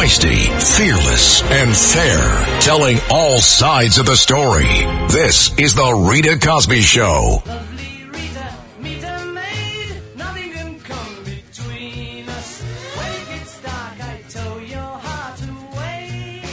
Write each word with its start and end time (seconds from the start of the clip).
Feisty, 0.00 0.48
fearless, 0.78 1.42
and 1.42 1.76
fair. 1.76 2.60
Telling 2.62 2.96
all 3.10 3.38
sides 3.38 3.98
of 3.98 4.06
the 4.06 4.16
story. 4.16 4.64
This 5.10 5.52
is 5.58 5.74
The 5.74 5.92
Rita 5.92 6.38
Cosby 6.38 6.80
Show. 6.80 7.42
Lovely 7.44 8.04
Rita, 8.10 8.54
meet 8.78 9.02
maid. 9.02 10.02
Nothing 10.16 10.52
can 10.52 10.80
come 10.80 11.24
between 11.24 12.26
us. 12.30 12.62
When 12.62 13.40
it 13.40 13.58
dark, 13.62 14.00
I 14.00 14.22
tow 14.30 14.58
your 14.60 14.80
heart 14.80 15.42
away. 15.74 16.44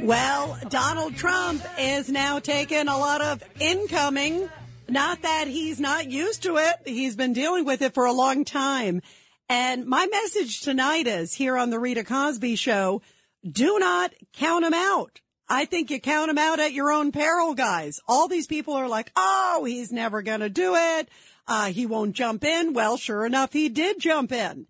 Well, 0.00 0.58
Donald 0.70 1.14
Trump 1.14 1.62
is 1.78 2.08
now 2.08 2.40
taking 2.40 2.88
a 2.88 2.98
lot 2.98 3.20
of 3.20 3.44
incoming. 3.60 4.48
Not 4.88 5.22
that 5.22 5.46
he's 5.46 5.78
not 5.78 6.10
used 6.10 6.42
to 6.42 6.56
it. 6.56 6.74
He's 6.84 7.14
been 7.14 7.32
dealing 7.32 7.64
with 7.64 7.80
it 7.80 7.94
for 7.94 8.06
a 8.06 8.12
long 8.12 8.44
time. 8.44 9.02
And 9.50 9.84
my 9.86 10.06
message 10.06 10.60
tonight 10.60 11.08
is 11.08 11.34
here 11.34 11.56
on 11.56 11.70
the 11.70 11.80
Rita 11.80 12.04
Cosby 12.04 12.54
show, 12.54 13.02
do 13.44 13.80
not 13.80 14.12
count 14.32 14.62
them 14.62 14.74
out. 14.74 15.20
I 15.48 15.64
think 15.64 15.90
you 15.90 15.98
count 16.00 16.28
them 16.28 16.38
out 16.38 16.60
at 16.60 16.72
your 16.72 16.92
own 16.92 17.10
peril, 17.10 17.54
guys. 17.54 17.98
All 18.06 18.28
these 18.28 18.46
people 18.46 18.74
are 18.74 18.86
like, 18.86 19.10
oh, 19.16 19.64
he's 19.66 19.90
never 19.90 20.22
going 20.22 20.38
to 20.38 20.48
do 20.48 20.76
it. 20.76 21.08
Uh, 21.48 21.72
he 21.72 21.84
won't 21.84 22.14
jump 22.14 22.44
in. 22.44 22.74
Well, 22.74 22.96
sure 22.96 23.26
enough, 23.26 23.52
he 23.52 23.68
did 23.68 23.98
jump 23.98 24.30
in. 24.30 24.68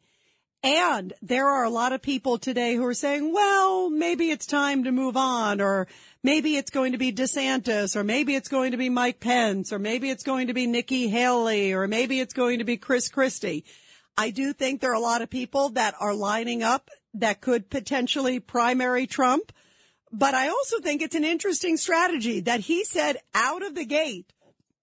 And 0.62 1.12
there 1.20 1.47
are 1.47 1.64
a 1.64 1.70
lot 1.70 1.92
of 1.92 2.00
people 2.00 2.38
today 2.38 2.74
who 2.74 2.86
are 2.86 2.94
saying, 2.94 3.34
well, 3.34 3.91
maybe 3.91 4.30
it's 4.30 4.47
time 4.47 4.84
to 4.84 4.92
move 4.92 5.14
on, 5.14 5.60
or 5.60 5.88
maybe 6.22 6.56
it's 6.56 6.70
going 6.70 6.92
to 6.92 6.98
be 6.98 7.12
DeSantis, 7.12 7.97
or 7.97 8.02
maybe 8.02 8.34
it's 8.34 8.48
going 8.48 8.70
to 8.70 8.78
be 8.78 8.88
Mike 8.88 9.20
Pence, 9.20 9.74
or 9.74 9.78
maybe 9.78 10.08
it's 10.08 10.24
going 10.24 10.47
to 10.47 10.55
be 10.55 10.66
Nikki 10.66 11.08
Haley, 11.08 11.74
or 11.74 11.86
maybe 11.86 12.19
it's 12.19 12.33
going 12.33 12.60
to 12.60 12.64
be 12.64 12.78
Chris 12.78 13.10
Christie. 13.10 13.66
I 14.16 14.30
do 14.30 14.52
think 14.52 14.80
there 14.80 14.91
are 14.91 14.95
a 14.95 15.00
lot 15.00 15.23
of 15.23 15.30
people 15.30 15.70
that 15.70 15.95
are 15.98 16.14
lining 16.14 16.62
up 16.62 16.91
that 17.14 17.41
could 17.41 17.70
potentially 17.70 18.41
primary 18.41 19.06
Trump. 19.06 19.53
But 20.12 20.34
I 20.34 20.48
also 20.48 20.80
think 20.80 21.03
it's 21.03 21.14
an 21.14 21.25
interesting 21.25 21.77
strategy 21.77 22.41
that 22.41 22.61
he 22.61 22.84
said 22.84 23.19
out 23.34 23.64
of 23.64 23.75
the 23.75 23.84
gate, 23.84 24.33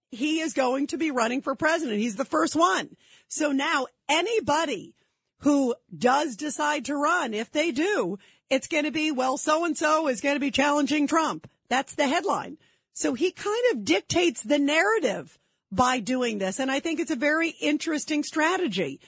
he 0.10 0.40
is 0.40 0.54
going 0.54 0.88
to 0.88 0.98
be 0.98 1.12
running 1.12 1.42
for 1.42 1.54
president. 1.54 2.00
He's 2.00 2.16
the 2.16 2.26
first 2.26 2.56
one. 2.56 2.96
So 3.28 3.52
now 3.52 3.88
anybody 4.08 4.96
who 5.40 5.76
does 5.96 6.36
decide 6.36 6.86
to 6.86 6.96
run, 6.96 7.34
if 7.34 7.52
they 7.52 7.72
do, 7.72 8.18
it's 8.50 8.68
going 8.68 8.86
to 8.86 8.92
be, 8.92 9.12
well, 9.12 9.38
so 9.38 9.66
and 9.66 9.78
so 9.78 10.08
is 10.08 10.22
going 10.22 10.36
to 10.36 10.40
be 10.40 10.52
challenging 10.52 11.08
Trump. 11.08 11.50
That's 11.70 11.96
the 11.96 12.08
headline. 12.08 12.58
So 12.94 13.14
he 13.14 13.32
kind 13.32 13.64
of 13.74 13.84
dictates 13.84 14.42
the 14.42 14.58
narrative 14.58 15.38
by 15.72 16.00
doing 16.00 16.38
this. 16.38 16.60
And 16.60 16.72
I 16.72 16.80
think 16.80 17.00
it's 17.00 17.12
a 17.12 17.18
very 17.18 17.50
interesting 17.50 18.24
strategy. 18.24 19.02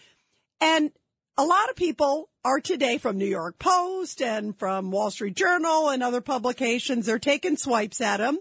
And 0.62 0.92
a 1.38 1.46
lot 1.46 1.70
of 1.70 1.76
people 1.76 2.30
are 2.44 2.60
today 2.60 2.98
from 2.98 3.18
New 3.18 3.26
York 3.26 3.60
Post 3.60 4.22
and 4.22 4.58
from 4.58 4.92
Wall 4.92 5.12
Street 5.12 5.36
Journal 5.36 5.90
and 5.90 6.04
other 6.04 6.22
publications. 6.22 7.06
They're 7.06 7.20
taking 7.20 7.58
swipes 7.58 8.02
at 8.02 8.20
him. 8.20 8.40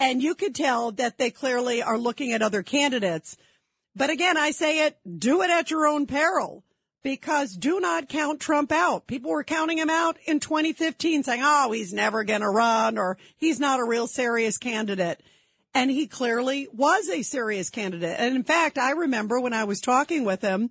And 0.00 0.22
you 0.22 0.34
could 0.34 0.54
tell 0.54 0.92
that 0.92 1.18
they 1.18 1.30
clearly 1.30 1.82
are 1.82 1.98
looking 1.98 2.32
at 2.32 2.42
other 2.42 2.62
candidates. 2.62 3.36
But 3.96 4.10
again, 4.10 4.36
I 4.36 4.52
say 4.52 4.86
it, 4.86 4.98
do 5.18 5.42
it 5.42 5.50
at 5.50 5.70
your 5.70 5.86
own 5.86 6.06
peril 6.06 6.64
because 7.02 7.56
do 7.56 7.80
not 7.80 8.08
count 8.08 8.40
Trump 8.40 8.70
out. 8.70 9.06
People 9.06 9.30
were 9.30 9.42
counting 9.44 9.78
him 9.78 9.90
out 9.90 10.18
in 10.26 10.40
2015 10.40 11.22
saying, 11.22 11.40
oh, 11.42 11.72
he's 11.72 11.92
never 11.92 12.24
going 12.24 12.42
to 12.42 12.50
run 12.50 12.98
or 12.98 13.18
he's 13.36 13.58
not 13.58 13.80
a 13.80 13.84
real 13.84 14.06
serious 14.06 14.58
candidate. 14.58 15.20
And 15.74 15.90
he 15.90 16.06
clearly 16.06 16.68
was 16.72 17.08
a 17.08 17.22
serious 17.22 17.70
candidate. 17.70 18.16
And 18.18 18.36
in 18.36 18.44
fact, 18.44 18.78
I 18.78 18.92
remember 18.92 19.40
when 19.40 19.52
I 19.52 19.64
was 19.64 19.80
talking 19.80 20.24
with 20.24 20.42
him 20.42 20.70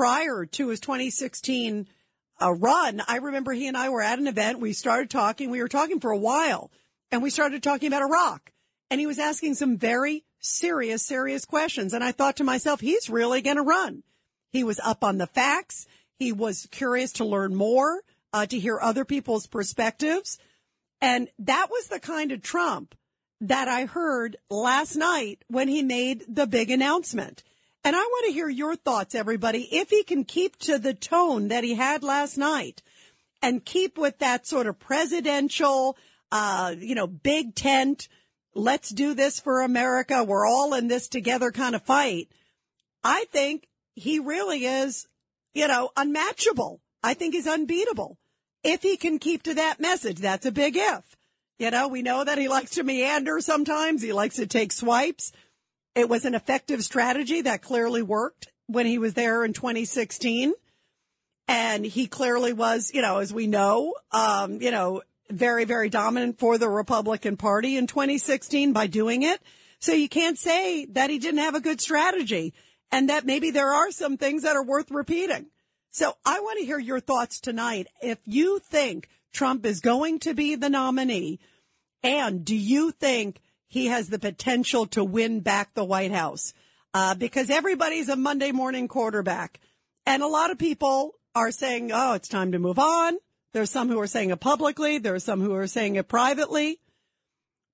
prior 0.00 0.46
to 0.46 0.68
his 0.68 0.80
2016 0.80 1.86
uh, 2.40 2.50
run, 2.54 3.02
I 3.06 3.16
remember 3.16 3.52
he 3.52 3.66
and 3.66 3.76
I 3.76 3.90
were 3.90 4.00
at 4.00 4.18
an 4.18 4.28
event. 4.28 4.58
We 4.58 4.72
started 4.72 5.10
talking. 5.10 5.50
We 5.50 5.60
were 5.60 5.68
talking 5.68 6.00
for 6.00 6.10
a 6.10 6.16
while 6.16 6.70
and 7.12 7.22
we 7.22 7.28
started 7.28 7.62
talking 7.62 7.88
about 7.88 8.00
Iraq 8.00 8.50
and 8.90 8.98
he 8.98 9.06
was 9.06 9.18
asking 9.18 9.56
some 9.56 9.76
very 9.76 10.24
serious, 10.38 11.02
serious 11.02 11.44
questions. 11.44 11.92
And 11.92 12.02
I 12.02 12.12
thought 12.12 12.36
to 12.36 12.44
myself, 12.44 12.80
he's 12.80 13.10
really 13.10 13.42
going 13.42 13.58
to 13.58 13.62
run. 13.62 14.02
He 14.50 14.64
was 14.64 14.80
up 14.82 15.04
on 15.04 15.18
the 15.18 15.26
facts. 15.26 15.86
He 16.18 16.32
was 16.32 16.66
curious 16.70 17.12
to 17.12 17.26
learn 17.26 17.54
more, 17.54 18.00
uh, 18.32 18.46
to 18.46 18.58
hear 18.58 18.80
other 18.80 19.04
people's 19.04 19.46
perspectives. 19.46 20.38
And 21.02 21.28
that 21.40 21.66
was 21.70 21.88
the 21.88 22.00
kind 22.00 22.32
of 22.32 22.40
Trump 22.40 22.94
that 23.42 23.68
I 23.68 23.84
heard 23.84 24.38
last 24.48 24.96
night 24.96 25.44
when 25.48 25.68
he 25.68 25.82
made 25.82 26.24
the 26.26 26.46
big 26.46 26.70
announcement. 26.70 27.42
And 27.82 27.96
I 27.96 28.00
want 28.00 28.26
to 28.26 28.32
hear 28.32 28.48
your 28.48 28.76
thoughts, 28.76 29.14
everybody. 29.14 29.62
If 29.72 29.88
he 29.88 30.02
can 30.02 30.24
keep 30.24 30.56
to 30.60 30.78
the 30.78 30.92
tone 30.92 31.48
that 31.48 31.64
he 31.64 31.74
had 31.74 32.02
last 32.02 32.36
night 32.36 32.82
and 33.42 33.64
keep 33.64 33.96
with 33.96 34.18
that 34.18 34.46
sort 34.46 34.66
of 34.66 34.78
presidential, 34.78 35.96
uh, 36.30 36.74
you 36.78 36.94
know, 36.94 37.06
big 37.06 37.54
tent, 37.54 38.08
let's 38.54 38.90
do 38.90 39.14
this 39.14 39.40
for 39.40 39.62
America. 39.62 40.22
We're 40.22 40.46
all 40.46 40.74
in 40.74 40.88
this 40.88 41.08
together 41.08 41.50
kind 41.50 41.74
of 41.74 41.82
fight. 41.82 42.28
I 43.02 43.24
think 43.32 43.66
he 43.94 44.18
really 44.18 44.66
is, 44.66 45.08
you 45.54 45.66
know, 45.66 45.90
unmatchable. 45.96 46.82
I 47.02 47.14
think 47.14 47.32
he's 47.34 47.46
unbeatable. 47.46 48.18
If 48.62 48.82
he 48.82 48.98
can 48.98 49.18
keep 49.18 49.42
to 49.44 49.54
that 49.54 49.80
message, 49.80 50.18
that's 50.18 50.44
a 50.44 50.52
big 50.52 50.76
if. 50.76 51.16
You 51.58 51.70
know, 51.70 51.88
we 51.88 52.02
know 52.02 52.24
that 52.24 52.38
he 52.38 52.48
likes 52.48 52.72
to 52.72 52.82
meander 52.82 53.40
sometimes. 53.40 54.02
He 54.02 54.12
likes 54.12 54.36
to 54.36 54.46
take 54.46 54.70
swipes. 54.70 55.32
It 55.94 56.08
was 56.08 56.24
an 56.24 56.34
effective 56.34 56.84
strategy 56.84 57.42
that 57.42 57.62
clearly 57.62 58.02
worked 58.02 58.48
when 58.66 58.86
he 58.86 58.98
was 58.98 59.14
there 59.14 59.44
in 59.44 59.52
2016. 59.52 60.52
And 61.48 61.84
he 61.84 62.06
clearly 62.06 62.52
was, 62.52 62.92
you 62.94 63.02
know, 63.02 63.18
as 63.18 63.34
we 63.34 63.48
know, 63.48 63.94
um, 64.12 64.62
you 64.62 64.70
know, 64.70 65.02
very, 65.28 65.64
very 65.64 65.88
dominant 65.88 66.38
for 66.38 66.58
the 66.58 66.68
Republican 66.68 67.36
Party 67.36 67.76
in 67.76 67.86
2016 67.86 68.72
by 68.72 68.86
doing 68.86 69.22
it. 69.22 69.40
So 69.80 69.92
you 69.92 70.08
can't 70.08 70.38
say 70.38 70.84
that 70.86 71.10
he 71.10 71.18
didn't 71.18 71.40
have 71.40 71.54
a 71.54 71.60
good 71.60 71.80
strategy 71.80 72.54
and 72.92 73.08
that 73.08 73.24
maybe 73.24 73.50
there 73.50 73.70
are 73.70 73.90
some 73.90 74.16
things 74.16 74.42
that 74.42 74.56
are 74.56 74.64
worth 74.64 74.90
repeating. 74.90 75.46
So 75.90 76.14
I 76.24 76.40
want 76.40 76.60
to 76.60 76.66
hear 76.66 76.78
your 76.78 77.00
thoughts 77.00 77.40
tonight. 77.40 77.88
If 78.00 78.18
you 78.26 78.60
think 78.60 79.08
Trump 79.32 79.66
is 79.66 79.80
going 79.80 80.20
to 80.20 80.34
be 80.34 80.54
the 80.54 80.70
nominee 80.70 81.40
and 82.02 82.44
do 82.44 82.56
you 82.56 82.92
think 82.92 83.40
he 83.70 83.86
has 83.86 84.08
the 84.08 84.18
potential 84.18 84.84
to 84.88 85.04
win 85.04 85.40
back 85.40 85.74
the 85.74 85.84
White 85.84 86.10
House? 86.10 86.52
Uh, 86.92 87.14
because 87.14 87.50
everybody's 87.50 88.08
a 88.08 88.16
Monday 88.16 88.50
morning 88.50 88.88
quarterback 88.88 89.60
and 90.04 90.24
a 90.24 90.26
lot 90.26 90.50
of 90.50 90.58
people 90.58 91.14
are 91.36 91.52
saying, 91.52 91.92
Oh, 91.94 92.14
it's 92.14 92.28
time 92.28 92.50
to 92.50 92.58
move 92.58 92.80
on. 92.80 93.16
There's 93.52 93.70
some 93.70 93.88
who 93.88 94.00
are 94.00 94.08
saying 94.08 94.30
it 94.30 94.40
publicly. 94.40 94.98
There 94.98 95.14
are 95.14 95.20
some 95.20 95.40
who 95.40 95.54
are 95.54 95.68
saying 95.68 95.94
it 95.94 96.08
privately. 96.08 96.80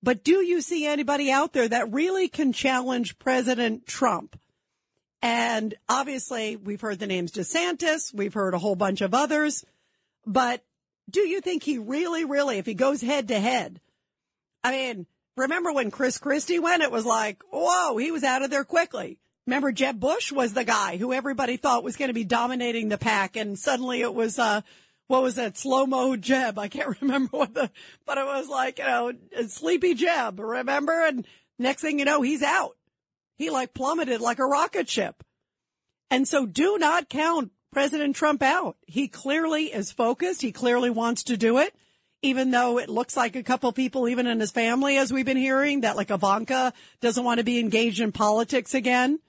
But 0.03 0.23
do 0.23 0.45
you 0.45 0.61
see 0.61 0.85
anybody 0.85 1.31
out 1.31 1.53
there 1.53 1.67
that 1.67 1.91
really 1.91 2.27
can 2.27 2.53
challenge 2.53 3.17
President 3.17 3.87
Trump? 3.87 4.39
And 5.23 5.73
obviously 5.89 6.55
we've 6.57 6.81
heard 6.81 6.99
the 6.99 7.07
names 7.07 7.31
DeSantis. 7.31 8.13
We've 8.13 8.35
heard 8.35 8.53
a 8.53 8.59
whole 8.59 8.75
bunch 8.75 9.01
of 9.01 9.15
others, 9.15 9.65
but 10.27 10.63
do 11.09 11.21
you 11.21 11.41
think 11.41 11.63
he 11.63 11.79
really, 11.79 12.23
really, 12.23 12.59
if 12.59 12.67
he 12.67 12.75
goes 12.75 13.01
head 13.01 13.29
to 13.29 13.39
head, 13.39 13.81
I 14.63 14.71
mean, 14.71 15.07
remember 15.37 15.71
when 15.71 15.91
Chris 15.91 16.17
Christie 16.17 16.59
went, 16.59 16.83
it 16.83 16.91
was 16.91 17.05
like, 17.05 17.41
whoa, 17.51 17.95
he 17.97 18.11
was 18.11 18.23
out 18.23 18.43
of 18.43 18.49
there 18.49 18.65
quickly. 18.65 19.19
Remember 19.45 19.71
Jeb 19.71 19.99
Bush 19.99 20.31
was 20.31 20.53
the 20.53 20.65
guy 20.65 20.97
who 20.97 21.13
everybody 21.13 21.55
thought 21.55 21.83
was 21.83 21.95
going 21.95 22.09
to 22.09 22.13
be 22.13 22.25
dominating 22.25 22.89
the 22.89 22.97
pack. 22.97 23.37
And 23.37 23.57
suddenly 23.57 24.01
it 24.01 24.13
was, 24.13 24.37
uh, 24.37 24.61
what 25.07 25.23
was 25.23 25.35
that 25.35 25.57
slow 25.57 25.85
mo 25.85 26.17
Jeb? 26.17 26.59
I 26.59 26.67
can't 26.67 26.97
remember 27.01 27.29
what 27.37 27.53
the, 27.53 27.71
but 28.05 28.17
it 28.17 28.25
was 28.25 28.49
like, 28.49 28.79
you 28.79 28.85
know, 28.85 29.13
sleepy 29.47 29.93
Jeb, 29.93 30.39
remember? 30.39 30.91
And 30.91 31.25
next 31.57 31.81
thing 31.81 31.99
you 31.99 32.05
know, 32.05 32.21
he's 32.21 32.43
out. 32.43 32.75
He 33.37 33.49
like 33.49 33.73
plummeted 33.73 34.19
like 34.19 34.39
a 34.39 34.45
rocket 34.45 34.89
ship. 34.89 35.23
And 36.09 36.27
so 36.27 36.45
do 36.45 36.77
not 36.77 37.09
count 37.09 37.51
President 37.71 38.15
Trump 38.15 38.41
out. 38.41 38.77
He 38.87 39.07
clearly 39.07 39.65
is 39.65 39.91
focused. 39.91 40.41
He 40.41 40.51
clearly 40.51 40.89
wants 40.89 41.23
to 41.25 41.37
do 41.37 41.59
it, 41.59 41.75
even 42.21 42.51
though 42.51 42.79
it 42.79 42.89
looks 42.89 43.15
like 43.15 43.35
a 43.35 43.43
couple 43.43 43.71
people, 43.71 44.07
even 44.07 44.27
in 44.27 44.39
his 44.39 44.51
family, 44.51 44.97
as 44.97 45.13
we've 45.13 45.25
been 45.25 45.37
hearing, 45.37 45.81
that 45.81 45.95
like 45.95 46.09
Ivanka 46.09 46.73
doesn't 47.01 47.23
want 47.23 47.39
to 47.39 47.43
be 47.43 47.59
engaged 47.59 47.99
in 47.99 48.11
politics 48.11 48.73
again. 48.73 49.19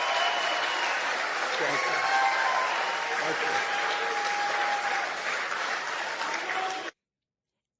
Thank 1.58 1.80
you. 1.80 1.96
Thank 3.22 3.38
you. 3.40 3.48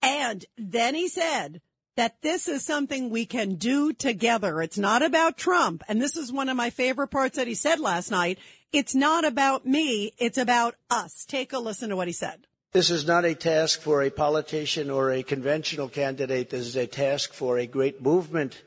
And 0.03 0.45
then 0.75 0.95
he 0.95 1.09
said 1.09 1.61
that 1.97 2.21
this 2.23 2.49
is 2.49 2.65
something 2.65 3.09
we 3.09 3.25
can 3.25 3.55
do 3.55 3.93
together. 3.93 4.61
It's 4.61 4.79
not 4.79 5.05
about 5.05 5.37
Trump. 5.37 5.83
And 5.89 6.03
this 6.03 6.17
is 6.17 6.33
one 6.33 6.49
of 6.49 6.57
my 6.57 6.71
favorite 6.71 7.09
parts 7.09 7.37
that 7.37 7.47
he 7.47 7.55
said 7.55 7.79
last 7.79 8.11
night. 8.11 8.39
It's 8.73 8.95
not 8.95 9.25
about 9.25 9.65
me. 9.65 10.13
It's 10.19 10.39
about 10.39 10.75
us. 10.91 11.25
Take 11.25 11.53
a 11.53 11.59
listen 11.59 11.91
to 11.91 11.97
what 11.97 12.09
he 12.09 12.13
said. 12.13 12.47
This 12.73 12.91
is 12.91 13.07
not 13.07 13.25
a 13.25 13.37
task 13.37 13.81
for 13.81 14.03
a 14.03 14.11
politician 14.11 14.91
or 14.91 15.13
a 15.13 15.23
conventional 15.23 15.89
candidate. 15.89 16.51
This 16.51 16.67
is 16.67 16.75
a 16.75 16.89
task 16.89 17.33
for 17.33 17.57
a 17.57 17.67
great 17.67 18.03
movement 18.03 18.61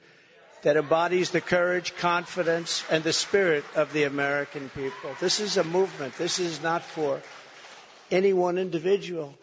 that 0.61 0.77
embodies 0.77 1.31
the 1.31 1.41
courage, 1.41 1.93
confidence, 1.97 2.85
and 2.89 3.03
the 3.03 3.11
spirit 3.11 3.65
of 3.75 3.91
the 3.91 4.05
American 4.05 4.69
people. 4.69 5.11
This 5.19 5.41
is 5.41 5.57
a 5.57 5.63
movement. 5.65 6.17
This 6.17 6.39
is 6.39 6.63
not 6.63 6.83
for 6.83 7.21
any 8.09 8.31
one 8.31 8.57
individual. 8.57 9.37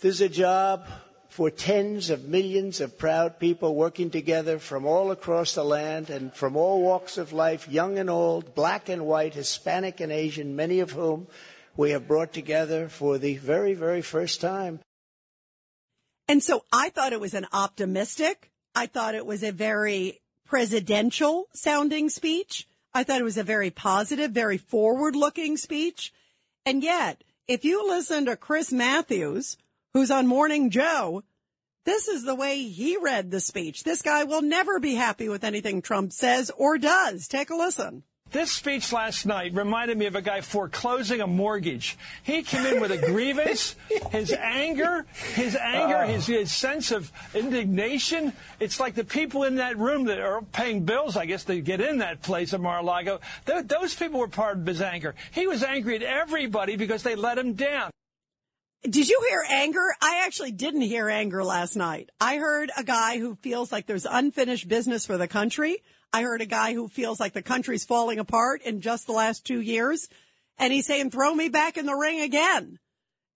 This 0.00 0.16
is 0.16 0.20
a 0.20 0.28
job 0.28 0.86
for 1.30 1.48
tens 1.48 2.10
of 2.10 2.24
millions 2.28 2.80
of 2.80 2.98
proud 2.98 3.38
people 3.38 3.74
working 3.76 4.10
together 4.10 4.58
from 4.58 4.84
all 4.84 5.12
across 5.12 5.54
the 5.54 5.64
land 5.64 6.10
and 6.10 6.34
from 6.34 6.56
all 6.56 6.82
walks 6.82 7.18
of 7.18 7.32
life, 7.32 7.68
young 7.68 7.98
and 7.98 8.10
old, 8.10 8.54
black 8.54 8.88
and 8.88 9.06
white, 9.06 9.34
Hispanic 9.34 10.00
and 10.00 10.10
Asian, 10.10 10.56
many 10.56 10.80
of 10.80 10.90
whom 10.90 11.28
we 11.76 11.90
have 11.90 12.08
brought 12.08 12.32
together 12.32 12.88
for 12.88 13.16
the 13.16 13.36
very, 13.36 13.74
very 13.74 14.02
first 14.02 14.40
time. 14.40 14.80
And 16.26 16.42
so 16.42 16.64
I 16.72 16.90
thought 16.90 17.12
it 17.12 17.20
was 17.20 17.34
an 17.34 17.46
optimistic. 17.52 18.50
I 18.74 18.86
thought 18.86 19.14
it 19.14 19.24
was 19.24 19.44
a 19.44 19.52
very 19.52 20.20
presidential 20.44 21.46
sounding 21.54 22.08
speech. 22.08 22.66
I 22.92 23.04
thought 23.04 23.20
it 23.20 23.24
was 23.24 23.38
a 23.38 23.44
very 23.44 23.70
positive, 23.70 24.32
very 24.32 24.58
forward 24.58 25.14
looking 25.14 25.56
speech. 25.56 26.12
And 26.66 26.82
yet, 26.82 27.22
if 27.46 27.64
you 27.64 27.88
listen 27.88 28.26
to 28.26 28.36
Chris 28.36 28.72
Matthews, 28.72 29.56
who's 29.94 30.10
on 30.10 30.26
Morning 30.26 30.70
Joe, 30.70 31.24
this 31.84 32.08
is 32.08 32.24
the 32.24 32.34
way 32.34 32.62
he 32.62 32.96
read 32.96 33.30
the 33.30 33.40
speech. 33.40 33.82
This 33.82 34.02
guy 34.02 34.24
will 34.24 34.42
never 34.42 34.78
be 34.78 34.94
happy 34.94 35.28
with 35.28 35.44
anything 35.44 35.82
Trump 35.82 36.12
says 36.12 36.50
or 36.56 36.78
does. 36.78 37.26
Take 37.26 37.50
a 37.50 37.56
listen. 37.56 38.04
This 38.30 38.52
speech 38.52 38.92
last 38.92 39.26
night 39.26 39.54
reminded 39.54 39.98
me 39.98 40.06
of 40.06 40.14
a 40.14 40.22
guy 40.22 40.40
foreclosing 40.40 41.20
a 41.20 41.26
mortgage. 41.26 41.98
He 42.22 42.44
came 42.44 42.64
in 42.64 42.80
with 42.80 42.92
a 42.92 42.96
grievance, 42.96 43.74
his 44.12 44.32
anger, 44.32 45.04
his 45.34 45.56
anger, 45.56 46.04
his, 46.04 46.30
oh. 46.30 46.34
his 46.34 46.52
sense 46.52 46.92
of 46.92 47.10
indignation. 47.34 48.32
It's 48.60 48.78
like 48.78 48.94
the 48.94 49.02
people 49.02 49.42
in 49.42 49.56
that 49.56 49.76
room 49.78 50.04
that 50.04 50.20
are 50.20 50.42
paying 50.42 50.84
bills, 50.84 51.16
I 51.16 51.26
guess, 51.26 51.42
to 51.44 51.60
get 51.60 51.80
in 51.80 51.98
that 51.98 52.22
place 52.22 52.54
at 52.54 52.60
Mar-a-Lago. 52.60 53.18
Th- 53.46 53.66
those 53.66 53.96
people 53.96 54.20
were 54.20 54.28
part 54.28 54.58
of 54.58 54.66
his 54.66 54.80
anger. 54.80 55.16
He 55.32 55.48
was 55.48 55.64
angry 55.64 55.96
at 55.96 56.02
everybody 56.02 56.76
because 56.76 57.02
they 57.02 57.16
let 57.16 57.36
him 57.36 57.54
down. 57.54 57.90
Did 58.82 59.10
you 59.10 59.22
hear 59.28 59.44
anger? 59.46 59.94
I 60.00 60.22
actually 60.24 60.52
didn't 60.52 60.80
hear 60.80 61.10
anger 61.10 61.44
last 61.44 61.76
night. 61.76 62.08
I 62.18 62.36
heard 62.36 62.70
a 62.78 62.82
guy 62.82 63.18
who 63.18 63.34
feels 63.34 63.70
like 63.70 63.86
there's 63.86 64.06
unfinished 64.06 64.68
business 64.68 65.04
for 65.04 65.18
the 65.18 65.28
country. 65.28 65.82
I 66.14 66.22
heard 66.22 66.40
a 66.40 66.46
guy 66.46 66.72
who 66.72 66.88
feels 66.88 67.20
like 67.20 67.34
the 67.34 67.42
country's 67.42 67.84
falling 67.84 68.18
apart 68.18 68.62
in 68.62 68.80
just 68.80 69.06
the 69.06 69.12
last 69.12 69.44
two 69.44 69.60
years. 69.60 70.08
And 70.56 70.72
he's 70.72 70.86
saying, 70.86 71.10
throw 71.10 71.34
me 71.34 71.50
back 71.50 71.76
in 71.76 71.84
the 71.84 71.94
ring 71.94 72.22
again. 72.22 72.78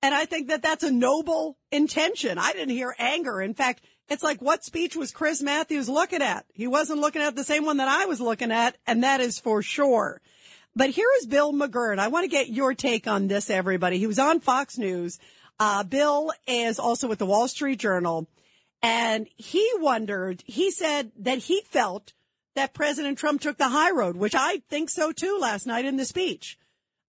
And 0.00 0.14
I 0.14 0.24
think 0.24 0.48
that 0.48 0.62
that's 0.62 0.82
a 0.82 0.90
noble 0.90 1.58
intention. 1.70 2.38
I 2.38 2.52
didn't 2.52 2.74
hear 2.74 2.94
anger. 2.98 3.42
In 3.42 3.52
fact, 3.52 3.84
it's 4.08 4.22
like 4.22 4.40
what 4.40 4.64
speech 4.64 4.96
was 4.96 5.12
Chris 5.12 5.42
Matthews 5.42 5.90
looking 5.90 6.22
at? 6.22 6.46
He 6.54 6.66
wasn't 6.66 7.00
looking 7.00 7.22
at 7.22 7.36
the 7.36 7.44
same 7.44 7.66
one 7.66 7.76
that 7.76 7.88
I 7.88 8.06
was 8.06 8.20
looking 8.20 8.50
at. 8.50 8.78
And 8.86 9.04
that 9.04 9.20
is 9.20 9.38
for 9.38 9.60
sure. 9.60 10.22
But 10.76 10.90
here 10.90 11.08
is 11.20 11.26
Bill 11.26 11.52
McGurn. 11.52 11.98
I 11.98 12.08
want 12.08 12.24
to 12.24 12.28
get 12.28 12.48
your 12.48 12.74
take 12.74 13.06
on 13.06 13.28
this, 13.28 13.48
everybody. 13.48 13.98
He 13.98 14.08
was 14.08 14.18
on 14.18 14.40
Fox 14.40 14.76
News. 14.76 15.18
Uh, 15.60 15.84
Bill 15.84 16.32
is 16.48 16.80
also 16.80 17.06
with 17.06 17.20
the 17.20 17.26
Wall 17.26 17.46
Street 17.46 17.78
Journal. 17.78 18.28
And 18.82 19.28
he 19.36 19.70
wondered, 19.78 20.42
he 20.46 20.70
said 20.70 21.12
that 21.20 21.38
he 21.38 21.62
felt 21.62 22.12
that 22.56 22.74
President 22.74 23.18
Trump 23.18 23.40
took 23.40 23.56
the 23.56 23.68
high 23.68 23.92
road, 23.92 24.16
which 24.16 24.34
I 24.34 24.62
think 24.68 24.90
so 24.90 25.12
too 25.12 25.38
last 25.40 25.66
night 25.66 25.84
in 25.84 25.96
the 25.96 26.04
speech. 26.04 26.58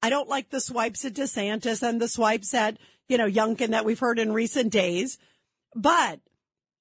I 0.01 0.09
don't 0.09 0.29
like 0.29 0.50
the 0.50 0.61
swipes 0.61 1.03
at 1.03 1.13
DeSantis 1.13 1.81
and 1.81 2.00
the 2.00 2.07
swipes 2.07 2.53
at, 2.53 2.77
you 3.09 3.18
know, 3.18 3.29
Youngkin 3.29 3.69
that 3.69 3.85
we've 3.85 4.00
heard 4.00 4.19
in 4.19 4.31
recent 4.31 4.71
days. 4.71 5.18
But 5.75 6.19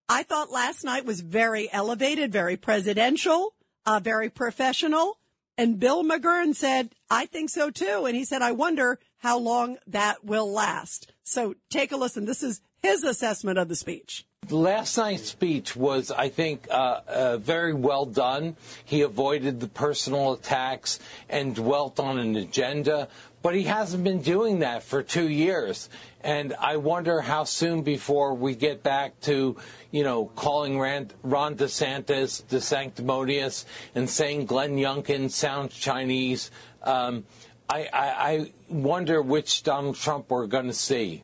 I 0.08 0.22
thought 0.22 0.50
last 0.50 0.84
night 0.84 1.06
was 1.06 1.20
very 1.20 1.72
elevated, 1.72 2.30
very 2.30 2.58
presidential, 2.58 3.54
uh, 3.86 4.00
very 4.00 4.28
professional. 4.28 5.18
And 5.56 5.78
Bill 5.78 6.02
McGurn 6.02 6.54
said, 6.54 6.90
I 7.10 7.26
think 7.26 7.50
so 7.50 7.70
too. 7.70 8.06
And 8.06 8.16
he 8.16 8.24
said, 8.24 8.42
I 8.42 8.52
wonder 8.52 8.98
how 9.18 9.38
long 9.38 9.78
that 9.86 10.24
will 10.24 10.50
last. 10.50 11.12
So 11.22 11.54
take 11.70 11.92
a 11.92 11.96
listen. 11.96 12.24
This 12.24 12.42
is 12.42 12.60
his 12.82 13.04
assessment 13.04 13.58
of 13.58 13.68
the 13.68 13.76
speech. 13.76 14.26
Last 14.50 14.98
night's 14.98 15.30
speech 15.30 15.74
was, 15.74 16.10
I 16.10 16.28
think, 16.28 16.66
uh, 16.70 17.00
uh, 17.06 17.36
very 17.38 17.72
well 17.72 18.04
done. 18.04 18.56
He 18.84 19.00
avoided 19.00 19.60
the 19.60 19.68
personal 19.68 20.34
attacks 20.34 20.98
and 21.30 21.54
dwelt 21.54 21.98
on 21.98 22.18
an 22.18 22.36
agenda, 22.36 23.08
but 23.44 23.54
he 23.54 23.64
hasn't 23.64 24.02
been 24.02 24.22
doing 24.22 24.60
that 24.60 24.82
for 24.82 25.02
two 25.02 25.28
years. 25.28 25.90
And 26.22 26.54
I 26.58 26.78
wonder 26.78 27.20
how 27.20 27.44
soon 27.44 27.82
before 27.82 28.32
we 28.32 28.54
get 28.54 28.82
back 28.82 29.20
to, 29.20 29.58
you 29.90 30.02
know, 30.02 30.24
calling 30.34 30.80
Rand, 30.80 31.12
Ron 31.22 31.54
DeSantis 31.54 32.48
the 32.48 32.62
sanctimonious 32.62 33.66
and 33.94 34.08
saying 34.08 34.46
Glenn 34.46 34.76
Youngkin 34.76 35.30
sounds 35.30 35.74
Chinese. 35.74 36.50
Um, 36.82 37.24
I, 37.68 37.86
I, 37.92 38.08
I 38.32 38.52
wonder 38.70 39.20
which 39.20 39.62
Donald 39.62 39.96
Trump 39.96 40.30
we're 40.30 40.46
going 40.46 40.68
to 40.68 40.72
see. 40.72 41.20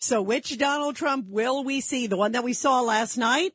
So 0.00 0.22
which 0.22 0.56
Donald 0.56 0.96
Trump 0.96 1.26
will 1.28 1.62
we 1.62 1.82
see? 1.82 2.06
The 2.06 2.16
one 2.16 2.32
that 2.32 2.42
we 2.42 2.54
saw 2.54 2.80
last 2.80 3.18
night? 3.18 3.52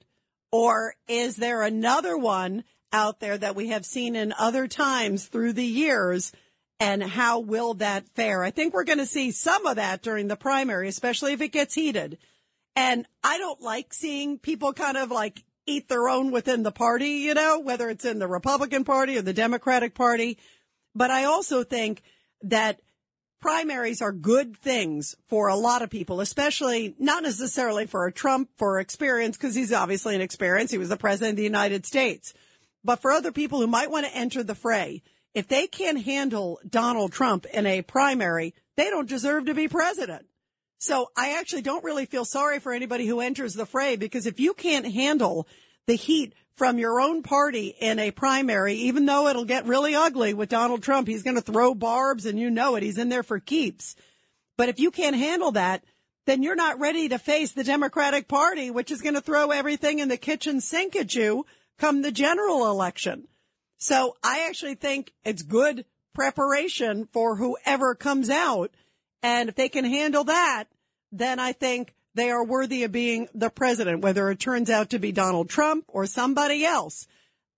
Or 0.51 0.93
is 1.07 1.37
there 1.37 1.63
another 1.63 2.15
one 2.15 2.65
out 2.93 3.19
there 3.19 3.39
that 3.39 3.55
we 3.55 3.69
have 3.69 3.83
seen 3.83 4.15
in 4.15 4.31
other 4.37 4.67
times 4.67 5.25
through 5.25 5.53
the 5.53 5.65
years? 5.65 6.31
And 6.79 7.01
how 7.01 7.39
will 7.39 7.75
that 7.75 8.07
fare? 8.15 8.43
I 8.43 8.51
think 8.51 8.73
we're 8.73 8.83
going 8.83 8.99
to 8.99 9.05
see 9.05 9.31
some 9.31 9.65
of 9.65 9.77
that 9.77 10.01
during 10.01 10.27
the 10.27 10.35
primary, 10.35 10.89
especially 10.89 11.31
if 11.33 11.41
it 11.41 11.53
gets 11.53 11.73
heated. 11.73 12.17
And 12.75 13.07
I 13.23 13.37
don't 13.37 13.61
like 13.61 13.93
seeing 13.93 14.37
people 14.37 14.73
kind 14.73 14.97
of 14.97 15.09
like 15.09 15.43
eat 15.65 15.87
their 15.87 16.09
own 16.09 16.31
within 16.31 16.63
the 16.63 16.71
party, 16.71 17.09
you 17.09 17.33
know, 17.33 17.59
whether 17.59 17.89
it's 17.89 18.05
in 18.05 18.19
the 18.19 18.27
Republican 18.27 18.83
Party 18.83 19.17
or 19.17 19.21
the 19.21 19.33
Democratic 19.33 19.95
Party. 19.95 20.37
But 20.93 21.11
I 21.11 21.23
also 21.23 21.63
think 21.63 22.01
that 22.43 22.81
primaries 23.41 24.01
are 24.01 24.11
good 24.11 24.57
things 24.57 25.15
for 25.27 25.47
a 25.47 25.55
lot 25.55 25.81
of 25.81 25.89
people, 25.89 26.19
especially 26.19 26.95
not 26.99 27.23
necessarily 27.23 27.85
for 27.85 28.05
a 28.05 28.11
Trump 28.11 28.49
for 28.57 28.79
experience, 28.79 29.37
because 29.37 29.55
he's 29.55 29.73
obviously 29.73 30.15
an 30.15 30.21
experience. 30.21 30.71
He 30.71 30.77
was 30.77 30.89
the 30.89 30.97
president 30.97 31.33
of 31.33 31.37
the 31.37 31.43
United 31.43 31.85
States. 31.85 32.33
But 32.83 33.01
for 33.01 33.11
other 33.11 33.31
people 33.31 33.59
who 33.59 33.67
might 33.67 33.89
want 33.89 34.05
to 34.05 34.15
enter 34.15 34.43
the 34.43 34.55
fray, 34.55 35.01
if 35.35 35.49
they 35.49 35.67
can't 35.67 36.01
handle 36.01 36.59
Donald 36.67 37.11
Trump 37.11 37.45
in 37.45 37.67
a 37.67 37.81
primary, 37.81 38.55
they 38.77 38.89
don't 38.89 39.07
deserve 39.07 39.45
to 39.45 39.53
be 39.53 39.67
president. 39.67 40.25
So 40.79 41.09
I 41.15 41.37
actually 41.37 41.61
don't 41.61 41.83
really 41.83 42.05
feel 42.05 42.25
sorry 42.25 42.59
for 42.59 42.71
anybody 42.71 43.05
who 43.05 43.19
enters 43.19 43.53
the 43.53 43.65
fray 43.65 43.97
because 43.97 44.25
if 44.25 44.39
you 44.39 44.53
can't 44.53 44.91
handle 44.91 45.47
the 45.87 45.95
heat 45.95 46.33
from 46.55 46.79
your 46.79 47.01
own 47.01 47.21
party 47.21 47.75
in 47.79 47.99
a 47.99 48.11
primary, 48.11 48.75
even 48.75 49.05
though 49.05 49.27
it'll 49.27 49.45
get 49.45 49.65
really 49.65 49.93
ugly 49.93 50.33
with 50.33 50.49
Donald 50.49 50.81
Trump, 50.81 51.07
he's 51.07 51.23
going 51.23 51.35
to 51.35 51.41
throw 51.41 51.75
barbs 51.75 52.25
and 52.25 52.39
you 52.39 52.49
know 52.49 52.75
it. 52.75 52.83
He's 52.83 52.97
in 52.97 53.09
there 53.09 53.23
for 53.23 53.39
keeps. 53.39 53.95
But 54.57 54.69
if 54.69 54.79
you 54.79 54.89
can't 54.89 55.17
handle 55.17 55.51
that, 55.51 55.83
then 56.25 56.43
you're 56.43 56.55
not 56.55 56.79
ready 56.79 57.09
to 57.09 57.19
face 57.19 57.51
the 57.51 57.63
Democratic 57.63 58.27
Party, 58.29 58.71
which 58.71 58.89
is 58.89 59.01
going 59.01 59.15
to 59.15 59.21
throw 59.21 59.51
everything 59.51 59.99
in 59.99 60.07
the 60.07 60.17
kitchen 60.17 60.61
sink 60.61 60.95
at 60.95 61.13
you 61.13 61.45
come 61.77 62.01
the 62.01 62.11
general 62.11 62.69
election. 62.69 63.27
So 63.77 64.15
I 64.23 64.47
actually 64.47 64.75
think 64.75 65.13
it's 65.23 65.41
good 65.41 65.85
preparation 66.13 67.07
for 67.11 67.35
whoever 67.35 67.93
comes 67.93 68.29
out. 68.29 68.71
And 69.21 69.49
if 69.49 69.55
they 69.55 69.69
can 69.69 69.85
handle 69.85 70.23
that, 70.25 70.65
then 71.11 71.39
I 71.39 71.51
think 71.51 71.93
they 72.15 72.31
are 72.31 72.43
worthy 72.43 72.83
of 72.83 72.91
being 72.91 73.27
the 73.33 73.49
president, 73.49 74.01
whether 74.01 74.29
it 74.31 74.39
turns 74.39 74.69
out 74.69 74.91
to 74.91 74.99
be 74.99 75.11
Donald 75.11 75.49
Trump 75.49 75.85
or 75.89 76.05
somebody 76.05 76.65
else. 76.65 77.07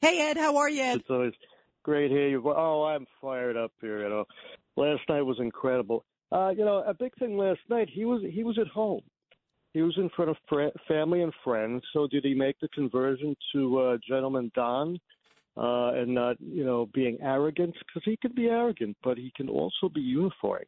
Hey, 0.01 0.30
Ed, 0.30 0.38
how 0.38 0.58
are 0.58 0.70
you, 0.70 0.84
Ed? 0.84 1.00
It's 1.00 1.10
always 1.10 1.34
great 1.84 2.12
here. 2.12 2.27
You 2.27 2.44
oh, 2.46 2.84
I'm 2.84 3.08
fired 3.20 3.58
up 3.58 3.72
here. 3.82 4.04
You 4.04 4.10
know, 4.10 4.25
last 4.75 5.01
night 5.10 5.22
was 5.22 5.39
incredible. 5.39 6.06
Uh, 6.32 6.50
you 6.50 6.66
know, 6.66 6.84
a 6.86 6.94
big 6.94 7.16
thing 7.18 7.38
last 7.38 7.62
night. 7.70 7.89
He 7.92 8.06
was 8.06 8.22
he 8.32 8.44
was 8.44 8.60
at 8.60 8.68
home. 8.68 9.01
He 9.74 9.82
was 9.82 9.96
in 9.98 10.10
front 10.16 10.32
of 10.32 10.38
fr- 10.48 10.77
family 10.88 11.22
and 11.22 11.34
friends. 11.44 11.84
So 11.94 12.08
did 12.08 12.24
he 12.24 12.34
make 12.34 12.60
the 12.60 12.70
conversion 12.70 13.36
to 13.54 13.80
uh, 13.80 13.98
gentleman 14.08 14.51
Don? 14.56 14.98
Uh, 15.58 15.92
and 15.94 16.14
not, 16.14 16.36
you 16.40 16.64
know, 16.64 16.88
being 16.94 17.18
arrogant 17.20 17.74
because 17.88 18.04
he 18.06 18.16
can 18.18 18.32
be 18.36 18.46
arrogant, 18.46 18.96
but 19.04 19.18
he 19.18 19.32
can 19.36 19.50
also 19.50 19.90
be 19.92 20.02
unifying. 20.02 20.66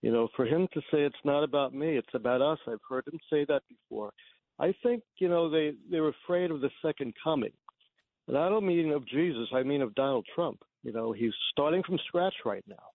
You 0.00 0.10
know, 0.10 0.28
for 0.34 0.44
him 0.44 0.66
to 0.74 0.80
say 0.90 1.02
it's 1.02 1.14
not 1.24 1.44
about 1.44 1.72
me, 1.72 1.96
it's 1.96 2.14
about 2.14 2.42
us. 2.42 2.58
I've 2.66 2.80
heard 2.88 3.06
him 3.06 3.20
say 3.30 3.44
that 3.44 3.62
before. 3.68 4.12
I 4.58 4.74
think, 4.82 5.04
you 5.18 5.28
know, 5.28 5.48
they 5.48 5.74
they're 5.88 6.08
afraid 6.08 6.50
of 6.50 6.60
the 6.60 6.70
second 6.84 7.14
coming. 7.22 7.52
And 8.26 8.36
I 8.36 8.48
don't 8.48 8.66
mean 8.66 8.90
of 8.90 9.06
Jesus, 9.06 9.48
I 9.54 9.62
mean 9.62 9.82
of 9.82 9.94
Donald 9.94 10.26
Trump. 10.34 10.58
You 10.82 10.92
know, 10.92 11.12
he's 11.12 11.32
starting 11.52 11.82
from 11.84 11.98
scratch 12.08 12.34
right 12.44 12.64
now. 12.66 12.86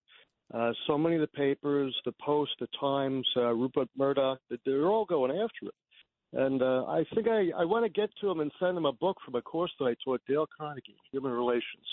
Uh, 0.53 0.71
so 0.85 0.97
many 0.97 1.15
of 1.15 1.21
the 1.21 1.27
papers, 1.27 1.95
the 2.05 2.13
Post, 2.21 2.51
the 2.59 2.67
Times, 2.79 3.27
uh, 3.35 3.53
Rupert 3.53 3.89
Murdoch, 3.97 4.39
they're 4.65 4.87
all 4.87 5.05
going 5.05 5.31
after 5.31 5.65
him. 5.65 5.71
And 6.33 6.61
uh, 6.61 6.85
I 6.85 7.05
think 7.15 7.27
I, 7.27 7.51
I 7.57 7.65
want 7.65 7.85
to 7.85 7.89
get 7.89 8.09
to 8.21 8.29
him 8.29 8.41
and 8.41 8.51
send 8.59 8.77
him 8.77 8.85
a 8.85 8.91
book 8.91 9.17
from 9.23 9.35
a 9.35 9.41
course 9.41 9.71
that 9.79 9.85
I 9.85 9.95
taught, 10.03 10.21
Dale 10.27 10.47
Carnegie, 10.57 10.97
Human 11.11 11.31
Relations, 11.31 11.85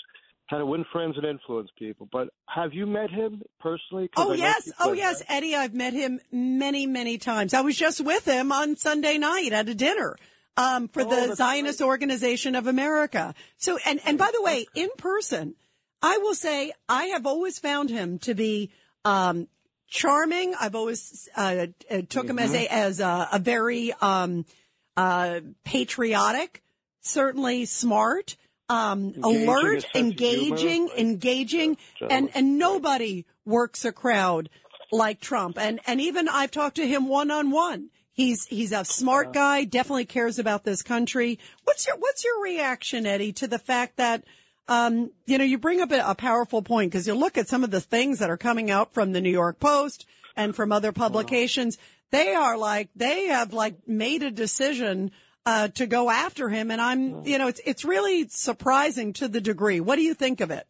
How 0.47 0.57
to 0.57 0.65
Win 0.65 0.85
Friends 0.91 1.15
and 1.17 1.25
Influence 1.25 1.69
People. 1.79 2.09
But 2.11 2.29
have 2.49 2.73
you 2.73 2.85
met 2.85 3.09
him 3.09 3.41
personally? 3.59 4.09
Oh, 4.17 4.33
yes. 4.33 4.69
Oh, 4.79 4.91
yes. 4.91 5.23
Eddie, 5.29 5.55
I've 5.55 5.73
met 5.73 5.93
him 5.93 6.19
many, 6.31 6.85
many 6.85 7.17
times. 7.17 7.53
I 7.53 7.61
was 7.61 7.77
just 7.77 8.01
with 8.01 8.25
him 8.25 8.51
on 8.51 8.75
Sunday 8.75 9.17
night 9.17 9.53
at 9.53 9.69
a 9.69 9.75
dinner 9.75 10.17
um, 10.57 10.89
for 10.89 11.03
Oh, 11.03 11.27
the 11.27 11.35
Zionist 11.35 11.81
Organization 11.81 12.55
of 12.55 12.67
America. 12.67 13.33
So, 13.57 13.77
and, 13.85 14.01
and 14.05 14.17
by 14.17 14.31
the 14.33 14.41
way, 14.41 14.67
in 14.75 14.89
person, 14.97 15.55
I 16.01 16.17
will 16.17 16.35
say 16.35 16.73
I 16.89 17.05
have 17.05 17.25
always 17.25 17.57
found 17.57 17.89
him 17.89 18.19
to 18.19 18.33
be, 18.33 18.71
um, 19.05 19.47
charming. 19.87 20.55
I've 20.59 20.75
always, 20.75 21.29
uh, 21.35 21.67
uh, 21.89 22.01
took 22.09 22.29
him 22.29 22.39
as 22.39 22.53
a, 22.53 22.67
as 22.67 22.99
a, 22.99 23.29
a 23.33 23.39
very, 23.39 23.93
um, 24.01 24.45
uh, 24.97 25.41
patriotic, 25.63 26.63
certainly 27.01 27.65
smart, 27.65 28.37
um, 28.69 29.13
Engaging, 29.15 29.47
alert, 29.47 29.77
of 29.77 29.83
humor, 29.91 30.09
engaging, 30.09 30.87
right? 30.87 30.97
engaging, 30.99 31.77
and, 32.09 32.29
and 32.33 32.57
nobody 32.57 33.25
works 33.45 33.85
a 33.85 33.91
crowd 33.91 34.49
like 34.91 35.19
Trump. 35.19 35.57
And, 35.59 35.79
and 35.85 36.01
even 36.01 36.27
I've 36.27 36.51
talked 36.51 36.77
to 36.77 36.87
him 36.87 37.07
one 37.07 37.29
on 37.31 37.51
one. 37.51 37.89
He's, 38.11 38.45
he's 38.45 38.71
a 38.71 38.85
smart 38.85 39.33
guy, 39.33 39.65
definitely 39.65 40.05
cares 40.05 40.39
about 40.39 40.63
this 40.63 40.81
country. 40.81 41.37
What's 41.65 41.85
your, 41.85 41.97
what's 41.97 42.23
your 42.23 42.41
reaction, 42.41 43.05
Eddie, 43.05 43.33
to 43.33 43.47
the 43.47 43.59
fact 43.59 43.97
that, 43.97 44.23
um, 44.67 45.11
you 45.25 45.37
know, 45.37 45.43
you 45.43 45.57
bring 45.57 45.81
up 45.81 45.91
a, 45.91 46.01
a 46.05 46.15
powerful 46.15 46.61
point 46.61 46.91
because 46.91 47.07
you 47.07 47.13
look 47.13 47.37
at 47.37 47.47
some 47.47 47.63
of 47.63 47.71
the 47.71 47.81
things 47.81 48.19
that 48.19 48.29
are 48.29 48.37
coming 48.37 48.71
out 48.71 48.93
from 48.93 49.11
the 49.11 49.21
New 49.21 49.31
York 49.31 49.59
Post 49.59 50.05
and 50.35 50.55
from 50.55 50.71
other 50.71 50.91
publications. 50.91 51.77
They 52.11 52.33
are 52.33 52.57
like, 52.57 52.89
they 52.95 53.27
have 53.27 53.53
like 53.53 53.87
made 53.87 54.23
a 54.23 54.31
decision, 54.31 55.11
uh, 55.45 55.67
to 55.69 55.85
go 55.85 56.09
after 56.09 56.49
him. 56.49 56.71
And 56.71 56.81
I'm, 56.81 57.23
you 57.25 57.37
know, 57.37 57.47
it's, 57.47 57.61
it's 57.65 57.85
really 57.85 58.27
surprising 58.29 59.13
to 59.13 59.27
the 59.27 59.41
degree. 59.41 59.79
What 59.79 59.97
do 59.97 60.01
you 60.01 60.13
think 60.13 60.41
of 60.41 60.51
it? 60.51 60.67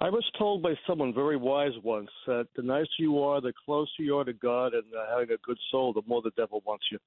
I 0.00 0.10
was 0.10 0.24
told 0.38 0.62
by 0.62 0.74
someone 0.86 1.12
very 1.12 1.36
wise 1.36 1.72
once 1.82 2.10
that 2.26 2.46
the 2.54 2.62
nicer 2.62 2.88
you 2.98 3.18
are, 3.20 3.40
the 3.40 3.52
closer 3.64 3.90
you 3.98 4.16
are 4.18 4.24
to 4.24 4.32
God 4.32 4.72
and 4.72 4.84
uh, 4.94 5.10
having 5.10 5.34
a 5.34 5.38
good 5.38 5.58
soul, 5.72 5.92
the 5.92 6.02
more 6.06 6.22
the 6.22 6.30
devil 6.36 6.62
wants 6.64 6.84
you. 6.92 6.98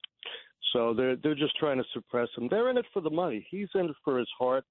So 0.74 0.93
they're 0.93 1.15
they're 1.15 1.36
just 1.36 1.55
trying 1.58 1.77
to 1.77 1.86
suppress 1.93 2.27
him. 2.38 2.48
They're 2.50 2.70
in 2.70 2.77
it 2.77 2.86
for 2.93 3.01
the 3.01 3.10
money. 3.10 3.46
He's 3.50 3.70
in 3.75 3.86
it 3.86 3.96
for 4.03 4.17
his 4.17 4.27
heart. 4.38 4.65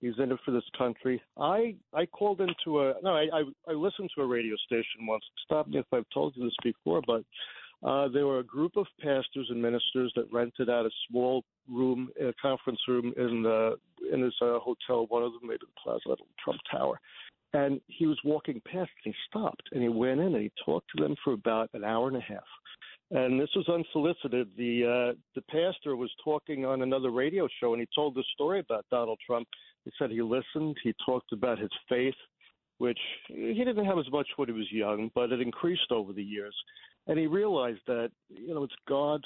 He's 0.00 0.18
in 0.18 0.32
it 0.32 0.38
for 0.44 0.50
this 0.52 0.68
country. 0.76 1.20
I 1.38 1.74
I 1.94 2.06
called 2.06 2.40
into 2.40 2.80
a 2.80 2.94
no. 3.02 3.10
I 3.14 3.28
I, 3.32 3.42
I 3.68 3.72
listened 3.72 4.10
to 4.16 4.22
a 4.22 4.26
radio 4.26 4.56
station 4.66 5.06
once. 5.06 5.24
Stop 5.44 5.68
me 5.68 5.78
if 5.78 5.86
I've 5.92 6.08
told 6.12 6.34
you 6.36 6.44
this 6.44 6.56
before, 6.62 7.02
but 7.06 7.24
uh, 7.86 8.08
there 8.08 8.26
were 8.26 8.40
a 8.40 8.44
group 8.44 8.76
of 8.76 8.86
pastors 9.00 9.48
and 9.50 9.62
ministers 9.62 10.12
that 10.16 10.32
rented 10.32 10.68
out 10.68 10.86
a 10.86 10.90
small 11.08 11.44
room, 11.68 12.08
a 12.20 12.32
conference 12.40 12.80
room 12.88 13.12
in 13.16 13.42
the 13.42 13.76
in 14.12 14.20
this 14.20 14.34
uh, 14.40 14.58
hotel. 14.58 15.06
One 15.08 15.22
of 15.22 15.32
them, 15.32 15.42
maybe 15.44 15.60
the 15.60 15.80
Plaza 15.82 16.16
Trump 16.42 16.60
Tower 16.70 17.00
and 17.52 17.80
he 17.86 18.06
was 18.06 18.18
walking 18.24 18.60
past 18.66 18.90
and 19.04 19.14
he 19.14 19.14
stopped 19.28 19.62
and 19.72 19.82
he 19.82 19.88
went 19.88 20.20
in 20.20 20.34
and 20.34 20.42
he 20.42 20.52
talked 20.64 20.86
to 20.94 21.02
them 21.02 21.14
for 21.24 21.32
about 21.32 21.70
an 21.74 21.84
hour 21.84 22.08
and 22.08 22.16
a 22.16 22.20
half 22.20 22.44
and 23.10 23.40
this 23.40 23.48
was 23.56 23.68
unsolicited 23.68 24.48
the 24.56 24.84
uh 24.84 25.18
the 25.34 25.42
pastor 25.50 25.96
was 25.96 26.10
talking 26.22 26.64
on 26.64 26.82
another 26.82 27.10
radio 27.10 27.48
show 27.60 27.72
and 27.72 27.80
he 27.80 27.88
told 27.94 28.14
the 28.14 28.24
story 28.34 28.60
about 28.60 28.84
donald 28.90 29.18
trump 29.26 29.48
he 29.84 29.90
said 29.98 30.10
he 30.10 30.22
listened 30.22 30.76
he 30.82 30.94
talked 31.04 31.32
about 31.32 31.58
his 31.58 31.70
faith 31.88 32.14
which 32.78 32.98
he 33.28 33.54
didn't 33.54 33.84
have 33.84 33.98
as 33.98 34.10
much 34.12 34.28
when 34.36 34.48
he 34.48 34.54
was 34.54 34.70
young 34.70 35.10
but 35.14 35.32
it 35.32 35.40
increased 35.40 35.90
over 35.90 36.12
the 36.12 36.22
years 36.22 36.54
and 37.06 37.18
he 37.18 37.26
realized 37.26 37.80
that 37.86 38.10
you 38.28 38.54
know 38.54 38.64
it's 38.64 38.74
god 38.88 39.24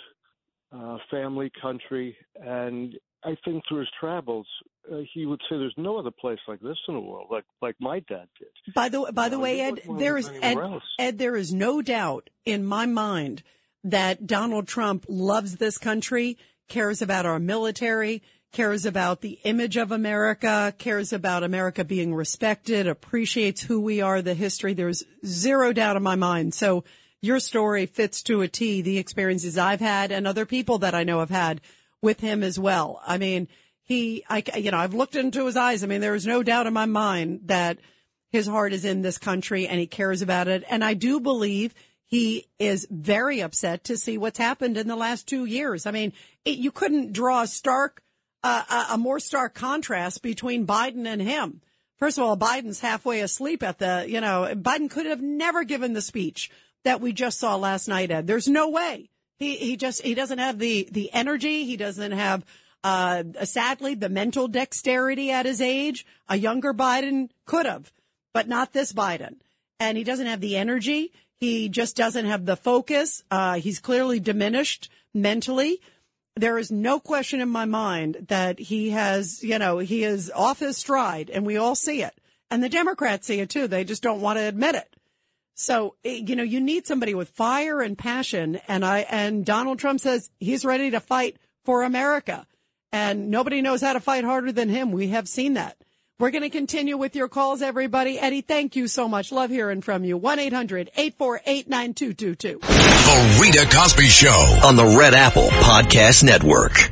uh 0.73 0.97
family 1.11 1.51
country 1.61 2.17
and 2.41 2.95
I 3.25 3.37
think 3.45 3.63
through 3.69 3.81
his 3.81 3.89
travels, 4.01 4.47
uh, 4.91 4.97
he 5.15 5.27
would 5.27 5.41
say 5.43 5.57
there's 5.57 5.75
no 5.77 5.97
other 5.97 6.11
place 6.11 6.41
like 6.49 6.61
this 6.61 6.77
in 6.89 6.95
the 6.95 7.01
world, 7.01 7.29
like 7.31 7.45
like 7.61 7.77
my 7.81 8.01
dad 8.01 8.27
did. 8.39 8.75
By 8.75 8.89
the 8.89 9.13
by 9.15 9.29
the 9.29 9.37
Uh, 9.37 9.41
way, 9.41 9.61
Ed, 9.61 9.81
there 9.99 10.17
is 10.17 10.29
Ed, 10.43 10.57
else. 10.57 10.83
Ed, 10.99 11.19
there 11.19 11.37
is 11.37 11.53
no 11.53 11.83
doubt 11.83 12.31
in 12.45 12.65
my 12.65 12.87
mind 12.87 13.43
that 13.85 14.27
Donald 14.27 14.67
Trump 14.67 15.05
loves 15.09 15.57
this 15.57 15.79
country, 15.79 16.37
cares 16.69 17.01
about 17.01 17.27
our 17.27 17.39
military, 17.39 18.23
cares 18.53 18.85
about 18.85 19.23
the 19.23 19.39
image 19.45 19.77
of 19.77 19.91
America, 19.91 20.75
cares 20.79 21.13
about 21.13 21.43
America 21.43 21.85
being 21.85 22.15
respected, 22.15 22.87
appreciates 22.87 23.63
who 23.63 23.81
we 23.81 24.01
are, 24.01 24.23
the 24.23 24.35
history. 24.35 24.75
There's 24.75 25.05
zero 25.25 25.73
doubt 25.73 25.97
in 25.97 26.03
my 26.03 26.17
mind. 26.17 26.55
So 26.55 26.85
your 27.23 27.41
story 27.41 27.87
fits 27.87 28.23
to 28.25 28.43
a 28.43 28.49
T 28.49 28.83
the 28.83 28.99
experiences 28.99 29.57
I've 29.57 29.81
had 29.81 30.13
and 30.13 30.27
other 30.27 30.45
people 30.45 30.79
that 30.79 30.95
I 30.95 31.05
know 31.05 31.21
have 31.21 31.31
had 31.31 31.61
with 32.03 32.21
him 32.21 32.43
as 32.43 32.59
well. 32.59 33.01
I 33.07 33.17
mean, 33.17 33.49
he, 33.85 34.25
I, 34.29 34.43
you 34.57 34.71
know, 34.71 34.79
I've 34.79 34.95
looked 34.95 35.17
into 35.17 35.47
his 35.47 35.57
eyes. 35.57 35.83
I 35.83 35.87
mean, 35.87 36.01
there 36.01 36.15
is 36.15 36.27
no 36.27 36.43
doubt 36.43 36.67
in 36.67 36.73
my 36.73 36.87
mind 36.87 37.43
that 37.47 37.79
his 38.31 38.47
heart 38.47 38.73
is 38.73 38.85
in 38.85 39.03
this 39.03 39.19
country 39.19 39.67
and 39.67 39.79
he 39.79 39.87
cares 39.87 40.23
about 40.23 40.49
it. 40.49 40.65
And 40.69 40.85
I 40.85 40.95
do 40.95 41.21
believe 41.21 41.75
he 42.05 42.47
is 42.59 42.87
very 42.91 43.41
upset 43.41 43.85
to 43.85 43.97
see 43.97 44.19
what's 44.19 44.39
happened 44.39 44.77
in 44.77 44.89
the 44.89 44.97
last 44.97 45.27
two 45.27 45.45
years. 45.45 45.87
I 45.87 45.91
mean, 45.91 46.13
it, 46.45 46.59
you 46.59 46.71
couldn't 46.71 47.13
draw 47.13 47.43
a 47.43 47.47
stark, 47.47 48.03
a- 48.49 48.87
a 48.93 48.99
more 48.99 49.21
stark 49.21 49.55
contrast 49.55 50.23
between 50.23 50.67
Biden 50.67 51.07
and 51.07 51.23
him. 51.23 51.61
First 51.99 52.19
of 52.19 52.25
all, 52.25 52.37
Biden's 52.37 52.81
halfway 52.81 53.21
asleep 53.21 53.63
at 53.63 53.79
the, 53.79 54.05
you 54.09 54.21
know, 54.21 54.53
Biden 54.55 54.91
could 54.91 55.07
have 55.07 55.23
never 55.23 55.63
given 55.63 55.93
the 55.93 56.03
speech 56.03 56.51
that 56.85 57.01
we 57.01 57.13
just 57.13 57.39
saw 57.39 57.55
last 57.55 57.87
night, 57.87 58.11
Ed. 58.11 58.27
There's 58.27 58.49
no 58.49 58.69
way. 58.69 59.09
He, 59.39 59.57
he 59.57 59.77
just, 59.77 60.03
he 60.03 60.15
doesn't 60.15 60.39
have 60.39 60.59
the, 60.59 60.89
the 60.91 61.13
energy. 61.13 61.65
He 61.65 61.77
doesn't 61.77 62.13
have, 62.13 62.45
uh, 62.83 63.23
sadly, 63.45 63.95
the 63.95 64.09
mental 64.09 64.49
dexterity 64.49 65.31
at 65.31 65.47
his 65.47 65.61
age. 65.61 66.05
A 66.29 66.37
younger 66.37 66.75
Biden 66.75 67.31
could 67.47 67.67
have, 67.67 67.93
but 68.35 68.49
not 68.49 68.73
this 68.73 68.93
Biden. 68.93 69.37
And 69.79 69.97
he 69.97 70.05
doesn't 70.05 70.27
have 70.27 70.41
the 70.41 70.57
energy. 70.57 71.13
He 71.39 71.69
just 71.69 71.97
doesn't 71.97 72.27
have 72.27 72.47
the 72.47 72.57
focus. 72.57 73.23
Uh, 73.31 73.55
he's 73.55 73.79
clearly 73.79 74.19
diminished 74.21 74.91
mentally. 75.15 75.81
There 76.37 76.59
is 76.59 76.71
no 76.71 76.99
question 76.99 77.41
in 77.41 77.49
my 77.49 77.67
mind 77.67 78.27
that 78.29 78.59
he 78.59 78.91
has, 78.91 79.43
you 79.43 79.59
know, 79.59 79.79
he 79.79 80.03
is 80.05 80.31
off 80.35 80.61
his 80.61 80.79
stride 80.79 81.31
and 81.31 81.45
we 81.45 81.57
all 81.57 81.75
see 81.75 82.03
it. 82.03 82.15
And 82.51 82.63
the 82.63 82.69
Democrats 82.69 83.27
see 83.27 83.41
it 83.41 83.51
too. 83.51 83.67
They 83.67 83.85
just 83.85 84.03
don't 84.03 84.21
want 84.21 84.39
to 84.39 84.49
admit 84.49 84.75
it. 84.75 84.97
So, 85.55 85.97
eh, 86.05 86.23
you 86.27 86.35
know, 86.37 86.43
you 86.43 86.61
need 86.61 86.87
somebody 86.87 87.15
with 87.15 87.29
fire 87.31 87.81
and 87.81 87.97
passion. 87.97 88.61
And 88.69 88.85
I, 88.85 89.01
and 89.01 89.45
Donald 89.45 89.79
Trump 89.79 90.01
says 90.01 90.31
he's 90.41 90.65
ready 90.65 90.91
to 90.91 91.01
fight 91.01 91.37
for 91.65 91.83
America. 91.83 92.47
And 92.93 93.31
nobody 93.31 93.63
knows 93.63 93.81
how 93.81 93.93
to 93.93 94.01
fight 94.01 94.25
harder 94.25 94.53
than 94.53 94.69
him. 94.69 94.93
We 94.93 95.09
have 95.09 95.29
seen 95.29 95.55
that. 95.55 95.77
We're 96.19 96.31
going 96.31 96.43
to 96.43 96.51
continue 96.51 96.99
with 96.99 97.17
your 97.17 97.29
calls, 97.29 97.63
everybody. 97.63 98.19
Eddie, 98.19 98.43
thank 98.43 98.77
you 98.77 98.87
so 98.87 99.09
much. 99.09 99.33
Love 99.33 99.49
hearing 99.51 99.81
from 99.81 100.05
you. 100.05 100.21
1-800-848-9222. 100.21 102.61
The 102.61 103.39
Rita 103.43 103.67
Cosby 103.75 104.07
Show 104.07 104.61
on 104.63 104.77
the 104.77 104.85
Red 104.97 105.15
Apple 105.15 105.49
Podcast 105.49 106.23
Network. 106.23 106.91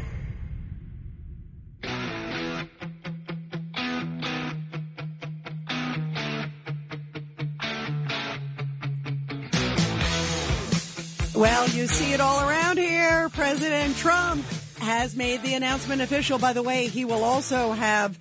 Well, 11.37 11.69
you 11.69 11.87
see 11.87 12.13
it 12.13 12.21
all 12.21 12.49
around 12.49 12.79
here. 12.79 13.29
President 13.29 13.97
Trump 13.97 14.45
has 14.81 15.15
made 15.15 15.43
the 15.43 15.55
announcement 15.55 16.03
official. 16.03 16.39
By 16.39 16.53
the 16.53 16.63
way, 16.63 16.89
he 16.89 17.05
will 17.05 17.23
also 17.23 17.73
have 17.73 18.19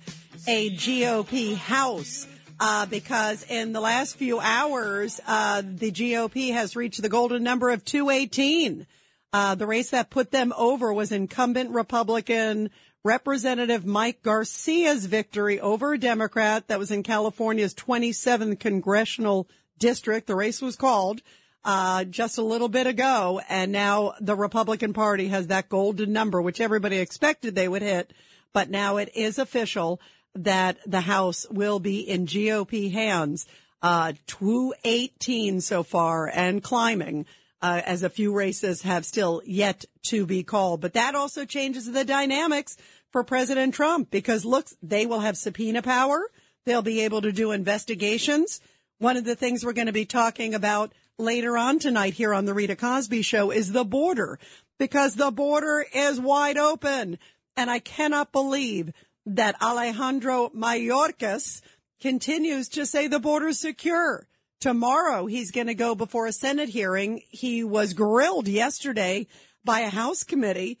a 0.50 0.68
GOP 0.70 1.54
House. 1.54 2.26
Uh, 2.58 2.84
because 2.84 3.44
in 3.48 3.72
the 3.72 3.80
last 3.80 4.16
few 4.16 4.40
hours, 4.40 5.20
uh, 5.28 5.62
the 5.64 5.92
GOP 5.92 6.52
has 6.52 6.74
reached 6.74 7.00
the 7.00 7.08
golden 7.08 7.44
number 7.44 7.70
of 7.70 7.84
218. 7.84 8.84
Uh, 9.32 9.54
the 9.54 9.66
race 9.66 9.90
that 9.90 10.10
put 10.10 10.32
them 10.32 10.52
over 10.56 10.92
was 10.92 11.12
incumbent 11.12 11.70
Republican 11.70 12.68
Representative 13.04 13.86
Mike 13.86 14.22
Garcia's 14.22 15.06
victory 15.06 15.60
over 15.60 15.92
a 15.92 15.98
Democrat 15.98 16.66
that 16.66 16.80
was 16.80 16.90
in 16.90 17.04
California's 17.04 17.72
27th 17.72 18.58
congressional 18.58 19.48
district. 19.78 20.26
The 20.26 20.34
race 20.34 20.60
was 20.60 20.74
called 20.74 21.22
uh, 21.64 22.02
just 22.02 22.38
a 22.38 22.42
little 22.42 22.68
bit 22.68 22.88
ago, 22.88 23.40
and 23.48 23.70
now 23.70 24.14
the 24.20 24.34
Republican 24.34 24.94
Party 24.94 25.28
has 25.28 25.46
that 25.46 25.68
golden 25.68 26.12
number, 26.12 26.42
which 26.42 26.60
everybody 26.60 26.98
expected 26.98 27.54
they 27.54 27.68
would 27.68 27.82
hit, 27.82 28.12
but 28.52 28.68
now 28.68 28.96
it 28.96 29.10
is 29.14 29.38
official 29.38 30.00
that 30.34 30.78
the 30.86 31.00
House 31.00 31.46
will 31.50 31.80
be 31.80 32.00
in 32.00 32.26
GOP 32.26 32.92
hands. 32.92 33.46
Uh, 33.82 34.12
218 34.26 35.60
so 35.60 35.82
far 35.82 36.28
and 36.28 36.62
climbing. 36.62 37.26
Uh, 37.62 37.82
as 37.84 38.02
a 38.02 38.08
few 38.08 38.34
races 38.34 38.80
have 38.82 39.04
still 39.04 39.42
yet 39.44 39.84
to 40.02 40.24
be 40.24 40.42
called. 40.42 40.80
But 40.80 40.94
that 40.94 41.14
also 41.14 41.44
changes 41.44 41.84
the 41.84 42.06
dynamics 42.06 42.78
for 43.10 43.22
President 43.22 43.74
Trump 43.74 44.10
because 44.10 44.46
look, 44.46 44.68
they 44.82 45.04
will 45.04 45.20
have 45.20 45.36
subpoena 45.36 45.82
power. 45.82 46.30
They'll 46.64 46.80
be 46.80 47.02
able 47.02 47.20
to 47.20 47.32
do 47.32 47.52
investigations. 47.52 48.62
One 48.98 49.18
of 49.18 49.24
the 49.24 49.36
things 49.36 49.64
we're 49.64 49.74
going 49.74 49.88
to 49.88 49.92
be 49.92 50.06
talking 50.06 50.54
about 50.54 50.92
later 51.18 51.58
on 51.58 51.78
tonight 51.78 52.14
here 52.14 52.32
on 52.32 52.46
the 52.46 52.54
Rita 52.54 52.76
Cosby 52.76 53.22
show 53.22 53.50
is 53.50 53.72
the 53.72 53.84
border 53.84 54.38
because 54.78 55.14
the 55.14 55.30
border 55.30 55.84
is 55.94 56.20
wide 56.20 56.56
open. 56.56 57.18
And 57.56 57.70
I 57.70 57.78
cannot 57.78 58.32
believe 58.32 58.92
that 59.26 59.60
Alejandro 59.62 60.50
Mayorkas 60.50 61.60
continues 62.00 62.68
to 62.70 62.86
say 62.86 63.06
the 63.06 63.20
border's 63.20 63.58
secure. 63.58 64.26
Tomorrow 64.60 65.26
he's 65.26 65.50
going 65.50 65.66
to 65.68 65.74
go 65.74 65.94
before 65.94 66.26
a 66.26 66.32
Senate 66.32 66.68
hearing. 66.68 67.22
He 67.28 67.64
was 67.64 67.94
grilled 67.94 68.48
yesterday 68.48 69.26
by 69.64 69.80
a 69.80 69.90
House 69.90 70.24
committee 70.24 70.78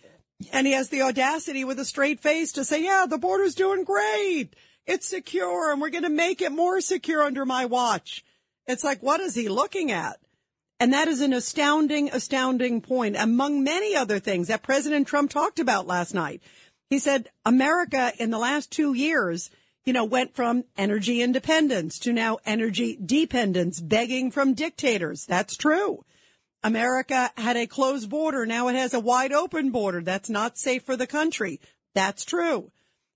and 0.52 0.66
he 0.66 0.72
has 0.72 0.88
the 0.88 1.02
audacity 1.02 1.64
with 1.64 1.78
a 1.78 1.84
straight 1.84 2.20
face 2.20 2.52
to 2.52 2.64
say, 2.64 2.84
yeah, 2.84 3.06
the 3.08 3.18
border's 3.18 3.54
doing 3.54 3.84
great. 3.84 4.54
It's 4.86 5.06
secure 5.06 5.72
and 5.72 5.80
we're 5.80 5.90
going 5.90 6.04
to 6.04 6.10
make 6.10 6.40
it 6.40 6.52
more 6.52 6.80
secure 6.80 7.22
under 7.22 7.44
my 7.44 7.66
watch. 7.66 8.24
It's 8.66 8.84
like, 8.84 9.02
what 9.02 9.20
is 9.20 9.34
he 9.34 9.48
looking 9.48 9.92
at? 9.92 10.18
And 10.78 10.94
that 10.94 11.08
is 11.08 11.20
an 11.20 11.34
astounding, 11.34 12.10
astounding 12.10 12.80
point 12.80 13.16
among 13.18 13.62
many 13.62 13.94
other 13.94 14.18
things 14.18 14.48
that 14.48 14.62
President 14.62 15.06
Trump 15.06 15.30
talked 15.30 15.58
about 15.58 15.86
last 15.86 16.14
night. 16.14 16.42
He 16.90 16.98
said 16.98 17.30
America 17.46 18.12
in 18.18 18.30
the 18.30 18.38
last 18.38 18.70
two 18.70 18.92
years 18.92 19.50
you 19.84 19.92
know, 19.92 20.04
went 20.04 20.34
from 20.34 20.64
energy 20.76 21.22
independence 21.22 21.98
to 22.00 22.12
now 22.12 22.38
energy 22.44 22.98
dependence, 23.04 23.80
begging 23.80 24.30
from 24.30 24.54
dictators. 24.54 25.26
That's 25.26 25.56
true. 25.56 26.04
America 26.62 27.32
had 27.36 27.56
a 27.56 27.66
closed 27.66 28.10
border. 28.10 28.44
Now 28.44 28.68
it 28.68 28.76
has 28.76 28.92
a 28.92 29.00
wide 29.00 29.32
open 29.32 29.70
border. 29.70 30.02
That's 30.02 30.28
not 30.28 30.58
safe 30.58 30.82
for 30.82 30.96
the 30.96 31.06
country. 31.06 31.60
That's 31.94 32.24
true. 32.24 32.70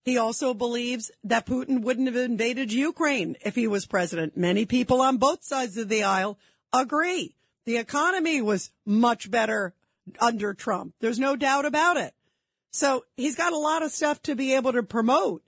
He 0.04 0.16
also 0.18 0.54
believes 0.54 1.10
that 1.24 1.46
Putin 1.46 1.82
wouldn't 1.82 2.08
have 2.08 2.16
invaded 2.16 2.72
Ukraine 2.72 3.36
if 3.44 3.54
he 3.54 3.66
was 3.66 3.86
president. 3.86 4.36
Many 4.36 4.66
people 4.66 5.00
on 5.00 5.18
both 5.18 5.44
sides 5.44 5.76
of 5.76 5.88
the 5.88 6.02
aisle 6.02 6.38
agree. 6.72 7.34
The 7.66 7.76
economy 7.76 8.42
was 8.42 8.70
much 8.84 9.30
better 9.30 9.74
under 10.20 10.54
Trump. 10.54 10.94
There's 11.00 11.18
no 11.18 11.36
doubt 11.36 11.64
about 11.64 11.96
it. 11.96 12.14
So 12.74 13.04
he's 13.16 13.36
got 13.36 13.52
a 13.52 13.56
lot 13.56 13.84
of 13.84 13.92
stuff 13.92 14.20
to 14.22 14.34
be 14.34 14.54
able 14.54 14.72
to 14.72 14.82
promote. 14.82 15.44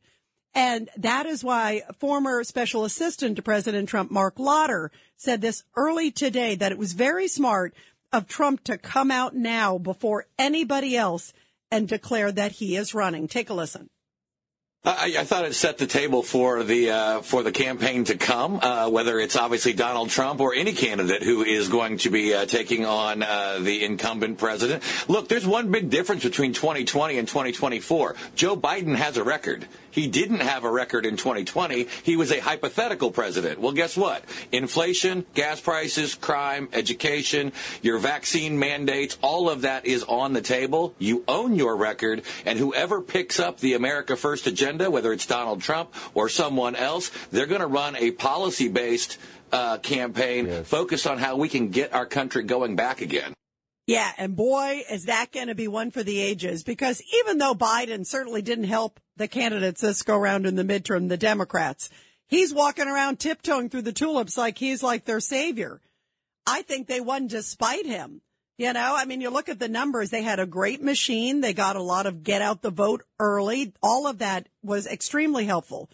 And 0.54 0.88
that 0.96 1.26
is 1.26 1.42
why 1.42 1.82
former 1.98 2.44
special 2.44 2.84
assistant 2.84 3.34
to 3.34 3.42
President 3.42 3.88
Trump, 3.88 4.12
Mark 4.12 4.38
Lotter, 4.38 4.92
said 5.16 5.40
this 5.40 5.64
early 5.74 6.12
today 6.12 6.54
that 6.54 6.70
it 6.70 6.78
was 6.78 6.92
very 6.92 7.26
smart 7.26 7.74
of 8.12 8.28
Trump 8.28 8.62
to 8.64 8.78
come 8.78 9.10
out 9.10 9.34
now 9.34 9.76
before 9.76 10.26
anybody 10.38 10.96
else 10.96 11.32
and 11.68 11.88
declare 11.88 12.30
that 12.30 12.52
he 12.52 12.76
is 12.76 12.94
running. 12.94 13.26
Take 13.26 13.50
a 13.50 13.54
listen. 13.54 13.90
I, 14.86 15.16
I, 15.18 15.24
thought 15.24 15.44
it 15.44 15.54
set 15.56 15.78
the 15.78 15.86
table 15.88 16.22
for 16.22 16.62
the 16.62 16.92
uh, 16.92 17.20
for 17.22 17.42
the 17.42 17.50
campaign 17.50 18.04
to 18.04 18.16
come, 18.16 18.60
uh, 18.62 18.88
whether 18.88 19.18
it's 19.18 19.34
obviously 19.34 19.72
Donald 19.72 20.10
Trump 20.10 20.38
or 20.40 20.54
any 20.54 20.72
candidate 20.74 21.24
who 21.24 21.42
is 21.42 21.68
going 21.68 21.98
to 21.98 22.10
be 22.10 22.32
uh, 22.32 22.46
taking 22.46 22.86
on 22.86 23.24
uh, 23.24 23.58
the 23.60 23.84
incumbent 23.84 24.38
president. 24.38 24.84
Look, 25.08 25.26
there's 25.26 25.44
one 25.44 25.72
big 25.72 25.90
difference 25.90 26.22
between 26.22 26.52
2020 26.52 27.18
and 27.18 27.26
2024. 27.26 28.14
Joe 28.36 28.56
Biden 28.56 28.94
has 28.94 29.16
a 29.16 29.24
record. 29.24 29.66
He 29.96 30.08
didn't 30.08 30.40
have 30.40 30.64
a 30.64 30.70
record 30.70 31.06
in 31.06 31.16
2020. 31.16 31.86
He 32.02 32.16
was 32.16 32.30
a 32.30 32.38
hypothetical 32.38 33.10
president. 33.10 33.58
Well, 33.58 33.72
guess 33.72 33.96
what? 33.96 34.22
Inflation, 34.52 35.24
gas 35.32 35.58
prices, 35.58 36.14
crime, 36.14 36.68
education, 36.74 37.50
your 37.80 37.96
vaccine 37.98 38.58
mandates, 38.58 39.16
all 39.22 39.48
of 39.48 39.62
that 39.62 39.86
is 39.86 40.04
on 40.04 40.34
the 40.34 40.42
table. 40.42 40.94
You 40.98 41.24
own 41.26 41.54
your 41.56 41.74
record, 41.76 42.24
and 42.44 42.58
whoever 42.58 43.00
picks 43.00 43.40
up 43.40 43.60
the 43.60 43.72
America 43.72 44.16
First 44.16 44.46
agenda, 44.46 44.90
whether 44.90 45.14
it's 45.14 45.24
Donald 45.24 45.62
Trump 45.62 45.94
or 46.12 46.28
someone 46.28 46.76
else, 46.76 47.10
they're 47.32 47.46
going 47.46 47.62
to 47.62 47.66
run 47.66 47.96
a 47.96 48.10
policy 48.10 48.68
based 48.68 49.16
uh, 49.50 49.78
campaign 49.78 50.44
yes. 50.44 50.68
focused 50.68 51.06
on 51.06 51.16
how 51.16 51.36
we 51.36 51.48
can 51.48 51.70
get 51.70 51.94
our 51.94 52.04
country 52.04 52.42
going 52.42 52.76
back 52.76 53.00
again. 53.00 53.32
Yeah, 53.86 54.10
and 54.18 54.34
boy, 54.34 54.82
is 54.90 55.04
that 55.04 55.30
going 55.30 55.46
to 55.46 55.54
be 55.54 55.68
one 55.68 55.92
for 55.92 56.02
the 56.02 56.20
ages 56.20 56.64
because 56.64 57.00
even 57.22 57.38
though 57.38 57.54
Biden 57.54 58.04
certainly 58.04 58.42
didn't 58.42 58.64
help 58.64 58.98
the 59.16 59.28
candidates 59.28 59.80
this 59.80 60.02
go 60.02 60.16
around 60.16 60.44
in 60.44 60.56
the 60.56 60.64
midterm, 60.64 61.08
the 61.08 61.16
Democrats, 61.16 61.88
he's 62.26 62.52
walking 62.52 62.88
around 62.88 63.20
tiptoeing 63.20 63.68
through 63.68 63.82
the 63.82 63.92
tulips 63.92 64.36
like 64.36 64.58
he's 64.58 64.82
like 64.82 65.04
their 65.04 65.20
savior. 65.20 65.80
I 66.46 66.62
think 66.62 66.88
they 66.88 67.00
won 67.00 67.28
despite 67.28 67.86
him. 67.86 68.22
You 68.58 68.72
know, 68.72 68.94
I 68.96 69.04
mean, 69.04 69.20
you 69.20 69.30
look 69.30 69.48
at 69.48 69.58
the 69.58 69.68
numbers, 69.68 70.10
they 70.10 70.22
had 70.22 70.40
a 70.40 70.46
great 70.46 70.82
machine. 70.82 71.40
They 71.40 71.52
got 71.52 71.76
a 71.76 71.82
lot 71.82 72.06
of 72.06 72.24
get 72.24 72.42
out 72.42 72.62
the 72.62 72.70
vote 72.70 73.04
early. 73.20 73.74
All 73.82 74.06
of 74.06 74.18
that 74.18 74.48
was 74.62 74.86
extremely 74.86 75.44
helpful. 75.44 75.90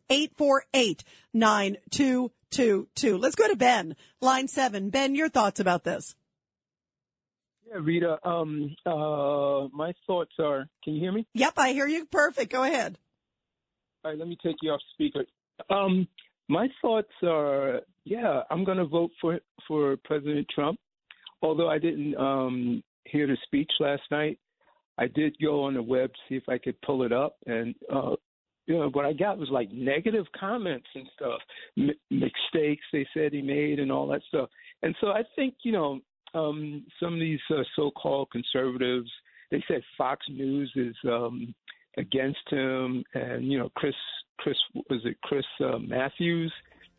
1-800-848-9222. 1.34 3.20
Let's 3.20 3.34
go 3.34 3.48
to 3.48 3.56
Ben, 3.56 3.96
line 4.20 4.48
seven. 4.48 4.90
Ben, 4.90 5.14
your 5.14 5.28
thoughts 5.28 5.60
about 5.60 5.84
this? 5.84 6.14
Yeah, 7.66 7.80
Rita, 7.82 8.18
um, 8.26 8.74
uh, 8.86 9.68
my 9.72 9.92
thoughts 10.06 10.32
are, 10.38 10.66
can 10.82 10.94
you 10.94 11.00
hear 11.00 11.12
me? 11.12 11.26
Yep, 11.34 11.52
I 11.58 11.72
hear 11.72 11.86
you. 11.86 12.06
Perfect. 12.06 12.50
Go 12.50 12.62
ahead. 12.62 12.96
All 14.04 14.12
right, 14.12 14.18
let 14.18 14.28
me 14.28 14.38
take 14.42 14.56
you 14.62 14.70
off 14.70 14.80
speaker. 14.94 15.26
Um, 15.68 16.08
my 16.48 16.68
thoughts 16.80 17.12
are, 17.22 17.82
yeah, 18.08 18.42
I'm 18.50 18.64
going 18.64 18.78
to 18.78 18.86
vote 18.86 19.10
for 19.20 19.38
for 19.66 19.96
President 20.04 20.46
Trump. 20.54 20.78
Although 21.42 21.68
I 21.68 21.78
didn't 21.78 22.16
um, 22.16 22.82
hear 23.04 23.26
the 23.26 23.36
speech 23.44 23.70
last 23.80 24.02
night, 24.10 24.38
I 24.98 25.06
did 25.08 25.36
go 25.40 25.62
on 25.64 25.74
the 25.74 25.82
web 25.82 26.10
to 26.10 26.18
see 26.28 26.36
if 26.36 26.48
I 26.48 26.58
could 26.58 26.80
pull 26.82 27.02
it 27.02 27.12
up, 27.12 27.36
and 27.46 27.74
uh, 27.92 28.16
you 28.66 28.78
know 28.78 28.88
what 28.90 29.04
I 29.04 29.12
got 29.12 29.38
was 29.38 29.50
like 29.50 29.70
negative 29.72 30.26
comments 30.38 30.88
and 30.94 31.06
stuff, 31.14 31.40
M- 31.76 31.90
mistakes 32.10 32.84
they 32.92 33.06
said 33.14 33.32
he 33.32 33.42
made, 33.42 33.78
and 33.78 33.92
all 33.92 34.08
that 34.08 34.22
stuff. 34.28 34.48
And 34.82 34.94
so 35.00 35.08
I 35.08 35.22
think 35.36 35.54
you 35.62 35.72
know 35.72 36.00
um, 36.34 36.86
some 37.00 37.14
of 37.14 37.20
these 37.20 37.40
uh, 37.50 37.62
so-called 37.76 38.28
conservatives, 38.32 39.10
they 39.50 39.62
said 39.68 39.82
Fox 39.98 40.24
News 40.30 40.72
is 40.76 40.96
um, 41.04 41.54
against 41.98 42.48
him, 42.48 43.04
and 43.14 43.50
you 43.50 43.58
know 43.58 43.70
Chris 43.76 43.94
Chris 44.38 44.56
was 44.88 45.02
it 45.04 45.16
Chris 45.22 45.46
uh, 45.62 45.78
Matthews, 45.78 46.52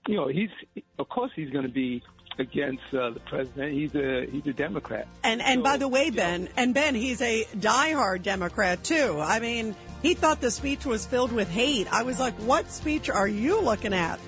you 0.08 0.16
know 0.16 0.28
he's 0.28 0.50
of 0.98 1.10
course 1.10 1.32
he's 1.36 1.50
going 1.50 1.66
to 1.66 1.72
be 1.72 2.02
against 2.40 2.84
uh, 2.94 3.12
the 3.12 3.20
president. 3.20 3.74
He's 3.74 3.94
a 3.96 4.26
he's 4.32 4.48
a 4.48 4.54
Democrat. 4.54 5.08
And 5.24 5.42
and 5.42 5.60
so, 5.60 5.64
by 5.64 5.78
the 5.78 5.88
way, 5.88 6.10
Ben 6.10 6.46
know. 6.46 6.52
and 6.58 6.74
Ben, 6.74 6.96
he's 6.96 7.22
a 7.22 7.46
diehard 7.58 8.24
Democrat 8.24 8.84
too. 8.84 9.20
I 9.22 9.40
mean, 9.40 9.76
he 10.02 10.14
thought 10.14 10.42
the 10.42 10.52
speech 10.52 10.86
was 10.86 11.06
filled 11.06 11.32
with 11.32 11.50
hate. 11.50 11.92
I 11.92 12.04
was 12.04 12.20
like, 12.20 12.34
what 12.36 12.72
speech 12.72 13.10
are 13.10 13.28
you 13.28 13.62
looking 13.62 13.94
at? 13.94 14.20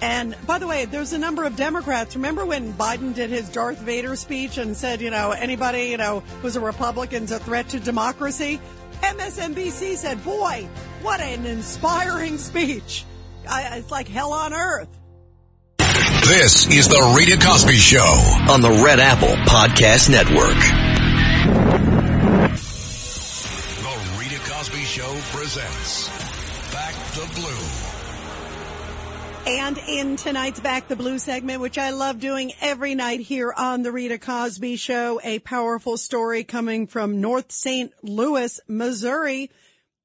And 0.00 0.36
by 0.46 0.58
the 0.58 0.66
way, 0.66 0.84
there's 0.84 1.12
a 1.12 1.18
number 1.18 1.44
of 1.44 1.56
Democrats. 1.56 2.14
Remember 2.14 2.44
when 2.44 2.72
Biden 2.74 3.14
did 3.14 3.30
his 3.30 3.48
Darth 3.48 3.78
Vader 3.78 4.16
speech 4.16 4.58
and 4.58 4.76
said, 4.76 5.00
you 5.00 5.10
know, 5.10 5.30
anybody, 5.30 5.84
you 5.84 5.96
know, 5.96 6.20
who's 6.42 6.56
a 6.56 6.60
Republican's 6.60 7.32
a 7.32 7.38
threat 7.38 7.68
to 7.70 7.80
democracy? 7.80 8.60
MSNBC 9.00 9.96
said, 9.96 10.22
boy, 10.24 10.68
what 11.02 11.20
an 11.20 11.46
inspiring 11.46 12.38
speech. 12.38 13.04
I, 13.48 13.78
it's 13.78 13.90
like 13.90 14.08
hell 14.08 14.32
on 14.32 14.52
earth. 14.52 14.88
This 15.78 16.66
is 16.68 16.88
the 16.88 17.14
Rita 17.16 17.38
Cosby 17.44 17.74
Show. 17.74 18.44
on 18.48 18.62
the 18.62 18.70
Red 18.70 18.98
Apple 18.98 19.28
Podcast 19.46 20.08
Network. 20.10 20.58
The 23.82 23.96
Rita 24.18 24.40
Cosby 24.50 24.84
Show 24.84 25.16
presents 25.36 26.08
Back 26.72 26.94
the 27.14 27.26
Blue. 27.34 27.68
And 29.46 29.76
in 29.86 30.16
tonight's 30.16 30.60
Back 30.60 30.88
the 30.88 30.96
Blue 30.96 31.18
segment, 31.18 31.60
which 31.60 31.76
I 31.76 31.90
love 31.90 32.18
doing 32.18 32.52
every 32.62 32.94
night 32.94 33.20
here 33.20 33.52
on 33.54 33.82
the 33.82 33.92
Rita 33.92 34.18
Cosby 34.18 34.76
Show, 34.76 35.20
a 35.22 35.38
powerful 35.40 35.98
story 35.98 36.44
coming 36.44 36.86
from 36.86 37.20
North 37.20 37.52
St. 37.52 37.92
Louis, 38.02 38.58
Missouri, 38.66 39.50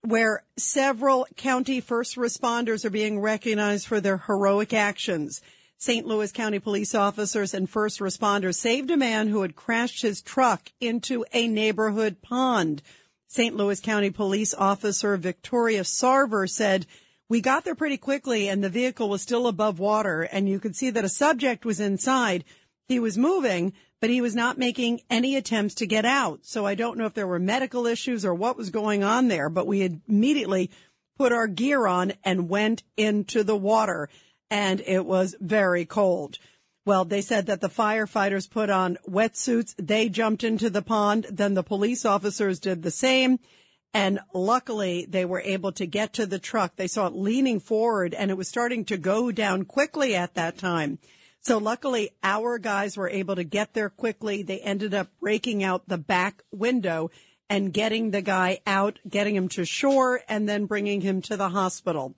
where 0.01 0.43
several 0.57 1.27
county 1.35 1.81
first 1.81 2.15
responders 2.15 2.85
are 2.85 2.89
being 2.89 3.19
recognized 3.19 3.87
for 3.87 3.99
their 3.99 4.17
heroic 4.17 4.73
actions. 4.73 5.41
St. 5.77 6.05
Louis 6.05 6.31
County 6.31 6.59
police 6.59 6.93
officers 6.93 7.53
and 7.53 7.69
first 7.69 7.99
responders 7.99 8.55
saved 8.55 8.91
a 8.91 8.97
man 8.97 9.29
who 9.29 9.41
had 9.41 9.55
crashed 9.55 10.01
his 10.01 10.21
truck 10.21 10.71
into 10.81 11.25
a 11.33 11.47
neighborhood 11.47 12.21
pond. 12.21 12.81
St. 13.27 13.55
Louis 13.55 13.79
County 13.79 14.09
police 14.09 14.53
officer 14.53 15.15
Victoria 15.15 15.83
Sarver 15.83 16.49
said, 16.49 16.85
we 17.29 17.41
got 17.41 17.63
there 17.63 17.75
pretty 17.75 17.97
quickly 17.97 18.49
and 18.49 18.63
the 18.63 18.69
vehicle 18.69 19.07
was 19.07 19.21
still 19.21 19.47
above 19.47 19.79
water 19.79 20.23
and 20.23 20.49
you 20.49 20.59
could 20.59 20.75
see 20.75 20.89
that 20.89 21.05
a 21.05 21.09
subject 21.09 21.63
was 21.63 21.79
inside. 21.79 22.43
He 22.87 22.99
was 22.99 23.17
moving, 23.17 23.73
but 24.01 24.09
he 24.09 24.21
was 24.21 24.35
not 24.35 24.57
making 24.57 25.01
any 25.09 25.35
attempts 25.35 25.75
to 25.75 25.87
get 25.87 26.05
out. 26.05 26.39
So 26.43 26.65
I 26.65 26.75
don't 26.75 26.97
know 26.97 27.05
if 27.05 27.13
there 27.13 27.27
were 27.27 27.39
medical 27.39 27.85
issues 27.85 28.25
or 28.25 28.33
what 28.33 28.57
was 28.57 28.69
going 28.69 29.03
on 29.03 29.27
there, 29.27 29.49
but 29.49 29.67
we 29.67 29.99
immediately 30.07 30.71
put 31.17 31.33
our 31.33 31.47
gear 31.47 31.85
on 31.85 32.13
and 32.23 32.49
went 32.49 32.83
into 32.95 33.43
the 33.43 33.57
water 33.57 34.09
and 34.49 34.81
it 34.81 35.05
was 35.05 35.35
very 35.39 35.85
cold. 35.85 36.37
Well, 36.85 37.05
they 37.05 37.21
said 37.21 37.45
that 37.47 37.61
the 37.61 37.69
firefighters 37.69 38.49
put 38.49 38.69
on 38.69 38.97
wetsuits. 39.07 39.75
They 39.77 40.09
jumped 40.09 40.43
into 40.43 40.69
the 40.69 40.81
pond. 40.81 41.27
Then 41.29 41.53
the 41.53 41.61
police 41.61 42.05
officers 42.05 42.59
did 42.59 42.81
the 42.81 42.91
same. 42.91 43.39
And 43.93 44.19
luckily 44.33 45.05
they 45.07 45.25
were 45.25 45.41
able 45.41 45.71
to 45.73 45.85
get 45.85 46.13
to 46.13 46.25
the 46.25 46.39
truck. 46.39 46.75
They 46.75 46.87
saw 46.87 47.07
it 47.07 47.13
leaning 47.13 47.59
forward 47.59 48.13
and 48.13 48.31
it 48.31 48.37
was 48.37 48.47
starting 48.47 48.85
to 48.85 48.97
go 48.97 49.31
down 49.31 49.65
quickly 49.65 50.15
at 50.15 50.35
that 50.35 50.57
time. 50.57 50.99
So 51.49 51.57
luckily 51.57 52.11
our 52.21 52.59
guys 52.59 52.95
were 52.95 53.09
able 53.09 53.35
to 53.35 53.43
get 53.43 53.73
there 53.73 53.89
quickly. 53.89 54.43
They 54.43 54.59
ended 54.59 54.93
up 54.93 55.07
breaking 55.19 55.63
out 55.63 55.87
the 55.87 55.97
back 55.97 56.43
window 56.51 57.09
and 57.49 57.73
getting 57.73 58.11
the 58.11 58.21
guy 58.21 58.59
out, 58.67 58.99
getting 59.09 59.35
him 59.35 59.49
to 59.49 59.65
shore 59.65 60.21
and 60.29 60.47
then 60.47 60.67
bringing 60.67 61.01
him 61.01 61.23
to 61.23 61.37
the 61.37 61.49
hospital. 61.49 62.13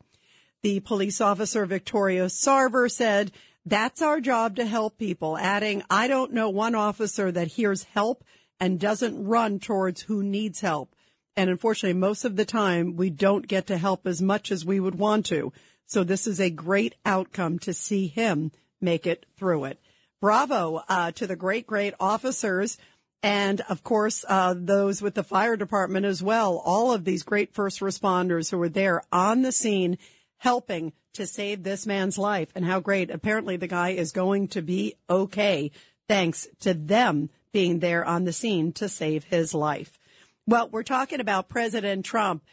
The 0.64 0.82
police 0.82 1.22
officer, 1.22 1.66
Victoria 1.66 2.26
Sarver, 2.26 2.92
said, 2.92 3.32
that's 3.66 4.02
our 4.02 4.20
job 4.20 4.58
to 4.58 4.66
help 4.66 4.98
people, 4.98 5.38
adding, 5.38 5.82
I 5.90 6.10
don't 6.10 6.34
know 6.34 6.50
one 6.50 6.76
officer 6.76 7.32
that 7.32 7.48
hears 7.48 7.84
help 7.84 8.26
and 8.60 8.82
doesn't 8.82 9.24
run 9.24 9.60
towards 9.60 10.02
who 10.02 10.24
needs 10.24 10.60
help. 10.60 10.94
And 11.38 11.50
unfortunately, 11.50 11.98
most 11.98 12.26
of 12.26 12.36
the 12.36 12.44
time 12.44 12.98
we 12.98 13.10
don't 13.10 13.48
get 13.48 13.68
to 13.68 13.78
help 13.78 14.06
as 14.06 14.22
much 14.22 14.52
as 14.52 14.66
we 14.66 14.82
would 14.82 14.96
want 14.96 15.26
to. 15.28 15.54
So 15.86 16.04
this 16.04 16.28
is 16.28 16.42
a 16.42 16.50
great 16.50 16.96
outcome 17.06 17.60
to 17.60 17.74
see 17.74 18.08
him 18.08 18.52
make 18.82 19.08
it 19.08 19.26
through 19.38 19.66
it. 19.66 19.80
Bravo 20.20 20.84
uh, 20.88 21.12
to 21.14 21.28
the 21.28 21.36
great, 21.36 21.66
great 21.66 21.94
officers. 22.00 22.78
And 23.24 23.62
of 23.62 23.84
course, 23.84 24.26
uh, 24.28 24.56
those 24.58 25.02
with 25.02 25.16
the 25.16 25.24
fire 25.24 25.56
department 25.56 26.06
as 26.06 26.24
well. 26.24 26.62
All 26.64 26.92
of 26.92 27.06
these 27.06 27.24
great 27.24 27.54
first 27.54 27.80
responders 27.80 28.50
who 28.50 28.58
were 28.58 28.70
there 28.70 29.04
on 29.12 29.42
the 29.42 29.52
scene 29.52 29.98
helping 30.38 30.94
to 31.14 31.28
save 31.28 31.64
this 31.64 31.86
man's 31.86 32.18
life 32.18 32.50
and 32.56 32.66
how 32.66 32.80
great. 32.80 33.12
Apparently 33.12 33.58
the 33.58 33.68
guy 33.68 33.90
is 33.90 34.12
going 34.12 34.48
to 34.50 34.62
be 34.62 34.96
okay 35.10 35.72
thanks 36.08 36.48
to 36.62 36.74
them 36.74 37.30
being 37.52 37.80
there 37.80 38.04
on 38.04 38.24
the 38.24 38.34
scene 38.34 38.72
to 38.74 38.90
save 38.90 39.26
his 39.26 39.54
life. 39.54 40.00
Well, 40.48 40.70
we're 40.70 40.84
talking 40.84 41.20
about 41.20 41.50
President 41.50 42.06
Trump. 42.06 42.44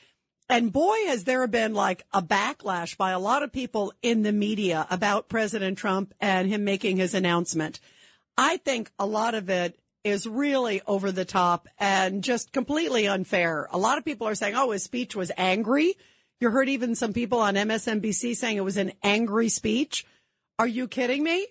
And 0.50 0.72
boy, 0.72 0.96
has 1.06 1.24
there 1.24 1.46
been 1.46 1.74
like 1.74 2.04
a 2.12 2.22
backlash 2.22 2.96
by 2.96 3.10
a 3.10 3.18
lot 3.18 3.42
of 3.42 3.52
people 3.52 3.92
in 4.02 4.22
the 4.22 4.32
media 4.32 4.86
about 4.90 5.28
President 5.28 5.76
Trump 5.76 6.14
and 6.20 6.48
him 6.48 6.64
making 6.64 6.96
his 6.96 7.12
announcement. 7.12 7.80
I 8.36 8.56
think 8.56 8.90
a 8.98 9.04
lot 9.04 9.34
of 9.34 9.50
it 9.50 9.78
is 10.04 10.26
really 10.26 10.80
over 10.86 11.12
the 11.12 11.26
top 11.26 11.68
and 11.78 12.24
just 12.24 12.52
completely 12.52 13.06
unfair. 13.06 13.68
A 13.72 13.78
lot 13.78 13.98
of 13.98 14.06
people 14.06 14.26
are 14.26 14.34
saying, 14.34 14.54
oh, 14.56 14.70
his 14.70 14.82
speech 14.82 15.14
was 15.14 15.30
angry. 15.36 15.94
You 16.40 16.50
heard 16.50 16.68
even 16.68 16.94
some 16.94 17.12
people 17.12 17.40
on 17.40 17.54
MSNBC 17.54 18.34
saying 18.34 18.56
it 18.56 18.64
was 18.64 18.76
an 18.76 18.92
angry 19.02 19.50
speech. 19.50 20.06
Are 20.58 20.66
you 20.68 20.88
kidding 20.88 21.22
me? 21.22 21.46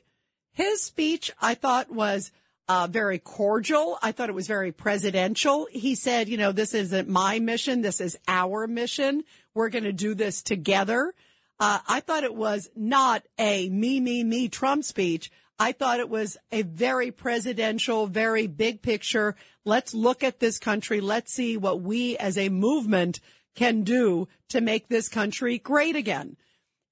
His 0.54 0.82
speech, 0.82 1.32
I 1.40 1.54
thought 1.54 1.92
was 1.92 2.32
uh, 2.70 2.88
very 2.90 3.20
cordial. 3.20 3.98
I 4.02 4.12
thought 4.12 4.30
it 4.30 4.36
was 4.36 4.48
very 4.48 4.72
presidential. 4.72 5.68
He 5.72 5.96
said, 5.96 6.28
you 6.28 6.38
know, 6.38 6.52
this 6.52 6.74
isn't 6.74 7.08
my 7.08 7.40
mission. 7.40 7.82
This 7.82 8.02
is 8.02 8.18
our 8.28 8.68
mission. 8.68 9.24
We're 9.54 9.70
going 9.70 9.86
to 9.86 9.94
do 9.94 10.14
this 10.14 10.42
together. 10.42 11.14
Uh, 11.60 11.80
I 11.88 12.02
thought 12.02 12.24
it 12.24 12.36
was 12.36 12.70
not 12.76 13.24
a 13.40 13.70
me, 13.70 14.00
me, 14.00 14.24
me 14.24 14.48
Trump 14.50 14.84
speech. 14.84 15.32
I 15.60 15.72
thought 15.72 16.00
it 16.00 16.10
was 16.10 16.38
a 16.52 16.62
very 16.62 17.10
presidential, 17.10 18.06
very 18.06 18.46
big 18.46 18.82
picture. 18.82 19.36
Let's 19.66 19.94
look 19.94 20.24
at 20.24 20.40
this 20.40 20.60
country. 20.60 21.02
Let's 21.02 21.34
see 21.34 21.58
what 21.58 21.82
we 21.82 22.16
as 22.18 22.38
a 22.38 22.50
movement 22.50 23.20
can 23.56 23.82
do 23.82 24.28
to 24.50 24.62
make 24.62 24.88
this 24.88 25.10
country 25.10 25.58
great 25.58 25.96
again. 25.96 26.38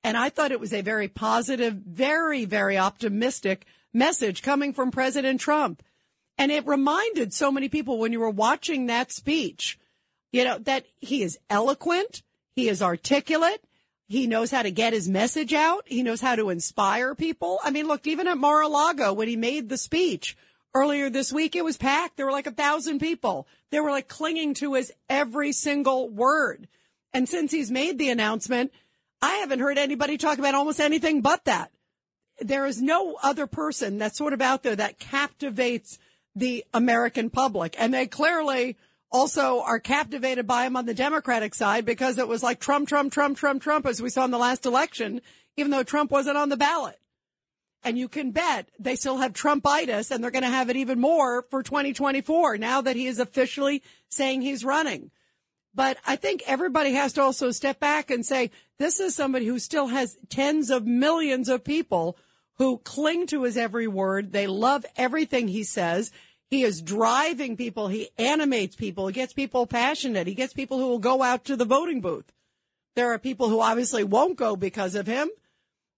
And 0.03 0.17
I 0.17 0.29
thought 0.29 0.51
it 0.51 0.59
was 0.59 0.73
a 0.73 0.81
very 0.81 1.07
positive, 1.07 1.73
very, 1.73 2.45
very 2.45 2.77
optimistic 2.77 3.65
message 3.95 4.43
coming 4.43 4.73
from 4.73 4.91
President 4.91 5.39
Trump. 5.39 5.81
And 6.37 6.51
it 6.51 6.67
reminded 6.67 7.33
so 7.33 7.51
many 7.51 7.69
people 7.69 7.97
when 7.97 8.11
you 8.11 8.19
were 8.19 8.29
watching 8.29 8.85
that 8.85 9.11
speech, 9.11 9.79
you 10.31 10.43
know, 10.43 10.57
that 10.59 10.85
he 10.99 11.23
is 11.23 11.39
eloquent. 11.49 12.21
He 12.55 12.67
is 12.67 12.81
articulate. 12.81 13.63
He 14.07 14.27
knows 14.27 14.51
how 14.51 14.61
to 14.61 14.69
get 14.69 14.93
his 14.93 15.09
message 15.09 15.53
out. 15.53 15.83
He 15.87 16.03
knows 16.03 16.21
how 16.21 16.35
to 16.35 16.49
inspire 16.49 17.15
people. 17.15 17.59
I 17.63 17.71
mean, 17.71 17.87
look, 17.87 18.05
even 18.05 18.27
at 18.27 18.37
Mar-a-Lago, 18.37 19.13
when 19.13 19.27
he 19.27 19.35
made 19.35 19.69
the 19.69 19.77
speech 19.77 20.37
earlier 20.75 21.09
this 21.09 21.33
week, 21.33 21.55
it 21.55 21.63
was 21.63 21.77
packed. 21.77 22.17
There 22.17 22.25
were 22.25 22.31
like 22.31 22.47
a 22.47 22.51
thousand 22.51 22.99
people. 22.99 23.47
They 23.71 23.79
were 23.79 23.91
like 23.91 24.07
clinging 24.07 24.53
to 24.55 24.75
his 24.75 24.91
every 25.09 25.53
single 25.53 26.09
word. 26.09 26.67
And 27.13 27.27
since 27.27 27.51
he's 27.51 27.71
made 27.71 27.97
the 27.97 28.09
announcement, 28.09 28.73
I 29.21 29.35
haven't 29.37 29.59
heard 29.59 29.77
anybody 29.77 30.17
talk 30.17 30.37
about 30.37 30.53
almost 30.53 30.81
anything 30.81 31.21
but 31.21 31.45
that. 31.45 31.71
There 32.39 32.65
is 32.65 32.81
no 32.81 33.17
other 33.23 33.47
person 33.47 33.97
that's 33.97 34.17
sort 34.17 34.33
of 34.33 34.41
out 34.41 34.63
there 34.63 34.75
that 34.75 34.99
captivates 34.99 35.97
the 36.35 36.65
American 36.73 37.29
public. 37.29 37.75
And 37.79 37.93
they 37.93 38.07
clearly 38.07 38.77
also 39.11 39.61
are 39.61 39.79
captivated 39.79 40.45
by 40.45 40.65
him 40.65 40.75
on 40.75 40.85
the 40.85 40.93
Democratic 40.93 41.55
side 41.55 41.85
because 41.85 42.17
it 42.17 42.27
was 42.27 42.43
like 42.43 42.59
Trump, 42.59 42.89
Trump, 42.89 43.13
Trump, 43.13 43.37
Trump, 43.37 43.61
Trump, 43.61 43.85
as 43.85 44.01
we 44.01 44.09
saw 44.09 44.25
in 44.25 44.31
the 44.31 44.37
last 44.37 44.65
election, 44.65 45.21
even 45.55 45.71
though 45.71 45.83
Trump 45.83 46.11
wasn't 46.11 46.37
on 46.37 46.49
the 46.49 46.57
ballot. 46.57 46.99
And 47.83 47.97
you 47.97 48.07
can 48.07 48.31
bet 48.31 48.67
they 48.79 48.95
still 48.95 49.17
have 49.17 49.33
Trumpitis 49.33 50.11
and 50.11 50.23
they're 50.23 50.31
going 50.31 50.43
to 50.43 50.49
have 50.49 50.69
it 50.69 50.75
even 50.75 50.99
more 50.99 51.43
for 51.43 51.61
2024 51.63 52.57
now 52.57 52.81
that 52.81 52.95
he 52.95 53.05
is 53.05 53.19
officially 53.19 53.83
saying 54.09 54.41
he's 54.41 54.65
running. 54.65 55.11
But 55.73 55.97
I 56.05 56.15
think 56.15 56.41
everybody 56.47 56.93
has 56.93 57.13
to 57.13 57.21
also 57.21 57.51
step 57.51 57.79
back 57.79 58.09
and 58.09 58.25
say, 58.25 58.51
this 58.77 58.99
is 58.99 59.15
somebody 59.15 59.45
who 59.45 59.59
still 59.59 59.87
has 59.87 60.17
tens 60.29 60.69
of 60.69 60.85
millions 60.85 61.49
of 61.49 61.63
people 61.63 62.17
who 62.57 62.77
cling 62.79 63.27
to 63.27 63.43
his 63.43 63.57
every 63.57 63.87
word. 63.87 64.31
They 64.31 64.47
love 64.47 64.85
everything 64.95 65.47
he 65.47 65.63
says. 65.63 66.11
He 66.49 66.63
is 66.63 66.81
driving 66.81 67.57
people. 67.57 67.87
He 67.87 68.09
animates 68.17 68.75
people. 68.75 69.07
He 69.07 69.13
gets 69.13 69.33
people 69.33 69.65
passionate. 69.65 70.27
He 70.27 70.35
gets 70.35 70.53
people 70.53 70.77
who 70.77 70.87
will 70.87 70.99
go 70.99 71.23
out 71.23 71.45
to 71.45 71.55
the 71.55 71.65
voting 71.65 72.01
booth. 72.01 72.31
There 72.95 73.11
are 73.11 73.19
people 73.19 73.49
who 73.49 73.59
obviously 73.59 74.03
won't 74.03 74.37
go 74.37 74.55
because 74.55 74.95
of 74.95 75.07
him, 75.07 75.29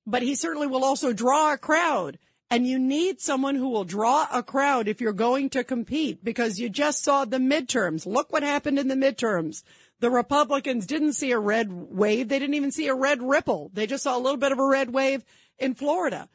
but 0.05 0.23
he 0.23 0.35
certainly 0.35 0.67
will 0.67 0.83
also 0.83 1.13
draw 1.13 1.53
a 1.53 1.57
crowd. 1.57 2.17
And 2.49 2.65
you 2.65 2.79
need 2.79 3.19
someone 3.19 3.55
who 3.55 3.69
will 3.69 3.83
draw 3.83 4.25
a 4.31 4.41
crowd 4.41 4.87
if 4.87 5.01
you're 5.01 5.11
going 5.11 5.49
to 5.49 5.65
compete 5.65 6.23
because 6.23 6.59
you 6.59 6.69
just 6.69 7.03
saw 7.03 7.25
the 7.25 7.37
midterms. 7.37 8.05
Look 8.05 8.31
what 8.31 8.41
happened 8.41 8.79
in 8.79 8.87
the 8.87 8.95
midterms. 8.95 9.63
The 9.99 10.09
Republicans 10.11 10.85
didn't 10.85 11.13
see 11.13 11.31
a 11.31 11.39
red 11.39 11.71
wave. 11.71 12.29
They 12.29 12.39
didn't 12.39 12.55
even 12.55 12.71
see 12.71 12.87
a 12.87 12.93
red 12.93 13.21
ripple. 13.21 13.71
They 13.73 13.87
just 13.87 14.03
saw 14.03 14.17
a 14.17 14.19
little 14.19 14.37
bit 14.37 14.51
of 14.51 14.59
a 14.59 14.65
red 14.65 14.93
wave 14.93 15.23
in 15.57 15.73
Florida. 15.73 16.29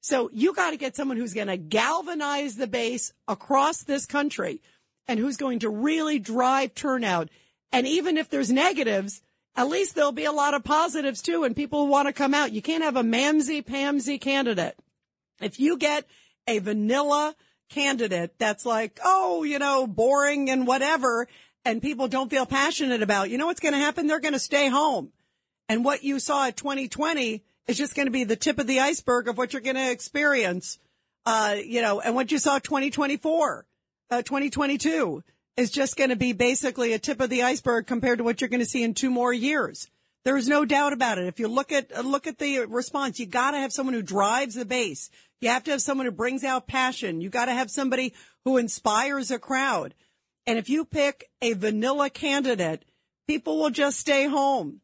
So 0.00 0.30
you 0.32 0.54
got 0.54 0.70
to 0.70 0.76
get 0.76 0.94
someone 0.94 1.16
who's 1.16 1.34
going 1.34 1.48
to 1.48 1.56
galvanize 1.56 2.54
the 2.54 2.68
base 2.68 3.12
across 3.26 3.82
this 3.82 4.06
country 4.06 4.62
and 5.08 5.18
who's 5.18 5.36
going 5.36 5.60
to 5.60 5.68
really 5.68 6.18
drive 6.18 6.74
turnout. 6.74 7.28
And 7.72 7.86
even 7.86 8.16
if 8.16 8.30
there's 8.30 8.52
negatives, 8.52 9.20
at 9.56 9.68
least 9.68 9.96
there'll 9.96 10.12
be 10.12 10.24
a 10.24 10.32
lot 10.32 10.54
of 10.54 10.62
positives 10.62 11.20
too, 11.20 11.42
and 11.42 11.56
people 11.56 11.88
want 11.88 12.06
to 12.06 12.12
come 12.12 12.32
out. 12.32 12.52
You 12.52 12.62
can't 12.62 12.84
have 12.84 12.96
a 12.96 13.02
mamsy 13.02 13.64
pamsy 13.64 14.20
candidate. 14.20 14.76
If 15.40 15.58
you 15.58 15.76
get 15.76 16.06
a 16.46 16.60
vanilla 16.60 17.34
candidate 17.68 18.38
that's 18.38 18.64
like, 18.64 19.00
oh, 19.04 19.42
you 19.42 19.58
know, 19.58 19.86
boring 19.86 20.48
and 20.48 20.66
whatever, 20.66 21.26
and 21.64 21.82
people 21.82 22.08
don't 22.08 22.30
feel 22.30 22.46
passionate 22.46 23.02
about, 23.02 23.30
you 23.30 23.38
know 23.38 23.46
what's 23.46 23.60
going 23.60 23.74
to 23.74 23.78
happen? 23.78 24.06
They're 24.06 24.20
going 24.20 24.34
to 24.34 24.38
stay 24.38 24.68
home. 24.68 25.12
And 25.68 25.84
what 25.84 26.02
you 26.02 26.18
saw 26.18 26.46
at 26.46 26.56
2020 26.56 27.42
is 27.66 27.76
just 27.76 27.94
going 27.94 28.06
to 28.06 28.12
be 28.12 28.24
the 28.24 28.36
tip 28.36 28.58
of 28.58 28.66
the 28.66 28.80
iceberg 28.80 29.28
of 29.28 29.36
what 29.36 29.52
you're 29.52 29.62
going 29.62 29.76
to 29.76 29.90
experience, 29.90 30.78
uh, 31.26 31.56
you 31.62 31.82
know, 31.82 32.00
and 32.00 32.14
what 32.14 32.32
you 32.32 32.38
saw 32.38 32.58
2024, 32.58 33.66
uh, 34.10 34.22
2022 34.22 35.22
is 35.58 35.70
just 35.70 35.96
going 35.96 36.10
to 36.10 36.16
be 36.16 36.32
basically 36.32 36.92
a 36.92 36.98
tip 36.98 37.20
of 37.20 37.28
the 37.28 37.42
iceberg 37.42 37.86
compared 37.86 38.18
to 38.18 38.24
what 38.24 38.40
you're 38.40 38.48
going 38.48 38.60
to 38.60 38.66
see 38.66 38.82
in 38.82 38.94
two 38.94 39.10
more 39.10 39.32
years. 39.32 39.88
There 40.24 40.36
is 40.36 40.48
no 40.48 40.64
doubt 40.64 40.92
about 40.92 41.18
it. 41.18 41.26
If 41.26 41.40
you 41.40 41.48
look 41.48 41.72
at 41.72 42.04
look 42.04 42.26
at 42.26 42.38
the 42.38 42.60
response, 42.66 43.18
you 43.18 43.26
got 43.26 43.52
to 43.52 43.58
have 43.58 43.72
someone 43.72 43.94
who 43.94 44.02
drives 44.02 44.54
the 44.54 44.64
base. 44.64 45.10
You 45.40 45.48
have 45.50 45.64
to 45.64 45.70
have 45.70 45.82
someone 45.82 46.06
who 46.06 46.12
brings 46.12 46.44
out 46.44 46.66
passion. 46.66 47.20
You 47.20 47.28
got 47.28 47.46
to 47.46 47.52
have 47.52 47.70
somebody 47.70 48.14
who 48.44 48.56
inspires 48.56 49.30
a 49.30 49.38
crowd. 49.38 49.94
And 50.48 50.56
if 50.56 50.70
you 50.70 50.86
pick 50.86 51.28
a 51.42 51.52
vanilla 51.52 52.08
candidate, 52.08 52.82
people 53.26 53.58
will 53.58 53.68
just 53.68 54.00
stay 54.00 54.26
home, 54.26 54.80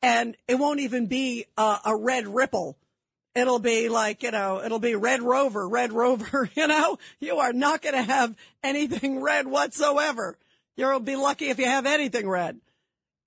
and 0.00 0.36
it 0.46 0.54
won't 0.54 0.78
even 0.78 1.08
be 1.08 1.44
a, 1.56 1.78
a 1.86 1.96
red 1.96 2.28
ripple. 2.28 2.78
It'll 3.34 3.58
be 3.58 3.88
like, 3.88 4.22
you 4.22 4.30
know, 4.30 4.62
it'll 4.64 4.78
be 4.78 4.94
Red 4.94 5.20
Rover, 5.20 5.68
Red 5.68 5.92
Rover, 5.92 6.48
you 6.54 6.68
know, 6.68 6.98
you 7.18 7.38
are 7.38 7.52
not 7.52 7.82
going 7.82 7.96
to 7.96 8.02
have 8.02 8.36
anything 8.62 9.20
red 9.20 9.48
whatsoever. 9.48 10.38
You'll 10.76 11.00
be 11.00 11.16
lucky 11.16 11.46
if 11.46 11.58
you 11.58 11.64
have 11.64 11.84
anything 11.84 12.28
red. 12.28 12.60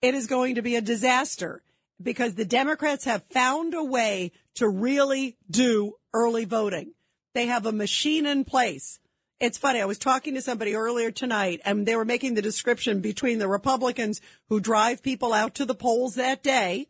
It 0.01 0.15
is 0.15 0.27
going 0.27 0.55
to 0.55 0.61
be 0.61 0.77
a 0.77 0.81
disaster 0.81 1.61
because 2.01 2.35
the 2.35 2.45
Democrats 2.45 3.03
have 3.03 3.25
found 3.33 3.73
a 3.73 3.83
way 3.83 4.31
to 4.55 4.69
really 4.69 5.35
do 5.49 5.97
early 6.13 6.45
voting. 6.45 6.93
They 7.33 7.47
have 7.47 7.65
a 7.65 7.73
machine 7.73 8.25
in 8.25 8.45
place. 8.45 9.00
It's 9.41 9.57
funny. 9.57 9.81
I 9.81 9.85
was 9.85 9.97
talking 9.97 10.35
to 10.35 10.41
somebody 10.41 10.75
earlier 10.75 11.09
tonight 11.09 11.61
and 11.65 11.83
they 11.83 11.95
were 11.95 12.05
making 12.05 12.35
the 12.35 12.43
description 12.43 13.01
between 13.01 13.39
the 13.39 13.47
Republicans 13.47 14.21
who 14.49 14.59
drive 14.59 15.01
people 15.01 15.33
out 15.33 15.55
to 15.55 15.65
the 15.65 15.73
polls 15.73 16.13
that 16.13 16.43
day. 16.43 16.85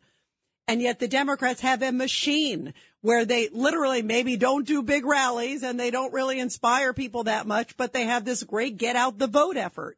And 0.68 0.82
yet 0.82 0.98
the 0.98 1.08
Democrats 1.08 1.62
have 1.62 1.80
a 1.80 1.92
machine 1.92 2.74
where 3.00 3.24
they 3.24 3.48
literally 3.48 4.02
maybe 4.02 4.36
don't 4.36 4.66
do 4.66 4.82
big 4.82 5.06
rallies 5.06 5.62
and 5.62 5.80
they 5.80 5.90
don't 5.90 6.12
really 6.12 6.38
inspire 6.38 6.92
people 6.92 7.24
that 7.24 7.46
much, 7.46 7.74
but 7.78 7.94
they 7.94 8.04
have 8.04 8.26
this 8.26 8.42
great 8.42 8.76
get 8.76 8.96
out 8.96 9.16
the 9.16 9.26
vote 9.26 9.56
effort. 9.56 9.96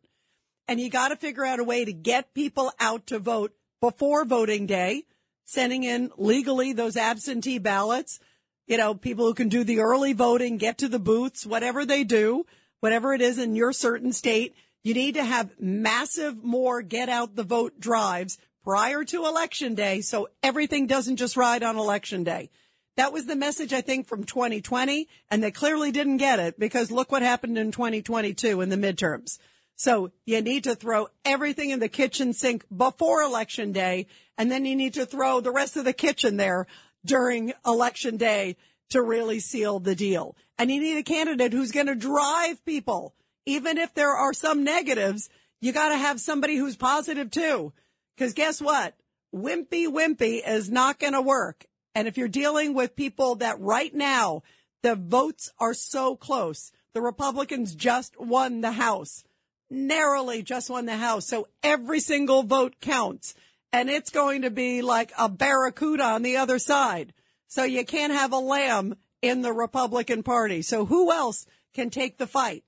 And 0.68 0.78
you 0.78 0.90
got 0.90 1.08
to 1.08 1.16
figure 1.16 1.44
out 1.44 1.58
a 1.58 1.64
way 1.64 1.84
to 1.84 1.92
get 1.92 2.34
people 2.34 2.70
out 2.78 3.08
to 3.08 3.18
vote 3.18 3.52
before 3.80 4.24
voting 4.24 4.66
day, 4.66 5.02
sending 5.44 5.82
in 5.82 6.12
legally 6.16 6.72
those 6.72 6.96
absentee 6.96 7.58
ballots. 7.58 8.20
You 8.66 8.78
know, 8.78 8.94
people 8.94 9.26
who 9.26 9.34
can 9.34 9.48
do 9.48 9.62
the 9.64 9.80
early 9.80 10.12
voting, 10.14 10.56
get 10.56 10.78
to 10.78 10.88
the 10.88 10.98
booths, 10.98 11.46
whatever 11.46 11.84
they 11.84 12.04
do, 12.04 12.46
whatever 12.80 13.12
it 13.12 13.20
is 13.20 13.38
in 13.38 13.56
your 13.56 13.72
certain 13.72 14.12
state. 14.12 14.54
You 14.82 14.94
need 14.94 15.14
to 15.14 15.24
have 15.24 15.58
massive 15.58 16.42
more 16.42 16.82
get 16.82 17.08
out 17.08 17.36
the 17.36 17.42
vote 17.42 17.78
drives 17.78 18.38
prior 18.62 19.04
to 19.04 19.26
election 19.26 19.74
day 19.74 20.00
so 20.00 20.28
everything 20.42 20.86
doesn't 20.86 21.16
just 21.16 21.36
ride 21.36 21.62
on 21.62 21.76
election 21.76 22.24
day. 22.24 22.50
That 22.96 23.12
was 23.12 23.26
the 23.26 23.36
message, 23.36 23.72
I 23.72 23.80
think, 23.80 24.06
from 24.06 24.24
2020, 24.24 25.08
and 25.30 25.42
they 25.42 25.50
clearly 25.50 25.90
didn't 25.90 26.18
get 26.18 26.38
it 26.38 26.58
because 26.58 26.90
look 26.90 27.10
what 27.10 27.22
happened 27.22 27.58
in 27.58 27.72
2022 27.72 28.60
in 28.60 28.68
the 28.68 28.76
midterms. 28.76 29.38
So 29.76 30.12
you 30.24 30.40
need 30.40 30.64
to 30.64 30.76
throw 30.76 31.08
everything 31.24 31.70
in 31.70 31.80
the 31.80 31.88
kitchen 31.88 32.32
sink 32.32 32.64
before 32.74 33.22
election 33.22 33.72
day, 33.72 34.06
and 34.38 34.50
then 34.50 34.64
you 34.64 34.76
need 34.76 34.94
to 34.94 35.06
throw 35.06 35.40
the 35.40 35.50
rest 35.50 35.76
of 35.76 35.84
the 35.84 35.92
kitchen 35.92 36.36
there 36.36 36.66
during 37.04 37.52
election 37.66 38.16
day 38.16 38.56
to 38.90 39.02
really 39.02 39.40
seal 39.40 39.80
the 39.80 39.94
deal. 39.94 40.36
And 40.58 40.70
you 40.70 40.80
need 40.80 40.98
a 40.98 41.02
candidate 41.02 41.52
who's 41.52 41.72
going 41.72 41.86
to 41.86 41.94
drive 41.94 42.64
people. 42.64 43.14
Even 43.46 43.76
if 43.76 43.92
there 43.94 44.14
are 44.14 44.32
some 44.32 44.64
negatives, 44.64 45.28
you 45.60 45.72
got 45.72 45.88
to 45.90 45.96
have 45.96 46.20
somebody 46.20 46.56
who's 46.56 46.76
positive 46.76 47.30
too. 47.30 47.72
Because 48.16 48.32
guess 48.32 48.60
what? 48.60 48.94
Wimpy 49.34 49.86
wimpy 49.86 50.40
is 50.46 50.70
not 50.70 50.98
going 50.98 51.12
to 51.12 51.20
work. 51.22 51.66
And 51.94 52.06
if 52.06 52.16
you're 52.16 52.28
dealing 52.28 52.74
with 52.74 52.96
people 52.96 53.36
that 53.36 53.60
right 53.60 53.94
now 53.94 54.42
the 54.82 54.94
votes 54.94 55.50
are 55.58 55.74
so 55.74 56.16
close, 56.16 56.70
the 56.92 57.00
Republicans 57.00 57.74
just 57.74 58.18
won 58.20 58.60
the 58.60 58.72
House, 58.72 59.24
narrowly 59.70 60.42
just 60.42 60.70
won 60.70 60.86
the 60.86 60.96
House. 60.96 61.26
So 61.26 61.48
every 61.62 62.00
single 62.00 62.42
vote 62.42 62.76
counts. 62.80 63.34
And 63.74 63.90
it's 63.90 64.10
going 64.10 64.42
to 64.42 64.50
be 64.50 64.82
like 64.82 65.10
a 65.18 65.28
barracuda 65.28 66.04
on 66.04 66.22
the 66.22 66.36
other 66.36 66.60
side. 66.60 67.12
So 67.48 67.64
you 67.64 67.84
can't 67.84 68.12
have 68.12 68.32
a 68.32 68.38
lamb 68.38 68.94
in 69.20 69.42
the 69.42 69.52
Republican 69.52 70.22
Party. 70.22 70.62
So 70.62 70.86
who 70.86 71.10
else 71.10 71.44
can 71.74 71.90
take 71.90 72.16
the 72.16 72.28
fight? 72.28 72.62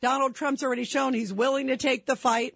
Donald 0.00 0.36
Trump's 0.36 0.62
already 0.62 0.84
shown 0.84 1.14
he's 1.14 1.32
willing 1.32 1.66
to 1.66 1.76
take 1.76 2.06
the 2.06 2.14
fight. 2.14 2.54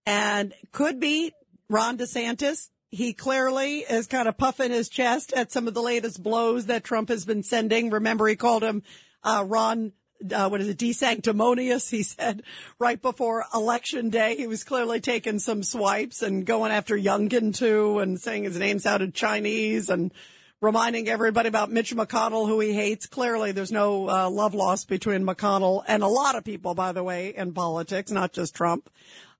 and 0.07 0.55
could 0.73 0.99
be 0.99 1.35
Ron 1.69 1.99
DeSantis. 1.99 2.69
He 2.91 3.13
clearly 3.13 3.81
is 3.81 4.07
kind 4.07 4.29
of 4.29 4.39
puffing 4.39 4.71
his 4.71 4.89
chest 4.89 5.33
at 5.35 5.53
some 5.53 5.69
of 5.69 5.75
the 5.75 5.83
latest 5.83 6.23
blows 6.23 6.67
that 6.67 6.85
Trump 6.85 7.11
has 7.11 7.27
been 7.27 7.43
sending. 7.43 7.91
Remember, 7.91 8.27
he 8.27 8.37
called 8.37 8.65
him 8.65 8.83
uh, 9.23 9.45
Ron 9.47 9.93
uh, 10.33 10.49
what 10.49 10.61
is 10.61 10.69
it, 10.69 10.79
desanctimonious, 10.79 11.91
he 11.91 12.03
said 12.03 12.43
right 12.79 13.01
before 13.01 13.45
election 13.55 14.11
day. 14.11 14.37
He 14.37 14.47
was 14.47 14.65
clearly 14.65 15.01
taking 15.01 15.39
some 15.39 15.63
swipes 15.63 16.23
and 16.23 16.45
going 16.45 16.73
after 16.73 16.97
Youngkin 16.97 17.57
too 17.57 17.99
and 17.99 18.21
saying 18.21 18.45
his 18.45 18.59
name 18.59 18.79
sounded 18.79 19.15
Chinese 19.15 19.89
and 19.91 20.13
reminding 20.61 21.09
everybody 21.09 21.49
about 21.49 21.71
Mitch 21.71 21.95
McConnell, 21.95 22.49
who 22.49 22.59
he 22.59 22.73
hates. 22.73 23.07
Clearly 23.07 23.53
there's 23.53 23.71
no 23.71 24.09
uh, 24.09 24.29
love 24.29 24.55
lost 24.55 24.89
between 24.89 25.25
McConnell 25.25 25.85
and 25.87 26.03
a 26.03 26.09
lot 26.09 26.35
of 26.35 26.45
people, 26.45 26.75
by 26.75 26.93
the 26.93 27.05
way, 27.05 27.35
in 27.37 27.53
politics, 27.53 28.11
not 28.11 28.33
just 28.33 28.55
Trump. 28.55 28.91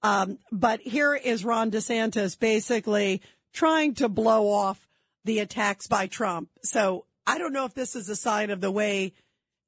Um, 0.03 0.39
but 0.53 0.81
here 0.81 1.15
is 1.15 1.45
Ron 1.45 1.71
DeSantis 1.71 2.39
basically 2.39 3.21
trying 3.53 3.95
to 3.95 4.09
blow 4.09 4.51
off 4.51 4.87
the 5.25 5.41
attacks 5.41 5.87
by 5.87 6.07
Trump. 6.07 6.49
So 6.63 7.05
I 7.27 7.39
don't 7.39 7.53
know 7.53 7.65
if 7.65 7.75
this 7.75 7.97
is 7.97 8.09
a 8.09 8.17
sign 8.17 8.51
of 8.51 8.61
the 8.61 8.71
way 8.71 9.13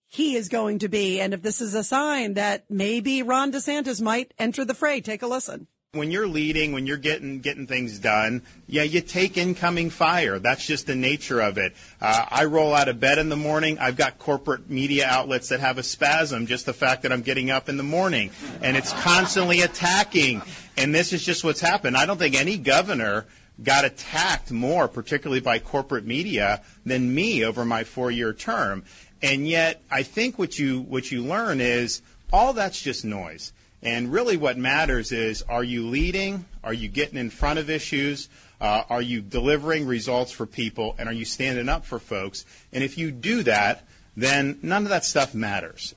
he 0.07 0.37
is 0.37 0.49
going 0.49 0.81
to 0.81 0.88
be. 0.88 1.21
And 1.21 1.35
if 1.35 1.43
this 1.43 1.61
is 1.61 1.75
a 1.75 1.85
sign 1.85 2.35
that 2.35 2.64
maybe 2.69 3.23
Ron 3.23 3.53
DeSantis 3.53 4.01
might 4.01 4.35
enter 4.38 4.64
the 4.64 4.75
fray, 4.75 5.01
take 5.01 5.23
a 5.23 5.27
listen. 5.27 5.66
When 5.92 6.12
you're 6.12 6.29
leading, 6.29 6.70
when 6.70 6.87
you're 6.87 6.96
getting 6.96 7.40
getting 7.40 7.66
things 7.66 7.98
done, 7.98 8.42
yeah, 8.68 8.85
you 8.85 9.00
take 9.00 9.37
incoming 9.37 9.90
fire. 9.90 10.38
That's 10.38 10.64
just 10.64 10.87
the 10.87 10.94
nature 10.94 11.40
of 11.40 11.59
it. 11.59 11.74
Uh, 12.00 12.26
I 12.29 12.44
roll 12.44 12.72
out 12.72 12.87
of 12.87 13.00
bed 13.00 13.18
in 13.18 13.29
the 13.29 13.35
morning. 13.35 13.76
I've 13.81 13.96
got 13.96 14.16
corporate 14.16 14.70
media 14.70 15.09
outlets 15.09 15.48
that 15.48 15.59
have 15.59 15.79
a 15.79 15.83
spasm. 15.83 16.46
Just 16.46 16.64
the 16.64 16.72
fact 16.72 17.03
that 17.03 17.11
I'm 17.11 17.22
getting 17.22 17.50
up 17.50 17.68
in 17.68 17.76
the 17.76 17.83
morning, 17.83 18.31
and 18.62 18.76
it's 18.76 18.92
constantly 19.03 19.62
attacking. 19.62 20.42
And 20.76 20.94
this 20.94 21.12
is 21.12 21.24
just 21.24 21.42
what's 21.42 21.61
happened. 21.61 21.96
I 21.96 22.07
don't 22.07 22.18
think 22.18 22.37
any 22.37 22.57
governor 22.57 23.26
got 23.61 23.85
attacked 23.85 24.53
more, 24.53 24.87
particularly 24.87 25.40
by 25.40 25.59
corporate 25.59 26.07
media, 26.07 26.62
than 26.87 27.12
me 27.12 27.44
over 27.44 27.64
my 27.64 27.83
four-year 27.83 28.33
term. 28.33 28.85
And 29.22 29.48
yet, 29.48 29.83
I 29.90 30.05
think 30.05 30.38
what 30.38 30.57
you 30.57 30.83
what 30.83 31.11
you 31.11 31.24
learn 31.24 31.61
is 31.61 32.00
all 32.33 32.53
that's 32.53 32.81
just 32.81 33.05
noise. 33.05 33.53
And 33.83 34.12
really, 34.12 34.37
what 34.37 34.59
matters 34.59 35.12
is: 35.12 35.43
are 35.43 35.64
you 35.64 35.88
leading? 35.88 36.45
Are 36.62 36.75
you 36.75 36.88
getting 36.88 37.19
in 37.19 37.31
front 37.31 37.59
of 37.59 37.71
issues? 37.71 38.29
Uh, 38.61 38.83
are 38.90 39.01
you 39.01 39.23
delivering 39.23 39.87
results 39.87 40.33
for 40.33 40.45
people? 40.45 40.95
And 40.99 41.09
are 41.09 41.14
you 41.14 41.25
standing 41.25 41.69
up 41.69 41.87
for 41.87 41.99
folks? 41.99 42.45
And 42.73 42.85
if 42.85 42.99
you 42.99 43.11
do 43.11 43.43
that, 43.45 43.87
then 44.16 44.59
none 44.62 44.83
of 44.83 44.90
that 44.90 45.05
stuff 45.05 45.35
matters. 45.35 45.95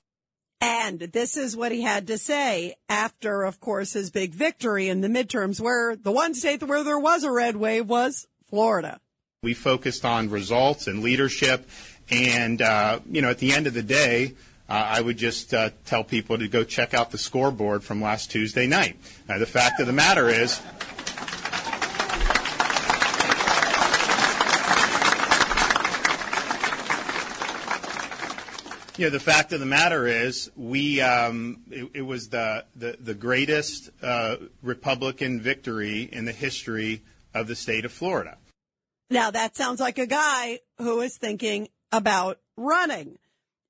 And 0.61 0.99
this 0.99 1.35
is 1.35 1.57
what 1.57 1.73
he 1.73 1.81
had 1.81 2.07
to 2.07 2.17
say 2.17 2.75
after, 2.87 3.43
of 3.43 3.59
course, 3.59 3.91
his 3.91 4.11
big 4.11 4.33
victory 4.33 4.87
in 4.87 5.01
the 5.01 5.09
midterms, 5.09 5.59
where 5.59 5.97
the 5.97 6.11
one 6.11 6.33
state 6.33 6.63
where 6.63 6.85
there 6.85 6.97
was 6.97 7.25
a 7.25 7.31
red 7.31 7.57
wave 7.57 7.89
was 7.89 8.27
Florida. 8.49 9.01
We 9.41 9.53
focused 9.53 10.05
on 10.05 10.29
results 10.29 10.87
and 10.87 11.03
leadership. 11.03 11.69
And, 12.09 12.61
uh, 12.61 12.99
you 13.09 13.21
know, 13.21 13.29
at 13.29 13.39
the 13.39 13.51
end 13.51 13.67
of 13.67 13.73
the 13.73 13.83
day, 13.83 14.35
uh, 14.73 14.87
I 14.89 15.01
would 15.01 15.17
just 15.17 15.53
uh, 15.53 15.69
tell 15.85 16.03
people 16.03 16.39
to 16.39 16.47
go 16.47 16.63
check 16.63 16.95
out 16.95 17.11
the 17.11 17.19
scoreboard 17.19 17.83
from 17.83 18.01
last 18.01 18.31
Tuesday 18.31 18.65
night. 18.65 18.97
The 19.27 19.45
fact 19.45 19.79
of 19.79 19.85
the 19.85 19.93
matter 19.93 20.29
is, 20.29 20.59
you 28.97 29.05
know, 29.05 29.11
the 29.11 29.19
fact 29.19 29.53
of 29.53 29.59
the 29.59 29.67
matter 29.67 30.07
is, 30.07 30.49
we 30.55 31.01
um, 31.01 31.61
it, 31.69 31.91
it, 31.93 32.01
was 32.01 32.29
the 32.29 32.65
the, 32.75 32.97
the 32.99 33.13
greatest 33.13 33.91
uh, 34.01 34.37
Republican 34.63 35.39
victory 35.39 36.09
in 36.11 36.25
the 36.25 36.31
history 36.31 37.03
of 37.35 37.47
the 37.47 37.55
state 37.55 37.85
of 37.85 37.91
Florida. 37.91 38.37
Now 39.11 39.29
that 39.29 39.55
sounds 39.55 39.79
like 39.79 39.99
a 39.99 40.07
guy 40.07 40.61
who 40.79 41.01
is 41.01 41.15
thinking 41.15 41.67
about 41.91 42.39
running, 42.57 43.19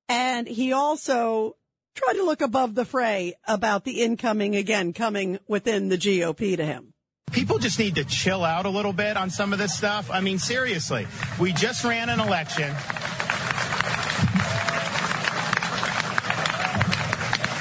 and 0.08 0.46
he 0.46 0.72
also 0.72 1.56
tried 1.94 2.14
to 2.14 2.24
look 2.24 2.42
above 2.42 2.74
the 2.74 2.84
fray 2.84 3.34
about 3.46 3.84
the 3.84 4.02
incoming 4.02 4.56
again 4.56 4.92
coming 4.92 5.38
within 5.46 5.88
the 5.88 5.96
GOP 5.98 6.56
to 6.56 6.64
him. 6.64 6.92
People 7.32 7.58
just 7.58 7.78
need 7.78 7.96
to 7.96 8.04
chill 8.04 8.44
out 8.44 8.66
a 8.66 8.70
little 8.70 8.92
bit 8.92 9.16
on 9.16 9.30
some 9.30 9.52
of 9.52 9.58
this 9.58 9.76
stuff. 9.76 10.10
I 10.10 10.20
mean, 10.20 10.38
seriously, 10.38 11.06
we 11.40 11.52
just 11.52 11.84
ran 11.84 12.08
an 12.08 12.20
election. 12.20 12.72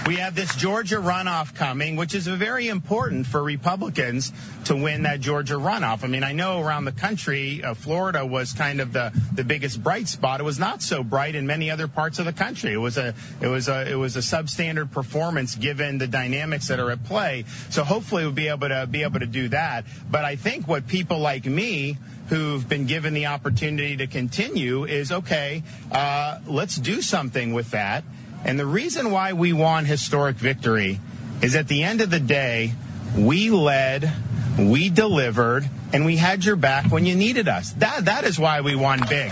We 0.05 0.17
have 0.17 0.35
this 0.35 0.53
Georgia 0.57 0.97
runoff 0.97 1.55
coming, 1.55 1.95
which 1.95 2.13
is 2.13 2.27
very 2.27 2.67
important 2.67 3.25
for 3.25 3.41
Republicans 3.41 4.33
to 4.65 4.75
win 4.75 5.03
that 5.03 5.21
Georgia 5.21 5.53
runoff. 5.53 6.03
I 6.03 6.07
mean, 6.07 6.25
I 6.25 6.33
know 6.33 6.59
around 6.59 6.83
the 6.83 6.91
country, 6.91 7.63
uh, 7.63 7.73
Florida 7.73 8.25
was 8.25 8.51
kind 8.51 8.81
of 8.81 8.91
the, 8.91 9.13
the 9.33 9.45
biggest 9.45 9.81
bright 9.81 10.09
spot. 10.09 10.41
It 10.41 10.43
was 10.43 10.59
not 10.59 10.81
so 10.81 11.05
bright 11.05 11.35
in 11.35 11.47
many 11.47 11.71
other 11.71 11.87
parts 11.87 12.19
of 12.19 12.25
the 12.25 12.33
country. 12.33 12.73
It 12.73 12.77
was 12.77 12.97
a 12.97 13.15
it 13.39 13.47
was 13.47 13.69
a 13.69 13.89
it 13.89 13.95
was 13.95 14.17
a 14.17 14.19
substandard 14.19 14.91
performance 14.91 15.55
given 15.55 15.99
the 15.99 16.07
dynamics 16.07 16.67
that 16.67 16.81
are 16.81 16.91
at 16.91 17.05
play. 17.05 17.45
So 17.69 17.85
hopefully 17.85 18.23
we'll 18.23 18.33
be 18.33 18.49
able 18.49 18.67
to 18.67 18.85
be 18.85 19.03
able 19.03 19.21
to 19.21 19.25
do 19.25 19.47
that. 19.49 19.85
But 20.11 20.25
I 20.25 20.35
think 20.35 20.67
what 20.67 20.85
people 20.85 21.19
like 21.19 21.45
me 21.45 21.97
who've 22.27 22.67
been 22.67 22.87
given 22.87 23.13
the 23.13 23.27
opportunity 23.27 23.95
to 23.97 24.07
continue 24.07 24.83
is 24.83 25.13
okay. 25.13 25.63
Uh, 25.89 26.39
let's 26.45 26.75
do 26.75 27.01
something 27.01 27.53
with 27.53 27.71
that. 27.71 28.03
And 28.45 28.59
the 28.59 28.65
reason 28.65 29.11
why 29.11 29.33
we 29.33 29.53
won 29.53 29.85
historic 29.85 30.35
victory 30.35 30.99
is 31.41 31.55
at 31.55 31.67
the 31.67 31.83
end 31.83 32.01
of 32.01 32.09
the 32.09 32.19
day, 32.19 32.73
we 33.17 33.49
led, 33.49 34.11
we 34.59 34.89
delivered, 34.89 35.69
and 35.93 36.05
we 36.05 36.17
had 36.17 36.43
your 36.43 36.55
back 36.55 36.91
when 36.91 37.05
you 37.05 37.15
needed 37.15 37.47
us. 37.47 37.71
That 37.73 38.05
that 38.05 38.23
is 38.23 38.39
why 38.39 38.61
we 38.61 38.75
won 38.75 39.01
big. 39.07 39.31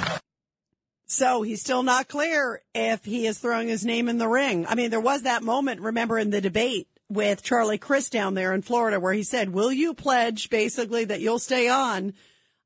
So 1.06 1.42
he's 1.42 1.60
still 1.60 1.84
not 1.84 2.08
clear 2.08 2.62
if 2.74 3.04
he 3.04 3.28
is 3.28 3.38
throwing 3.38 3.68
his 3.68 3.86
name 3.86 4.08
in 4.08 4.18
the 4.18 4.30
ring. 4.30 4.66
I 4.68 4.76
mean, 4.76 4.92
there 4.92 5.02
was 5.02 5.24
that 5.24 5.44
moment, 5.44 5.82
remember, 5.82 6.18
in 6.18 6.30
the 6.30 6.40
debate 6.40 6.88
with 7.10 7.44
Charlie 7.44 7.78
Crist 7.78 8.14
down 8.14 8.34
there 8.34 8.54
in 8.54 8.62
Florida 8.62 8.98
where 8.98 9.12
he 9.12 9.24
said, 9.24 9.50
will 9.50 9.74
you 9.74 9.94
pledge 9.94 10.50
basically 10.50 11.04
that 11.04 11.20
you'll 11.20 11.40
stay 11.40 11.68
on, 11.68 12.14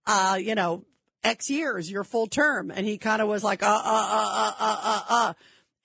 uh, 0.05 0.37
you 0.39 0.53
know, 0.53 0.83
X 1.23 1.49
years, 1.49 1.89
your 1.89 2.03
full 2.03 2.27
term? 2.27 2.69
And 2.69 2.85
he 2.85 2.99
kind 2.99 3.19
of 3.19 3.27
was 3.27 3.43
like, 3.43 3.63
uh, 3.63 3.65
uh, 3.65 3.81
uh, 3.83 4.31
uh, 4.35 4.53
uh, 4.59 4.79
uh, 4.83 5.01
uh. 5.09 5.33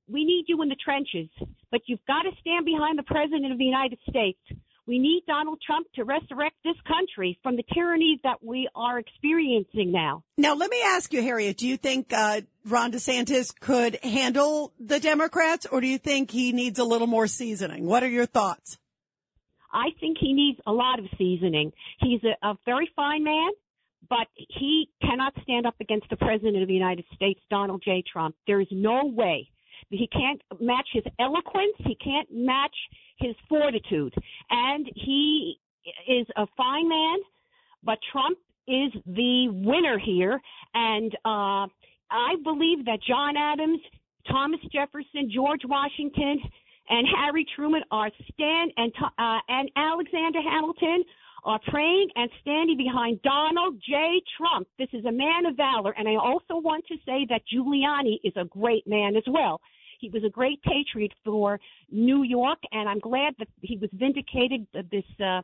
we 0.07 0.23
need 0.23 0.45
you 0.47 0.61
in 0.61 0.69
the 0.69 0.75
trenches, 0.75 1.29
but 1.71 1.81
you've 1.87 2.05
got 2.07 2.23
to 2.23 2.31
stand 2.39 2.65
behind 2.65 2.97
the 2.97 3.03
President 3.03 3.51
of 3.51 3.57
the 3.57 3.65
United 3.65 3.99
States. 4.09 4.39
We 4.87 4.99
need 4.99 5.23
Donald 5.25 5.59
Trump 5.65 5.87
to 5.95 6.03
resurrect 6.03 6.57
this 6.63 6.75
country 6.87 7.39
from 7.41 7.55
the 7.55 7.63
tyranny 7.73 8.19
that 8.23 8.43
we 8.43 8.69
are 8.75 8.99
experiencing 8.99 9.91
now. 9.91 10.23
Now, 10.37 10.53
let 10.53 10.69
me 10.69 10.79
ask 10.83 11.11
you, 11.11 11.23
Harriet, 11.23 11.57
do 11.57 11.67
you 11.67 11.75
think 11.75 12.13
uh, 12.13 12.41
Ron 12.65 12.91
DeSantis 12.91 13.59
could 13.59 13.97
handle 14.03 14.73
the 14.79 14.99
Democrats, 14.99 15.65
or 15.65 15.81
do 15.81 15.87
you 15.87 15.97
think 15.97 16.29
he 16.29 16.51
needs 16.51 16.77
a 16.77 16.83
little 16.83 17.07
more 17.07 17.25
seasoning? 17.25 17.85
What 17.85 18.03
are 18.03 18.09
your 18.09 18.27
thoughts? 18.27 18.77
I 19.73 19.89
think 19.99 20.17
he 20.19 20.33
needs 20.33 20.59
a 20.67 20.71
lot 20.71 20.99
of 20.99 21.05
seasoning. 21.17 21.71
He's 21.99 22.21
a, 22.23 22.47
a 22.47 22.55
very 22.65 22.89
fine 22.95 23.23
man, 23.23 23.49
but 24.07 24.27
he 24.35 24.89
cannot 25.01 25.33
stand 25.41 25.65
up 25.65 25.75
against 25.81 26.09
the 26.09 26.15
President 26.15 26.61
of 26.61 26.67
the 26.67 26.73
United 26.75 27.05
States, 27.15 27.41
Donald 27.49 27.81
J. 27.83 28.03
Trump. 28.11 28.35
There 28.45 28.61
is 28.61 28.67
no 28.71 29.05
way. 29.05 29.49
He 29.89 30.07
can't 30.07 30.41
match 30.59 30.87
his 30.93 31.03
eloquence. 31.19 31.75
He 31.79 31.95
can't 31.95 32.27
match 32.31 32.75
his 33.17 33.35
fortitude. 33.47 34.13
And 34.49 34.89
he 34.95 35.59
is 36.07 36.27
a 36.35 36.45
fine 36.57 36.89
man, 36.89 37.17
but 37.83 37.97
Trump 38.11 38.37
is 38.67 38.91
the 39.05 39.47
winner 39.51 39.99
here. 39.99 40.41
And 40.73 41.13
uh, 41.25 41.67
I 42.11 42.35
believe 42.43 42.85
that 42.85 42.99
John 43.07 43.37
Adams, 43.37 43.79
Thomas 44.29 44.59
Jefferson, 44.71 45.29
George 45.33 45.61
Washington, 45.65 46.39
and 46.89 47.07
Harry 47.17 47.45
Truman 47.55 47.81
are 47.91 48.11
stand 48.33 48.71
and 48.77 48.91
uh, 49.01 49.39
and 49.47 49.71
Alexander 49.75 50.39
Hamilton 50.41 51.03
are 51.43 51.59
praying 51.67 52.09
and 52.15 52.29
standing 52.41 52.77
behind 52.77 53.21
Donald 53.21 53.75
J. 53.87 54.21
Trump. 54.37 54.67
This 54.79 54.89
is 54.93 55.05
a 55.05 55.11
man 55.11 55.45
of 55.45 55.55
valor, 55.55 55.93
and 55.97 56.07
I 56.07 56.15
also 56.15 56.57
want 56.59 56.85
to 56.87 56.95
say 57.05 57.25
that 57.29 57.41
Giuliani 57.53 58.17
is 58.23 58.33
a 58.35 58.45
great 58.45 58.87
man 58.87 59.15
as 59.15 59.23
well. 59.27 59.61
He 60.05 60.11
was 60.13 60.23
a 60.23 60.29
great 60.29 60.61
patriot 60.61 61.13
for 61.23 61.59
New 61.89 62.21
York, 62.21 62.59
and 62.71 62.87
I'm 62.87 62.99
glad 62.99 63.33
that 63.39 63.47
he 63.61 63.75
was 63.77 63.89
vindicated. 63.91 64.67
Of 64.75 64.87
this 64.91 65.03
uh, 65.19 65.41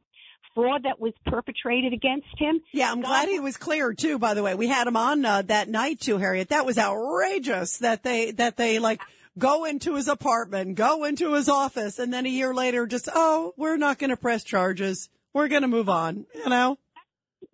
fraud 0.54 0.84
that 0.84 1.00
was 1.00 1.14
perpetrated 1.26 1.94
against 1.94 2.28
him. 2.38 2.62
Yeah, 2.72 2.92
I'm 2.92 3.02
God 3.02 3.08
glad 3.08 3.30
he 3.30 3.40
was 3.40 3.58
cleared 3.58 3.98
too. 3.98 4.20
By 4.20 4.36
the 4.36 4.44
way, 4.44 4.54
we 4.54 4.68
had 4.68 4.86
him 4.86 4.96
on 4.96 5.26
uh, 5.26 5.42
that 5.44 5.68
night 5.68 6.00
too, 6.00 6.20
Harriet. 6.20 6.50
That 6.50 6.66
was 6.66 6.78
outrageous 6.78 7.80
that 7.80 8.04
they 8.04 8.32
that 8.34 8.58
they 8.58 8.78
like 8.78 9.02
go 9.36 9.66
into 9.66 9.96
his 9.96 10.08
apartment, 10.08 10.76
go 10.76 11.06
into 11.06 11.34
his 11.34 11.50
office, 11.50 11.98
and 11.98 12.14
then 12.14 12.28
a 12.28 12.30
year 12.30 12.54
later, 12.54 12.86
just 12.86 13.10
oh, 13.12 13.54
we're 13.58 13.78
not 13.78 13.98
going 13.98 14.12
to 14.12 14.18
press 14.18 14.44
charges. 14.44 15.10
We're 15.34 15.48
going 15.48 15.64
to 15.64 15.68
move 15.68 15.90
on. 15.90 16.28
You 16.36 16.50
know. 16.50 16.78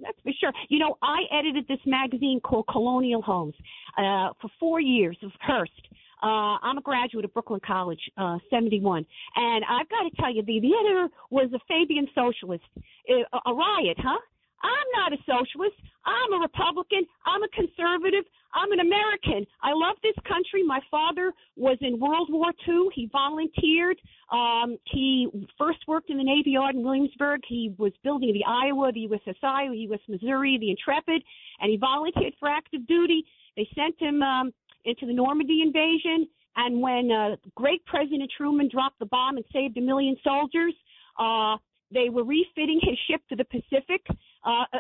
That's 0.02 0.20
for 0.24 0.32
sure. 0.38 0.52
You 0.68 0.80
know, 0.80 0.98
I 1.02 1.22
edited 1.32 1.68
this 1.70 1.80
magazine 1.86 2.42
called 2.44 2.66
Colonial 2.70 3.22
Homes 3.22 3.56
uh, 3.98 4.34
for 4.42 4.50
four 4.60 4.82
years 4.82 5.18
of 5.24 5.32
Hearst. 5.40 5.87
Uh, 6.22 6.58
I'm 6.62 6.78
a 6.78 6.82
graduate 6.82 7.26
of 7.26 7.34
Brooklyn 7.34 7.62
College, 7.66 8.02
uh, 8.18 8.38
71. 8.50 9.06
And 9.36 9.66
I've 9.70 9.90
got 9.90 10.04
to 10.04 10.22
tell 10.22 10.34
you, 10.34 10.42
the, 10.44 10.60
the 10.60 10.72
editor 10.74 11.08
was 11.30 11.50
a 11.54 11.60
Fabian 11.68 12.08
socialist. 12.16 12.66
A, 13.10 13.50
a 13.50 13.54
riot, 13.54 13.98
huh? 14.00 14.20
I'm 14.64 14.90
not 14.98 15.14
a 15.14 15.18
socialist. 15.22 15.76
I'm 16.06 16.34
a 16.34 16.40
Republican. 16.42 17.06
I'm 17.26 17.44
a 17.44 17.48
conservative. 17.50 18.26
I'm 18.54 18.72
an 18.72 18.80
American. 18.80 19.46
I 19.62 19.74
love 19.74 19.98
this 20.02 20.16
country. 20.28 20.64
My 20.66 20.80
father 20.90 21.32
was 21.56 21.78
in 21.82 22.00
World 22.00 22.30
War 22.32 22.52
II. 22.68 22.90
He 22.96 23.10
volunteered. 23.12 24.00
Um, 24.32 24.78
he 24.86 25.28
first 25.58 25.80
worked 25.88 26.10
in 26.10 26.18
the 26.18 26.24
Navy 26.24 26.52
Yard 26.52 26.76
in 26.76 26.84
Williamsburg. 26.84 27.42
He 27.48 27.76
was 27.78 27.92
building 28.04 28.34
the 28.34 28.46
Iowa, 28.48 28.92
the 28.92 29.08
USSI, 29.08 29.70
the 29.70 29.94
US 29.94 30.02
Missouri, 30.08 30.58
the 30.60 30.72
Intrepid, 30.72 31.22
and 31.60 31.70
he 31.70 31.78
volunteered 31.78 32.34
for 32.40 32.50
active 32.50 32.88
duty. 32.88 33.26
They 33.56 33.68
sent 33.76 34.00
him 34.00 34.24
um, 34.24 34.54
into 34.86 35.06
the 35.06 35.14
Normandy 35.14 35.62
invasion. 35.62 36.28
And 36.56 36.82
when 36.82 37.12
uh, 37.12 37.36
great 37.56 37.86
President 37.86 38.32
Truman 38.36 38.70
dropped 38.72 39.00
the 39.00 39.06
bomb 39.06 39.38
and 39.38 39.46
saved 39.54 39.78
a 39.78 39.82
million 39.82 40.16
soldiers, 40.24 40.74
uh, 41.20 41.58
they 41.94 42.10
were 42.10 42.24
refitting 42.24 42.80
his 42.82 42.98
ship 43.10 43.22
to 43.30 43.36
the 43.36 43.46
Pacific. 43.46 44.02
Uh, 44.46 44.66
uh, 44.74 44.80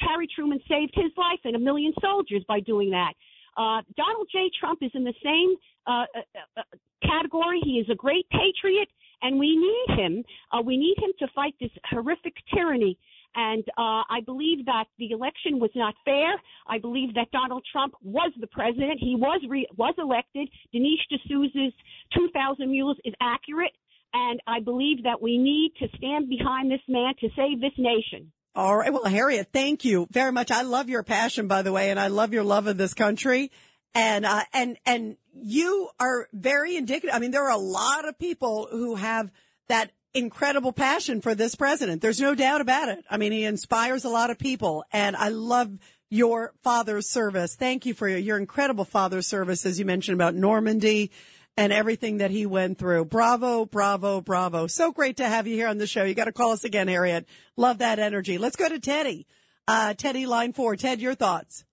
Harry 0.00 0.28
Truman 0.34 0.60
saved 0.68 0.92
his 0.94 1.12
life 1.16 1.38
and 1.44 1.54
a 1.54 1.58
million 1.58 1.92
soldiers 2.00 2.42
by 2.48 2.60
doing 2.60 2.90
that. 2.90 3.12
Uh, 3.56 3.82
Donald 3.96 4.28
J. 4.32 4.50
Trump 4.58 4.82
is 4.82 4.90
in 4.94 5.04
the 5.04 5.14
same 5.22 5.56
uh, 5.86 6.04
uh, 6.16 6.60
uh, 6.60 6.62
category. 7.02 7.60
He 7.64 7.72
is 7.72 7.86
a 7.90 7.94
great 7.94 8.26
patriot, 8.30 8.88
and 9.20 9.38
we 9.38 9.56
need 9.56 9.98
him. 9.98 10.24
We 10.64 10.76
need 10.76 10.96
him 10.98 11.12
to 11.18 11.26
fight 11.34 11.54
this 11.60 11.70
horrific 11.90 12.34
tyranny. 12.54 12.98
And 13.34 13.64
uh, 13.78 14.04
I 14.10 14.20
believe 14.24 14.66
that 14.66 14.84
the 14.98 15.10
election 15.10 15.58
was 15.58 15.70
not 15.74 15.94
fair. 16.04 16.34
I 16.66 16.78
believe 16.78 17.14
that 17.14 17.30
Donald 17.32 17.64
Trump 17.70 17.94
was 18.02 18.32
the 18.38 18.46
president. 18.46 18.98
He 19.00 19.16
was 19.16 19.40
re- 19.48 19.68
was 19.76 19.94
elected. 19.98 20.48
Dinesh 20.74 21.04
D'Souza's 21.10 21.72
2,000 22.14 22.70
Mules 22.70 22.98
is 23.04 23.14
accurate. 23.20 23.72
And 24.14 24.40
I 24.46 24.60
believe 24.60 25.04
that 25.04 25.22
we 25.22 25.38
need 25.38 25.72
to 25.78 25.88
stand 25.96 26.28
behind 26.28 26.70
this 26.70 26.82
man 26.86 27.14
to 27.20 27.28
save 27.34 27.60
this 27.60 27.72
nation. 27.78 28.30
All 28.54 28.76
right. 28.76 28.92
Well, 28.92 29.06
Harriet, 29.06 29.48
thank 29.52 29.84
you 29.86 30.06
very 30.10 30.30
much. 30.30 30.50
I 30.50 30.60
love 30.62 30.90
your 30.90 31.02
passion, 31.02 31.48
by 31.48 31.62
the 31.62 31.72
way, 31.72 31.90
and 31.90 31.98
I 31.98 32.08
love 32.08 32.34
your 32.34 32.44
love 32.44 32.66
of 32.66 32.76
this 32.76 32.92
country. 32.92 33.50
And, 33.94 34.26
uh, 34.26 34.44
and, 34.52 34.76
and 34.84 35.16
you 35.34 35.88
are 35.98 36.28
very 36.34 36.76
indicative. 36.76 37.14
I 37.14 37.18
mean, 37.18 37.30
there 37.30 37.44
are 37.44 37.50
a 37.50 37.56
lot 37.56 38.06
of 38.06 38.18
people 38.18 38.68
who 38.70 38.94
have 38.94 39.30
that 39.68 39.90
incredible 40.14 40.72
passion 40.72 41.20
for 41.20 41.34
this 41.34 41.54
president. 41.54 42.02
There's 42.02 42.20
no 42.20 42.34
doubt 42.34 42.60
about 42.60 42.88
it. 42.88 43.04
I 43.10 43.16
mean, 43.16 43.32
he 43.32 43.44
inspires 43.44 44.04
a 44.04 44.08
lot 44.08 44.30
of 44.30 44.38
people 44.38 44.84
and 44.92 45.16
I 45.16 45.28
love 45.28 45.78
your 46.10 46.52
father's 46.62 47.08
service. 47.08 47.54
Thank 47.54 47.86
you 47.86 47.94
for 47.94 48.08
your, 48.08 48.18
your 48.18 48.36
incredible 48.36 48.84
father's 48.84 49.26
service, 49.26 49.64
as 49.64 49.78
you 49.78 49.86
mentioned 49.86 50.14
about 50.14 50.34
Normandy 50.34 51.10
and 51.56 51.72
everything 51.72 52.18
that 52.18 52.30
he 52.30 52.46
went 52.46 52.78
through. 52.78 53.06
Bravo, 53.06 53.64
bravo, 53.64 54.20
bravo. 54.20 54.66
So 54.66 54.92
great 54.92 55.18
to 55.18 55.28
have 55.28 55.46
you 55.46 55.54
here 55.54 55.68
on 55.68 55.78
the 55.78 55.86
show. 55.86 56.04
You 56.04 56.14
got 56.14 56.24
to 56.24 56.32
call 56.32 56.52
us 56.52 56.64
again, 56.64 56.88
Harriet. 56.88 57.26
Love 57.56 57.78
that 57.78 57.98
energy. 57.98 58.38
Let's 58.38 58.56
go 58.56 58.68
to 58.68 58.78
Teddy. 58.78 59.26
Uh, 59.66 59.94
Teddy, 59.94 60.26
line 60.26 60.52
four. 60.52 60.76
Ted, 60.76 61.00
your 61.00 61.14
thoughts. 61.14 61.64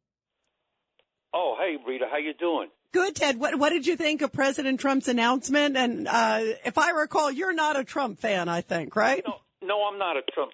Oh, 1.34 1.56
hey, 1.60 1.78
Rita, 1.86 2.06
how 2.10 2.18
you 2.18 2.34
doing? 2.34 2.70
Good, 2.92 3.16
Ted. 3.16 3.40
What, 3.40 3.60
what 3.60 3.70
did 3.70 3.86
you 3.86 3.96
think 3.96 4.22
of 4.22 4.32
President 4.32 4.80
Trump's 4.80 5.08
announcement? 5.08 5.78
And 5.78 6.08
uh, 6.08 6.40
if 6.66 6.78
I 6.78 6.92
recall, 6.92 7.32
you're 7.32 7.54
not 7.54 7.80
a 7.80 7.84
Trump 7.84 8.20
fan, 8.20 8.50
I 8.50 8.62
think, 8.62 8.96
right? 8.96 9.24
No, 9.26 9.36
no, 9.62 9.84
I'm 9.84 10.00
not 10.00 10.18
a 10.18 10.22
Trump. 10.34 10.52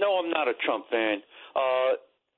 No, 0.00 0.18
I'm 0.18 0.30
not 0.30 0.48
a 0.48 0.54
Trump 0.64 0.86
fan. 0.90 1.22
Uh, 1.54 1.96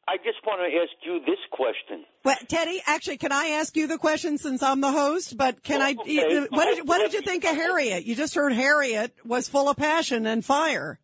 I 0.09 0.17
just 0.19 0.39
want 0.47 0.61
to 0.61 0.79
ask 0.79 0.93
you 1.05 1.21
this 1.27 1.39
question. 1.51 2.05
Well, 2.25 2.37
Teddy, 2.49 2.81
actually, 2.87 3.19
can 3.19 3.33
I 3.33 3.59
ask 3.61 3.77
you 3.77 3.87
the 3.87 3.99
question 3.99 4.39
since 4.39 4.63
I'm 4.63 4.81
the 4.81 4.93
host? 4.93 5.37
But 5.37 5.63
can 5.63 5.83
I? 5.83 5.95
okay. 6.01 6.47
What 6.51 6.65
did, 6.65 6.89
what 6.89 6.99
did 6.99 7.13
you 7.13 7.23
think 7.23 7.45
of 7.45 7.55
Harriet? 7.55 8.05
You 8.05 8.15
just 8.15 8.35
heard 8.35 8.53
Harriet 8.53 9.15
was 9.25 9.49
full 9.49 9.69
of 9.69 9.77
passion 9.77 10.27
and 10.27 10.45
fire. 10.45 10.99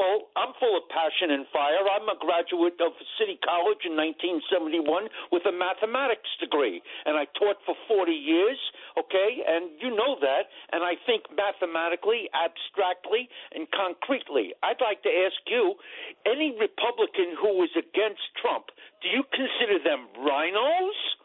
Well, 0.00 0.32
I'm 0.32 0.56
full 0.56 0.80
of 0.80 0.88
passion 0.88 1.28
and 1.28 1.44
fire. 1.52 1.84
I'm 1.84 2.08
a 2.08 2.16
graduate 2.16 2.80
of 2.80 2.96
City 3.20 3.36
College 3.44 3.84
in 3.84 4.00
1971 4.00 5.12
with 5.28 5.44
a 5.44 5.52
mathematics 5.52 6.32
degree, 6.40 6.80
and 7.04 7.20
I 7.20 7.28
taught 7.36 7.60
for 7.68 7.76
40 7.84 8.08
years, 8.08 8.56
okay? 8.96 9.44
And 9.44 9.68
you 9.76 9.92
know 9.92 10.16
that, 10.24 10.48
and 10.72 10.80
I 10.80 10.96
think 11.04 11.28
mathematically, 11.28 12.32
abstractly, 12.32 13.28
and 13.52 13.68
concretely. 13.76 14.56
I'd 14.64 14.80
like 14.80 15.04
to 15.04 15.12
ask 15.12 15.36
you 15.52 15.76
any 16.24 16.56
Republican 16.56 17.36
who 17.36 17.60
is 17.60 17.76
against 17.76 18.24
Trump, 18.40 18.72
do 19.04 19.12
you 19.12 19.20
consider 19.36 19.84
them 19.84 20.08
RINOs? 20.16 21.19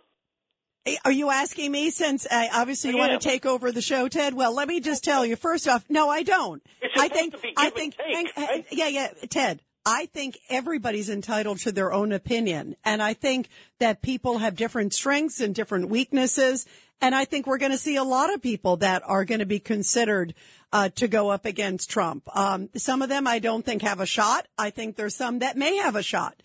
Are 1.04 1.12
you 1.12 1.32
asking 1.32 1.72
me 1.72 1.90
since 1.90 2.28
uh, 2.30 2.48
obviously 2.54 2.92
you 2.92 2.98
I 2.98 3.08
want 3.08 3.22
to 3.22 3.28
take 3.28 3.46
over 3.46 3.72
the 3.72 3.82
show, 3.82 4.08
Ted? 4.08 4.36
Well, 4.36 4.54
let 4.54 4.68
me 4.68 4.80
just 4.80 5.04
tell 5.04 5.26
you. 5.26 5.36
First 5.36 5.68
off, 5.68 5.84
no, 5.90 6.10
I 6.10 6.22
don't. 6.22 6.62
I 6.96 7.08
think 7.08 7.36
I 7.58 7.72
think 7.72 7.98
take, 7.98 8.14
hang- 8.14 8.28
right? 8.38 8.66
yeah, 8.72 8.88
yeah, 8.88 9.08
Ted. 9.30 9.62
I 9.84 10.08
think 10.08 10.38
everybody's 10.50 11.10
entitled 11.10 11.60
to 11.60 11.72
their 11.72 11.92
own 11.92 12.12
opinion, 12.12 12.76
and 12.84 13.02
I 13.02 13.14
think 13.14 13.50
that 13.80 14.02
people 14.02 14.40
have 14.40 14.56
different 14.56 14.94
strengths 14.94 15.40
and 15.40 15.54
different 15.54 15.90
weaknesses, 15.90 16.66
and 17.02 17.14
I 17.14 17.26
think 17.26 17.46
we're 17.46 17.60
going 17.60 17.72
to 17.72 17.78
see 17.78 17.96
a 17.96 18.04
lot 18.04 18.34
of 18.34 18.42
people 18.42 18.78
that 18.78 19.04
are 19.06 19.26
going 19.26 19.40
to 19.40 19.46
be 19.46 19.60
considered 19.60 20.34
uh, 20.72 20.90
to 20.90 21.08
go 21.08 21.30
up 21.30 21.46
against 21.46 21.90
Trump. 21.90 22.24
Um, 22.36 22.70
some 22.76 23.02
of 23.02 23.10
them 23.10 23.28
I 23.28 23.40
don't 23.40 23.66
think 23.66 23.82
have 23.82 24.00
a 24.00 24.06
shot. 24.06 24.48
I 24.58 24.70
think 24.70 24.96
there's 24.96 25.16
some 25.16 25.40
that 25.40 25.58
may 25.58 25.78
have 25.78 25.96
a 25.96 26.04
shot. 26.04 26.36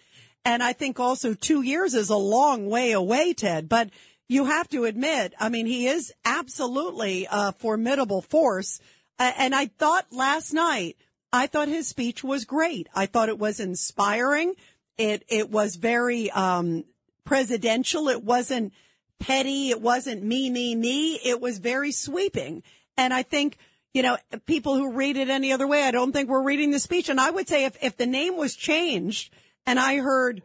And 0.44 0.62
I 0.62 0.72
think 0.72 0.98
also 0.98 1.34
two 1.34 1.62
years 1.62 1.94
is 1.94 2.08
a 2.08 2.16
long 2.16 2.68
way 2.70 2.92
away, 2.92 3.34
Ted, 3.34 3.68
but 3.68 3.90
you 4.30 4.44
have 4.44 4.68
to 4.68 4.84
admit, 4.84 5.34
I 5.40 5.48
mean, 5.48 5.66
he 5.66 5.88
is 5.88 6.12
absolutely 6.24 7.26
a 7.28 7.50
formidable 7.52 8.22
force. 8.22 8.78
Uh, 9.18 9.32
and 9.36 9.52
I 9.56 9.66
thought 9.66 10.06
last 10.12 10.52
night, 10.52 10.96
I 11.32 11.48
thought 11.48 11.66
his 11.66 11.88
speech 11.88 12.22
was 12.22 12.44
great. 12.44 12.88
I 12.94 13.06
thought 13.06 13.28
it 13.28 13.40
was 13.40 13.58
inspiring. 13.58 14.54
It, 14.96 15.24
it 15.28 15.50
was 15.50 15.74
very, 15.74 16.30
um, 16.30 16.84
presidential. 17.24 18.08
It 18.08 18.22
wasn't 18.22 18.72
petty. 19.18 19.70
It 19.70 19.82
wasn't 19.82 20.22
me, 20.22 20.48
me, 20.48 20.76
me. 20.76 21.14
It 21.16 21.40
was 21.40 21.58
very 21.58 21.90
sweeping. 21.90 22.62
And 22.96 23.12
I 23.12 23.24
think, 23.24 23.58
you 23.92 24.02
know, 24.02 24.16
people 24.46 24.76
who 24.76 24.92
read 24.92 25.16
it 25.16 25.28
any 25.28 25.52
other 25.52 25.66
way, 25.66 25.82
I 25.82 25.90
don't 25.90 26.12
think 26.12 26.28
we're 26.28 26.44
reading 26.44 26.70
the 26.70 26.78
speech. 26.78 27.08
And 27.08 27.20
I 27.20 27.30
would 27.30 27.48
say 27.48 27.64
if, 27.64 27.76
if 27.82 27.96
the 27.96 28.06
name 28.06 28.36
was 28.36 28.54
changed 28.54 29.34
and 29.66 29.80
I 29.80 29.96
heard 29.96 30.44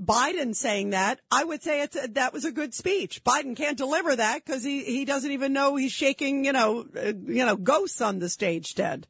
Biden 0.00 0.54
saying 0.54 0.90
that, 0.90 1.20
I 1.30 1.44
would 1.44 1.62
say 1.62 1.82
it's 1.82 1.96
a, 1.96 2.08
that 2.08 2.32
was 2.32 2.44
a 2.44 2.52
good 2.52 2.74
speech. 2.74 3.24
Biden 3.24 3.56
can't 3.56 3.78
deliver 3.78 4.14
that 4.14 4.44
because 4.44 4.62
he, 4.62 4.84
he 4.84 5.04
doesn't 5.04 5.30
even 5.30 5.52
know 5.52 5.76
he's 5.76 5.92
shaking, 5.92 6.44
you 6.44 6.52
know, 6.52 6.86
uh, 6.96 7.12
you 7.24 7.44
know, 7.46 7.56
ghosts 7.56 8.00
on 8.00 8.18
the 8.18 8.28
stage, 8.28 8.74
Ted. 8.74 9.06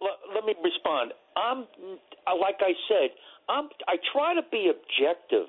let, 0.00 0.18
let 0.34 0.44
me 0.44 0.54
respond. 0.62 1.12
I'm 1.36 1.66
uh, 2.26 2.36
like 2.38 2.56
I 2.60 2.72
said. 2.88 3.10
I'm. 3.48 3.68
I 3.86 3.96
try 4.12 4.34
to 4.34 4.42
be 4.50 4.70
objective. 4.70 5.48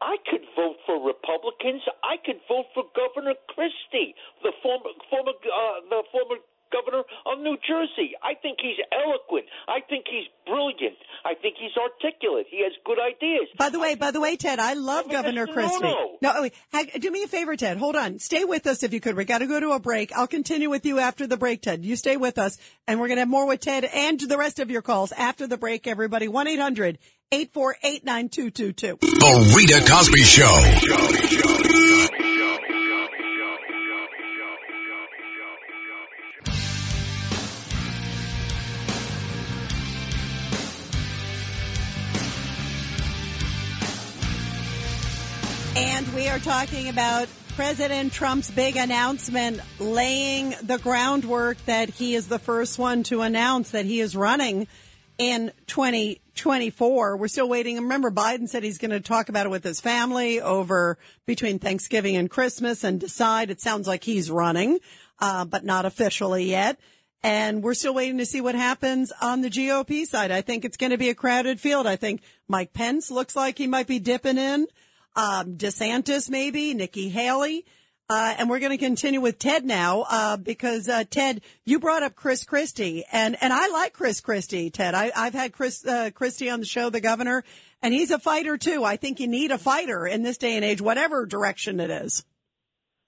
I 0.00 0.16
could 0.28 0.44
vote 0.56 0.76
for 0.86 0.96
Republicans. 1.00 1.82
I 2.04 2.16
could 2.24 2.40
vote 2.48 2.66
for 2.74 2.84
Governor 2.94 3.34
Christie, 3.48 4.14
the 4.42 4.52
former 4.62 4.90
former 5.10 5.32
uh, 5.32 5.80
the 5.88 6.02
former 6.12 6.40
governor 6.72 7.02
of 7.26 7.38
New 7.40 7.56
Jersey. 7.66 8.12
I 8.22 8.34
think 8.34 8.58
he's 8.60 8.76
eloquent. 8.92 9.46
I 9.68 9.80
think 9.88 10.06
he's 10.10 10.26
brilliant. 10.46 10.96
I 11.24 11.34
think 11.34 11.56
he's 11.58 11.76
articulate. 11.76 12.46
He 12.50 12.62
has 12.62 12.72
good 12.84 12.98
ideas. 13.00 13.48
By 13.58 13.70
the 13.70 13.78
way, 13.80 13.94
by 13.94 14.10
the 14.10 14.20
way, 14.20 14.36
Ted, 14.36 14.58
I 14.58 14.74
love 14.74 15.10
Governor 15.10 15.46
Christie. 15.46 15.82
Nono. 15.82 16.18
No, 16.22 16.32
oh, 16.36 16.42
wait, 16.42 16.54
ha- 16.72 16.84
do 16.98 17.10
me 17.10 17.22
a 17.22 17.28
favor, 17.28 17.56
Ted. 17.56 17.76
Hold 17.78 17.96
on. 17.96 18.18
Stay 18.18 18.44
with 18.44 18.66
us 18.66 18.82
if 18.82 18.92
you 18.92 19.00
could. 19.00 19.16
We 19.16 19.24
got 19.24 19.38
to 19.38 19.46
go 19.46 19.58
to 19.60 19.70
a 19.70 19.80
break. 19.80 20.12
I'll 20.12 20.26
continue 20.26 20.70
with 20.70 20.86
you 20.86 20.98
after 20.98 21.26
the 21.26 21.36
break, 21.36 21.62
Ted. 21.62 21.84
You 21.84 21.96
stay 21.96 22.16
with 22.16 22.38
us, 22.38 22.58
and 22.86 23.00
we're 23.00 23.08
going 23.08 23.16
to 23.16 23.22
have 23.22 23.28
more 23.28 23.46
with 23.46 23.60
Ted 23.60 23.84
and 23.84 24.20
the 24.20 24.38
rest 24.38 24.58
of 24.58 24.70
your 24.70 24.82
calls 24.82 25.12
after 25.12 25.46
the 25.46 25.56
break. 25.56 25.86
Everybody, 25.86 26.28
one 26.28 26.46
eight 26.46 26.60
hundred. 26.60 26.98
848 27.32 28.04
9222. 28.04 28.98
The 29.00 29.54
Rita 29.56 29.82
Cosby 29.90 30.22
Show. 30.22 31.75
We 46.16 46.28
are 46.28 46.38
talking 46.38 46.88
about 46.88 47.28
President 47.56 48.10
Trump's 48.10 48.50
big 48.50 48.76
announcement 48.76 49.60
laying 49.78 50.54
the 50.62 50.78
groundwork 50.78 51.62
that 51.66 51.90
he 51.90 52.14
is 52.14 52.26
the 52.26 52.38
first 52.38 52.78
one 52.78 53.02
to 53.02 53.20
announce 53.20 53.72
that 53.72 53.84
he 53.84 54.00
is 54.00 54.16
running 54.16 54.66
in 55.18 55.52
2024. 55.66 57.18
We're 57.18 57.28
still 57.28 57.50
waiting. 57.50 57.76
Remember, 57.76 58.10
Biden 58.10 58.48
said 58.48 58.62
he's 58.62 58.78
going 58.78 58.92
to 58.92 59.00
talk 59.00 59.28
about 59.28 59.44
it 59.44 59.50
with 59.50 59.62
his 59.62 59.82
family 59.82 60.40
over 60.40 60.96
between 61.26 61.58
Thanksgiving 61.58 62.16
and 62.16 62.30
Christmas 62.30 62.82
and 62.82 62.98
decide. 62.98 63.50
It 63.50 63.60
sounds 63.60 63.86
like 63.86 64.02
he's 64.02 64.30
running, 64.30 64.78
uh, 65.18 65.44
but 65.44 65.66
not 65.66 65.84
officially 65.84 66.46
yet. 66.46 66.80
And 67.22 67.62
we're 67.62 67.74
still 67.74 67.92
waiting 67.92 68.16
to 68.18 68.26
see 68.26 68.40
what 68.40 68.54
happens 68.54 69.12
on 69.20 69.42
the 69.42 69.50
GOP 69.50 70.06
side. 70.06 70.30
I 70.30 70.40
think 70.40 70.64
it's 70.64 70.78
going 70.78 70.92
to 70.92 70.98
be 70.98 71.10
a 71.10 71.14
crowded 71.14 71.60
field. 71.60 71.86
I 71.86 71.96
think 71.96 72.22
Mike 72.48 72.72
Pence 72.72 73.10
looks 73.10 73.36
like 73.36 73.58
he 73.58 73.66
might 73.66 73.86
be 73.86 73.98
dipping 73.98 74.38
in. 74.38 74.66
Um, 75.16 75.56
DeSantis 75.56 76.30
maybe, 76.30 76.74
Nikki 76.74 77.08
Haley. 77.08 77.64
Uh, 78.08 78.34
and 78.38 78.48
we're 78.48 78.60
going 78.60 78.70
to 78.70 78.78
continue 78.78 79.20
with 79.20 79.36
Ted 79.36 79.64
now, 79.64 80.04
uh, 80.08 80.36
because, 80.36 80.88
uh, 80.88 81.02
Ted, 81.10 81.40
you 81.64 81.80
brought 81.80 82.04
up 82.04 82.14
Chris 82.14 82.44
Christie 82.44 83.04
and, 83.10 83.36
and 83.40 83.52
I 83.52 83.66
like 83.66 83.94
Chris 83.94 84.20
Christie, 84.20 84.70
Ted. 84.70 84.94
I, 84.94 85.10
I've 85.16 85.34
had 85.34 85.52
Chris, 85.52 85.84
uh, 85.84 86.10
Christie 86.14 86.48
on 86.48 86.60
the 86.60 86.66
show, 86.66 86.88
the 86.88 87.00
governor, 87.00 87.42
and 87.82 87.92
he's 87.92 88.12
a 88.12 88.20
fighter 88.20 88.56
too. 88.58 88.84
I 88.84 88.96
think 88.96 89.18
you 89.18 89.26
need 89.26 89.50
a 89.50 89.58
fighter 89.58 90.06
in 90.06 90.22
this 90.22 90.38
day 90.38 90.54
and 90.54 90.64
age, 90.64 90.80
whatever 90.80 91.26
direction 91.26 91.80
it 91.80 91.90
is. 91.90 92.24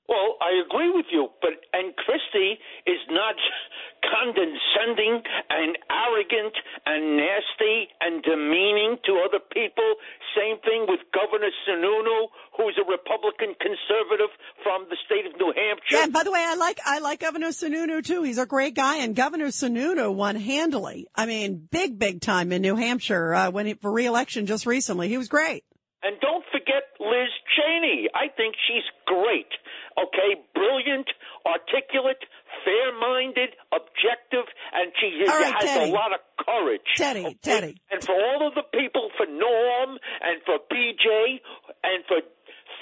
Well, 0.09 0.37
I 0.41 0.63
agree 0.65 0.91
with 0.91 1.07
you, 1.13 1.29
but 1.43 1.53
and 1.73 1.95
Christie 1.95 2.59
is 2.87 2.99
not 3.11 3.35
condescending 4.03 5.23
and 5.51 5.79
arrogant 5.91 6.55
and 6.87 7.17
nasty 7.17 7.89
and 8.01 8.23
demeaning 8.23 8.99
to 9.05 9.23
other 9.25 9.41
people. 9.53 9.95
Same 10.37 10.59
thing 10.61 10.87
with 10.89 11.01
Governor 11.13 11.51
Sununu, 11.67 12.29
who's 12.57 12.79
a 12.79 12.87
Republican 12.91 13.55
conservative 13.61 14.31
from 14.63 14.87
the 14.91 14.97
state 15.07 15.27
of 15.27 15.39
New 15.39 15.53
Hampshire. 15.55 15.97
Yeah, 15.97 16.05
and 16.05 16.13
by 16.13 16.23
the 16.23 16.33
way, 16.33 16.45
I 16.47 16.55
like 16.55 16.79
I 16.85 16.99
like 17.01 17.21
Governor 17.21 17.49
Sununu 17.49 18.05
too. 18.05 18.23
He's 18.23 18.39
a 18.39 18.47
great 18.47 18.75
guy, 18.75 18.99
and 18.99 19.15
Governor 19.15 19.49
Sununu 19.49 20.15
won 20.15 20.37
handily. 20.37 21.07
I 21.15 21.27
mean, 21.27 21.69
big 21.71 21.99
big 21.99 22.21
time 22.21 22.53
in 22.53 22.63
New 22.63 22.77
Hampshire 22.77 23.35
uh, 23.35 23.51
when 23.51 23.67
he, 23.67 23.75
for 23.75 23.93
reelection 23.93 24.47
just 24.47 24.67
recently. 24.67 25.09
He 25.09 25.19
was 25.19 25.29
great. 25.29 25.65
And 26.03 26.21
don't 26.21 26.45
forget 26.53 26.85
Liz 27.01 27.31
Cheney. 27.57 28.09
I 28.15 28.29
think 28.37 28.55
she's 28.69 28.85
great. 29.05 29.51
Okay, 29.99 30.39
brilliant, 30.55 31.09
articulate, 31.45 32.23
fair-minded, 32.65 33.51
objective, 33.75 34.47
and 34.73 34.93
she 35.01 35.25
All 35.27 35.41
right, 35.41 35.55
has 35.59 35.65
Teddy. 35.65 35.91
a 35.91 35.95
lot 35.95 36.13
of 36.15 36.21
courage. 36.39 36.87
Teddy, 36.97 37.25
okay? 37.27 37.39
Teddy. 37.43 37.75
And 37.91 38.03
for 38.05 38.15
all 38.15 38.47
of 38.47 38.55
the 38.55 38.63
people, 38.71 39.11
for 39.17 39.27
Norm 39.27 39.99
and 40.23 40.39
for 40.47 40.59
BJ 40.71 41.41
and 41.83 42.05
for 42.07 42.21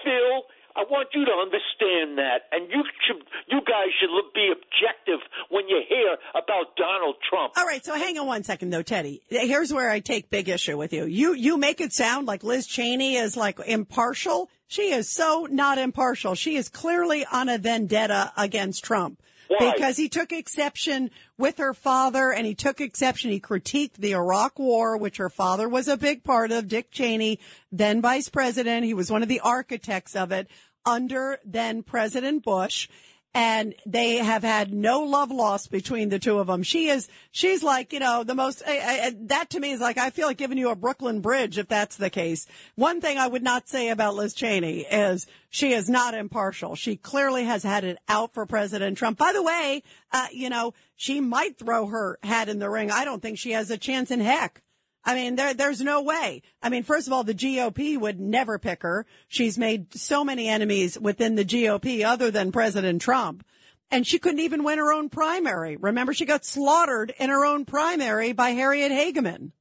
Phil, 0.04 0.44
I 0.76 0.84
want 0.90 1.08
you 1.14 1.24
to 1.24 1.32
understand 1.32 2.18
that, 2.18 2.42
and 2.52 2.68
you 2.70 2.84
should, 3.06 3.22
you 3.48 3.60
guys 3.66 3.88
should 3.98 4.10
look- 4.10 4.34
be 4.34 4.52
objective 4.52 5.20
when 5.48 5.66
you 5.68 5.80
hear 5.88 6.16
about 6.34 6.76
Donald 6.76 7.16
Trump. 7.28 7.54
All 7.56 7.64
right, 7.64 7.82
so 7.82 7.94
hang 7.94 8.18
on 8.18 8.26
one 8.26 8.42
second 8.42 8.70
though, 8.70 8.82
Teddy. 8.82 9.22
Here's 9.28 9.72
where 9.72 9.88
I 9.90 10.00
take 10.00 10.28
big 10.28 10.48
issue 10.50 10.76
with 10.76 10.92
you. 10.92 11.06
You 11.06 11.32
you 11.32 11.56
make 11.56 11.80
it 11.80 11.94
sound 11.94 12.26
like 12.26 12.44
Liz 12.44 12.66
Cheney 12.66 13.16
is 13.16 13.36
like 13.36 13.58
impartial. 13.66 14.50
She 14.68 14.92
is 14.92 15.08
so 15.08 15.46
not 15.50 15.78
impartial. 15.78 16.34
She 16.34 16.56
is 16.56 16.68
clearly 16.68 17.24
on 17.24 17.48
a 17.48 17.56
vendetta 17.56 18.32
against 18.36 18.84
Trump. 18.84 19.22
Why? 19.48 19.72
Because 19.72 19.96
he 19.96 20.08
took 20.08 20.32
exception 20.32 21.10
with 21.38 21.58
her 21.58 21.72
father 21.72 22.32
and 22.32 22.46
he 22.46 22.54
took 22.54 22.80
exception. 22.80 23.30
He 23.30 23.38
critiqued 23.40 23.94
the 23.94 24.12
Iraq 24.12 24.58
war, 24.58 24.96
which 24.96 25.18
her 25.18 25.30
father 25.30 25.68
was 25.68 25.86
a 25.86 25.96
big 25.96 26.24
part 26.24 26.50
of. 26.50 26.66
Dick 26.66 26.90
Cheney, 26.90 27.38
then 27.70 28.02
vice 28.02 28.28
president. 28.28 28.84
He 28.84 28.94
was 28.94 29.10
one 29.10 29.22
of 29.22 29.28
the 29.28 29.40
architects 29.40 30.16
of 30.16 30.32
it 30.32 30.48
under 30.86 31.38
then 31.44 31.82
President 31.82 32.44
Bush 32.44 32.88
and 33.36 33.74
they 33.84 34.16
have 34.16 34.42
had 34.42 34.72
no 34.72 35.02
love 35.02 35.30
lost 35.30 35.70
between 35.70 36.08
the 36.08 36.18
two 36.18 36.38
of 36.38 36.46
them. 36.46 36.62
She 36.62 36.88
is, 36.88 37.06
she's 37.32 37.62
like, 37.62 37.92
you 37.92 38.00
know, 38.00 38.24
the 38.24 38.34
most, 38.34 38.62
I, 38.66 38.78
I, 38.78 39.16
that 39.24 39.50
to 39.50 39.60
me 39.60 39.72
is 39.72 39.80
like, 39.80 39.98
I 39.98 40.08
feel 40.08 40.26
like 40.26 40.38
giving 40.38 40.56
you 40.56 40.70
a 40.70 40.74
Brooklyn 40.74 41.20
Bridge 41.20 41.58
if 41.58 41.68
that's 41.68 41.96
the 41.96 42.08
case. 42.08 42.46
One 42.76 43.02
thing 43.02 43.18
I 43.18 43.26
would 43.26 43.42
not 43.42 43.68
say 43.68 43.90
about 43.90 44.14
Liz 44.14 44.32
Cheney 44.32 44.86
is 44.90 45.26
she 45.50 45.74
is 45.74 45.90
not 45.90 46.14
impartial. 46.14 46.76
She 46.76 46.96
clearly 46.96 47.44
has 47.44 47.62
had 47.62 47.84
it 47.84 47.98
out 48.08 48.32
for 48.32 48.46
President 48.46 48.96
Trump. 48.96 49.18
By 49.18 49.32
the 49.34 49.42
way, 49.42 49.82
uh, 50.12 50.28
you 50.32 50.48
know, 50.48 50.72
she 50.94 51.20
might 51.20 51.58
throw 51.58 51.88
her 51.88 52.18
hat 52.22 52.48
in 52.48 52.58
the 52.58 52.70
ring. 52.70 52.90
I 52.90 53.04
don't 53.04 53.20
think 53.20 53.36
she 53.36 53.50
has 53.50 53.70
a 53.70 53.76
chance 53.76 54.10
in 54.10 54.20
heck. 54.20 54.62
I 55.06 55.14
mean, 55.14 55.36
there, 55.36 55.54
there's 55.54 55.80
no 55.80 56.02
way. 56.02 56.42
I 56.60 56.68
mean, 56.68 56.82
first 56.82 57.06
of 57.06 57.12
all, 57.12 57.22
the 57.22 57.32
GOP 57.32 57.96
would 57.96 58.18
never 58.18 58.58
pick 58.58 58.82
her. 58.82 59.06
She's 59.28 59.56
made 59.56 59.94
so 59.94 60.24
many 60.24 60.48
enemies 60.48 60.98
within 60.98 61.36
the 61.36 61.44
GOP 61.44 62.04
other 62.04 62.32
than 62.32 62.50
President 62.50 63.00
Trump. 63.00 63.46
And 63.88 64.04
she 64.04 64.18
couldn't 64.18 64.40
even 64.40 64.64
win 64.64 64.78
her 64.78 64.92
own 64.92 65.08
primary. 65.08 65.76
Remember, 65.76 66.12
she 66.12 66.24
got 66.24 66.44
slaughtered 66.44 67.14
in 67.20 67.30
her 67.30 67.46
own 67.46 67.64
primary 67.64 68.32
by 68.32 68.50
Harriet 68.50 68.90
Hageman. 68.90 69.52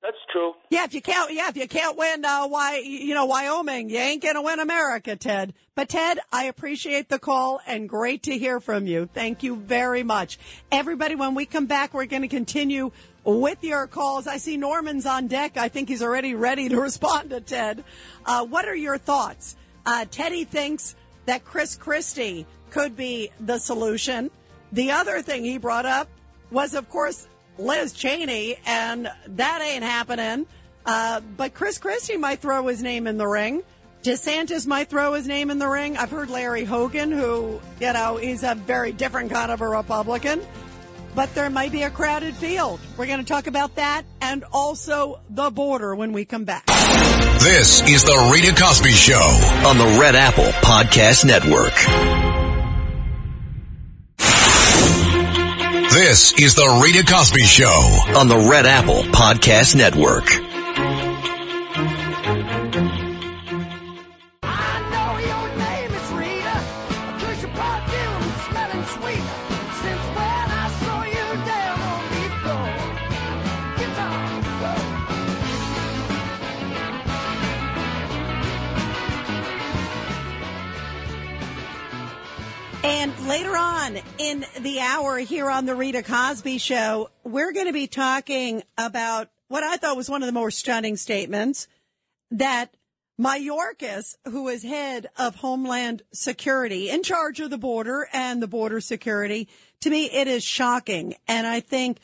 That's 0.00 0.16
true. 0.30 0.54
Yeah, 0.70 0.84
if 0.84 0.94
you 0.94 1.02
can't, 1.02 1.32
yeah, 1.32 1.48
if 1.48 1.56
you 1.56 1.66
can't 1.66 1.98
win, 1.98 2.24
uh, 2.24 2.46
why, 2.46 2.78
you 2.78 3.14
know, 3.14 3.26
Wyoming, 3.26 3.90
you 3.90 3.98
ain't 3.98 4.22
gonna 4.22 4.42
win 4.42 4.60
America, 4.60 5.16
Ted. 5.16 5.54
But 5.74 5.88
Ted, 5.88 6.20
I 6.32 6.44
appreciate 6.44 7.08
the 7.08 7.18
call 7.18 7.60
and 7.66 7.88
great 7.88 8.22
to 8.24 8.38
hear 8.38 8.60
from 8.60 8.86
you. 8.86 9.08
Thank 9.12 9.42
you 9.42 9.56
very 9.56 10.04
much. 10.04 10.38
Everybody, 10.70 11.16
when 11.16 11.34
we 11.34 11.46
come 11.46 11.66
back, 11.66 11.94
we're 11.94 12.06
going 12.06 12.22
to 12.22 12.28
continue 12.28 12.90
with 13.28 13.62
your 13.62 13.86
calls. 13.86 14.26
I 14.26 14.38
see 14.38 14.56
Norman's 14.56 15.04
on 15.04 15.26
deck. 15.26 15.56
I 15.58 15.68
think 15.68 15.88
he's 15.88 16.02
already 16.02 16.34
ready 16.34 16.68
to 16.70 16.80
respond 16.80 17.30
to 17.30 17.40
Ted. 17.40 17.84
Uh, 18.24 18.46
what 18.46 18.66
are 18.66 18.74
your 18.74 18.98
thoughts? 18.98 19.56
Uh, 19.84 20.06
Teddy 20.10 20.44
thinks 20.44 20.96
that 21.26 21.44
Chris 21.44 21.76
Christie 21.76 22.46
could 22.70 22.96
be 22.96 23.30
the 23.40 23.58
solution. 23.58 24.30
The 24.72 24.92
other 24.92 25.22
thing 25.22 25.44
he 25.44 25.58
brought 25.58 25.86
up 25.86 26.08
was, 26.50 26.74
of 26.74 26.88
course, 26.88 27.28
Liz 27.58 27.92
Cheney, 27.92 28.56
and 28.64 29.10
that 29.26 29.60
ain't 29.62 29.84
happening. 29.84 30.46
Uh, 30.86 31.20
but 31.36 31.52
Chris 31.52 31.76
Christie 31.76 32.16
might 32.16 32.40
throw 32.40 32.66
his 32.66 32.82
name 32.82 33.06
in 33.06 33.18
the 33.18 33.26
ring. 33.26 33.62
DeSantis 34.02 34.66
might 34.66 34.88
throw 34.88 35.12
his 35.12 35.26
name 35.26 35.50
in 35.50 35.58
the 35.58 35.68
ring. 35.68 35.96
I've 35.96 36.10
heard 36.10 36.30
Larry 36.30 36.64
Hogan, 36.64 37.10
who, 37.10 37.60
you 37.80 37.92
know, 37.92 38.16
he's 38.16 38.42
a 38.42 38.54
very 38.54 38.92
different 38.92 39.30
kind 39.30 39.50
of 39.50 39.60
a 39.60 39.68
Republican. 39.68 40.40
But 41.18 41.34
there 41.34 41.50
might 41.50 41.72
be 41.72 41.82
a 41.82 41.90
crowded 41.90 42.36
field. 42.36 42.78
We're 42.96 43.08
going 43.08 43.18
to 43.18 43.24
talk 43.24 43.48
about 43.48 43.74
that 43.74 44.04
and 44.20 44.44
also 44.52 45.18
the 45.28 45.50
border 45.50 45.92
when 45.96 46.12
we 46.12 46.24
come 46.24 46.44
back. 46.44 46.64
This 46.66 47.82
is 47.88 48.04
the 48.04 48.30
Rita 48.32 48.54
Cosby 48.54 48.92
Show. 48.92 49.16
on 49.66 49.78
the 49.78 49.98
Red 50.00 50.14
Apple 50.14 50.44
Podcast 50.44 51.24
Network. 51.24 51.74
This 55.90 56.38
is 56.38 56.54
the 56.54 56.80
Rita 56.84 57.12
Cosby 57.12 57.42
Show. 57.42 57.66
On 58.16 58.28
the 58.28 58.38
Red 58.48 58.66
Apple 58.66 59.02
Podcast 59.02 59.74
Network. 59.74 60.47
On 85.58 85.66
the 85.66 85.74
Rita 85.74 86.04
Cosby 86.04 86.58
show, 86.58 87.10
we're 87.24 87.52
going 87.52 87.66
to 87.66 87.72
be 87.72 87.88
talking 87.88 88.62
about 88.76 89.28
what 89.48 89.64
I 89.64 89.76
thought 89.76 89.96
was 89.96 90.08
one 90.08 90.22
of 90.22 90.28
the 90.28 90.32
more 90.32 90.52
stunning 90.52 90.96
statements 90.96 91.66
that 92.30 92.76
Mayorkas, 93.20 94.18
who 94.26 94.46
is 94.46 94.62
head 94.62 95.08
of 95.16 95.34
Homeland 95.34 96.04
Security, 96.12 96.88
in 96.88 97.02
charge 97.02 97.40
of 97.40 97.50
the 97.50 97.58
border 97.58 98.06
and 98.12 98.40
the 98.40 98.46
border 98.46 98.80
security, 98.80 99.48
to 99.80 99.90
me, 99.90 100.04
it 100.04 100.28
is 100.28 100.44
shocking. 100.44 101.16
And 101.26 101.44
I 101.44 101.58
think 101.58 101.98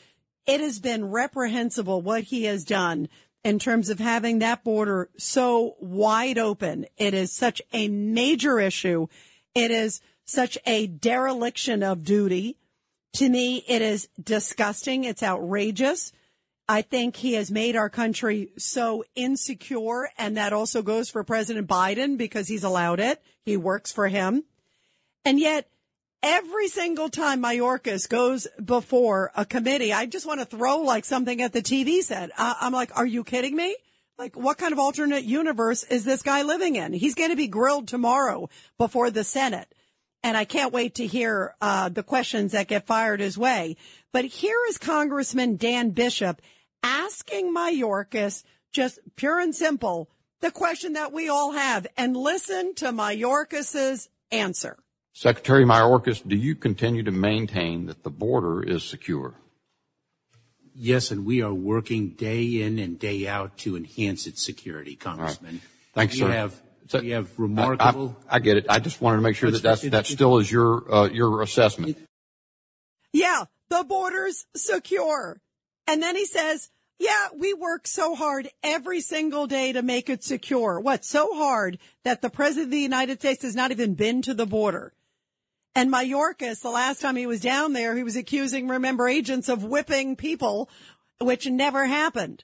it 0.45 0.59
has 0.59 0.79
been 0.79 1.09
reprehensible 1.09 2.01
what 2.01 2.23
he 2.23 2.43
has 2.43 2.65
done 2.65 3.07
in 3.45 3.57
terms 3.57 3.89
of 3.89 3.99
having 3.99 4.39
that 4.39 4.65
border 4.65 5.09
so 5.17 5.77
wide 5.79 6.37
open. 6.37 6.87
It 6.97 7.13
is 7.13 7.31
such 7.31 7.61
a 7.71 7.87
major 7.87 8.59
issue. 8.59 9.07
It 9.53 9.71
is 9.71 10.01
such 10.25 10.57
a 10.65 10.87
dereliction 10.87 11.83
of 11.83 12.03
duty. 12.03 12.57
To 13.15 13.29
me, 13.29 13.63
it 13.65 13.81
is 13.81 14.09
disgusting. 14.21 15.05
It's 15.05 15.23
outrageous. 15.23 16.11
I 16.67 16.81
think 16.81 17.15
he 17.15 17.33
has 17.33 17.49
made 17.49 17.77
our 17.77 17.89
country 17.89 18.51
so 18.57 19.05
insecure. 19.15 20.09
And 20.17 20.35
that 20.35 20.51
also 20.51 20.81
goes 20.81 21.09
for 21.09 21.23
President 21.23 21.65
Biden 21.65 22.17
because 22.17 22.49
he's 22.49 22.65
allowed 22.65 22.99
it. 22.99 23.23
He 23.45 23.55
works 23.55 23.93
for 23.93 24.09
him. 24.09 24.43
And 25.23 25.39
yet 25.39 25.69
every 26.21 26.67
single 26.67 27.07
time 27.07 27.41
Mayorkas 27.41 28.09
goes 28.09 28.47
before 28.63 29.31
a 29.33 29.45
committee, 29.45 29.93
I 29.93 30.07
just 30.07 30.25
want 30.25 30.41
to 30.41 30.45
throw 30.45 30.79
like 30.79 31.05
something 31.05 31.41
at 31.41 31.53
the 31.53 31.61
TV 31.61 32.01
set. 32.01 32.31
Uh, 32.37 32.55
I'm 32.59 32.73
like, 32.73 32.97
are 32.97 33.05
you 33.05 33.23
kidding 33.23 33.55
me? 33.55 33.77
Like, 34.17 34.35
what 34.35 34.57
kind 34.57 34.73
of 34.73 34.79
alternate 34.79 35.23
universe 35.23 35.83
is 35.83 36.03
this 36.03 36.21
guy 36.21 36.41
living 36.41 36.75
in? 36.75 36.91
He's 36.91 37.15
going 37.15 37.29
to 37.29 37.35
be 37.37 37.47
grilled 37.47 37.87
tomorrow 37.87 38.49
before 38.77 39.09
the 39.09 39.23
Senate. 39.23 39.69
And 40.23 40.35
I 40.35 40.45
can't 40.45 40.73
wait 40.73 40.95
to 40.95 41.05
hear 41.05 41.55
uh, 41.61 41.89
the 41.89 42.03
questions 42.03 42.53
that 42.53 42.67
get 42.67 42.87
fired 42.87 43.19
his 43.19 43.37
way. 43.37 43.77
But 44.11 44.25
here 44.25 44.57
is 44.69 44.77
Congressman 44.77 45.57
Dan 45.57 45.91
Bishop 45.91 46.41
asking 46.81 47.53
Mayorkas, 47.53 48.43
just 48.71 48.99
pure 49.15 49.39
and 49.39 49.53
simple, 49.53 50.09
the 50.41 50.51
question 50.51 50.93
that 50.93 51.11
we 51.11 51.29
all 51.29 51.51
have. 51.51 51.85
And 51.95 52.17
listen 52.17 52.73
to 52.75 52.91
Mayorkas's 52.91 54.09
answer. 54.31 54.77
Secretary 55.13 55.63
Mayorkas, 55.63 56.27
do 56.27 56.35
you 56.35 56.55
continue 56.55 57.03
to 57.03 57.11
maintain 57.11 57.85
that 57.85 58.03
the 58.03 58.09
border 58.09 58.61
is 58.61 58.83
secure? 58.83 59.35
Yes, 60.75 61.09
and 61.09 61.25
we 61.25 61.41
are 61.41 61.53
working 61.53 62.09
day 62.09 62.61
in 62.61 62.79
and 62.79 62.99
day 62.99 63.25
out 63.27 63.57
to 63.59 63.77
enhance 63.77 64.27
its 64.27 64.43
security, 64.43 64.95
Congressman. 64.95 65.61
Thanks, 65.93 66.15
we 66.15 66.19
sir. 66.19 66.31
Have, 66.31 66.51
So- 66.53 66.61
we 66.93 67.09
have 67.09 67.29
remarkable. 67.39 68.15
I, 68.29 68.35
I 68.35 68.39
get 68.39 68.57
it. 68.57 68.65
I 68.69 68.79
just 68.79 69.01
wanted 69.01 69.17
to 69.17 69.21
make 69.23 69.35
sure 69.35 69.51
that 69.51 69.61
that's, 69.63 69.83
it's- 69.83 69.91
that 69.91 69.99
it's- 70.05 70.13
still 70.13 70.37
is 70.37 70.51
your 70.51 70.91
uh, 70.93 71.07
your 71.09 71.41
assessment. 71.41 71.97
Yeah, 73.13 73.45
the 73.69 73.83
border's 73.83 74.45
secure. 74.55 75.39
And 75.87 76.01
then 76.03 76.15
he 76.15 76.25
says, 76.25 76.69
yeah, 76.99 77.27
we 77.37 77.53
work 77.53 77.87
so 77.87 78.15
hard 78.15 78.49
every 78.63 78.99
single 79.01 79.47
day 79.47 79.71
to 79.71 79.81
make 79.81 80.09
it 80.09 80.23
secure. 80.23 80.79
What? 80.79 81.05
So 81.05 81.33
hard 81.35 81.77
that 82.03 82.21
the 82.21 82.29
president 82.29 82.65
of 82.67 82.71
the 82.71 82.79
United 82.79 83.19
States 83.19 83.43
has 83.43 83.55
not 83.55 83.71
even 83.71 83.93
been 83.93 84.21
to 84.23 84.33
the 84.33 84.45
border. 84.45 84.93
And 85.75 85.91
Mayorkas, 85.91 86.61
the 86.61 86.69
last 86.69 87.01
time 87.01 87.15
he 87.17 87.27
was 87.27 87.41
down 87.41 87.73
there, 87.73 87.95
he 87.95 88.03
was 88.03 88.15
accusing, 88.15 88.67
remember, 88.67 89.07
agents 89.09 89.49
of 89.49 89.63
whipping 89.63 90.15
people, 90.15 90.69
which 91.19 91.45
never 91.47 91.85
happened. 91.85 92.43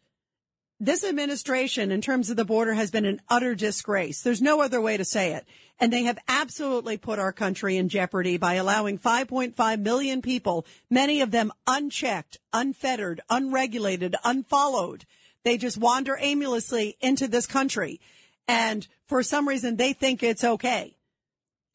This 0.83 1.03
administration, 1.03 1.91
in 1.91 2.01
terms 2.01 2.31
of 2.31 2.37
the 2.37 2.43
border, 2.43 2.73
has 2.73 2.89
been 2.89 3.05
an 3.05 3.21
utter 3.29 3.53
disgrace. 3.53 4.23
There's 4.23 4.41
no 4.41 4.63
other 4.63 4.81
way 4.81 4.97
to 4.97 5.05
say 5.05 5.35
it. 5.35 5.45
And 5.79 5.93
they 5.93 6.05
have 6.05 6.17
absolutely 6.27 6.97
put 6.97 7.19
our 7.19 7.31
country 7.31 7.77
in 7.77 7.87
jeopardy 7.87 8.37
by 8.37 8.55
allowing 8.55 8.97
5.5 8.97 9.79
million 9.79 10.23
people, 10.23 10.65
many 10.89 11.21
of 11.21 11.29
them 11.29 11.51
unchecked, 11.67 12.39
unfettered, 12.51 13.21
unregulated, 13.29 14.15
unfollowed. 14.23 15.05
They 15.43 15.59
just 15.59 15.77
wander 15.77 16.17
aimlessly 16.19 16.97
into 16.99 17.27
this 17.27 17.45
country. 17.45 18.01
And 18.47 18.87
for 19.05 19.21
some 19.21 19.47
reason, 19.47 19.75
they 19.75 19.93
think 19.93 20.23
it's 20.23 20.43
okay. 20.43 20.95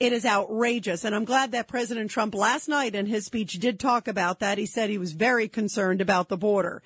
It 0.01 0.13
is 0.13 0.27
outrageous. 0.27 1.05
And 1.05 1.15
I'm 1.15 1.25
glad 1.25 1.53
that 1.53 1.69
President 1.69 2.11
Trump 2.11 2.35
last 2.35 2.69
night 2.69 2.97
in 2.97 3.07
his 3.07 3.25
speech 3.25 3.53
did 3.61 3.79
talk 3.79 4.09
about 4.09 4.41
that. 4.41 4.59
He 4.59 4.67
said 4.67 4.91
he 4.91 4.99
was 4.99 5.13
very 5.13 5.47
concerned 5.47 6.01
about 6.01 6.29
the 6.29 6.37
border. 6.37 6.83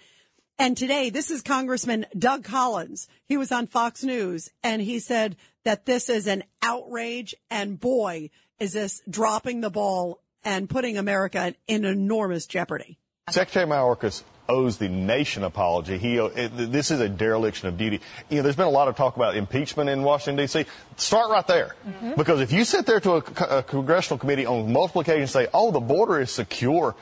And 0.60 0.76
today, 0.76 1.08
this 1.08 1.30
is 1.30 1.40
Congressman 1.40 2.04
Doug 2.18 2.44
Collins. 2.44 3.08
He 3.24 3.38
was 3.38 3.50
on 3.50 3.66
Fox 3.66 4.04
News 4.04 4.50
and 4.62 4.82
he 4.82 4.98
said 4.98 5.36
that 5.64 5.86
this 5.86 6.10
is 6.10 6.26
an 6.26 6.44
outrage 6.60 7.34
and 7.50 7.80
boy, 7.80 8.28
is 8.58 8.74
this 8.74 9.00
dropping 9.08 9.62
the 9.62 9.70
ball 9.70 10.20
and 10.44 10.68
putting 10.68 10.98
America 10.98 11.54
in 11.66 11.86
enormous 11.86 12.44
jeopardy. 12.44 12.98
Secretary 13.30 13.64
Mayorkas 13.64 14.22
owes 14.50 14.76
the 14.76 14.90
nation 14.90 15.44
apology. 15.44 15.96
He, 15.96 16.20
uh, 16.20 16.28
this 16.52 16.90
is 16.90 17.00
a 17.00 17.08
dereliction 17.08 17.68
of 17.68 17.78
duty. 17.78 18.02
You 18.28 18.36
know, 18.36 18.42
there's 18.42 18.56
been 18.56 18.66
a 18.66 18.70
lot 18.70 18.88
of 18.88 18.96
talk 18.96 19.16
about 19.16 19.36
impeachment 19.36 19.88
in 19.88 20.02
Washington 20.02 20.44
D.C. 20.44 20.66
Start 20.96 21.30
right 21.30 21.46
there, 21.46 21.74
mm-hmm. 21.88 22.12
because 22.18 22.42
if 22.42 22.52
you 22.52 22.64
sit 22.66 22.84
there 22.84 23.00
to 23.00 23.12
a, 23.12 23.58
a 23.58 23.62
congressional 23.62 24.18
committee 24.18 24.44
on 24.44 24.70
multiple 24.70 25.00
occasions 25.00 25.34
and 25.34 25.46
say, 25.46 25.50
"Oh, 25.54 25.70
the 25.70 25.80
border 25.80 26.20
is 26.20 26.30
secure," 26.30 26.94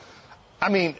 I 0.61 0.69
mean. 0.69 0.95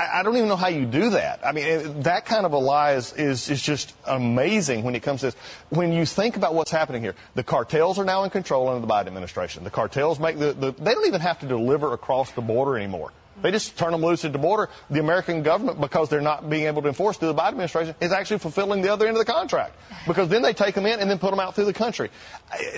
I 0.00 0.22
don't 0.22 0.36
even 0.36 0.48
know 0.48 0.56
how 0.56 0.68
you 0.68 0.86
do 0.86 1.10
that. 1.10 1.40
I 1.44 1.52
mean, 1.52 2.02
that 2.02 2.24
kind 2.24 2.46
of 2.46 2.52
a 2.52 2.58
lie 2.58 2.92
is, 2.92 3.12
is, 3.12 3.50
is 3.50 3.60
just 3.60 3.94
amazing 4.06 4.84
when 4.84 4.94
it 4.94 5.02
comes 5.02 5.20
to 5.20 5.26
this. 5.26 5.36
When 5.68 5.92
you 5.92 6.06
think 6.06 6.36
about 6.36 6.54
what's 6.54 6.70
happening 6.70 7.02
here, 7.02 7.14
the 7.34 7.42
cartels 7.42 7.98
are 7.98 8.04
now 8.04 8.24
in 8.24 8.30
control 8.30 8.68
under 8.68 8.86
the 8.86 8.92
Biden 8.92 9.08
administration. 9.08 9.64
The 9.64 9.70
cartels 9.70 10.18
make 10.18 10.38
the, 10.38 10.52
the 10.52 10.72
they 10.72 10.94
don't 10.94 11.06
even 11.06 11.20
have 11.20 11.40
to 11.40 11.46
deliver 11.46 11.92
across 11.92 12.30
the 12.32 12.40
border 12.40 12.76
anymore. 12.76 13.12
They 13.42 13.50
just 13.50 13.78
turn 13.78 13.92
them 13.92 14.02
loose 14.02 14.24
at 14.24 14.32
the 14.32 14.38
border. 14.38 14.68
The 14.90 15.00
American 15.00 15.42
government, 15.42 15.80
because 15.80 16.08
they're 16.08 16.20
not 16.20 16.50
being 16.50 16.66
able 16.66 16.82
to 16.82 16.88
enforce 16.88 17.16
through 17.16 17.28
the 17.28 17.34
Biden 17.34 17.52
administration, 17.52 17.94
is 18.00 18.12
actually 18.12 18.38
fulfilling 18.38 18.82
the 18.82 18.92
other 18.92 19.06
end 19.06 19.16
of 19.16 19.24
the 19.24 19.32
contract. 19.32 19.76
Because 20.06 20.28
then 20.28 20.42
they 20.42 20.52
take 20.52 20.74
them 20.74 20.86
in 20.86 21.00
and 21.00 21.10
then 21.10 21.18
put 21.18 21.30
them 21.30 21.40
out 21.40 21.54
through 21.54 21.64
the 21.64 21.72
country. 21.72 22.10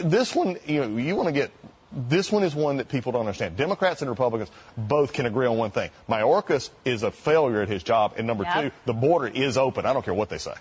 This 0.02 0.34
one, 0.34 0.56
you 0.66 0.80
know, 0.80 0.96
you 0.96 1.16
want 1.16 1.28
to 1.28 1.32
get 1.32 1.50
this 1.95 2.32
one 2.32 2.43
is 2.43 2.55
one 2.55 2.78
that 2.78 2.88
people 2.88 3.12
don't 3.12 3.20
understand. 3.20 3.57
Democrats 3.57 4.01
and 4.03 4.11
Republicans 4.11 4.51
both 4.76 5.12
can 5.12 5.26
agree 5.26 5.47
on 5.47 5.57
one 5.59 5.70
thing. 5.70 5.90
Mayorkas 6.09 6.70
is 6.84 7.03
a 7.03 7.11
failure 7.11 7.62
at 7.62 7.68
his 7.68 7.82
job. 7.82 8.14
And 8.16 8.26
number 8.26 8.45
Yep. 8.45 8.62
two, 8.62 8.70
the 8.86 8.93
border 8.95 9.28
is 9.28 9.57
open. 9.59 9.86
I 9.86 9.93
don't 9.93 10.05
care 10.05 10.14
what 10.14 10.28
they 10.28 10.38
say. 10.38 10.55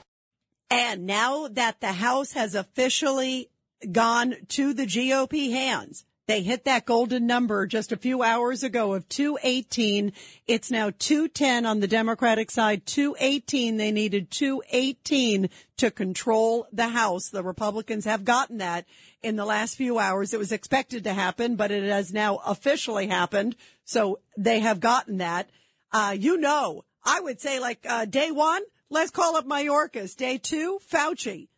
And 0.70 1.06
now 1.06 1.48
that 1.50 1.82
the 1.82 1.94
House 1.94 2.32
has 2.34 2.56
officially 2.56 3.50
gone 3.92 4.36
to 4.50 4.74
the 4.74 4.86
GOP 4.86 5.52
hands, 5.52 6.06
they 6.32 6.42
hit 6.42 6.64
that 6.64 6.86
golden 6.86 7.28
number 7.28 7.68
just 7.68 7.92
a 7.92 7.98
few 7.98 8.24
hours 8.24 8.64
ago 8.64 8.94
of 8.94 9.10
218. 9.10 10.14
It's 10.48 10.72
now 10.72 10.90
210 10.98 11.66
on 11.66 11.82
the 11.82 11.90
Democratic 11.90 12.50
side, 12.50 12.86
218. 12.86 13.76
They 13.76 13.92
needed 13.92 14.32
218 14.32 15.50
to 15.76 15.92
control 15.92 16.68
the 16.72 16.88
House. 16.88 17.28
The 17.28 17.44
Republicans 17.44 18.06
have 18.06 18.24
gotten 18.24 18.60
that 18.60 18.86
in 19.22 19.36
the 19.36 19.44
last 19.44 19.76
few 19.76 20.00
hours. 20.00 20.34
It 20.34 20.40
was 20.40 20.54
expected 20.54 21.04
to 21.04 21.14
happen, 21.14 21.58
but 21.58 21.70
it 21.70 21.84
has 21.84 22.14
now 22.14 22.38
officially 22.38 23.08
happened. 23.08 23.58
So 23.84 24.20
they 24.38 24.62
have 24.62 24.80
gotten 24.80 25.18
that. 25.18 25.50
Uh, 25.92 26.16
you 26.18 26.38
know, 26.38 26.86
I 27.04 27.20
would 27.20 27.42
say 27.42 27.60
like, 27.60 27.86
uh, 27.86 28.06
day 28.06 28.32
one, 28.32 28.62
let's 28.90 29.12
call 29.12 29.36
up 29.36 29.46
Mayorkas. 29.46 30.16
Day 30.16 30.38
two, 30.38 30.80
Fauci. 30.90 31.50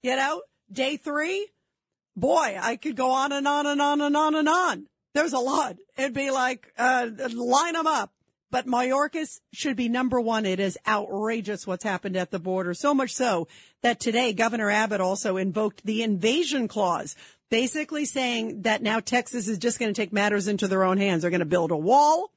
You 0.00 0.14
know, 0.14 0.42
day 0.70 0.96
three, 0.96 1.48
boy, 2.16 2.58
I 2.60 2.76
could 2.76 2.96
go 2.96 3.10
on 3.10 3.32
and 3.32 3.46
on 3.46 3.66
and 3.66 3.80
on 3.80 4.00
and 4.00 4.16
on 4.16 4.34
and 4.34 4.48
on. 4.48 4.86
There's 5.14 5.32
a 5.32 5.38
lot. 5.38 5.76
It'd 5.96 6.14
be 6.14 6.30
like, 6.30 6.72
uh, 6.78 7.08
line 7.34 7.74
them 7.74 7.86
up. 7.86 8.12
But 8.50 8.66
Mayorkas 8.66 9.40
should 9.54 9.76
be 9.76 9.88
number 9.88 10.20
one. 10.20 10.44
It 10.44 10.60
is 10.60 10.76
outrageous 10.86 11.66
what's 11.66 11.84
happened 11.84 12.18
at 12.18 12.30
the 12.30 12.38
border. 12.38 12.74
So 12.74 12.92
much 12.92 13.14
so 13.14 13.48
that 13.80 13.98
today 13.98 14.34
Governor 14.34 14.70
Abbott 14.70 15.00
also 15.00 15.38
invoked 15.38 15.86
the 15.86 16.02
invasion 16.02 16.68
clause, 16.68 17.16
basically 17.48 18.04
saying 18.04 18.62
that 18.62 18.82
now 18.82 19.00
Texas 19.00 19.48
is 19.48 19.56
just 19.56 19.78
going 19.78 19.92
to 19.92 19.98
take 19.98 20.12
matters 20.12 20.48
into 20.48 20.68
their 20.68 20.84
own 20.84 20.98
hands. 20.98 21.22
They're 21.22 21.30
going 21.30 21.40
to 21.40 21.46
build 21.46 21.70
a 21.70 21.76
wall. 21.76 22.30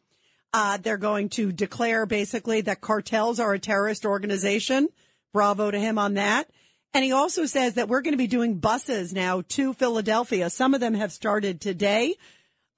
Uh, 0.53 0.77
they're 0.77 0.97
going 0.97 1.27
to 1.27 1.51
declare 1.51 2.05
basically 2.05 2.61
that 2.61 2.79
cartels 2.79 3.41
are 3.41 3.53
a 3.53 3.59
terrorist 3.59 4.05
organization. 4.05 4.87
Bravo 5.33 5.69
to 5.69 5.77
him 5.77 5.99
on 5.99 6.13
that. 6.13 6.49
And 6.95 7.03
he 7.03 7.11
also 7.11 7.45
says 7.45 7.73
that 7.73 7.89
we're 7.89 8.01
going 8.01 8.13
to 8.13 8.17
be 8.17 8.25
doing 8.25 8.59
buses 8.59 9.13
now 9.13 9.43
to 9.49 9.73
Philadelphia. 9.73 10.49
Some 10.49 10.73
of 10.73 10.79
them 10.79 10.93
have 10.93 11.11
started 11.11 11.59
today. 11.59 12.15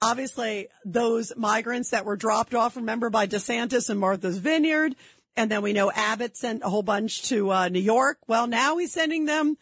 Obviously, 0.02 0.66
those 0.84 1.32
migrants 1.36 1.90
that 1.90 2.04
were 2.04 2.16
dropped 2.16 2.52
off, 2.52 2.74
remember, 2.74 3.10
by 3.10 3.28
DeSantis 3.28 3.90
and 3.90 4.00
Martha's 4.00 4.38
Vineyard. 4.38 4.96
And 5.36 5.48
then 5.48 5.62
we 5.62 5.72
know 5.72 5.92
Abbott 5.92 6.36
sent 6.36 6.64
a 6.64 6.68
whole 6.68 6.82
bunch 6.82 7.28
to 7.28 7.52
uh, 7.52 7.68
New 7.68 7.78
York. 7.78 8.18
Well, 8.26 8.48
now 8.48 8.78
he's 8.78 8.92
sending 8.92 9.26
them 9.26 9.56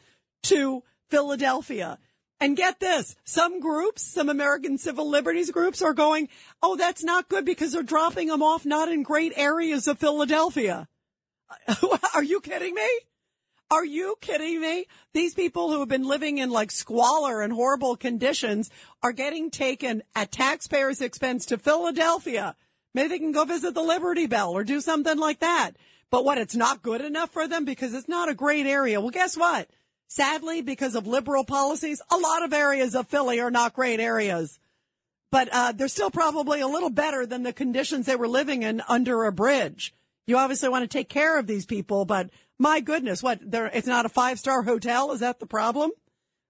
to 0.45 0.83
Philadelphia. 1.11 1.99
And 2.41 2.57
get 2.57 2.81
this, 2.81 3.15
some 3.25 3.61
groups, 3.61 4.01
some 4.01 4.31
American 4.31 4.79
civil 4.79 5.11
liberties 5.11 5.51
groups 5.51 5.83
are 5.83 5.93
going, 5.93 6.31
oh, 6.63 6.77
that's 6.77 7.05
not 7.05 7.29
good 7.29 7.45
because 7.45 7.73
they're 7.73 7.83
dropping 7.83 8.29
them 8.29 8.43
off 8.43 8.65
not 8.65 8.91
in 8.91 9.03
great 9.03 9.35
areas 9.37 9.87
of 9.87 9.99
Philadelphia. 9.99 10.89
are 12.15 12.25
you 12.25 12.41
kidding 12.41 12.75
me? 12.75 12.89
Are 13.71 13.85
you 13.85 14.17
kidding 14.21 14.61
me? 14.61 14.87
These 15.13 15.35
people 15.35 15.73
who 15.73 15.81
have 15.81 15.89
been 15.89 16.07
living 16.07 16.39
in 16.39 16.51
like 16.51 16.71
squalor 16.71 17.43
and 17.43 17.53
horrible 17.53 17.97
conditions 17.97 18.71
are 19.03 19.13
getting 19.13 19.51
taken 19.51 20.05
at 20.15 20.31
taxpayers' 20.31 21.01
expense 21.01 21.47
to 21.47 21.59
Philadelphia. 21.59 22.55
Maybe 22.95 23.09
they 23.09 23.19
can 23.19 23.33
go 23.33 23.45
visit 23.45 23.75
the 23.75 23.83
Liberty 23.83 24.27
Bell 24.27 24.53
or 24.53 24.63
do 24.63 24.81
something 24.81 25.19
like 25.19 25.41
that. 25.41 25.73
But 26.11 26.25
what, 26.25 26.39
it's 26.39 26.55
not 26.55 26.83
good 26.83 27.01
enough 27.01 27.31
for 27.33 27.49
them 27.49 27.65
because 27.65 27.93
it's 27.93 28.09
not 28.09 28.29
a 28.29 28.35
great 28.35 28.67
area. 28.67 29.01
Well, 29.01 29.11
guess 29.11 29.37
what? 29.37 29.69
Sadly, 30.07 30.63
because 30.63 30.95
of 30.95 31.09
liberal 31.09 31.45
policies, 31.45 32.01
a 32.11 32.17
lot 32.17 32.45
of 32.45 32.53
areas 32.53 32.95
of 32.95 33.09
Philly 33.09 33.41
are 33.41 33.51
not 33.51 33.75
great 33.75 33.99
areas. 33.99 34.61
But 35.33 35.49
uh, 35.51 35.73
they're 35.73 35.89
still 35.89 36.13
probably 36.13 36.61
a 36.61 36.69
little 36.69 36.91
better 36.91 37.27
than 37.27 37.43
the 37.43 37.53
conditions 37.53 38.07
they 38.07 38.15
were 38.15 38.29
living 38.29 38.63
in 38.63 38.81
under 38.89 39.25
a 39.25 39.33
bridge. 39.33 39.93
You 40.27 40.39
obviously 40.39 40.69
want 40.69 40.83
to 40.85 40.89
take 40.89 41.09
care 41.09 41.39
of 41.39 41.49
these 41.49 41.67
people, 41.67 42.05
but 42.05 42.31
my 42.59 42.81
goodness, 42.81 43.23
what? 43.23 43.39
There, 43.43 43.67
it's 43.67 43.87
not 43.87 44.07
a 44.07 44.11
five 44.11 44.39
star 44.39 44.63
hotel. 44.63 45.13
Is 45.13 45.21
that 45.21 45.41
the 45.41 45.47
problem? 45.47 45.91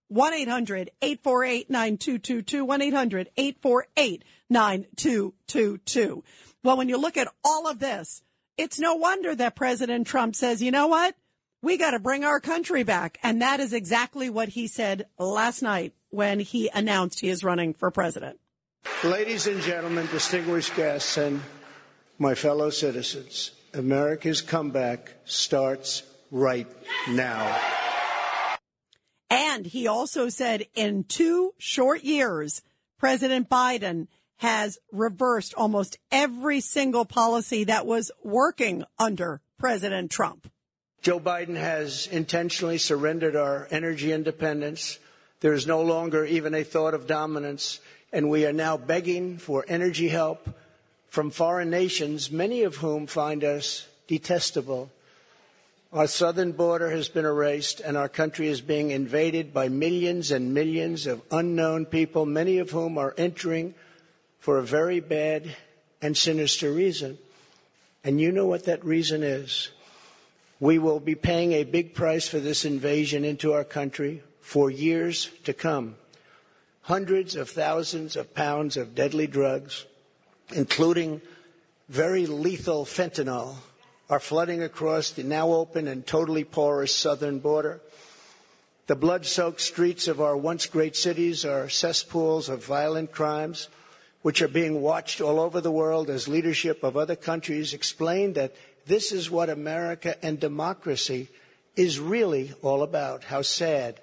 1 0.08 0.34
800 0.34 0.90
848 1.02 1.70
9222. 1.70 2.64
1 2.64 2.82
800 2.82 3.30
848 3.36 4.24
9222. 4.48 6.24
Well, 6.62 6.76
when 6.76 6.88
you 6.88 6.98
look 6.98 7.16
at 7.16 7.28
all 7.44 7.68
of 7.68 7.78
this, 7.78 8.22
it's 8.56 8.78
no 8.78 8.94
wonder 8.94 9.34
that 9.34 9.56
President 9.56 10.06
Trump 10.06 10.34
says, 10.34 10.62
you 10.62 10.70
know 10.70 10.86
what? 10.86 11.14
We 11.62 11.76
got 11.76 11.90
to 11.92 11.98
bring 11.98 12.24
our 12.24 12.40
country 12.40 12.84
back. 12.84 13.18
And 13.22 13.42
that 13.42 13.60
is 13.60 13.72
exactly 13.72 14.30
what 14.30 14.50
he 14.50 14.66
said 14.66 15.06
last 15.18 15.62
night 15.62 15.94
when 16.10 16.38
he 16.40 16.70
announced 16.72 17.20
he 17.20 17.28
is 17.28 17.42
running 17.42 17.74
for 17.74 17.90
president. 17.90 18.38
Ladies 19.02 19.46
and 19.46 19.60
gentlemen, 19.60 20.06
distinguished 20.12 20.74
guests, 20.76 21.16
and 21.16 21.42
my 22.18 22.34
fellow 22.34 22.70
citizens, 22.70 23.50
America's 23.76 24.40
comeback 24.40 25.12
starts 25.24 26.02
right 26.30 26.66
now. 27.08 27.60
And 29.28 29.66
he 29.66 29.86
also 29.86 30.28
said 30.28 30.66
in 30.74 31.04
two 31.04 31.52
short 31.58 32.02
years, 32.02 32.62
President 32.98 33.48
Biden 33.48 34.08
has 34.38 34.78
reversed 34.92 35.54
almost 35.54 35.98
every 36.10 36.60
single 36.60 37.04
policy 37.04 37.64
that 37.64 37.86
was 37.86 38.10
working 38.22 38.84
under 38.98 39.40
President 39.58 40.10
Trump. 40.10 40.50
Joe 41.02 41.20
Biden 41.20 41.56
has 41.56 42.06
intentionally 42.06 42.78
surrendered 42.78 43.36
our 43.36 43.68
energy 43.70 44.12
independence. 44.12 44.98
There 45.40 45.52
is 45.52 45.66
no 45.66 45.82
longer 45.82 46.24
even 46.24 46.54
a 46.54 46.64
thought 46.64 46.94
of 46.94 47.06
dominance. 47.06 47.80
and 48.12 48.30
we 48.30 48.46
are 48.46 48.52
now 48.52 48.76
begging 48.76 49.36
for 49.36 49.64
energy 49.68 50.08
help 50.08 50.48
from 51.16 51.30
foreign 51.30 51.70
nations, 51.70 52.30
many 52.30 52.62
of 52.62 52.76
whom 52.76 53.06
find 53.06 53.42
us 53.42 53.86
detestable. 54.06 54.90
Our 55.90 56.08
southern 56.08 56.52
border 56.52 56.90
has 56.90 57.08
been 57.08 57.24
erased, 57.24 57.80
and 57.80 57.96
our 57.96 58.10
country 58.10 58.48
is 58.48 58.60
being 58.60 58.90
invaded 58.90 59.54
by 59.54 59.70
millions 59.70 60.30
and 60.30 60.52
millions 60.52 61.06
of 61.06 61.22
unknown 61.30 61.86
people, 61.86 62.26
many 62.26 62.58
of 62.58 62.68
whom 62.68 62.98
are 62.98 63.14
entering 63.16 63.74
for 64.40 64.58
a 64.58 64.62
very 64.62 65.00
bad 65.00 65.56
and 66.02 66.14
sinister 66.14 66.70
reason. 66.70 67.16
And 68.04 68.20
you 68.20 68.30
know 68.30 68.44
what 68.44 68.66
that 68.66 68.84
reason 68.84 69.22
is. 69.22 69.70
We 70.60 70.78
will 70.78 71.00
be 71.00 71.14
paying 71.14 71.54
a 71.54 71.64
big 71.64 71.94
price 71.94 72.28
for 72.28 72.40
this 72.40 72.66
invasion 72.66 73.24
into 73.24 73.54
our 73.54 73.64
country 73.64 74.22
for 74.42 74.70
years 74.70 75.30
to 75.44 75.54
come. 75.54 75.96
Hundreds 76.82 77.36
of 77.36 77.48
thousands 77.48 78.16
of 78.16 78.34
pounds 78.34 78.76
of 78.76 78.94
deadly 78.94 79.26
drugs, 79.26 79.86
including 80.52 81.20
very 81.88 82.26
lethal 82.26 82.84
fentanyl, 82.84 83.56
are 84.08 84.20
flooding 84.20 84.62
across 84.62 85.10
the 85.10 85.22
now 85.22 85.50
open 85.52 85.88
and 85.88 86.06
totally 86.06 86.44
porous 86.44 86.94
southern 86.94 87.38
border. 87.38 87.80
The 88.86 88.94
blood 88.94 89.26
soaked 89.26 89.60
streets 89.60 90.06
of 90.06 90.20
our 90.20 90.36
once 90.36 90.66
great 90.66 90.94
cities 90.94 91.44
are 91.44 91.68
cesspools 91.68 92.48
of 92.48 92.64
violent 92.64 93.10
crimes, 93.10 93.68
which 94.22 94.42
are 94.42 94.48
being 94.48 94.80
watched 94.80 95.20
all 95.20 95.40
over 95.40 95.60
the 95.60 95.72
world 95.72 96.08
as 96.08 96.28
leadership 96.28 96.84
of 96.84 96.96
other 96.96 97.16
countries 97.16 97.74
explain 97.74 98.34
that 98.34 98.54
this 98.86 99.10
is 99.10 99.30
what 99.30 99.50
America 99.50 100.14
and 100.24 100.38
democracy 100.38 101.28
is 101.74 101.98
really 101.98 102.52
all 102.62 102.82
about. 102.82 103.24
How 103.24 103.42
sad. 103.42 104.00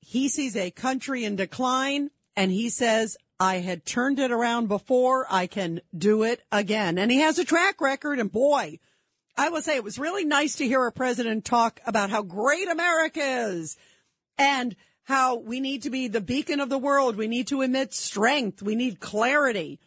He 0.00 0.28
sees 0.28 0.56
a 0.56 0.70
country 0.70 1.24
in 1.24 1.36
decline 1.36 2.10
and 2.36 2.50
he 2.50 2.68
says, 2.70 3.16
I 3.44 3.58
had 3.58 3.84
turned 3.84 4.18
it 4.20 4.30
around 4.30 4.68
before. 4.68 5.26
I 5.28 5.46
can 5.46 5.82
do 5.96 6.22
it 6.22 6.40
again. 6.50 6.96
And 6.96 7.10
he 7.10 7.18
has 7.18 7.38
a 7.38 7.44
track 7.44 7.78
record. 7.78 8.18
And 8.18 8.32
boy, 8.32 8.78
I 9.36 9.50
will 9.50 9.60
say 9.60 9.76
it 9.76 9.84
was 9.84 9.98
really 9.98 10.24
nice 10.24 10.56
to 10.56 10.66
hear 10.66 10.86
a 10.86 10.90
president 10.90 11.44
talk 11.44 11.78
about 11.86 12.08
how 12.08 12.22
great 12.22 12.68
America 12.68 13.20
is 13.20 13.76
and 14.38 14.74
how 15.02 15.36
we 15.36 15.60
need 15.60 15.82
to 15.82 15.90
be 15.90 16.08
the 16.08 16.22
beacon 16.22 16.58
of 16.58 16.70
the 16.70 16.78
world. 16.78 17.16
We 17.16 17.28
need 17.28 17.46
to 17.48 17.60
emit 17.60 17.92
strength. 17.92 18.62
We 18.62 18.76
need 18.76 18.98
clarity. 18.98 19.78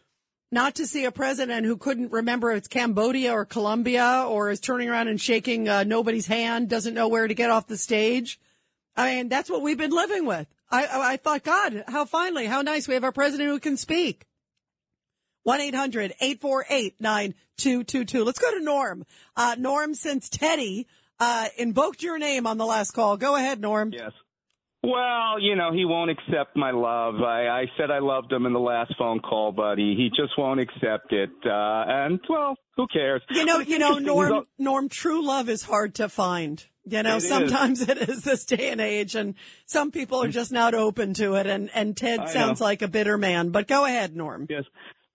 Not 0.52 0.76
to 0.76 0.86
see 0.86 1.04
a 1.04 1.10
president 1.10 1.66
who 1.66 1.76
couldn't 1.76 2.12
remember 2.12 2.52
if 2.52 2.58
it's 2.58 2.68
Cambodia 2.68 3.32
or 3.32 3.44
Colombia 3.44 4.24
or 4.28 4.50
is 4.50 4.60
turning 4.60 4.88
around 4.88 5.08
and 5.08 5.20
shaking 5.20 5.68
uh, 5.68 5.82
nobody's 5.82 6.28
hand, 6.28 6.68
doesn't 6.68 6.94
know 6.94 7.08
where 7.08 7.26
to 7.26 7.34
get 7.34 7.50
off 7.50 7.66
the 7.66 7.76
stage. 7.76 8.38
I 8.94 9.16
mean, 9.16 9.28
that's 9.28 9.50
what 9.50 9.62
we've 9.62 9.76
been 9.76 9.90
living 9.90 10.26
with. 10.26 10.46
I, 10.70 10.84
I, 10.84 11.12
I 11.12 11.16
thought, 11.16 11.44
God, 11.44 11.84
how 11.88 12.04
finally, 12.04 12.46
how 12.46 12.62
nice 12.62 12.88
we 12.88 12.94
have 12.94 13.04
our 13.04 13.12
president 13.12 13.48
who 13.48 13.60
can 13.60 13.76
speak. 13.76 14.24
1-800-848-9222. 15.46 18.24
Let's 18.24 18.38
go 18.38 18.50
to 18.52 18.60
Norm. 18.62 19.04
Uh, 19.36 19.56
Norm, 19.58 19.94
since 19.94 20.28
Teddy, 20.28 20.86
uh, 21.18 21.46
invoked 21.56 22.02
your 22.02 22.18
name 22.18 22.46
on 22.46 22.58
the 22.58 22.66
last 22.66 22.90
call. 22.90 23.16
Go 23.16 23.36
ahead, 23.36 23.60
Norm. 23.60 23.92
Yes. 23.92 24.12
Well, 24.82 25.40
you 25.40 25.56
know, 25.56 25.72
he 25.72 25.84
won't 25.84 26.10
accept 26.10 26.56
my 26.56 26.70
love. 26.70 27.16
I, 27.16 27.48
I 27.48 27.64
said 27.76 27.90
I 27.90 27.98
loved 27.98 28.32
him 28.32 28.46
in 28.46 28.52
the 28.52 28.60
last 28.60 28.94
phone 28.96 29.18
call, 29.18 29.50
buddy. 29.50 29.94
he, 29.96 30.04
he 30.04 30.10
just 30.10 30.38
won't 30.38 30.60
accept 30.60 31.12
it. 31.12 31.30
Uh, 31.44 31.84
and 31.88 32.20
well, 32.28 32.56
who 32.76 32.86
cares? 32.86 33.22
You 33.30 33.44
know, 33.44 33.58
you 33.58 33.78
know, 33.78 33.98
Norm, 33.98 34.44
Norm, 34.56 34.88
true 34.88 35.26
love 35.26 35.48
is 35.48 35.62
hard 35.62 35.96
to 35.96 36.08
find. 36.08 36.64
You 36.90 37.02
know, 37.02 37.14
It 37.14 37.18
is. 37.18 37.28
sometimes 37.28 37.80
it 37.88 37.98
is 38.08 38.22
this 38.22 38.44
day 38.44 38.70
and 38.70 38.80
age 38.80 39.14
and 39.14 39.34
some 39.66 39.90
people 39.90 40.22
are 40.22 40.28
just 40.28 40.52
not 40.52 40.74
open 40.74 41.14
to 41.14 41.34
it. 41.34 41.46
And, 41.46 41.70
and 41.74 41.96
Ted 41.96 42.20
I 42.20 42.24
know. 42.24 42.30
sounds 42.30 42.60
like 42.60 42.82
a 42.82 42.88
bitter 42.88 43.18
man, 43.18 43.50
but 43.50 43.66
go 43.66 43.84
ahead, 43.84 44.16
Norm. 44.16 44.46
Yes. 44.48 44.64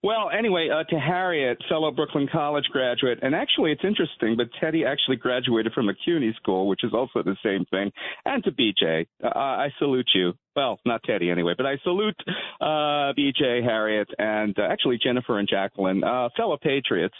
Well, 0.02 0.28
anyway, 0.38 0.68
uh, 0.70 0.84
to 0.90 1.00
Harriet, 1.00 1.56
fellow 1.66 1.90
Brooklyn 1.90 2.28
College 2.30 2.66
graduate, 2.70 3.20
and 3.22 3.34
actually 3.34 3.72
it's 3.72 3.80
interesting, 3.82 4.36
but 4.36 4.48
Teddy 4.60 4.84
actually 4.84 5.16
graduated 5.16 5.72
from 5.72 5.88
a 5.88 5.94
CUNY 5.94 6.34
school, 6.36 6.68
which 6.68 6.84
is 6.84 6.92
also 6.92 7.22
the 7.22 7.36
same 7.42 7.64
thing. 7.70 7.90
And 8.26 8.44
to 8.44 8.50
BJ, 8.52 9.06
uh, 9.24 9.28
I 9.34 9.68
salute 9.78 10.10
you. 10.14 10.34
Well, 10.54 10.78
not 10.84 11.02
Teddy 11.04 11.30
anyway, 11.30 11.54
but 11.56 11.64
I 11.64 11.78
salute 11.84 12.16
uh, 12.60 13.14
BJ, 13.16 13.64
Harriet, 13.64 14.08
and 14.18 14.54
uh, 14.58 14.64
actually 14.70 14.98
Jennifer 15.02 15.38
and 15.38 15.48
Jacqueline, 15.48 16.04
uh, 16.04 16.28
fellow 16.36 16.58
patriots. 16.62 17.16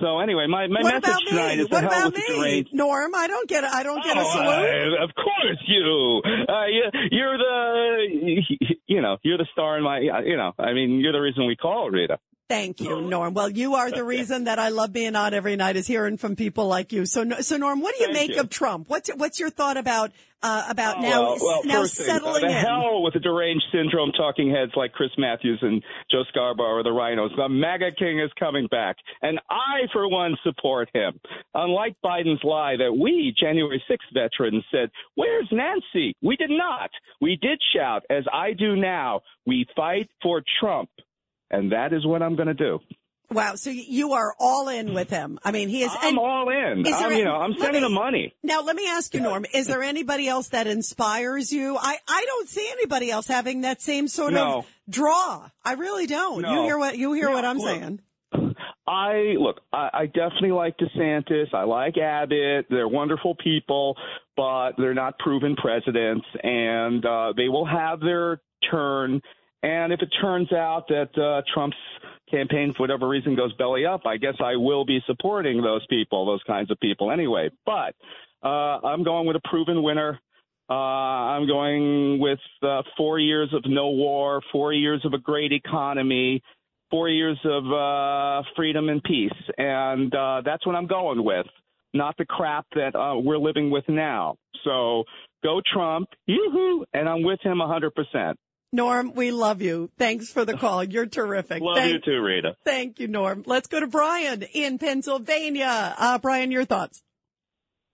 So 0.00 0.18
anyway, 0.20 0.46
my, 0.46 0.66
my 0.68 0.82
what 0.82 1.02
message 1.02 1.24
tonight 1.28 1.58
is 1.58 1.68
to 1.68 1.74
What 1.74 1.82
hell 1.84 1.92
about 1.92 2.12
with 2.12 2.14
the 2.26 2.32
me? 2.32 2.38
deranged. 2.40 2.70
Norm, 2.74 3.14
I 3.14 3.26
don't 3.26 3.48
get, 3.48 3.64
a, 3.64 3.68
I 3.74 3.82
don't 3.82 4.02
get 4.04 4.16
a 4.16 4.20
Oh, 4.20 4.30
salute. 4.30 4.98
I- 5.00 5.04
of 5.04 5.10
course 5.14 5.58
you. 5.66 6.22
Uh, 6.48 6.66
you. 6.66 6.84
You're 7.10 7.38
the, 7.38 8.42
you 8.86 9.00
know, 9.02 9.16
you're 9.22 9.38
the 9.38 9.46
star 9.52 9.76
in 9.78 9.82
my, 9.84 9.98
you 10.00 10.36
know, 10.36 10.52
I 10.58 10.72
mean, 10.72 11.00
you're 11.00 11.12
the 11.12 11.20
reason 11.20 11.46
we 11.46 11.56
call 11.56 11.90
Rita. 11.90 12.18
Thank 12.48 12.80
you, 12.80 13.02
Norm. 13.02 13.34
Well, 13.34 13.50
you 13.50 13.74
are 13.74 13.90
the 13.90 14.04
reason 14.16 14.44
that 14.44 14.58
I 14.58 14.70
love 14.70 14.92
being 14.92 15.16
on 15.16 15.34
every 15.34 15.56
night 15.56 15.76
is 15.76 15.86
hearing 15.86 16.16
from 16.16 16.34
people 16.34 16.66
like 16.66 16.92
you. 16.92 17.04
So, 17.04 17.28
so 17.40 17.56
Norm, 17.58 17.80
what 17.80 17.94
do 17.94 18.00
you 18.04 18.12
Thank 18.12 18.28
make 18.30 18.36
you. 18.36 18.40
of 18.42 18.48
Trump? 18.48 18.88
What's 18.88 19.10
what's 19.16 19.38
your 19.38 19.50
thought 19.50 19.76
about 19.76 20.12
uh, 20.42 20.64
about 20.70 20.98
Oh, 20.98 21.00
now 21.02 21.22
well, 21.22 21.36
well, 21.42 21.64
now 21.64 21.80
first 21.82 21.96
thing, 21.98 22.06
settling 22.06 22.44
uh, 22.44 22.48
the 22.48 22.58
in? 22.58 22.64
hell 22.64 23.02
with 23.02 23.12
the 23.14 23.20
deranged 23.20 23.64
syndrome 23.70 24.12
talking 24.12 24.50
heads 24.50 24.72
like 24.76 24.92
Chris 24.92 25.10
Matthews 25.18 25.58
and 25.60 25.82
Joe 26.10 26.22
Scarborough 26.30 26.78
or 26.78 26.82
the 26.82 26.90
RINOs. 26.90 27.36
The 27.36 27.48
MAGA 27.50 27.92
king 27.98 28.18
is 28.18 28.30
coming 28.38 28.66
back, 28.70 28.96
and 29.20 29.38
I, 29.50 29.80
for 29.92 30.08
one, 30.08 30.34
support 30.42 30.88
him. 30.94 31.20
Unlike 31.54 31.96
Biden's 32.02 32.42
lie 32.44 32.76
that 32.76 32.92
we, 32.98 33.34
January 33.38 33.82
6th 33.90 34.14
veterans, 34.14 34.64
said, 34.70 34.90
"Where's 35.16 35.48
Nancy?" 35.52 36.14
We 36.22 36.36
did 36.36 36.50
not. 36.50 36.90
We 37.20 37.36
did 37.42 37.60
shout, 37.74 38.04
as 38.08 38.24
I 38.32 38.52
do 38.54 38.74
now, 38.76 39.20
"We 39.44 39.66
fight 39.76 40.08
for 40.22 40.42
Trump," 40.60 40.88
and 41.50 41.72
that 41.72 41.92
is 41.92 42.06
what 42.06 42.22
I'm 42.22 42.36
going 42.36 42.48
to 42.48 42.54
do. 42.54 42.78
Wow, 43.30 43.56
so 43.56 43.68
you 43.68 44.14
are 44.14 44.34
all 44.40 44.68
in 44.70 44.94
with 44.94 45.10
him. 45.10 45.38
I 45.44 45.50
mean, 45.50 45.68
he 45.68 45.82
is. 45.82 45.90
I'm 46.00 46.18
all 46.18 46.48
in. 46.48 46.86
I'm, 46.86 47.12
you 47.12 47.24
know, 47.26 47.34
I'm 47.36 47.52
sending 47.58 47.82
me- 47.82 47.86
him 47.86 47.92
money. 47.92 48.34
Now, 48.42 48.62
let 48.62 48.74
me 48.74 48.88
ask 48.88 49.12
you, 49.12 49.20
Norm, 49.20 49.44
is 49.52 49.66
there 49.66 49.82
anybody 49.82 50.26
else 50.28 50.48
that 50.48 50.66
inspires 50.66 51.52
you? 51.52 51.76
I, 51.78 51.98
I 52.08 52.24
don't 52.26 52.48
see 52.48 52.66
anybody 52.72 53.10
else 53.10 53.26
having 53.28 53.60
that 53.62 53.82
same 53.82 54.08
sort 54.08 54.32
No. 54.32 54.60
of 54.60 54.66
draw. 54.88 55.50
I 55.62 55.74
really 55.74 56.06
don't. 56.06 56.40
You 56.42 56.62
hear 56.62 56.78
what 56.78 56.96
you 56.96 57.12
hear 57.12 57.26
No, 57.28 57.32
what 57.34 57.44
I'm 57.44 57.58
look. 57.58 57.66
saying? 57.68 58.00
I 58.86 59.34
look. 59.38 59.60
I, 59.72 59.90
I 59.92 60.06
definitely 60.06 60.52
like 60.52 60.76
DeSantis. 60.78 61.52
I 61.52 61.64
like 61.64 61.98
Abbott. 61.98 62.66
They're 62.70 62.88
wonderful 62.88 63.34
people, 63.34 63.94
but 64.36 64.72
they're 64.78 64.94
not 64.94 65.18
proven 65.18 65.54
presidents, 65.56 66.24
and 66.42 67.04
uh, 67.04 67.32
they 67.36 67.48
will 67.50 67.66
have 67.66 68.00
their 68.00 68.40
turn. 68.70 69.20
And 69.62 69.92
if 69.92 70.00
it 70.00 70.08
turns 70.20 70.52
out 70.52 70.86
that 70.88 71.10
uh, 71.18 71.42
Trump's 71.52 71.76
campaign, 72.30 72.72
for 72.76 72.84
whatever 72.84 73.08
reason, 73.08 73.34
goes 73.34 73.52
belly 73.54 73.84
up, 73.86 74.02
I 74.06 74.16
guess 74.16 74.34
I 74.42 74.56
will 74.56 74.84
be 74.84 75.00
supporting 75.06 75.62
those 75.62 75.84
people, 75.88 76.26
those 76.26 76.42
kinds 76.46 76.70
of 76.70 76.78
people, 76.80 77.10
anyway. 77.10 77.50
But 77.66 77.94
uh, 78.42 78.78
I'm 78.86 79.02
going 79.02 79.26
with 79.26 79.36
a 79.36 79.48
proven 79.48 79.82
winner. 79.82 80.20
Uh, 80.70 80.74
I'm 80.74 81.46
going 81.46 82.20
with 82.20 82.38
uh, 82.62 82.82
four 82.96 83.18
years 83.18 83.48
of 83.54 83.62
no 83.66 83.88
war, 83.88 84.42
four 84.52 84.72
years 84.72 85.00
of 85.04 85.14
a 85.14 85.18
great 85.18 85.52
economy, 85.52 86.42
four 86.90 87.08
years 87.08 87.38
of 87.44 87.64
uh, 87.72 88.46
freedom 88.54 88.90
and 88.90 89.02
peace, 89.02 89.30
and 89.56 90.14
uh, 90.14 90.42
that's 90.44 90.66
what 90.66 90.76
I'm 90.76 90.86
going 90.86 91.24
with. 91.24 91.46
Not 91.94 92.16
the 92.18 92.26
crap 92.26 92.66
that 92.74 92.94
uh, 92.94 93.16
we're 93.16 93.38
living 93.38 93.70
with 93.70 93.84
now. 93.88 94.36
So 94.62 95.04
go 95.42 95.62
Trump, 95.72 96.10
yoo-hoo, 96.26 96.84
and 96.92 97.08
I'm 97.08 97.22
with 97.22 97.40
him 97.40 97.58
100%. 97.58 98.34
Norm, 98.72 99.14
we 99.14 99.30
love 99.30 99.62
you. 99.62 99.90
Thanks 99.96 100.30
for 100.30 100.44
the 100.44 100.56
call. 100.56 100.84
You're 100.84 101.06
terrific. 101.06 101.62
Love 101.62 101.78
Thank, 101.78 101.92
you 101.92 102.00
too, 102.00 102.22
Rita. 102.22 102.54
Thank 102.64 103.00
you, 103.00 103.08
Norm. 103.08 103.42
Let's 103.46 103.66
go 103.66 103.80
to 103.80 103.86
Brian 103.86 104.42
in 104.42 104.78
Pennsylvania. 104.78 105.94
Uh, 105.96 106.18
Brian, 106.18 106.50
your 106.50 106.66
thoughts? 106.66 107.02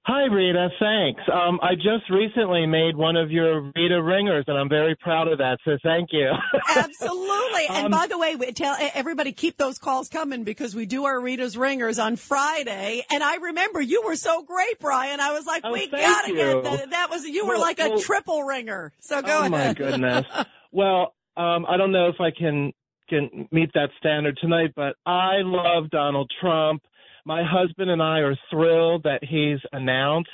Hi, 0.07 0.25
Rita. 0.27 0.69
Thanks. 0.79 1.23
Um, 1.33 1.59
I 1.63 1.75
just 1.77 2.11
recently 2.11 2.67
made 2.67 2.95
one 2.95 3.17
of 3.17 3.31
your 3.31 3.73
Rita 3.75 4.03
ringers, 4.03 4.45
and 4.49 4.59
I'm 4.59 4.69
very 4.69 4.95
proud 4.97 5.29
of 5.29 5.39
that. 5.39 5.59
So 5.65 5.79
thank 5.83 6.11
you. 6.13 6.29
Absolutely. 6.77 7.67
And 7.71 7.87
Um, 7.87 7.91
by 7.91 8.07
the 8.07 8.19
way, 8.19 8.37
we 8.37 8.53
tell 8.53 8.77
everybody 8.95 9.33
keep 9.33 9.57
those 9.57 9.79
calls 9.79 10.11
coming 10.11 10.45
because 10.45 10.75
we 10.75 10.85
do 10.85 11.07
our 11.07 11.19
Rita's 11.19 11.57
Ringers 11.57 11.99
on 11.99 12.17
Friday. 12.17 13.03
And 13.11 13.23
I 13.25 13.37
remember 13.37 13.81
you 13.81 14.03
were 14.05 14.17
so 14.17 14.43
great, 14.43 14.79
Brian. 14.79 15.21
I 15.21 15.33
was 15.33 15.47
like, 15.47 15.63
Oh, 15.65 15.73
we 15.73 15.89
gotta 15.89 16.29
you. 16.29 16.37
get 16.37 16.65
that. 16.65 16.91
That 16.91 17.11
was 17.11 17.25
you 17.25 17.47
were 17.47 17.55
Well, 17.55 17.63
like 17.63 17.81
a 17.81 17.89
well- 17.89 17.99
triple 18.01 18.43
ringer. 18.45 18.93
So 19.01 19.23
go 19.23 19.29
oh 19.39 19.39
ahead. 19.41 19.51
my 19.53 19.73
goodness. 19.73 20.27
well, 20.71 21.15
um, 21.39 21.65
I 21.67 21.79
don't 21.79 21.93
know 21.93 22.09
if 22.09 22.21
I 22.21 22.31
can 22.31 22.73
can 23.09 23.49
meet 23.53 23.71
that 23.75 23.89
standard 23.99 24.37
tonight, 24.41 24.73
but 24.77 24.97
I 25.07 25.37
love 25.43 25.89
Donald 25.91 26.31
Trump. 26.41 26.83
My 27.25 27.43
husband 27.43 27.91
and 27.91 28.03
I 28.03 28.19
are 28.19 28.37
thrilled 28.51 29.05
that 29.05 29.25
he's 29.25 29.61
announced. 29.73 30.31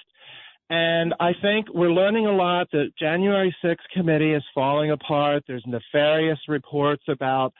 And 0.70 1.14
I 1.18 1.32
think 1.42 1.66
we're 1.74 1.92
learning 1.92 2.26
a 2.26 2.32
lot. 2.32 2.68
The 2.70 2.90
January 2.98 3.54
6th 3.64 3.76
committee 3.92 4.34
is 4.34 4.42
falling 4.54 4.92
apart. 4.92 5.42
There's 5.46 5.64
nefarious 5.66 6.38
reports 6.48 7.02
about 7.08 7.52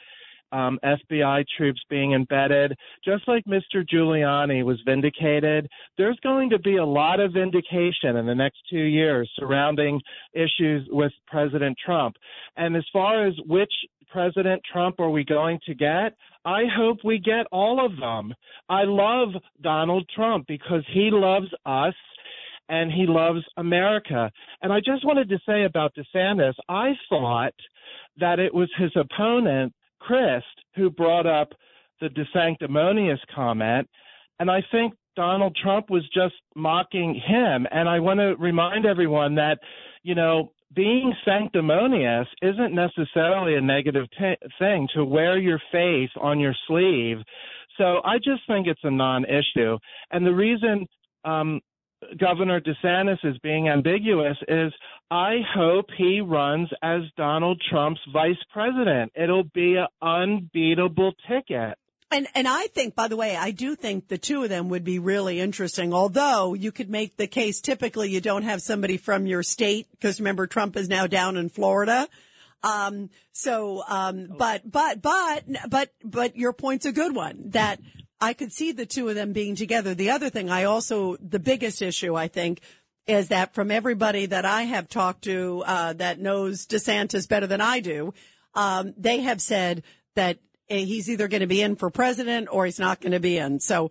um, 0.52 0.78
FBI 0.84 1.44
troops 1.56 1.80
being 1.88 2.12
embedded. 2.12 2.76
Just 3.04 3.26
like 3.28 3.44
Mr. 3.44 3.84
Giuliani 3.84 4.64
was 4.64 4.80
vindicated, 4.84 5.68
there's 5.96 6.18
going 6.22 6.50
to 6.50 6.58
be 6.58 6.76
a 6.76 6.84
lot 6.84 7.20
of 7.20 7.32
vindication 7.32 8.16
in 8.16 8.26
the 8.26 8.34
next 8.34 8.58
two 8.68 8.78
years 8.78 9.30
surrounding 9.36 10.00
issues 10.32 10.86
with 10.90 11.12
President 11.26 11.76
Trump. 11.84 12.16
And 12.56 12.76
as 12.76 12.84
far 12.92 13.26
as 13.26 13.34
which 13.46 13.72
President 14.10 14.60
Trump 14.70 14.98
are 14.98 15.10
we 15.10 15.24
going 15.24 15.60
to 15.66 15.74
get? 15.74 16.14
I 16.45 16.62
hope 16.74 16.99
we 17.05 17.18
get 17.18 17.47
all 17.53 17.84
of 17.84 17.97
them. 17.99 18.34
I 18.68 18.84
love 18.84 19.30
Donald 19.61 20.09
Trump 20.14 20.47
because 20.47 20.82
he 20.93 21.11
loves 21.12 21.49
us 21.66 21.95
and 22.68 22.91
he 22.91 23.07
loves 23.07 23.41
America. 23.57 24.30
And 24.62 24.72
I 24.72 24.78
just 24.78 25.05
wanted 25.05 25.28
to 25.28 25.38
say 25.47 25.64
about 25.64 25.93
DeSantis, 25.95 26.55
I 26.68 26.93
thought 27.09 27.55
that 28.18 28.38
it 28.38 28.55
was 28.55 28.70
his 28.78 28.93
opponent, 28.97 29.74
Chris, 29.99 30.43
who 30.76 30.88
brought 30.88 31.26
up 31.26 31.53
the 32.01 32.09
DeSanctimonious 32.09 33.18
comment. 33.34 33.88
And 34.38 34.51
I 34.51 34.62
think 34.70 34.95
Donald 35.16 35.57
Trump 35.61 35.91
was 35.91 36.09
just 36.14 36.34
mocking 36.55 37.14
him. 37.14 37.66
And 37.70 37.88
I 37.88 37.99
want 37.99 38.20
to 38.20 38.36
remind 38.38 38.86
everyone 38.86 39.34
that, 39.34 39.59
you 40.03 40.14
know, 40.14 40.53
being 40.74 41.12
sanctimonious 41.24 42.26
isn't 42.42 42.74
necessarily 42.74 43.56
a 43.56 43.60
negative 43.60 44.06
t- 44.18 44.36
thing 44.58 44.88
to 44.94 45.04
wear 45.04 45.38
your 45.38 45.60
faith 45.72 46.10
on 46.20 46.38
your 46.38 46.54
sleeve. 46.66 47.18
So 47.76 48.00
I 48.04 48.18
just 48.18 48.42
think 48.46 48.66
it's 48.66 48.80
a 48.84 48.90
non 48.90 49.24
issue. 49.24 49.78
And 50.10 50.24
the 50.24 50.34
reason 50.34 50.86
um, 51.24 51.60
Governor 52.18 52.60
DeSantis 52.60 53.24
is 53.24 53.36
being 53.38 53.68
ambiguous 53.68 54.36
is 54.48 54.72
I 55.10 55.38
hope 55.54 55.86
he 55.96 56.20
runs 56.20 56.68
as 56.82 57.02
Donald 57.16 57.60
Trump's 57.68 58.00
vice 58.12 58.42
president. 58.52 59.12
It'll 59.14 59.44
be 59.54 59.76
an 59.76 59.86
unbeatable 60.00 61.12
ticket. 61.28 61.76
And 62.12 62.26
and 62.34 62.48
I 62.48 62.66
think, 62.66 62.96
by 62.96 63.06
the 63.08 63.16
way, 63.16 63.36
I 63.36 63.52
do 63.52 63.76
think 63.76 64.08
the 64.08 64.18
two 64.18 64.42
of 64.42 64.48
them 64.48 64.68
would 64.68 64.82
be 64.82 64.98
really 64.98 65.38
interesting. 65.38 65.94
Although 65.94 66.54
you 66.54 66.72
could 66.72 66.90
make 66.90 67.16
the 67.16 67.28
case, 67.28 67.61
typically 67.61 68.11
you 68.11 68.20
don't 68.20 68.42
have 68.42 68.62
somebody 68.62 68.96
from 68.96 69.26
your 69.26 69.44
state 69.44 69.86
because 69.92 70.18
remember 70.18 70.46
Trump 70.46 70.76
is 70.76 70.88
now 70.88 71.06
down 71.06 71.36
in 71.36 71.48
Florida. 71.48 72.08
Um, 72.62 73.11
so, 73.32 73.84
um, 73.88 74.28
but 74.36 74.68
but 74.70 75.00
but 75.00 75.44
but 75.68 75.92
but 76.02 76.36
your 76.36 76.52
point's 76.52 76.84
a 76.84 76.92
good 76.92 77.14
one 77.14 77.50
that 77.50 77.80
I 78.20 78.34
could 78.34 78.52
see 78.52 78.72
the 78.72 78.86
two 78.86 79.08
of 79.08 79.14
them 79.14 79.32
being 79.32 79.54
together. 79.54 79.94
The 79.94 80.11
other 80.11 80.30
thing, 80.30 80.50
I 80.50 80.64
also 80.64 81.16
the 81.16 81.38
biggest 81.38 81.80
issue 81.80 82.16
I 82.16 82.26
think 82.26 82.61
is 83.06 83.28
that 83.28 83.54
from 83.54 83.70
everybody 83.70 84.26
that 84.26 84.44
I 84.44 84.62
have 84.62 84.88
talked 84.88 85.22
to 85.24 85.62
uh, 85.66 85.92
that 85.94 86.20
knows 86.20 86.66
DeSantis 86.66 87.28
better 87.28 87.46
than 87.46 87.61
I 87.61 87.80
do, 87.80 88.14
um, 88.54 88.94
they 88.96 89.20
have 89.20 89.40
said 89.40 89.82
that 90.16 90.38
he's 90.70 91.10
either 91.10 91.28
going 91.28 91.40
to 91.40 91.46
be 91.46 91.62
in 91.62 91.76
for 91.76 91.90
president 91.90 92.48
or 92.50 92.64
he's 92.64 92.78
not 92.78 93.00
going 93.00 93.12
to 93.12 93.20
be 93.20 93.36
in. 93.36 93.60
So 93.60 93.90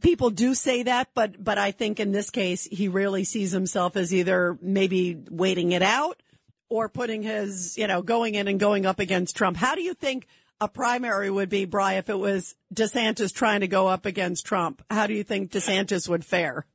people 0.00 0.30
do 0.30 0.54
say 0.54 0.84
that, 0.84 1.08
but, 1.14 1.42
but 1.42 1.58
I 1.58 1.70
think 1.70 1.98
in 1.98 2.12
this 2.12 2.30
case, 2.30 2.64
he 2.70 2.88
really 2.88 3.24
sees 3.24 3.52
himself 3.52 3.96
as 3.96 4.14
either 4.14 4.58
maybe 4.60 5.16
waiting 5.30 5.72
it 5.72 5.82
out 5.82 6.22
or 6.68 6.88
putting 6.88 7.22
his, 7.22 7.76
you 7.78 7.86
know, 7.86 8.02
going 8.02 8.34
in 8.34 8.48
and 8.48 8.60
going 8.60 8.86
up 8.86 8.98
against 8.98 9.36
Trump. 9.36 9.56
How 9.56 9.74
do 9.74 9.82
you 9.82 9.94
think 9.94 10.26
a 10.60 10.68
primary 10.68 11.30
would 11.30 11.48
be, 11.48 11.64
Bry, 11.64 11.94
if 11.94 12.08
it 12.08 12.18
was 12.18 12.54
DeSantis 12.72 13.32
trying 13.32 13.60
to 13.60 13.68
go 13.68 13.88
up 13.88 14.06
against 14.06 14.46
Trump? 14.46 14.82
How 14.90 15.06
do 15.06 15.14
you 15.14 15.24
think 15.24 15.50
DeSantis 15.50 16.08
would 16.08 16.24
fare? 16.24 16.66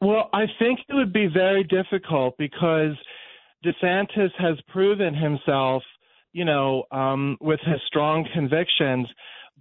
Well, 0.00 0.28
I 0.32 0.44
think 0.58 0.80
it 0.88 0.94
would 0.94 1.12
be 1.12 1.26
very 1.26 1.64
difficult 1.64 2.36
because 2.36 2.92
DeSantis 3.64 4.30
has 4.38 4.60
proven 4.68 5.14
himself 5.14 5.82
you 6.36 6.44
know, 6.44 6.84
um, 6.92 7.38
with 7.40 7.60
his 7.60 7.80
strong 7.86 8.28
convictions. 8.34 9.08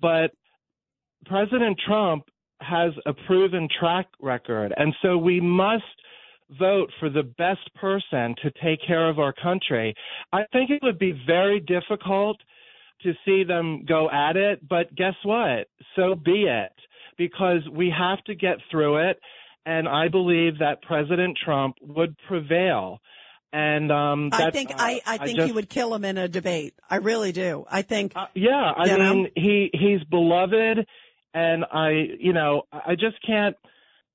But 0.02 0.32
President 1.26 1.80
Trump 1.88 2.26
has 2.60 2.92
a 3.06 3.14
proven 3.14 3.70
track 3.80 4.08
record. 4.22 4.74
And 4.76 4.94
so 5.02 5.18
we 5.18 5.40
must 5.40 5.84
vote 6.60 6.90
for 7.00 7.10
the 7.10 7.24
best 7.24 7.74
person 7.76 8.36
to 8.44 8.52
take 8.62 8.86
care 8.86 9.10
of 9.10 9.20
our 9.20 9.32
country. 9.32 9.96
I 10.34 10.44
think 10.52 10.70
it 10.70 10.82
would 10.84 11.00
be 11.00 11.14
very 11.26 11.62
difficult 11.62 12.42
to 13.04 13.14
see 13.24 13.46
them 13.46 13.86
go 13.88 14.10
at 14.12 14.36
it, 14.36 14.68
but 14.68 14.94
guess 14.96 15.16
what? 15.24 15.70
So 15.96 16.14
be 16.14 16.44
it, 16.50 16.74
because 17.18 17.62
we 17.72 17.90
have 17.98 18.22
to 18.26 18.36
get 18.36 18.58
through 18.70 19.10
it. 19.10 19.18
And 19.66 19.88
I 19.88 20.10
believe 20.10 20.60
that 20.60 20.82
President 20.82 21.38
Trump 21.44 21.78
would 21.82 22.18
prevail. 22.28 23.00
And 23.56 23.89
um, 23.89 24.32
I 24.34 24.51
think 24.51 24.74
I, 24.76 24.99
I 25.06 25.18
think 25.18 25.30
I 25.30 25.34
just, 25.36 25.47
he 25.47 25.53
would 25.53 25.70
kill 25.70 25.95
him 25.95 26.03
in 26.03 26.18
a 26.18 26.28
debate. 26.28 26.74
I 26.89 26.97
really 26.97 27.32
do. 27.32 27.64
I 27.72 27.84
think. 27.84 28.12
Uh, 28.14 28.26
yeah, 28.34 28.74
I 28.76 28.97
mean 28.97 29.24
know? 29.24 29.30
he 29.34 29.70
he's 29.72 30.03
beloved, 30.10 30.86
and 31.34 31.64
I 31.72 31.91
you 32.20 32.34
know 32.34 32.64
I 32.74 32.95
just 32.95 33.16
can't. 33.26 33.56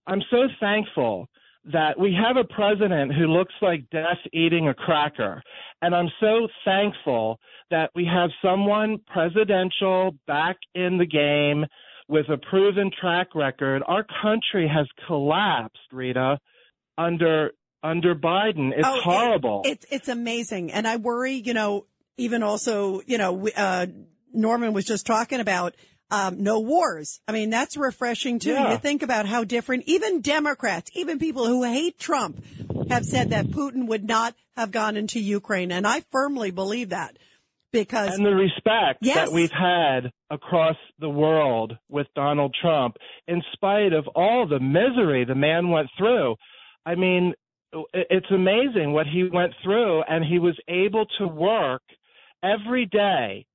I'm 0.06 0.20
so 0.30 0.42
thankful 0.60 1.30
that 1.72 1.98
we 1.98 2.12
have 2.12 2.36
a 2.36 2.44
president 2.52 3.14
who 3.14 3.28
looks 3.28 3.54
like 3.62 3.88
death 3.88 4.18
eating 4.34 4.68
a 4.68 4.74
cracker, 4.74 5.42
and 5.80 5.94
I'm 5.94 6.10
so 6.20 6.46
thankful 6.66 7.40
that 7.70 7.92
we 7.94 8.04
have 8.04 8.28
someone 8.42 8.98
presidential 9.06 10.16
back 10.26 10.58
in 10.74 10.98
the 10.98 11.06
game 11.06 11.64
with 12.08 12.28
a 12.28 12.36
proven 12.36 12.90
track 13.00 13.34
record. 13.34 13.82
Our 13.86 14.04
country 14.20 14.68
has 14.68 14.86
collapsed, 15.06 15.78
Rita, 15.92 16.38
under 16.98 17.52
under 17.82 18.14
Biden. 18.14 18.72
It's 18.76 18.86
oh, 18.86 19.00
horrible. 19.02 19.62
It, 19.64 19.70
it's 19.70 19.86
it's 19.90 20.08
amazing, 20.08 20.72
and 20.72 20.86
I 20.86 20.96
worry. 20.96 21.34
You 21.34 21.54
know, 21.54 21.86
even 22.16 22.42
also, 22.42 23.00
you 23.06 23.18
know, 23.18 23.48
uh, 23.56 23.86
Norman 24.32 24.72
was 24.72 24.84
just 24.84 25.06
talking 25.06 25.40
about 25.40 25.74
um, 26.10 26.42
no 26.42 26.60
wars. 26.60 27.20
I 27.28 27.32
mean, 27.32 27.50
that's 27.50 27.76
refreshing 27.76 28.38
too. 28.38 28.52
Yeah. 28.52 28.72
You 28.72 28.78
think 28.78 29.02
about 29.02 29.26
how 29.26 29.44
different 29.44 29.84
even 29.86 30.20
Democrats, 30.20 30.90
even 30.94 31.18
people 31.18 31.46
who 31.46 31.62
hate 31.62 31.98
Trump, 31.98 32.44
have 32.88 33.04
said 33.04 33.30
that 33.30 33.46
Putin 33.46 33.86
would 33.86 34.06
not 34.06 34.34
have 34.56 34.70
gone 34.70 34.96
into 34.96 35.20
Ukraine, 35.20 35.72
and 35.72 35.86
I 35.86 36.02
firmly 36.10 36.50
believe 36.50 36.90
that 36.90 37.16
because 37.72 38.16
and 38.16 38.26
the 38.26 38.34
respect 38.34 38.98
Yes. 39.02 39.16
that 39.16 39.32
we've 39.32 39.52
had 39.52 40.10
across 40.30 40.76
the 40.98 41.08
world 41.08 41.76
with 41.88 42.06
Donald 42.14 42.54
Trump, 42.60 42.96
in 43.28 43.42
spite 43.52 43.92
of 43.92 44.08
all 44.08 44.46
the 44.46 44.60
misery 44.60 45.24
the 45.24 45.34
man 45.34 45.70
went 45.70 45.88
through. 45.96 46.36
I 46.84 46.94
mean, 46.94 47.34
it's 47.94 48.30
amazing 48.30 48.92
what 48.92 49.06
he 49.06 49.24
went 49.24 49.52
through, 49.62 50.02
and 50.02 50.24
he 50.24 50.38
was 50.38 50.58
able 50.68 51.06
to 51.18 51.26
work 51.26 51.82
every 52.42 52.86
day 52.86 53.46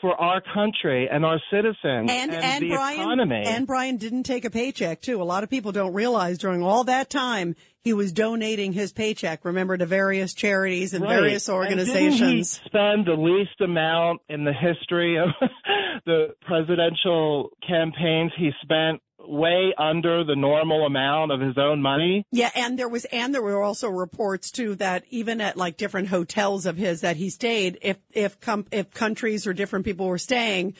for 0.00 0.20
our 0.20 0.42
country 0.52 1.08
and 1.10 1.24
our 1.24 1.40
citizens 1.50 2.10
and 2.10 2.30
and, 2.30 2.62
the 2.62 2.68
Brian 2.68 3.00
economy. 3.00 3.42
and 3.46 3.66
Brian 3.66 3.96
didn't 3.96 4.24
take 4.24 4.44
a 4.44 4.50
paycheck 4.50 5.00
too. 5.00 5.22
A 5.22 5.24
lot 5.24 5.42
of 5.44 5.48
people 5.50 5.72
don't 5.72 5.94
realize 5.94 6.36
during 6.36 6.62
all 6.62 6.84
that 6.84 7.08
time 7.08 7.54
he 7.80 7.94
was 7.94 8.12
donating 8.12 8.72
his 8.72 8.92
paycheck. 8.92 9.44
Remember 9.46 9.78
to 9.78 9.86
various 9.86 10.34
charities 10.34 10.92
and 10.92 11.04
Right. 11.04 11.16
various 11.20 11.48
And 11.48 11.56
didn't 11.68 11.78
organizations. 11.88 12.58
he 12.58 12.66
spend 12.66 13.06
the 13.06 13.14
least 13.14 13.58
amount 13.62 14.20
in 14.28 14.44
the 14.44 14.52
history 14.52 15.16
of 15.16 15.28
the 16.04 16.34
presidential 16.46 17.50
campaigns. 17.66 18.32
He 18.36 18.50
spent 18.62 19.00
way 19.26 19.74
under 19.76 20.24
the 20.24 20.36
normal 20.36 20.86
amount 20.86 21.32
of 21.32 21.40
his 21.40 21.56
own 21.58 21.80
money. 21.80 22.24
Yeah, 22.30 22.50
and 22.54 22.78
there 22.78 22.88
was, 22.88 23.04
and 23.06 23.34
there 23.34 23.42
were 23.42 23.62
also 23.62 23.88
reports 23.88 24.50
too 24.50 24.74
that 24.76 25.04
even 25.10 25.40
at 25.40 25.56
like 25.56 25.76
different 25.76 26.08
hotels 26.08 26.66
of 26.66 26.76
his 26.76 27.00
that 27.02 27.16
he 27.16 27.30
stayed, 27.30 27.78
if 27.82 27.98
if 28.12 28.40
com- 28.40 28.66
if 28.70 28.90
countries 28.92 29.46
or 29.46 29.52
different 29.52 29.84
people 29.84 30.06
were 30.06 30.18
staying, 30.18 30.74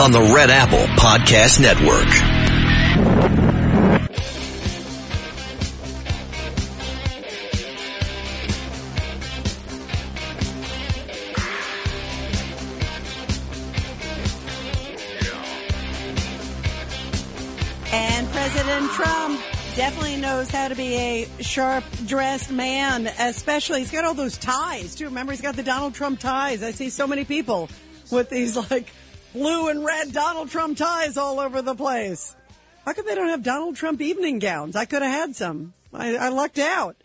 on 0.00 0.12
the 0.12 0.32
Red 0.34 0.50
Apple 0.50 0.86
Podcast 0.96 1.60
Network. 1.60 2.29
Knows 20.40 20.50
how 20.50 20.68
to 20.68 20.74
be 20.74 20.94
a 20.94 21.28
sharp 21.42 21.84
dressed 22.06 22.50
man, 22.50 23.06
especially 23.06 23.80
he's 23.80 23.90
got 23.90 24.06
all 24.06 24.14
those 24.14 24.38
ties 24.38 24.94
too. 24.94 25.04
Remember, 25.04 25.32
he's 25.32 25.42
got 25.42 25.54
the 25.54 25.62
Donald 25.62 25.92
Trump 25.92 26.18
ties. 26.18 26.62
I 26.62 26.70
see 26.70 26.88
so 26.88 27.06
many 27.06 27.26
people 27.26 27.68
with 28.10 28.30
these 28.30 28.56
like 28.70 28.90
blue 29.34 29.68
and 29.68 29.84
red 29.84 30.12
Donald 30.12 30.48
Trump 30.48 30.78
ties 30.78 31.18
all 31.18 31.40
over 31.40 31.60
the 31.60 31.74
place. 31.74 32.34
How 32.86 32.94
come 32.94 33.04
they 33.04 33.14
don't 33.14 33.28
have 33.28 33.42
Donald 33.42 33.76
Trump 33.76 34.00
evening 34.00 34.38
gowns? 34.38 34.76
I 34.76 34.86
could 34.86 35.02
have 35.02 35.12
had 35.12 35.36
some. 35.36 35.74
I, 35.92 36.16
I 36.16 36.28
lucked 36.30 36.58
out. 36.58 36.96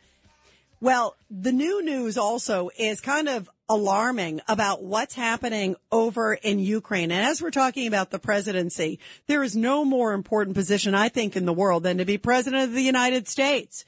Well, 0.80 1.18
the 1.30 1.52
new 1.52 1.84
news 1.84 2.18
also 2.18 2.70
is 2.80 3.02
kind 3.02 3.28
of 3.28 3.50
alarming 3.68 4.41
about 4.47 4.84
what's 4.84 5.16
happening 5.16 5.76
over 5.91 6.34
in 6.34 6.59
Ukraine. 6.59 7.11
And 7.11 7.26
as 7.26 7.41
we're 7.41 7.51
talking 7.51 7.88
about 7.88 8.11
the 8.11 8.20
presidency, 8.20 8.99
there 9.28 9.43
is 9.43 9.55
no 9.55 9.84
more 9.84 10.13
important 10.13 10.55
position, 10.55 10.93
I 10.93 11.09
think, 11.09 11.36
in 11.36 11.45
the 11.45 11.53
world 11.53 11.84
than 11.84 11.97
to 11.97 12.05
be 12.05 12.18
president 12.18 12.63
of 12.63 12.74
the 12.74 12.82
United 12.82 13.28
States. 13.28 13.86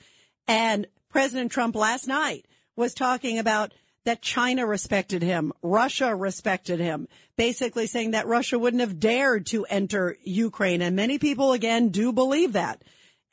And 0.48 0.88
President 1.10 1.52
Trump 1.52 1.76
last 1.76 2.08
night 2.08 2.46
was 2.76 2.94
talking 2.94 3.40
about 3.40 3.74
that 4.06 4.22
China 4.22 4.66
respected 4.66 5.22
him, 5.22 5.52
Russia 5.62 6.16
respected 6.16 6.80
him, 6.80 7.10
basically 7.36 7.88
saying 7.88 8.12
that 8.12 8.26
Russia 8.26 8.58
wouldn't 8.58 8.80
have 8.80 9.02
dared 9.02 9.46
to 9.48 9.66
enter 9.66 10.18
Ukraine. 10.24 10.82
And 10.82 10.96
many 10.96 11.20
people 11.20 11.52
again 11.52 11.90
do 11.90 12.14
believe 12.14 12.54
that. 12.54 12.82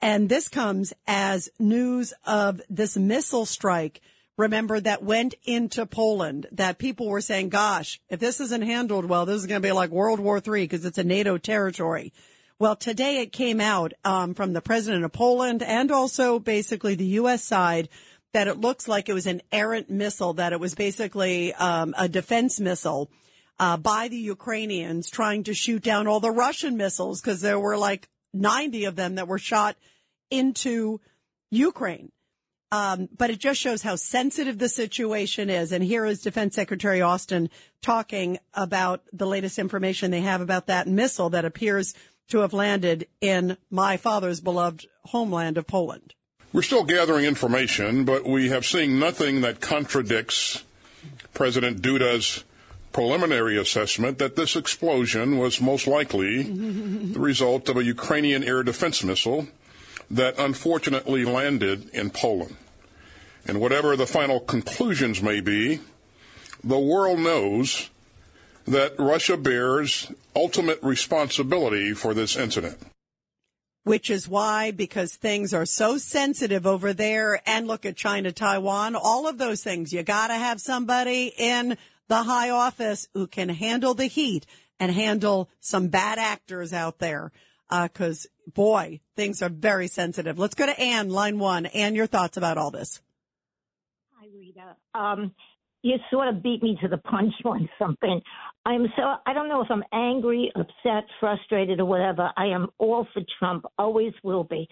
And 0.02 0.28
this 0.28 0.48
comes 0.48 0.92
as 1.06 1.48
news 1.58 2.12
of 2.26 2.60
this 2.68 2.96
missile 2.96 3.46
strike. 3.46 4.00
Remember 4.36 4.80
that 4.80 5.02
went 5.02 5.34
into 5.44 5.86
Poland 5.86 6.46
that 6.52 6.78
people 6.78 7.08
were 7.08 7.20
saying, 7.20 7.50
gosh, 7.50 8.00
if 8.08 8.18
this 8.18 8.40
isn't 8.40 8.62
handled 8.62 9.04
well, 9.04 9.26
this 9.26 9.36
is 9.36 9.46
going 9.46 9.62
to 9.62 9.68
be 9.68 9.72
like 9.72 9.90
World 9.90 10.18
War 10.18 10.38
III 10.44 10.64
because 10.64 10.84
it's 10.84 10.98
a 10.98 11.04
NATO 11.04 11.38
territory. 11.38 12.12
Well, 12.58 12.74
today 12.74 13.20
it 13.20 13.32
came 13.32 13.60
out 13.60 13.92
um, 14.04 14.34
from 14.34 14.52
the 14.52 14.60
president 14.60 15.04
of 15.04 15.12
Poland 15.12 15.62
and 15.62 15.90
also 15.92 16.38
basically 16.38 16.94
the 16.94 17.04
U.S. 17.22 17.44
side 17.44 17.88
that 18.32 18.48
it 18.48 18.58
looks 18.60 18.88
like 18.88 19.08
it 19.08 19.14
was 19.14 19.26
an 19.26 19.42
errant 19.52 19.88
missile, 19.88 20.34
that 20.34 20.52
it 20.52 20.58
was 20.58 20.74
basically 20.74 21.54
um, 21.54 21.94
a 21.96 22.08
defense 22.08 22.58
missile 22.58 23.10
uh, 23.60 23.76
by 23.76 24.08
the 24.08 24.16
Ukrainians 24.16 25.08
trying 25.08 25.44
to 25.44 25.54
shoot 25.54 25.82
down 25.82 26.08
all 26.08 26.20
the 26.20 26.30
Russian 26.30 26.76
missiles 26.76 27.20
because 27.20 27.40
there 27.40 27.60
were 27.60 27.76
like 27.76 28.08
90 28.32 28.86
of 28.86 28.96
them 28.96 29.14
that 29.14 29.28
were 29.28 29.38
shot 29.38 29.76
into 30.30 31.00
Ukraine. 31.50 32.10
Um, 32.72 33.08
but 33.16 33.30
it 33.30 33.38
just 33.38 33.60
shows 33.60 33.82
how 33.82 33.96
sensitive 33.96 34.58
the 34.58 34.68
situation 34.68 35.48
is. 35.48 35.70
And 35.70 35.84
here 35.84 36.04
is 36.04 36.20
Defense 36.20 36.56
Secretary 36.56 37.00
Austin 37.00 37.50
talking 37.82 38.38
about 38.52 39.02
the 39.12 39.26
latest 39.26 39.58
information 39.58 40.10
they 40.10 40.22
have 40.22 40.40
about 40.40 40.66
that 40.66 40.88
missile 40.88 41.30
that 41.30 41.44
appears 41.44 41.94
to 42.28 42.38
have 42.38 42.52
landed 42.52 43.06
in 43.20 43.56
my 43.70 43.96
father's 43.96 44.40
beloved 44.40 44.86
homeland 45.04 45.58
of 45.58 45.66
Poland. 45.66 46.14
We're 46.52 46.62
still 46.62 46.84
gathering 46.84 47.24
information, 47.26 48.04
but 48.04 48.24
we 48.24 48.48
have 48.48 48.64
seen 48.64 48.98
nothing 48.98 49.40
that 49.42 49.60
contradicts 49.60 50.62
President 51.32 51.82
Duda's 51.82 52.44
preliminary 52.92 53.58
assessment 53.58 54.18
that 54.18 54.36
this 54.36 54.54
explosion 54.54 55.36
was 55.36 55.60
most 55.60 55.86
likely 55.88 56.44
the 56.44 57.18
result 57.18 57.68
of 57.68 57.76
a 57.76 57.84
Ukrainian 57.84 58.44
air 58.44 58.62
defense 58.62 59.02
missile 59.02 59.48
that 60.10 60.38
unfortunately 60.38 61.24
landed 61.24 61.90
in 61.90 62.10
Poland. 62.10 62.56
And 63.46 63.60
whatever 63.60 63.96
the 63.96 64.06
final 64.06 64.40
conclusions 64.40 65.20
may 65.22 65.40
be, 65.40 65.80
the 66.62 66.78
world 66.78 67.18
knows 67.18 67.90
that 68.66 68.94
Russia 68.98 69.36
bears 69.36 70.10
ultimate 70.34 70.82
responsibility 70.82 71.92
for 71.92 72.14
this 72.14 72.36
incident 72.36 72.78
which 73.84 74.08
is 74.08 74.26
why, 74.26 74.70
because 74.70 75.14
things 75.14 75.54
are 75.54 75.66
so 75.66 75.98
sensitive 75.98 76.66
over 76.66 76.92
there 76.92 77.40
and 77.46 77.66
look 77.66 77.84
at 77.84 77.96
China, 77.96 78.32
Taiwan, 78.32 78.96
all 78.96 79.28
of 79.28 79.38
those 79.38 79.62
things, 79.62 79.92
you 79.92 80.02
got 80.02 80.28
to 80.28 80.34
have 80.34 80.60
somebody 80.60 81.32
in 81.36 81.76
the 82.08 82.22
high 82.22 82.50
office 82.50 83.06
who 83.14 83.26
can 83.26 83.50
handle 83.50 83.94
the 83.94 84.06
heat 84.06 84.46
and 84.80 84.90
handle 84.90 85.50
some 85.60 85.88
bad 85.88 86.18
actors 86.18 86.72
out 86.72 86.98
there. 86.98 87.30
Uh, 87.70 87.88
cause 87.88 88.26
boy, 88.52 89.00
things 89.16 89.42
are 89.42 89.48
very 89.48 89.88
sensitive. 89.88 90.38
Let's 90.38 90.54
go 90.54 90.66
to 90.66 90.78
Anne, 90.78 91.10
line 91.10 91.38
one. 91.38 91.66
Anne, 91.66 91.94
your 91.94 92.06
thoughts 92.06 92.36
about 92.36 92.58
all 92.58 92.70
this. 92.70 93.00
Hi, 94.18 94.26
Rita. 94.36 94.76
Um, 94.94 95.34
you 95.82 95.96
sort 96.10 96.28
of 96.28 96.42
beat 96.42 96.62
me 96.62 96.78
to 96.80 96.88
the 96.88 96.96
punch 96.96 97.34
on 97.44 97.68
something. 97.78 98.20
I'm 98.66 98.86
so 98.96 99.02
I 99.26 99.34
don't 99.34 99.48
know 99.48 99.62
if 99.62 99.70
I'm 99.70 99.84
angry, 99.92 100.50
upset, 100.56 101.04
frustrated, 101.20 101.78
or 101.78 101.84
whatever. 101.84 102.30
I 102.36 102.46
am 102.46 102.68
all 102.78 103.06
for 103.12 103.22
Trump, 103.38 103.66
always 103.78 104.14
will 104.22 104.44
be, 104.44 104.66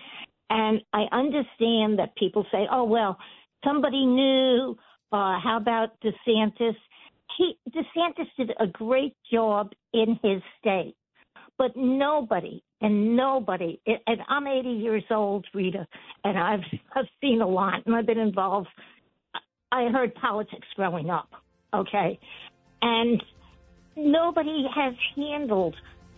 and 0.49 0.81
I 0.93 1.05
understand 1.13 1.99
that 1.99 2.17
people 2.17 2.47
say, 2.51 2.67
"Oh 2.71 2.85
well, 2.85 3.19
somebody 3.65 4.05
new." 4.07 4.77
Uh, 5.13 5.39
how 5.39 5.59
about 5.61 5.91
DeSantis? 6.03 6.77
He 7.37 7.59
DeSantis 7.69 8.29
did 8.39 8.53
a 8.59 8.67
great 8.67 9.15
job 9.31 9.73
in 9.93 10.19
his 10.23 10.41
state, 10.59 10.97
but 11.59 11.77
nobody 11.77 12.63
and 12.83 13.17
nobody. 13.17 13.81
And 13.87 14.21
I'm 14.29 14.47
80 14.47 14.69
years 14.69 15.05
old, 15.11 15.47
Rita, 15.55 15.87
and 16.25 16.39
I've 16.39 16.65
I've 16.95 17.09
seen 17.21 17.41
a 17.41 17.49
lot, 17.49 17.87
and 17.87 17.95
I've 17.95 18.07
been 18.07 18.19
involved 18.19 18.69
I 19.73 19.89
heard 19.89 20.15
politics 20.15 20.69
growing 20.77 21.09
up, 21.09 21.31
okay? 21.73 22.21
And 22.83 23.25
nobody 23.97 24.67
has 24.73 24.95
handled 25.17 25.75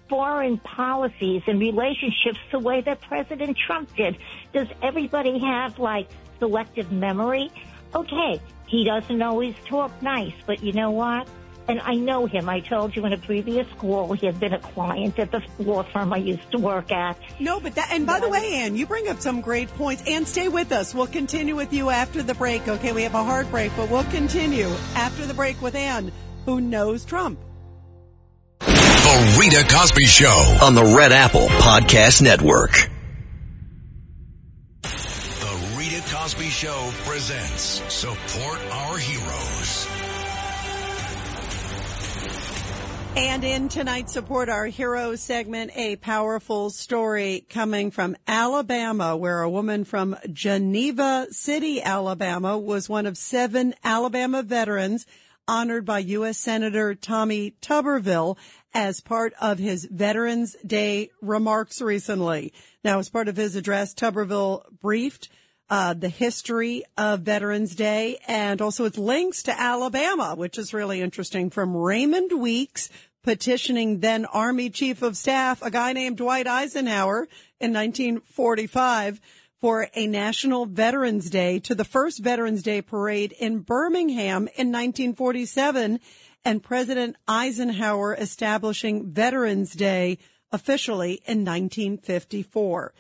foreign 0.09 0.59
policies 0.59 1.43
and 1.47 1.61
relationships 1.61 2.41
the 2.51 2.59
way 2.59 2.81
that 2.81 3.01
President 3.03 3.57
Trump 3.57 3.95
did. 3.95 4.19
Does 4.53 4.67
everybody 4.83 5.39
have 5.39 5.79
like 5.79 6.09
selective 6.41 6.91
memory? 6.91 7.49
Okay, 7.95 8.41
he 8.67 8.85
doesn't 8.85 9.23
always 9.23 9.55
talk 9.67 10.03
nice, 10.03 10.35
but 10.47 10.63
you 10.65 10.73
know 10.73 10.91
what? 10.91 11.29
And 11.69 11.81
I 11.81 11.95
know 11.95 12.27
him. 12.27 12.49
I 12.49 12.61
told 12.61 12.95
you 12.95 13.05
in 13.07 13.13
a 13.13 13.19
previous 13.19 13.67
call 13.79 14.13
he 14.13 14.27
had 14.27 14.39
been 14.39 14.53
a 14.53 14.59
client 14.59 15.19
at 15.19 15.31
the 15.31 15.43
law 15.59 15.83
firm 15.83 16.13
I 16.13 16.19
used 16.19 16.51
to 16.53 16.59
work 16.59 16.93
at. 16.93 17.19
No, 17.41 17.61
but 17.61 17.75
that, 17.77 17.91
and 17.93 18.07
by 18.07 18.21
the 18.21 18.29
way, 18.29 18.55
Ann, 18.55 18.77
you 18.77 18.87
bring 18.87 19.09
up 19.09 19.21
some 19.21 19.41
great 19.41 19.69
points. 19.71 20.03
And 20.07 20.27
stay 20.29 20.49
with 20.49 20.73
us. 20.73 20.95
We'll 20.95 21.07
continue 21.07 21.57
with 21.57 21.73
you 21.73 21.91
after 21.91 22.23
the 22.23 22.35
break. 22.35 22.69
Okay, 22.69 22.93
we 22.93 23.03
have 23.03 23.15
a 23.15 23.25
hard 23.25 23.51
break, 23.51 23.73
but 23.77 23.91
we'll 23.91 24.05
continue 24.05 24.69
after 24.95 25.27
the 25.27 25.35
break 25.35 25.61
with 25.63 25.75
Ann, 25.75 26.13
who 26.45 26.61
knows 26.61 27.05
Trump. 27.05 27.39
The 28.61 29.37
Rita 29.39 29.67
Cosby 29.71 30.05
Show 30.05 30.59
on 30.63 30.75
the 30.75 30.85
Red 30.97 31.13
Apple 31.13 31.47
Podcast 31.47 32.23
Network. 32.23 32.73
The 34.83 35.77
Rita 35.79 36.03
Cosby 36.15 36.49
Show 36.49 36.91
presents 37.05 37.83
Support 37.93 38.59
Our 38.71 38.99
Heroes. 38.99 39.94
And 43.17 43.45
in 43.45 43.69
tonight's 43.69 44.13
Support 44.13 44.49
Our 44.49 44.67
Heroes 44.67 45.21
segment, 45.21 45.71
a 45.77 45.95
powerful 45.95 46.71
story 46.71 47.47
coming 47.49 47.93
from 47.93 48.17
Alabama, 48.27 49.17
where 49.17 49.41
a 49.43 49.51
woman 49.51 49.85
from 49.85 50.17
Geneva 50.33 51.29
City, 51.31 51.81
Alabama, 51.81 52.59
was 52.59 52.89
one 52.89 53.07
of 53.07 53.17
seven 53.17 53.73
Alabama 53.85 54.43
veterans 54.43 55.07
honored 55.47 55.85
by 55.85 56.01
U.S. 56.01 56.39
Senator 56.39 56.97
Tommy 56.97 57.55
Tuberville 57.63 58.37
as 58.73 59.01
part 59.01 59.33
of 59.41 59.61
his 59.61 59.85
Veterans 59.85 60.57
Day 60.67 61.11
remarks 61.23 61.81
recently. 61.81 62.53
Now, 62.83 62.99
as 62.99 63.11
part 63.11 63.29
of 63.29 63.37
his 63.37 63.55
address, 63.55 63.95
Tuberville 63.95 64.65
briefed 64.83 65.29
uh, 65.71 65.95
the 65.95 66.09
history 66.09 66.85
of 66.97 67.21
Veterans 67.21 67.75
Day 67.75 68.19
and 68.27 68.61
also 68.61 68.85
its 68.85 68.99
links 68.99 69.43
to 69.45 69.61
Alabama, 69.61 70.35
which 70.37 70.59
is 70.59 70.75
really 70.75 71.01
interesting 71.01 71.51
from 71.51 71.77
Raymond 71.77 72.33
Weeks 72.33 72.91
petitioning 73.25 74.01
then 74.01 74.27
Army 74.27 74.71
Chief 74.71 75.03
of 75.03 75.17
Staff, 75.17 75.63
a 75.63 75.71
guy 75.71 75.93
named 75.93 76.19
Dwight 76.19 76.47
Eisenhower 76.47 77.27
in 77.59 77.73
1945 77.73 79.21
for 79.61 79.89
a 79.95 80.07
National 80.07 80.67
Veterans 80.67 81.31
Day 81.31 81.59
to 81.61 81.75
the 81.75 81.87
first 81.87 82.23
Veterans 82.23 82.63
Day 82.63 82.83
parade 82.83 83.33
in 83.33 83.61
Birmingham 83.61 84.47
in 84.57 84.71
1947 84.71 86.01
and 86.45 86.63
President 86.63 87.17
Eisenhower 87.27 88.15
establishing 88.15 89.11
Veterans 89.11 89.73
Day 89.73 90.19
officially 90.53 91.15
in 91.27 91.47
1954. 91.47 92.93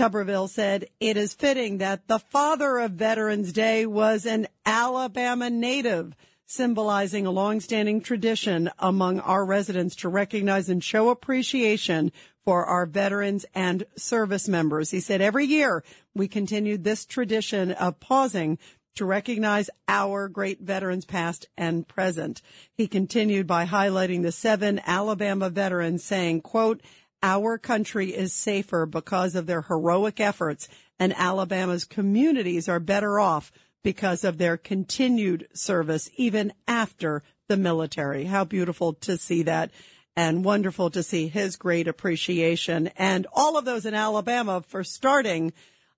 Tuberville 0.00 0.48
said 0.48 0.86
it 0.98 1.18
is 1.18 1.34
fitting 1.34 1.76
that 1.76 2.08
the 2.08 2.18
father 2.18 2.78
of 2.78 2.92
Veterans 2.92 3.52
Day 3.52 3.84
was 3.84 4.24
an 4.24 4.48
Alabama 4.64 5.50
native, 5.50 6.16
symbolizing 6.46 7.26
a 7.26 7.30
longstanding 7.30 8.00
tradition 8.00 8.70
among 8.78 9.20
our 9.20 9.44
residents 9.44 9.94
to 9.96 10.08
recognize 10.08 10.70
and 10.70 10.82
show 10.82 11.10
appreciation 11.10 12.12
for 12.46 12.64
our 12.64 12.86
veterans 12.86 13.44
and 13.54 13.84
service 13.94 14.48
members. 14.48 14.90
He 14.90 15.00
said 15.00 15.20
every 15.20 15.44
year 15.44 15.84
we 16.14 16.28
continued 16.28 16.82
this 16.82 17.04
tradition 17.04 17.70
of 17.72 18.00
pausing 18.00 18.58
to 18.94 19.04
recognize 19.04 19.68
our 19.86 20.28
great 20.28 20.60
veterans 20.60 21.04
past 21.04 21.46
and 21.58 21.86
present. 21.86 22.40
He 22.72 22.88
continued 22.88 23.46
by 23.46 23.66
highlighting 23.66 24.22
the 24.22 24.32
seven 24.32 24.80
Alabama 24.86 25.50
veterans 25.50 26.02
saying, 26.02 26.40
quote, 26.40 26.80
our 27.22 27.58
country 27.58 28.10
is 28.10 28.32
safer 28.32 28.86
because 28.86 29.34
of 29.34 29.46
their 29.46 29.62
heroic 29.62 30.20
efforts 30.20 30.68
and 30.98 31.14
Alabama's 31.16 31.84
communities 31.84 32.68
are 32.68 32.80
better 32.80 33.18
off 33.18 33.52
because 33.82 34.24
of 34.24 34.38
their 34.38 34.56
continued 34.56 35.48
service 35.54 36.10
even 36.16 36.52
after 36.68 37.22
the 37.48 37.56
military. 37.56 38.24
How 38.24 38.44
beautiful 38.44 38.94
to 38.94 39.16
see 39.16 39.42
that. 39.44 39.70
and 40.16 40.44
wonderful 40.44 40.90
to 40.90 41.02
see 41.02 41.28
his 41.28 41.56
great 41.56 41.86
appreciation 41.86 42.88
and 42.96 43.26
all 43.32 43.56
of 43.56 43.64
those 43.64 43.86
in 43.86 43.94
Alabama 43.94 44.60
for 44.66 44.82
starting 44.82 45.52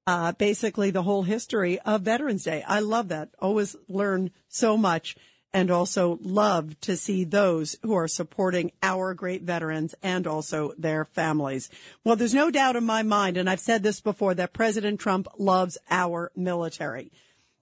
uh, 0.07 0.33
basically 0.33 0.91
the 0.91 1.03
whole 1.03 1.23
history 1.23 1.79
of 1.81 2.03
Veterans 2.03 2.45
Day. 2.45 2.63
I 2.67 2.81
love 2.81 3.09
that. 3.09 3.31
Always 3.39 3.75
learn 3.89 4.31
so 4.49 4.77
much 4.77 5.17
and 5.55 5.71
also 5.71 6.19
love 6.23 6.79
to 6.81 6.97
see 6.97 7.25
those 7.25 7.77
who 7.83 7.95
are 7.95 8.09
supporting 8.09 8.73
our 8.83 9.15
great 9.15 9.43
veterans 9.43 9.95
and 10.03 10.27
also 10.27 10.73
their 10.79 11.05
families. 11.05 11.69
Well, 12.05 12.17
there's 12.17 12.35
no 12.35 12.51
doubt 12.51 12.77
in 12.77 12.85
my 12.85 13.03
mind, 13.03 13.37
and 13.37 13.49
I've 13.49 13.61
said 13.61 13.83
this 13.83 14.01
before, 14.01 14.35
that 14.35 14.53
President 14.53 14.99
Trump 14.99 15.29
loves 15.39 15.77
our 15.91 16.33
military. 16.35 17.13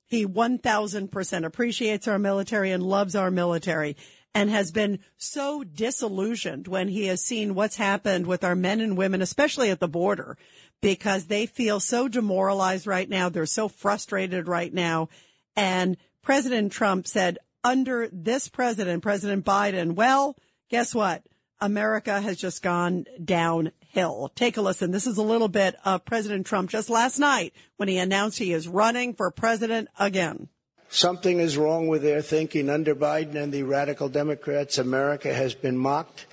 He 0.07 0.27
1000% 0.27 1.45
appreciates 1.45 2.09
our 2.09 2.19
military 2.19 2.71
and 2.71 2.83
loves 2.83 3.15
our 3.15 3.31
military 3.31 3.97
and 4.35 4.51
has 4.51 4.71
been 4.71 5.01
so 5.17 5.65
disillusioned 5.65 6.69
when 6.69 6.89
he 6.89 7.07
has 7.07 7.23
seen 7.23 7.55
what's 7.55 7.77
happened 7.77 8.27
with 8.27 8.45
our 8.45 8.55
men 8.55 8.81
and 8.81 8.97
women, 8.97 9.23
especially 9.23 9.71
at 9.71 9.81
the 9.81 9.89
border, 9.89 10.37
because 10.81 11.27
they 11.27 11.47
feel 11.47 11.81
so 11.81 12.09
demoralized 12.09 12.87
right 12.87 13.09
now. 13.09 13.29
They're 13.29 13.47
so 13.47 13.69
frustrated 13.69 14.47
right 14.47 14.73
now. 14.73 15.09
And 15.57 15.97
President 16.23 16.73
Trump 16.73 17.07
said, 17.07 17.39
under 17.65 18.09
this 18.13 18.49
president, 18.49 19.03
President 19.03 19.45
Biden, 19.45 19.93
well, 19.93 20.37
guess 20.71 20.95
what? 20.95 21.23
America 21.61 22.21
has 22.21 22.39
just 22.39 22.63
gone 22.63 23.05
downhill. 23.23 24.31
Take 24.35 24.57
a 24.57 24.63
listen. 24.63 24.91
This 24.91 25.07
is 25.07 25.19
a 25.19 25.23
little 25.23 25.49
bit 25.49 25.77
of 25.85 26.05
President 26.05 26.47
Trump 26.47 26.71
just 26.71 26.89
last 26.89 27.19
night 27.19 27.53
when 27.77 27.89
he 27.89 27.99
announced 27.99 28.39
he 28.39 28.53
is 28.53 28.67
running 28.67 29.15
for 29.15 29.31
president 29.31 29.89
again. 29.99 30.49
Something 30.89 31.39
is 31.39 31.57
wrong 31.57 31.87
with 31.87 32.03
their 32.03 32.23
thinking. 32.23 32.71
Under 32.71 32.95
Biden 32.95 33.37
and 33.37 33.53
the 33.53 33.63
radical 33.63 34.09
Democrats, 34.09 34.79
America 34.79 35.33
has 35.33 35.55
been 35.55 35.77
mocked, 35.77 36.27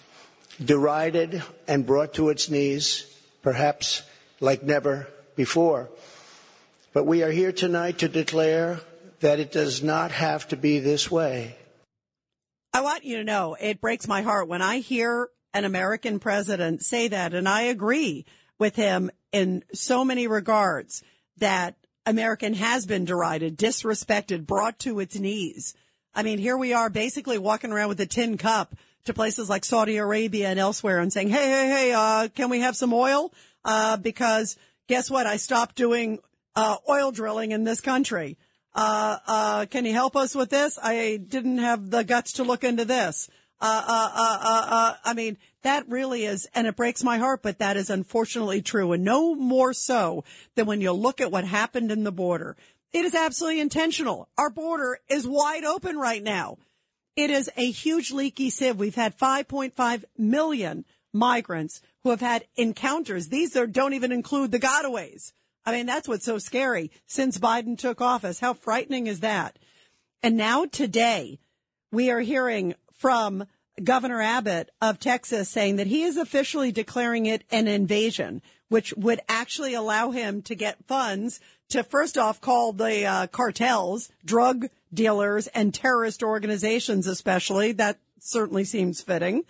derided, 0.64 1.44
and 1.68 1.86
brought 1.86 2.14
to 2.16 2.30
its 2.30 2.50
knees, 2.50 3.06
perhaps 3.44 4.02
like 4.40 4.64
never 4.64 5.08
before. 5.36 5.90
But 6.94 7.06
we 7.06 7.22
are 7.22 7.32
here 7.32 7.52
tonight 7.52 8.00
to 8.00 8.08
declare 8.08 8.80
that 9.20 9.40
it 9.40 9.52
does 9.52 9.84
not 9.84 10.12
have 10.12 10.48
to 10.50 10.58
be 10.58 10.80
this 10.80 11.10
way. 11.10 11.56
I 12.74 12.82
want 12.82 13.06
you 13.06 13.18
to 13.18 13.24
know 13.24 13.56
it 13.60 13.82
breaks 13.82 14.08
my 14.08 14.22
heart 14.22 14.48
when 14.48 14.62
I 14.62 14.80
hear 14.80 15.30
an 15.54 15.66
American 15.66 16.20
president 16.20 16.84
say 16.84 17.08
that, 17.08 17.34
and 17.34 17.50
I 17.50 17.62
agree 17.64 18.26
with 18.60 18.76
him 18.76 19.10
in 19.32 19.64
so 19.74 20.06
many 20.06 20.28
regards 20.28 21.04
that 21.38 21.76
American 22.06 22.54
has 22.54 22.86
been 22.86 23.06
derided, 23.06 23.58
disrespected, 23.58 24.46
brought 24.46 24.80
to 24.80 25.00
its 25.00 25.20
knees. 25.20 25.76
I 26.14 26.24
mean, 26.24 26.40
here 26.40 26.58
we 26.58 26.74
are 26.74 26.90
basically 26.90 27.38
walking 27.38 27.72
around 27.72 27.90
with 27.90 28.00
a 28.00 28.06
tin 28.06 28.38
cup 28.38 28.76
to 29.06 29.14
places 29.14 29.50
like 29.50 29.66
Saudi 29.66 29.98
Arabia 29.98 30.50
and 30.50 30.60
elsewhere 30.60 31.00
and 31.00 31.12
saying, 31.12 31.30
Hey, 31.30 31.48
hey, 31.50 31.68
hey, 31.68 31.94
uh, 31.94 32.28
can 32.30 32.50
we 32.50 32.62
have 32.62 32.76
some 32.76 32.94
oil? 32.94 33.34
Uh, 33.66 33.98
because 33.98 34.58
guess 34.88 35.10
what? 35.10 35.28
I 35.28 35.38
stopped 35.38 35.76
doing, 35.76 36.20
uh, 36.56 36.78
oil 36.90 37.12
drilling 37.12 37.52
in 37.52 37.64
this 37.64 37.82
country. 37.82 38.38
Uh, 38.78 39.18
uh, 39.26 39.66
can 39.66 39.86
you 39.86 39.94
help 39.94 40.16
us 40.16 40.36
with 40.36 40.52
this? 40.52 40.78
I 40.82 41.18
didn't 41.18 41.58
have 41.58 41.90
the 41.90 42.04
guts 42.04 42.34
to 42.34 42.44
look 42.44 42.64
into 42.64 42.86
this. 42.86 43.28
Uh, 43.60 43.84
uh, 43.88 44.10
uh, 44.14 44.38
uh, 44.40 44.66
uh, 44.70 44.94
I 45.04 45.14
mean, 45.16 45.38
that 45.64 45.90
really 45.90 46.26
is, 46.26 46.48
and 46.54 46.68
it 46.68 46.76
breaks 46.76 47.04
my 47.04 47.18
heart, 47.18 47.42
but 47.42 47.58
that 47.58 47.76
is 47.76 47.90
unfortunately 47.90 48.62
true. 48.62 48.92
And 48.92 49.04
no 49.04 49.34
more 49.34 49.74
so 49.74 50.24
than 50.54 50.68
when 50.68 50.80
you 50.80 50.92
look 50.92 51.20
at 51.20 51.32
what 51.32 51.44
happened 51.44 51.92
in 51.92 52.04
the 52.04 52.12
border. 52.12 52.56
It 52.94 53.04
is 53.04 53.16
absolutely 53.16 53.62
intentional. 53.62 54.30
Our 54.38 54.52
border 54.52 55.00
is 55.10 55.28
wide 55.28 55.64
open 55.64 55.98
right 55.98 56.22
now. 56.22 56.60
It 57.16 57.32
is 57.32 57.50
a 57.58 57.72
huge 57.72 58.12
leaky 58.12 58.52
sieve. 58.52 58.78
We've 58.78 58.94
had 58.94 59.18
5.5 59.18 60.04
million 60.20 60.86
migrants 61.12 61.82
who 62.04 62.12
have 62.12 62.22
had 62.22 62.46
encounters. 62.56 63.30
These 63.30 63.58
are, 63.58 63.66
don't 63.66 63.96
even 63.96 64.12
include 64.12 64.52
the 64.52 64.60
gotaways. 64.60 65.34
I 65.68 65.74
mean, 65.74 65.86
that's 65.86 66.08
what's 66.08 66.24
so 66.24 66.38
scary 66.38 66.92
since 67.08 67.38
Biden 67.38 67.78
took 67.78 68.00
office. 68.00 68.40
How 68.40 68.54
frightening 68.54 69.08
is 69.08 69.20
that? 69.20 69.60
And 70.24 70.38
now 70.38 70.64
today 70.64 71.40
we 71.92 72.10
are 72.10 72.22
hearing 72.22 72.74
from 72.94 73.46
Governor 73.84 74.22
Abbott 74.22 74.70
of 74.82 74.98
Texas 74.98 75.50
saying 75.50 75.76
that 75.76 75.88
he 75.88 76.04
is 76.04 76.16
officially 76.16 76.72
declaring 76.72 77.26
it 77.26 77.44
an 77.52 77.68
invasion, 77.68 78.42
which 78.70 78.94
would 78.96 79.20
actually 79.28 79.74
allow 79.74 80.12
him 80.12 80.42
to 80.44 80.56
get 80.56 80.86
funds 80.88 81.42
to 81.68 81.84
first 81.84 82.18
off 82.18 82.40
call 82.40 82.72
the 82.72 83.06
uh, 83.06 83.28
cartels, 83.28 84.10
drug 84.24 84.70
dealers 84.94 85.48
and 85.48 85.74
terrorist 85.74 86.24
organizations, 86.24 87.08
especially. 87.08 87.74
That 87.74 88.00
certainly 88.22 88.64
seems 88.64 89.02
fitting. 89.02 89.44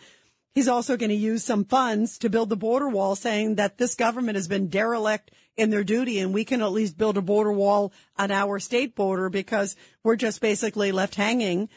He's 0.56 0.68
also 0.68 0.98
going 0.98 1.12
to 1.12 1.16
use 1.16 1.44
some 1.44 1.64
funds 1.64 2.18
to 2.18 2.30
build 2.32 2.50
the 2.50 2.56
border 2.56 2.90
wall, 2.90 3.16
saying 3.16 3.54
that 3.56 3.78
this 3.78 3.94
government 3.94 4.36
has 4.36 4.48
been 4.48 4.70
derelict 4.70 5.30
in 5.58 5.72
their 5.72 5.84
duty 5.84 6.20
and 6.20 6.34
we 6.34 6.46
can 6.46 6.62
at 6.62 6.72
least 6.72 6.98
build 6.98 7.18
a 7.18 7.22
border 7.22 7.52
wall 7.52 7.92
on 8.18 8.32
our 8.32 8.60
state 8.60 8.96
border 8.96 9.30
because 9.30 9.76
we're 10.04 10.16
just 10.16 10.40
basically 10.40 10.92
left 10.92 11.16
hanging. 11.16 11.68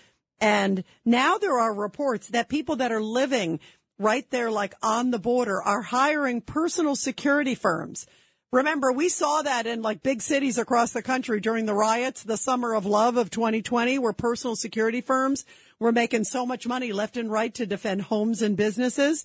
And 0.40 0.84
now 1.04 1.38
there 1.38 1.58
are 1.58 1.74
reports 1.74 2.28
that 2.28 2.48
people 2.48 2.76
that 2.76 2.92
are 2.92 3.02
living 3.02 3.58
right 3.98 4.30
there, 4.30 4.50
like 4.50 4.74
on 4.82 5.10
the 5.10 5.18
border, 5.18 5.60
are 5.60 5.82
hiring 5.82 6.40
personal 6.40 6.94
security 6.94 7.54
firms. 7.54 8.06
Remember, 8.52 8.90
we 8.90 9.08
saw 9.08 9.42
that 9.42 9.66
in 9.66 9.80
like 9.80 10.02
big 10.02 10.20
cities 10.20 10.58
across 10.58 10.92
the 10.92 11.02
country 11.02 11.40
during 11.40 11.66
the 11.66 11.74
riots, 11.74 12.24
the 12.24 12.36
summer 12.36 12.74
of 12.74 12.84
love 12.84 13.16
of 13.16 13.30
2020, 13.30 13.98
where 13.98 14.12
personal 14.12 14.56
security 14.56 15.00
firms 15.00 15.44
were 15.78 15.92
making 15.92 16.24
so 16.24 16.44
much 16.44 16.66
money 16.66 16.92
left 16.92 17.16
and 17.16 17.30
right 17.30 17.54
to 17.54 17.64
defend 17.64 18.02
homes 18.02 18.42
and 18.42 18.56
businesses. 18.56 19.24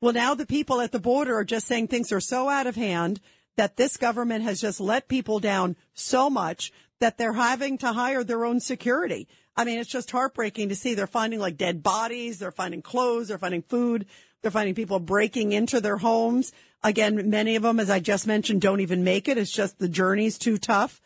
Well, 0.00 0.14
now 0.14 0.34
the 0.34 0.46
people 0.46 0.80
at 0.80 0.90
the 0.90 0.98
border 0.98 1.36
are 1.36 1.44
just 1.44 1.66
saying 1.66 1.88
things 1.88 2.12
are 2.12 2.20
so 2.20 2.48
out 2.48 2.66
of 2.66 2.76
hand 2.76 3.20
that 3.56 3.76
this 3.76 3.96
government 3.96 4.44
has 4.44 4.60
just 4.60 4.80
let 4.80 5.08
people 5.08 5.38
down 5.38 5.76
so 5.94 6.30
much 6.30 6.72
that 7.00 7.18
they're 7.18 7.32
having 7.32 7.78
to 7.78 7.92
hire 7.92 8.24
their 8.24 8.44
own 8.44 8.60
security. 8.60 9.28
I 9.56 9.64
mean, 9.64 9.78
it's 9.78 9.90
just 9.90 10.10
heartbreaking 10.10 10.70
to 10.70 10.74
see 10.74 10.94
they're 10.94 11.06
finding 11.06 11.40
like 11.40 11.56
dead 11.56 11.82
bodies. 11.82 12.38
They're 12.38 12.50
finding 12.50 12.80
clothes. 12.80 13.28
They're 13.28 13.38
finding 13.38 13.62
food. 13.62 14.06
They're 14.40 14.50
finding 14.50 14.74
people 14.74 14.98
breaking 14.98 15.52
into 15.52 15.80
their 15.80 15.98
homes. 15.98 16.52
Again, 16.82 17.30
many 17.30 17.56
of 17.56 17.62
them, 17.62 17.78
as 17.78 17.90
I 17.90 18.00
just 18.00 18.26
mentioned, 18.26 18.60
don't 18.60 18.80
even 18.80 19.04
make 19.04 19.28
it. 19.28 19.38
It's 19.38 19.52
just 19.52 19.78
the 19.78 19.88
journey's 19.88 20.38
too 20.38 20.58
tough. 20.58 21.00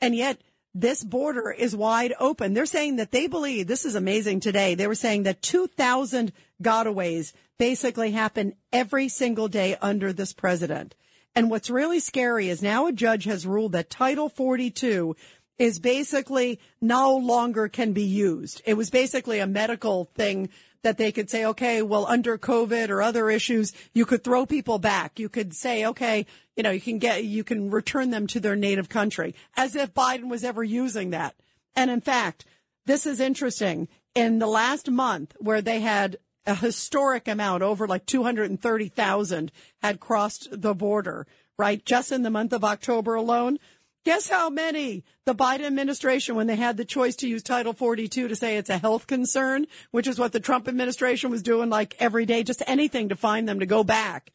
And 0.00 0.14
yet 0.14 0.40
this 0.74 1.02
border 1.02 1.50
is 1.50 1.74
wide 1.74 2.14
open. 2.20 2.54
They're 2.54 2.66
saying 2.66 2.96
that 2.96 3.10
they 3.10 3.26
believe 3.26 3.66
this 3.66 3.84
is 3.84 3.96
amazing 3.96 4.40
today. 4.40 4.74
They 4.74 4.86
were 4.86 4.94
saying 4.94 5.24
that 5.24 5.42
2,000 5.42 6.32
gotaways 6.62 7.32
basically 7.58 8.12
happen 8.12 8.54
every 8.72 9.08
single 9.08 9.48
day 9.48 9.76
under 9.82 10.12
this 10.12 10.32
president. 10.32 10.94
And 11.34 11.50
what's 11.50 11.70
really 11.70 12.00
scary 12.00 12.48
is 12.48 12.62
now 12.62 12.86
a 12.86 12.92
judge 12.92 13.24
has 13.24 13.46
ruled 13.46 13.72
that 13.72 13.90
Title 13.90 14.28
42 14.28 15.14
is 15.58 15.78
basically 15.78 16.58
no 16.80 17.16
longer 17.16 17.68
can 17.68 17.92
be 17.92 18.04
used. 18.04 18.62
It 18.64 18.74
was 18.74 18.90
basically 18.90 19.38
a 19.38 19.46
medical 19.46 20.06
thing 20.14 20.48
that 20.82 20.96
they 20.96 21.12
could 21.12 21.28
say, 21.28 21.44
okay, 21.44 21.82
well, 21.82 22.06
under 22.06 22.38
COVID 22.38 22.88
or 22.88 23.02
other 23.02 23.30
issues, 23.30 23.72
you 23.92 24.06
could 24.06 24.24
throw 24.24 24.46
people 24.46 24.78
back. 24.78 25.18
You 25.18 25.28
could 25.28 25.54
say, 25.54 25.84
okay, 25.84 26.24
you 26.56 26.62
know, 26.62 26.70
you 26.70 26.80
can 26.80 26.98
get, 26.98 27.24
you 27.24 27.44
can 27.44 27.70
return 27.70 28.10
them 28.10 28.26
to 28.28 28.40
their 28.40 28.56
native 28.56 28.88
country 28.88 29.34
as 29.56 29.76
if 29.76 29.92
Biden 29.92 30.30
was 30.30 30.44
ever 30.44 30.64
using 30.64 31.10
that. 31.10 31.34
And 31.76 31.90
in 31.90 32.00
fact, 32.00 32.46
this 32.86 33.06
is 33.06 33.20
interesting. 33.20 33.88
In 34.14 34.38
the 34.38 34.46
last 34.46 34.90
month 34.90 35.36
where 35.38 35.62
they 35.62 35.80
had 35.80 36.16
a 36.46 36.54
historic 36.54 37.28
amount, 37.28 37.62
over 37.62 37.86
like 37.86 38.06
230,000 38.06 39.52
had 39.82 40.00
crossed 40.00 40.48
the 40.50 40.74
border, 40.74 41.26
right? 41.58 41.84
Just 41.84 42.12
in 42.12 42.22
the 42.22 42.30
month 42.30 42.52
of 42.52 42.64
October 42.64 43.14
alone. 43.14 43.58
Guess 44.04 44.30
how 44.30 44.48
many 44.48 45.04
the 45.26 45.34
Biden 45.34 45.66
administration, 45.66 46.34
when 46.34 46.46
they 46.46 46.56
had 46.56 46.78
the 46.78 46.86
choice 46.86 47.14
to 47.16 47.28
use 47.28 47.42
Title 47.42 47.74
42 47.74 48.28
to 48.28 48.36
say 48.36 48.56
it's 48.56 48.70
a 48.70 48.78
health 48.78 49.06
concern, 49.06 49.66
which 49.90 50.06
is 50.06 50.18
what 50.18 50.32
the 50.32 50.40
Trump 50.40 50.66
administration 50.66 51.30
was 51.30 51.42
doing 51.42 51.68
like 51.68 51.94
every 51.98 52.24
day, 52.24 52.42
just 52.42 52.62
anything 52.66 53.10
to 53.10 53.16
find 53.16 53.46
them 53.46 53.60
to 53.60 53.66
go 53.66 53.84
back. 53.84 54.32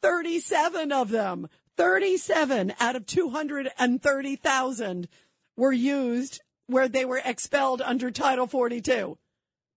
37 0.00 0.90
of 0.90 1.10
them, 1.10 1.48
37 1.76 2.72
out 2.80 2.96
of 2.96 3.04
230,000 3.04 5.08
were 5.56 5.72
used 5.72 6.40
where 6.66 6.88
they 6.88 7.04
were 7.04 7.20
expelled 7.22 7.82
under 7.82 8.10
Title 8.10 8.46
42. 8.46 9.18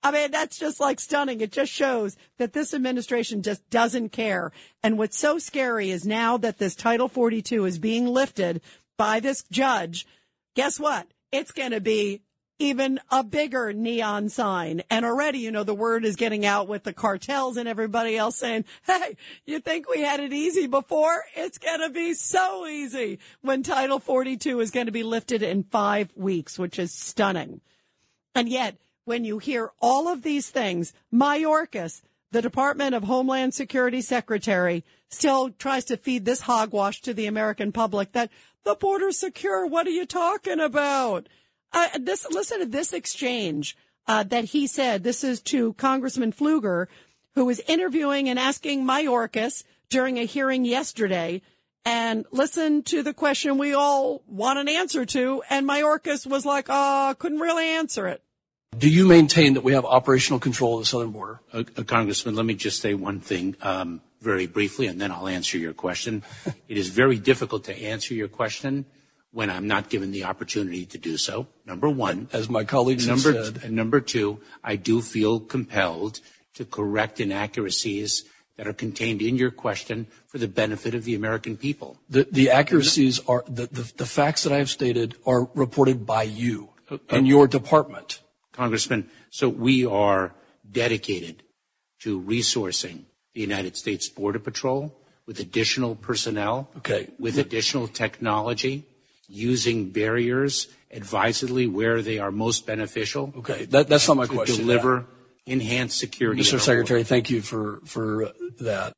I 0.08 0.12
mean, 0.12 0.32
that's 0.32 0.58
just 0.58 0.80
like 0.80 1.02
stunning. 1.02 1.42
It 1.42 1.52
just 1.52 1.70
shows 1.70 2.16
that 2.38 2.54
this 2.54 2.74
administration 2.74 3.44
just 3.44 3.70
doesn't 3.70 4.14
care. 4.14 4.54
And 4.82 4.98
what's 4.98 5.18
so 5.18 5.38
scary 5.38 5.90
is 5.90 6.06
now 6.06 6.38
that 6.38 6.60
this 6.60 6.76
Title 6.76 7.10
42 7.10 7.66
is 7.66 7.78
being 7.78 8.08
lifted 8.08 8.62
by 8.98 9.20
this 9.20 9.44
judge, 9.52 10.08
guess 10.56 10.80
what? 10.80 11.08
It's 11.34 11.52
going 11.52 11.72
to 11.72 11.82
be 11.82 12.22
even 12.58 13.02
a 13.12 13.22
bigger 13.22 13.74
neon 13.74 14.30
sign. 14.30 14.82
And 14.90 15.04
already, 15.04 15.40
you 15.40 15.52
know, 15.52 15.66
the 15.66 15.76
word 15.76 16.06
is 16.06 16.16
getting 16.16 16.46
out 16.46 16.70
with 16.70 16.84
the 16.84 16.94
cartels 16.94 17.58
and 17.58 17.68
everybody 17.68 18.16
else 18.16 18.38
saying, 18.38 18.64
Hey, 18.86 19.18
you 19.46 19.60
think 19.60 19.90
we 19.90 20.04
had 20.04 20.22
it 20.22 20.32
easy 20.32 20.68
before? 20.68 21.22
It's 21.36 21.58
going 21.58 21.82
to 21.82 21.90
be 21.90 22.14
so 22.14 22.66
easy 22.66 23.20
when 23.42 23.62
Title 23.62 24.00
42 24.00 24.62
is 24.62 24.72
going 24.72 24.86
to 24.86 24.94
be 24.94 25.04
lifted 25.04 25.44
in 25.44 25.64
five 25.64 26.14
weeks, 26.16 26.58
which 26.58 26.80
is 26.80 26.94
stunning. 26.94 27.60
And 28.34 28.48
yet, 28.48 28.78
when 29.08 29.24
you 29.24 29.38
hear 29.40 29.72
all 29.82 30.10
of 30.10 30.22
these 30.22 30.50
things, 30.50 30.94
Mayorkas, 31.14 32.02
the 32.32 32.42
Department 32.42 32.94
of 32.94 33.04
Homeland 33.04 33.54
Security 33.54 34.02
Secretary 34.02 34.84
still 35.10 35.50
tries 35.52 35.86
to 35.86 35.96
feed 35.96 36.26
this 36.26 36.42
hogwash 36.42 37.02
to 37.02 37.14
the 37.14 37.26
American 37.26 37.72
public 37.72 38.12
that 38.12 38.30
the 38.66 38.76
border's 38.76 39.18
secure. 39.18 39.66
What 39.66 39.88
are 39.88 39.92
you 39.92 40.06
talking 40.06 40.60
about? 40.60 41.30
Uh, 41.72 41.88
this, 41.98 42.28
listen 42.30 42.60
to 42.60 42.66
this 42.66 42.92
exchange 42.92 43.78
uh, 44.08 44.24
that 44.24 44.44
he 44.44 44.68
said. 44.68 45.04
This 45.04 45.24
is 45.24 45.42
to 45.44 45.72
Congressman 45.74 46.34
Pfluger, 46.34 46.88
who 47.36 47.46
was 47.46 47.62
interviewing 47.62 48.28
and 48.28 48.38
asking 48.38 48.84
Mayorkas 48.84 49.64
during 49.90 50.20
a 50.20 50.26
hearing 50.26 50.66
yesterday. 50.66 51.42
And 51.86 52.26
listen 52.32 52.84
to 52.84 53.04
the 53.04 53.14
question 53.14 53.58
we 53.58 53.74
all 53.74 54.22
want 54.28 54.60
an 54.60 54.68
answer 54.68 55.06
to. 55.06 55.44
And 55.50 55.66
Mayorkas 55.66 56.28
was 56.28 56.46
like, 56.46 56.66
"Uh, 56.68 57.14
couldn't 57.14 57.40
really 57.40 57.70
answer 57.70 58.10
it." 58.10 58.22
Do 58.77 58.89
you 58.89 59.07
maintain 59.07 59.56
that 59.56 59.64
we 59.64 59.73
have 59.73 59.85
operational 59.85 60.39
control 60.39 60.76
of 60.76 60.81
the 60.81 60.85
southern 60.85 61.11
border? 61.11 61.39
Uh, 61.52 61.64
uh, 61.76 61.84
Congressman, 61.84 62.35
let 62.35 62.45
me 62.45 62.53
just 62.53 62.80
say 62.80 62.94
one 62.94 63.19
thing 63.19 63.56
um, 63.61 64.02
very 64.22 64.45
briefly, 64.45 64.88
and 64.88 65.02
then 65.02 65.11
I'll 65.11 65.27
answer 65.27 65.57
your 65.57 65.73
question. 65.73 66.23
it 66.68 66.77
is 66.77 66.89
very 66.89 67.18
difficult 67.18 67.64
to 67.65 67.76
answer 67.76 68.14
your 68.14 68.27
question 68.27 68.85
when 69.31 69.49
I'm 69.49 69.68
not 69.68 69.89
given 69.89 70.11
the 70.11 70.26
opportunity 70.26 70.85
to 70.88 70.98
do 70.98 71.18
so. 71.18 71.48
Number 71.65 71.89
one, 71.89 72.30
as 72.34 72.49
my 72.49 72.65
colleagues 72.65 73.07
number 73.07 73.34
have 73.34 73.45
said. 73.45 73.64
and 73.64 73.76
number 73.76 73.99
two, 73.99 74.41
I 74.64 74.76
do 74.76 75.02
feel 75.02 75.39
compelled 75.39 76.19
to 76.56 76.65
correct 76.65 77.19
inaccuracies 77.19 78.26
that 78.57 78.68
are 78.68 78.73
contained 78.73 79.22
in 79.22 79.38
your 79.38 79.52
question 79.52 80.07
for 80.27 80.38
the 80.38 80.48
benefit 80.48 80.94
of 80.94 81.03
the 81.03 81.15
American 81.15 81.57
people. 81.57 81.98
The, 82.10 82.27
the 82.31 82.52
accuracies 82.52 83.19
are 83.27 83.44
the, 83.48 83.68
the, 83.68 83.91
the 83.98 84.06
facts 84.06 84.44
that 84.44 84.53
I 84.53 84.57
have 84.57 84.69
stated 84.69 85.15
are 85.26 85.49
reported 85.53 86.06
by 86.06 86.23
you 86.23 86.69
and 87.10 87.27
your 87.27 87.48
department. 87.48 88.22
Congressman, 88.58 89.10
so 89.30 89.48
we 89.48 89.86
are 89.86 90.34
dedicated 90.70 91.44
to 92.00 92.20
resourcing 92.20 93.04
the 93.34 93.42
United 93.42 93.78
States 93.78 94.10
Border 94.10 94.40
Patrol 94.40 95.00
with 95.28 95.40
additional 95.40 95.96
personnel, 95.96 96.70
okay. 96.78 97.08
with 97.20 97.38
additional 97.38 97.88
technology, 97.88 98.86
using 99.28 99.92
barriers 99.92 100.68
advisedly 100.90 101.68
where 101.68 102.02
they 102.02 102.18
are 102.18 102.32
most 102.32 102.66
beneficial. 102.66 103.32
Okay, 103.38 103.66
that, 103.66 103.88
that's 103.88 104.08
not 104.08 104.18
my 104.18 104.26
to 104.26 104.34
question. 104.34 104.66
Deliver 104.66 105.06
enhanced 105.46 106.00
security. 106.00 106.42
Mr. 106.42 106.60
Secretary, 106.60 107.04
thank 107.04 107.30
you 107.30 107.42
for, 107.42 107.80
for 107.86 108.32
that. 108.60 108.94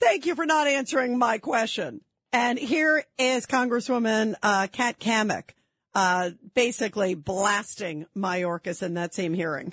Thank 0.00 0.24
you 0.24 0.34
for 0.34 0.46
not 0.46 0.66
answering 0.66 1.18
my 1.18 1.38
question. 1.38 2.00
And 2.32 2.58
here 2.58 3.04
is 3.18 3.46
Congresswoman 3.46 4.34
uh, 4.42 4.68
Kat 4.72 4.98
Cammack 4.98 5.50
uh, 5.96 6.30
basically 6.52 7.14
blasting 7.14 8.04
Mayorkas 8.14 8.82
in 8.82 8.92
that 8.94 9.14
same 9.14 9.32
hearing. 9.32 9.72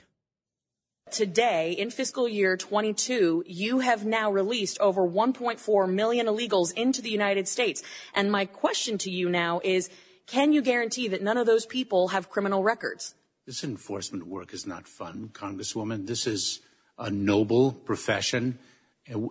Today, 1.11 1.73
in 1.73 1.91
fiscal 1.91 2.29
year 2.29 2.55
22, 2.55 3.43
you 3.45 3.79
have 3.79 4.05
now 4.05 4.31
released 4.31 4.79
over 4.79 5.01
1.4 5.01 5.93
million 5.93 6.27
illegals 6.27 6.73
into 6.75 7.01
the 7.01 7.09
United 7.09 7.49
States. 7.49 7.83
And 8.15 8.31
my 8.31 8.45
question 8.45 8.97
to 8.99 9.11
you 9.11 9.27
now 9.27 9.59
is, 9.65 9.89
can 10.25 10.53
you 10.53 10.61
guarantee 10.61 11.09
that 11.09 11.21
none 11.21 11.37
of 11.37 11.45
those 11.45 11.65
people 11.65 12.07
have 12.07 12.29
criminal 12.29 12.63
records? 12.63 13.15
This 13.45 13.65
enforcement 13.65 14.25
work 14.25 14.53
is 14.53 14.65
not 14.65 14.87
fun, 14.87 15.29
Congresswoman. 15.33 16.07
This 16.07 16.25
is 16.25 16.61
a 16.97 17.11
noble 17.11 17.73
profession 17.73 18.59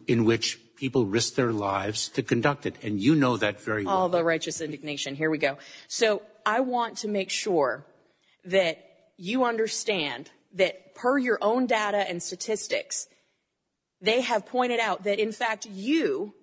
in 0.07 0.27
which 0.27 0.61
people 0.83 1.07
risk 1.07 1.37
their 1.37 1.53
lives 1.53 2.09
to 2.09 2.25
conduct 2.25 2.67
it. 2.67 2.75
And 2.83 2.99
you 2.99 3.15
know 3.15 3.37
that 3.37 3.61
very 3.61 3.85
well. 3.85 3.97
All 3.97 4.09
the 4.09 4.25
righteous 4.25 4.61
indignation. 4.61 5.15
Here 5.15 5.31
we 5.31 5.39
go. 5.39 5.59
So 5.87 6.23
I 6.45 6.59
want 6.59 6.99
to 6.99 7.09
make 7.09 7.31
sure 7.31 7.87
that 8.47 8.79
you 9.17 9.45
understand 9.45 10.29
that 10.55 10.97
per 10.97 11.19
your 11.19 11.39
own 11.41 11.67
data 11.67 11.99
and 11.99 12.21
statistics, 12.21 13.07
they 14.01 14.23
have 14.23 14.45
pointed 14.45 14.81
out 14.81 15.05
that 15.05 15.21
in 15.21 15.31
fact 15.31 15.67
you 15.67 16.35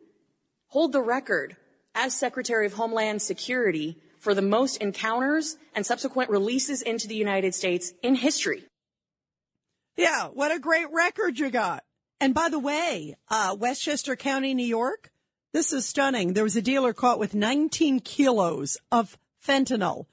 hold 0.68 0.94
the 0.94 1.02
record 1.02 1.58
as 1.94 2.16
Secretary 2.16 2.66
of 2.66 2.72
Homeland 2.72 3.22
Security 3.22 3.98
for 4.20 4.34
the 4.34 4.42
most 4.42 4.78
encounters 4.78 5.58
and 5.76 5.86
subsequent 5.86 6.30
releases 6.30 6.82
into 6.82 7.10
the 7.10 7.16
United 7.16 7.54
States 7.54 7.92
in 8.02 8.16
history. 8.16 8.64
Yeah, 9.98 10.28
what 10.28 10.54
a 10.54 10.60
great 10.60 10.88
record 10.94 11.38
you 11.38 11.50
got. 11.50 11.84
And 12.22 12.34
by 12.34 12.50
the 12.50 12.60
way, 12.60 13.16
uh, 13.30 13.56
Westchester 13.58 14.16
County, 14.16 14.54
New 14.54 14.66
York, 14.66 15.12
this 15.54 15.74
is 15.74 15.86
stunning. 15.86 16.34
There 16.34 16.44
was 16.44 16.56
a 16.56 16.62
dealer 16.62 16.94
caught 16.94 17.20
with 17.20 17.34
19 17.34 18.02
kilos 18.02 18.78
of 18.92 19.18
fentanyl. 19.46 20.06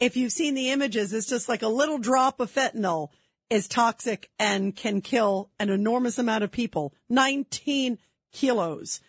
If 0.00 0.16
you've 0.16 0.32
seen 0.32 0.54
the 0.54 0.70
images, 0.70 1.12
it's 1.12 1.28
just 1.28 1.48
like 1.48 1.62
a 1.62 1.68
little 1.68 1.98
drop 1.98 2.40
of 2.40 2.52
fentanyl 2.52 3.10
is 3.50 3.68
toxic 3.68 4.30
and 4.38 4.74
can 4.74 5.02
kill 5.02 5.50
an 5.60 5.68
enormous 5.68 6.18
amount 6.18 6.42
of 6.42 6.50
people. 6.50 6.94
19 7.10 7.98
kilos 8.32 9.00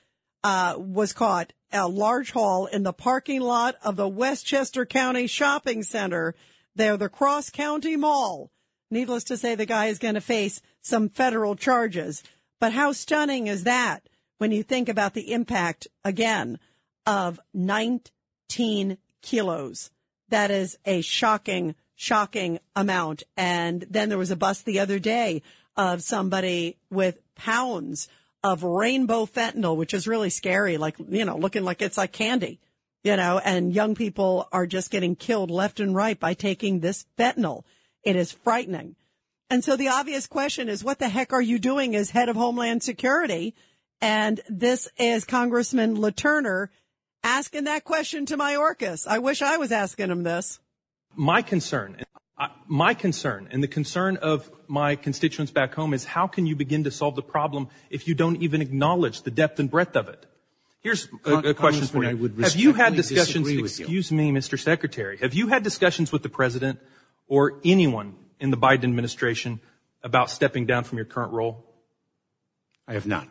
uh, 0.44 0.76
was 0.78 1.14
caught 1.14 1.54
a 1.72 1.88
large 1.88 2.32
haul 2.32 2.66
in 2.66 2.84
the 2.84 2.94
parking 2.94 3.42
lot 3.42 3.76
of 3.84 3.96
the 3.96 4.08
Westchester 4.08 4.86
County 4.86 5.28
Shopping 5.28 5.82
Center. 5.82 6.36
There, 6.76 6.98
the 6.98 7.10
Cross 7.10 7.52
County 7.52 7.96
Mall. 7.96 8.52
Needless 8.94 9.24
to 9.26 9.38
say, 9.38 9.56
the 9.56 9.66
guy 9.66 9.88
is 9.88 9.98
going 9.98 10.14
to 10.14 10.22
face 10.22 10.62
some 10.82 11.10
federal 11.10 11.56
charges. 11.56 12.22
But 12.60 12.74
how 12.74 12.92
stunning 12.92 13.48
is 13.48 13.64
that 13.64 14.08
when 14.38 14.52
you 14.52 14.62
think 14.62 14.88
about 14.88 15.16
the 15.16 15.34
impact 15.34 15.88
again 16.06 16.60
of 17.08 17.40
19 17.56 18.98
kilos? 19.24 19.90
That 20.30 20.52
is 20.52 20.78
a 20.86 21.02
shocking, 21.02 21.74
shocking 21.96 22.60
amount. 22.76 23.24
And 23.36 23.84
then 23.90 24.10
there 24.10 24.18
was 24.20 24.30
a 24.30 24.36
bust 24.36 24.64
the 24.64 24.80
other 24.80 25.00
day 25.00 25.42
of 25.76 26.04
somebody 26.04 26.78
with 26.92 27.18
pounds 27.34 28.08
of 28.44 28.62
rainbow 28.64 29.26
fentanyl, 29.26 29.76
which 29.76 29.96
is 29.96 30.08
really 30.08 30.30
scary, 30.30 30.78
like, 30.78 30.98
you 31.10 31.26
know, 31.26 31.38
looking 31.38 31.64
like 31.64 31.82
it's 31.82 31.98
like 31.98 32.12
candy, 32.12 32.60
you 33.04 33.16
know, 33.16 33.40
and 33.44 33.74
young 33.74 33.96
people 33.96 34.48
are 34.52 34.68
just 34.68 34.92
getting 34.92 35.16
killed 35.16 35.50
left 35.50 35.80
and 35.80 35.96
right 35.96 36.20
by 36.20 36.36
taking 36.36 36.80
this 36.80 37.08
fentanyl. 37.18 37.64
It 38.04 38.16
is 38.16 38.32
frightening. 38.32 38.96
And 39.50 39.64
so 39.64 39.76
the 39.76 39.90
obvious 39.90 40.28
question 40.28 40.68
is, 40.68 40.84
what 40.84 41.00
the 41.00 41.10
heck 41.10 41.32
are 41.32 41.42
you 41.42 41.60
doing 41.60 41.96
as 41.96 42.10
head 42.10 42.30
of 42.30 42.36
Homeland 42.36 42.84
Security? 42.84 43.54
And 44.02 44.42
this 44.50 44.90
is 44.98 45.26
Congressman 45.26 45.98
LaTurner 45.98 46.70
asking 47.24 47.66
that 47.66 47.84
question 47.84 48.26
to 48.26 48.38
Mayorkas. 48.38 49.08
I 49.08 49.20
wish 49.20 49.42
I 49.42 49.58
was 49.58 49.72
asking 49.72 50.12
him 50.12 50.24
this. 50.24 50.60
My 51.16 51.42
concern, 51.42 52.04
my 52.68 52.94
concern 52.94 53.48
and 53.52 53.62
the 53.62 53.68
concern 53.68 54.18
of 54.18 54.50
my 54.68 54.96
constituents 54.96 55.52
back 55.52 55.76
home 55.76 55.94
is 55.94 56.04
how 56.04 56.28
can 56.28 56.46
you 56.46 56.56
begin 56.56 56.84
to 56.86 56.92
solve 56.92 57.16
the 57.16 57.22
problem 57.22 57.70
if 57.90 58.08
you 58.08 58.16
don't 58.16 58.42
even 58.42 58.62
acknowledge 58.62 59.22
the 59.22 59.32
depth 59.32 59.60
and 59.60 59.70
breadth 59.70 59.96
of 59.96 60.10
it? 60.10 60.26
Here's 60.82 61.08
a, 61.24 61.36
a 61.36 61.54
question 61.54 61.88
for 61.88 62.04
you. 62.04 62.28
Have 62.42 62.58
you 62.58 62.74
had 62.74 62.96
discussions, 62.96 63.48
excuse 63.48 64.12
me, 64.12 64.32
Mr. 64.32 64.60
Secretary, 64.60 65.18
have 65.18 65.34
you 65.34 65.48
had 65.48 65.64
discussions 65.64 66.12
with 66.12 66.24
the 66.24 66.30
President 66.30 66.80
or 67.28 67.60
anyone 67.64 68.16
in 68.40 68.52
the 68.52 68.58
Biden 68.58 68.84
administration 68.84 69.60
about 70.04 70.30
stepping 70.30 70.66
down 70.66 70.84
from 70.84 70.98
your 70.98 71.06
current 71.06 71.32
role? 71.32 71.66
I 72.88 72.94
have 72.94 73.08
not. 73.08 73.28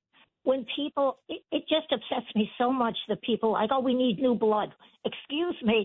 when 0.47 0.65
people, 0.77 1.19
it, 1.29 1.43
it 1.51 1.65
just 1.69 1.93
upsets 1.93 2.33
me 2.37 2.49
so 2.57 2.73
much 2.73 2.97
that 3.09 3.21
people 3.23 3.51
like, 3.51 3.71
oh, 3.73 3.81
we 3.81 3.95
need 3.95 4.21
new 4.21 4.37
blood. 4.37 4.69
Excuse 5.05 5.57
me, 5.65 5.85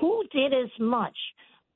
who 0.00 0.22
did 0.32 0.54
as 0.54 0.70
much 0.78 1.16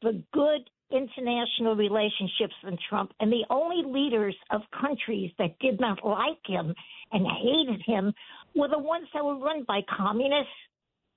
for 0.00 0.12
good 0.32 0.60
international 0.92 1.74
relationships 1.74 2.54
than 2.62 2.78
Trump? 2.88 3.10
And 3.18 3.32
the 3.32 3.44
only 3.50 3.82
leaders 3.84 4.36
of 4.52 4.60
countries 4.80 5.32
that 5.40 5.58
did 5.58 5.80
not 5.80 6.06
like 6.06 6.38
him 6.46 6.72
and 7.10 7.26
hated 7.26 7.82
him 7.84 8.12
were 8.54 8.68
the 8.68 8.78
ones 8.78 9.08
that 9.12 9.24
were 9.24 9.38
run 9.38 9.64
by 9.66 9.80
communists 9.96 10.52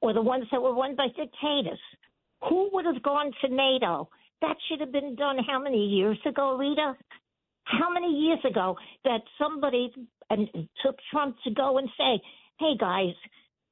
or 0.01 0.13
the 0.13 0.21
ones 0.21 0.45
that 0.51 0.63
were 0.63 0.73
run 0.73 0.95
by 0.95 1.09
dictators. 1.09 1.79
Who 2.49 2.71
would 2.73 2.85
have 2.85 3.03
gone 3.03 3.31
to 3.41 3.53
NATO? 3.53 4.09
That 4.41 4.55
should 4.67 4.79
have 4.79 4.91
been 4.91 5.15
done 5.15 5.37
how 5.47 5.61
many 5.61 5.85
years 5.85 6.17
ago, 6.27 6.57
Rita? 6.57 6.95
How 7.65 7.93
many 7.93 8.11
years 8.11 8.39
ago 8.49 8.75
that 9.05 9.21
somebody 9.37 9.93
and 10.29 10.47
took 10.83 10.97
Trump 11.11 11.37
to 11.43 11.51
go 11.51 11.77
and 11.77 11.89
say, 11.97 12.21
"Hey 12.59 12.75
guys, 12.79 13.15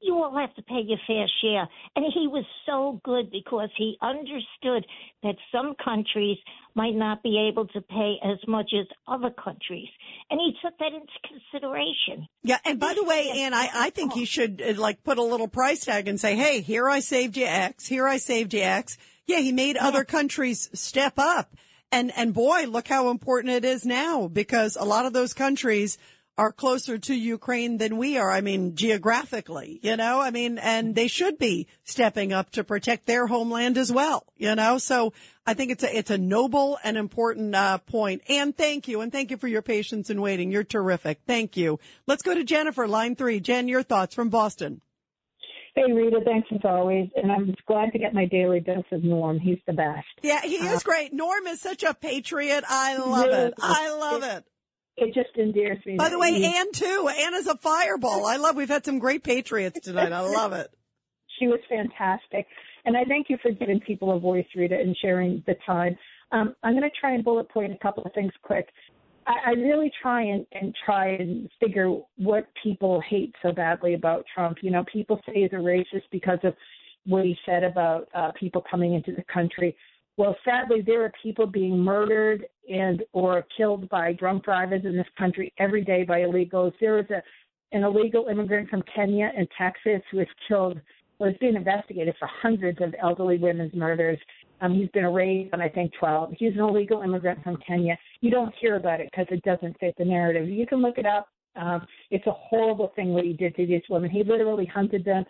you 0.02 0.16
all 0.16 0.36
have 0.36 0.54
to 0.56 0.64
pay 0.64 0.82
your 0.82 0.98
fair 1.06 1.28
share." 1.42 1.68
And 1.96 2.06
he 2.14 2.28
was 2.28 2.46
so 2.66 3.00
good 3.04 3.32
because 3.32 3.70
he 3.78 3.98
understood 4.02 4.86
that 5.24 5.36
some 5.52 5.76
countries 5.84 6.38
might 6.76 6.96
not 6.96 7.22
be 7.22 7.38
able 7.50 7.68
to 7.68 7.82
pay 7.82 8.16
as 8.24 8.38
much 8.48 8.72
as 8.80 8.88
other 9.08 9.30
countries, 9.30 9.90
and 10.30 10.40
he 10.40 10.54
took 10.64 10.78
that 10.80 10.94
into 10.94 11.20
consideration. 11.28 12.28
Yeah, 12.44 12.60
and 12.66 12.80
by 12.80 12.94
the 12.94 13.04
way, 13.04 13.30
Ann, 13.30 13.54
I, 13.54 13.70
I 13.74 13.90
think 13.90 14.14
he 14.14 14.26
should 14.26 14.62
uh, 14.62 14.80
like 14.80 15.04
put 15.04 15.18
a 15.18 15.24
little 15.24 15.48
price 15.48 15.86
tag 15.86 16.08
and 16.08 16.20
say, 16.20 16.36
"Hey, 16.36 16.62
here 16.62 16.90
I 16.90 17.00
saved 17.00 17.38
you 17.38 17.46
X. 17.46 17.88
Here 17.88 18.08
I 18.08 18.18
saved 18.18 18.54
you 18.54 18.62
X." 18.62 18.98
Yeah, 19.28 19.40
he 19.40 19.52
made 19.52 19.78
other 19.78 20.04
countries 20.04 20.70
step 20.74 21.14
up, 21.18 21.56
and 21.92 22.12
and 22.16 22.34
boy, 22.34 22.66
look 22.68 22.88
how 22.88 23.10
important 23.10 23.54
it 23.54 23.66
is 23.66 23.86
now 23.86 24.28
because 24.28 24.76
a 24.76 24.86
lot 24.86 25.06
of 25.06 25.14
those 25.14 25.34
countries 25.34 25.98
are 26.38 26.52
closer 26.52 26.98
to 26.98 27.14
Ukraine 27.14 27.78
than 27.78 27.98
we 27.98 28.18
are. 28.18 28.32
I 28.32 28.42
mean, 28.42 28.76
geographically, 28.76 29.80
you 29.84 29.98
know, 29.98 30.20
I 30.20 30.32
mean, 30.32 30.58
and 30.58 30.96
they 30.96 31.08
should 31.08 31.38
be 31.38 31.68
stepping 31.84 32.34
up 32.34 32.50
to 32.52 32.64
protect 32.64 33.06
their 33.06 33.28
homeland 33.28 33.78
as 33.78 33.92
well, 33.92 34.26
you 34.38 34.56
know, 34.56 34.78
so 34.78 35.14
I 35.46 35.54
think 35.54 35.72
it's 35.72 35.84
a, 35.84 35.96
it's 35.96 36.10
a 36.10 36.18
noble 36.18 36.80
and 36.84 36.98
important 36.98 37.54
uh, 37.54 37.80
point. 37.80 38.22
And 38.30 38.56
thank 38.56 38.88
you. 38.88 39.02
And 39.02 39.12
thank 39.12 39.30
you 39.30 39.38
for 39.38 39.48
your 39.48 39.62
patience 39.62 40.10
in 40.10 40.22
waiting. 40.22 40.52
You're 40.52 40.64
terrific. 40.64 41.20
Thank 41.28 41.58
you. 41.58 41.80
Let's 42.08 42.24
go 42.24 42.34
to 42.34 42.44
Jennifer, 42.44 42.88
line 42.88 43.16
three. 43.16 43.40
Jen, 43.40 43.68
your 43.68 43.84
thoughts 43.84 44.16
from 44.16 44.30
Boston. 44.30 44.82
Hey, 45.76 45.92
Rita, 45.92 46.20
thanks 46.26 46.50
as 46.54 46.60
always. 46.66 47.10
And 47.16 47.32
I'm 47.32 47.56
glad 47.66 47.92
to 47.94 48.00
get 48.00 48.14
my 48.14 48.26
daily 48.26 48.60
dose 48.60 48.84
of 48.92 49.04
Norm. 49.04 49.40
He's 49.40 49.60
the 49.66 49.74
best. 49.74 50.06
Yeah, 50.22 50.42
he 50.42 50.56
is 50.56 50.78
Uh, 50.78 50.80
great. 50.84 51.14
Norm 51.14 51.48
is 51.48 51.62
such 51.62 51.84
a 51.84 51.94
patriot. 51.94 52.64
I 52.68 52.98
love 52.98 53.30
it. 53.30 53.54
I 53.58 53.90
love 53.98 54.24
it. 54.24 54.44
It 55.02 55.14
just 55.14 55.36
endears 55.36 55.84
me. 55.86 55.96
By 55.98 56.10
the 56.10 56.20
way, 56.20 56.32
he- 56.34 56.46
Ann 56.46 56.72
too. 56.72 57.10
Ann 57.10 57.34
is 57.34 57.48
a 57.48 57.58
fireball. 57.58 58.26
I 58.26 58.38
love. 58.38 58.56
We've 58.56 58.70
had 58.70 58.86
some 58.86 59.00
great 59.00 59.24
patriots 59.24 59.80
tonight. 59.82 60.12
I 60.12 60.20
love 60.20 60.54
it. 60.54 60.72
She 61.40 61.48
was 61.48 61.60
fantastic. 61.68 62.46
And 62.86 62.96
I 62.96 63.04
thank 63.06 63.30
you 63.30 63.38
for 63.42 63.52
giving 63.52 63.80
people 63.80 64.16
a 64.16 64.20
voice, 64.20 64.46
Rita, 64.56 64.76
and 64.76 64.96
sharing 65.02 65.44
the 65.48 65.56
time. 65.66 65.98
Um, 66.32 66.56
I'm 66.64 66.74
going 66.74 66.84
to 66.84 67.00
try 67.00 67.14
and 67.14 67.24
bullet 67.24 67.50
point 67.50 67.74
a 67.74 67.78
couple 67.78 68.04
of 68.04 68.14
things 68.14 68.32
quick. 68.44 68.70
I, 69.28 69.34
I 69.48 69.50
really 69.52 69.92
try 70.02 70.24
and, 70.24 70.46
and 70.52 70.76
try 70.86 71.10
and 71.10 71.50
figure 71.60 71.96
what 72.18 72.48
people 72.64 73.02
hate 73.10 73.34
so 73.42 73.52
badly 73.52 73.96
about 73.96 74.26
Trump. 74.34 74.60
You 74.62 74.72
know, 74.72 74.84
people 74.92 75.20
say 75.26 75.34
he's 75.42 75.54
a 75.54 75.56
racist 75.56 76.04
because 76.12 76.40
of 76.44 76.54
what 77.06 77.26
he 77.26 77.36
said 77.46 77.64
about 77.64 78.08
uh, 78.14 78.32
people 78.40 78.64
coming 78.70 78.94
into 78.94 79.12
the 79.12 79.24
country. 79.32 79.76
Well, 80.18 80.36
sadly, 80.44 80.82
there 80.86 81.04
are 81.04 81.12
people 81.24 81.48
being 81.48 81.78
murdered 81.78 82.46
and 82.70 83.04
or 83.14 83.46
killed 83.56 83.90
by 83.90 84.14
drunk 84.14 84.44
drivers 84.44 84.86
in 84.86 84.96
this 84.96 85.08
country 85.18 85.54
every 85.58 85.84
day 85.84 86.04
by 86.04 86.20
illegals. 86.22 86.74
There 86.80 86.96
was 86.96 87.10
a 87.10 87.22
an 87.74 87.84
illegal 87.84 88.28
immigrant 88.28 88.70
from 88.70 88.84
Kenya 88.94 89.32
and 89.36 89.48
Texas 89.58 90.02
who 90.12 90.18
was 90.18 90.28
killed 90.48 90.80
was 91.20 91.36
being 91.40 91.56
investigated 91.56 92.16
for 92.18 92.28
hundreds 92.42 92.82
of 92.82 92.96
elderly 93.02 93.38
women's 93.38 93.74
murders. 93.76 94.18
Um, 94.60 94.74
he's 94.74 94.90
been 94.90 95.06
arraigned 95.06 95.52
on, 95.54 95.62
I 95.62 95.70
think, 95.70 95.94
12. 96.00 96.34
He's 96.38 96.54
an 96.54 96.60
illegal 96.60 97.04
immigrant 97.04 97.44
from 97.44 97.58
Kenya. 97.66 97.98
You 98.22 98.32
don't 98.32 98.54
hear 98.60 98.76
about 98.76 99.00
it 99.02 99.10
because 99.12 99.28
it 99.30 99.44
doesn't 99.44 99.80
fit 99.80 99.94
the 99.98 100.06
narrative. 100.06 100.50
You 100.50 100.66
can 100.66 100.82
look 100.82 100.98
it 100.98 101.06
up. 101.06 101.28
Um, 101.56 101.86
it's 102.10 102.26
a 102.26 102.32
horrible 102.32 102.92
thing 102.96 103.14
what 103.14 103.24
he 103.24 103.34
did 103.34 103.56
to 103.56 103.68
these 103.68 103.84
women. 103.88 104.10
He 104.10 104.24
literally 104.24 104.66
hunted 104.66 105.06
them, 105.06 105.24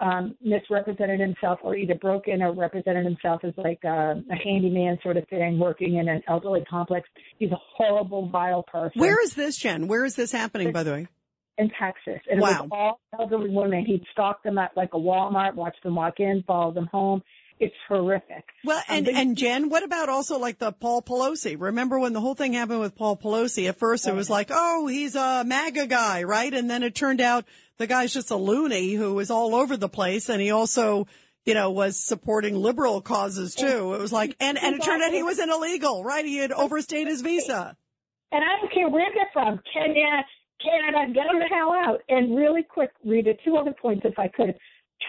um, 0.00 0.34
misrepresented 0.42 1.20
himself, 1.20 1.60
or 1.62 1.76
either 1.76 1.94
broke 1.94 2.28
in 2.28 2.42
or 2.42 2.52
represented 2.52 3.04
himself 3.04 3.42
as 3.44 3.52
like 3.56 3.80
uh, 3.84 4.14
a 4.30 4.36
handyman 4.42 4.98
sort 5.02 5.16
of 5.16 5.26
thing, 5.28 5.58
working 5.58 5.96
in 5.96 6.08
an 6.08 6.22
elderly 6.28 6.64
complex. 6.68 7.08
He's 7.38 7.52
a 7.52 7.60
horrible, 7.76 8.28
vile 8.28 8.64
person 8.64 8.92
Where 9.00 9.22
is 9.22 9.34
this, 9.34 9.56
Jen? 9.56 9.86
Where 9.86 10.04
is 10.04 10.16
this 10.16 10.32
happening? 10.32 10.72
By 10.72 10.82
the 10.82 10.92
way. 10.92 11.08
in 11.58 11.70
Texas. 11.80 12.20
And 12.30 12.40
it 12.40 12.42
was 12.42 12.68
all 12.72 13.00
elderly 13.18 13.50
women. 13.50 13.84
He'd 13.84 14.04
stalk 14.12 14.42
them 14.42 14.58
at 14.58 14.76
like 14.76 14.90
a 14.94 14.98
Walmart, 14.98 15.54
watch 15.54 15.76
them 15.82 15.94
walk 15.94 16.18
in, 16.18 16.42
follow 16.46 16.72
them 16.72 16.88
home. 16.90 17.22
It's 17.60 17.74
horrific. 17.88 18.44
Well, 18.64 18.78
um, 18.78 18.84
and, 18.88 19.06
but- 19.06 19.14
and 19.14 19.36
Jen, 19.36 19.68
what 19.68 19.82
about 19.82 20.08
also 20.08 20.38
like 20.38 20.58
the 20.58 20.72
Paul 20.72 21.02
Pelosi? 21.02 21.56
Remember 21.58 21.98
when 21.98 22.12
the 22.12 22.20
whole 22.20 22.34
thing 22.34 22.52
happened 22.52 22.80
with 22.80 22.96
Paul 22.96 23.16
Pelosi? 23.16 23.68
At 23.68 23.78
first 23.78 24.06
it 24.06 24.10
oh, 24.10 24.14
was 24.14 24.28
like, 24.28 24.50
oh, 24.52 24.86
he's 24.86 25.14
a 25.14 25.44
MAGA 25.44 25.86
guy, 25.86 26.24
right? 26.24 26.52
And 26.52 26.68
then 26.68 26.82
it 26.82 26.94
turned 26.94 27.20
out 27.20 27.44
the 27.78 27.86
guy's 27.86 28.12
just 28.12 28.30
a 28.30 28.36
loony 28.36 28.94
who 28.94 29.14
was 29.14 29.30
all 29.30 29.54
over 29.54 29.76
the 29.76 29.88
place 29.88 30.28
and 30.28 30.40
he 30.40 30.50
also, 30.50 31.06
you 31.44 31.54
know, 31.54 31.70
was 31.70 31.96
supporting 31.96 32.56
liberal 32.56 33.00
causes 33.00 33.54
too. 33.54 33.94
It 33.94 34.00
was 34.00 34.12
like, 34.12 34.36
and, 34.40 34.58
and 34.58 34.74
it 34.74 34.82
turned 34.82 35.02
out 35.02 35.12
he 35.12 35.22
was 35.22 35.38
an 35.38 35.50
illegal, 35.50 36.04
right? 36.04 36.24
He 36.24 36.38
had 36.38 36.52
overstayed 36.52 37.06
his 37.06 37.22
visa. 37.22 37.76
And 38.32 38.42
I 38.42 38.60
don't 38.60 38.72
care 38.72 38.88
where 38.88 39.06
they're 39.14 39.30
from, 39.32 39.60
Kenya, 39.72 40.24
Canada, 40.60 41.12
get 41.12 41.26
them 41.26 41.38
the 41.38 41.46
hell 41.46 41.72
out. 41.72 42.00
And 42.08 42.36
really 42.36 42.62
quick, 42.62 42.90
Rita, 43.04 43.34
two 43.44 43.56
other 43.56 43.74
points 43.80 44.02
if 44.04 44.18
I 44.18 44.28
could. 44.28 44.56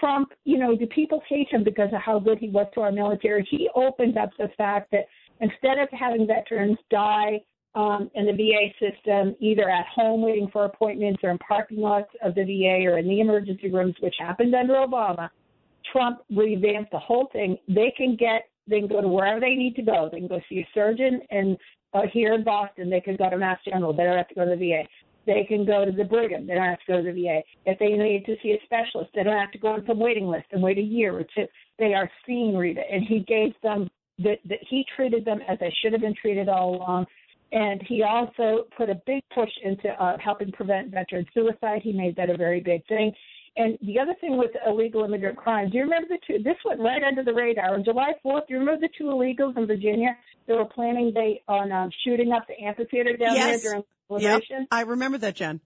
Trump, 0.00 0.32
you 0.44 0.58
know, 0.58 0.76
do 0.76 0.86
people 0.86 1.22
hate 1.28 1.48
him 1.50 1.64
because 1.64 1.88
of 1.92 2.00
how 2.00 2.18
good 2.18 2.38
he 2.38 2.48
was 2.48 2.66
to 2.74 2.80
our 2.80 2.92
military? 2.92 3.46
He 3.50 3.68
opened 3.74 4.18
up 4.18 4.30
the 4.38 4.48
fact 4.56 4.90
that 4.92 5.06
instead 5.40 5.78
of 5.78 5.88
having 5.92 6.26
veterans 6.26 6.78
die 6.90 7.40
um, 7.74 8.10
in 8.14 8.26
the 8.26 8.32
VA 8.32 8.72
system, 8.80 9.36
either 9.38 9.68
at 9.68 9.86
home 9.86 10.22
waiting 10.22 10.48
for 10.52 10.64
appointments 10.64 11.20
or 11.22 11.30
in 11.30 11.38
parking 11.38 11.78
lots 11.78 12.08
of 12.22 12.34
the 12.34 12.44
VA 12.44 12.90
or 12.90 12.98
in 12.98 13.06
the 13.06 13.20
emergency 13.20 13.70
rooms, 13.70 13.94
which 14.00 14.14
happened 14.18 14.54
under 14.54 14.74
Obama, 14.74 15.28
Trump 15.92 16.20
revamped 16.30 16.90
the 16.90 16.98
whole 16.98 17.28
thing. 17.32 17.56
They 17.68 17.92
can 17.96 18.16
get, 18.16 18.48
they 18.66 18.80
can 18.80 18.88
go 18.88 19.00
to 19.00 19.08
wherever 19.08 19.40
they 19.40 19.54
need 19.54 19.76
to 19.76 19.82
go. 19.82 20.08
They 20.10 20.18
can 20.18 20.28
go 20.28 20.40
see 20.48 20.60
a 20.60 20.68
surgeon, 20.74 21.20
and 21.30 21.56
uh, 21.94 22.02
here 22.12 22.34
in 22.34 22.44
Boston, 22.44 22.90
they 22.90 23.00
can 23.00 23.16
go 23.16 23.30
to 23.30 23.38
Mass 23.38 23.58
General. 23.64 23.92
They 23.92 24.04
don't 24.04 24.16
have 24.16 24.28
to 24.28 24.34
go 24.34 24.44
to 24.44 24.50
the 24.50 24.56
VA. 24.56 24.82
They 25.26 25.44
can 25.46 25.66
go 25.66 25.84
to 25.84 25.92
the 25.92 26.04
Brigham. 26.04 26.46
They 26.46 26.54
don't 26.54 26.64
have 26.64 26.78
to 26.80 26.92
go 26.92 27.02
to 27.02 27.12
the 27.12 27.22
VA. 27.22 27.40
If 27.64 27.78
they 27.78 27.88
need 27.88 28.24
to 28.26 28.36
see 28.42 28.52
a 28.52 28.64
specialist, 28.64 29.10
they 29.14 29.24
don't 29.24 29.38
have 29.38 29.52
to 29.52 29.58
go 29.58 29.68
on 29.68 29.84
some 29.86 29.98
waiting 29.98 30.28
list 30.28 30.46
and 30.52 30.62
wait 30.62 30.78
a 30.78 30.82
year 30.82 31.18
or 31.18 31.24
two. 31.34 31.46
They 31.78 31.94
are 31.94 32.10
seen, 32.26 32.56
Rita, 32.56 32.82
and 32.90 33.04
he 33.04 33.20
gave 33.20 33.52
them 33.62 33.90
that. 34.20 34.38
That 34.48 34.58
he 34.68 34.84
treated 34.94 35.24
them 35.24 35.40
as 35.48 35.58
they 35.58 35.74
should 35.82 35.92
have 35.92 36.00
been 36.00 36.14
treated 36.14 36.48
all 36.48 36.76
along. 36.76 37.06
And 37.52 37.80
he 37.86 38.02
also 38.02 38.66
put 38.76 38.90
a 38.90 39.00
big 39.06 39.22
push 39.34 39.50
into 39.62 39.88
uh, 40.02 40.16
helping 40.18 40.50
prevent 40.52 40.90
veteran 40.90 41.26
suicide. 41.32 41.80
He 41.82 41.92
made 41.92 42.16
that 42.16 42.30
a 42.30 42.36
very 42.36 42.60
big 42.60 42.86
thing. 42.86 43.12
And 43.56 43.78
the 43.82 43.98
other 43.98 44.14
thing 44.20 44.36
with 44.36 44.50
illegal 44.66 45.04
immigrant 45.04 45.36
crime, 45.38 45.70
do 45.70 45.78
you 45.78 45.84
remember 45.84 46.08
the 46.08 46.18
two? 46.26 46.42
This 46.42 46.56
went 46.64 46.80
right 46.80 47.02
under 47.02 47.24
the 47.24 47.32
radar. 47.32 47.74
On 47.74 47.82
July 47.84 48.12
4th, 48.24 48.46
do 48.48 48.54
you 48.54 48.58
remember 48.60 48.82
the 48.82 48.92
two 48.96 49.04
illegals 49.04 49.56
in 49.56 49.66
Virginia? 49.66 50.16
that 50.46 50.54
were 50.54 50.64
planning 50.64 51.10
they 51.12 51.42
on 51.48 51.72
um, 51.72 51.90
shooting 52.04 52.30
up 52.30 52.46
the 52.46 52.54
amphitheater 52.64 53.16
down 53.16 53.34
Yes. 53.34 53.62
there 53.62 53.72
during 53.72 53.84
Yep. 54.10 54.22
celebration. 54.22 54.68
I 54.70 54.82
remember 54.82 55.18
that, 55.18 55.34
Jen. 55.34 55.60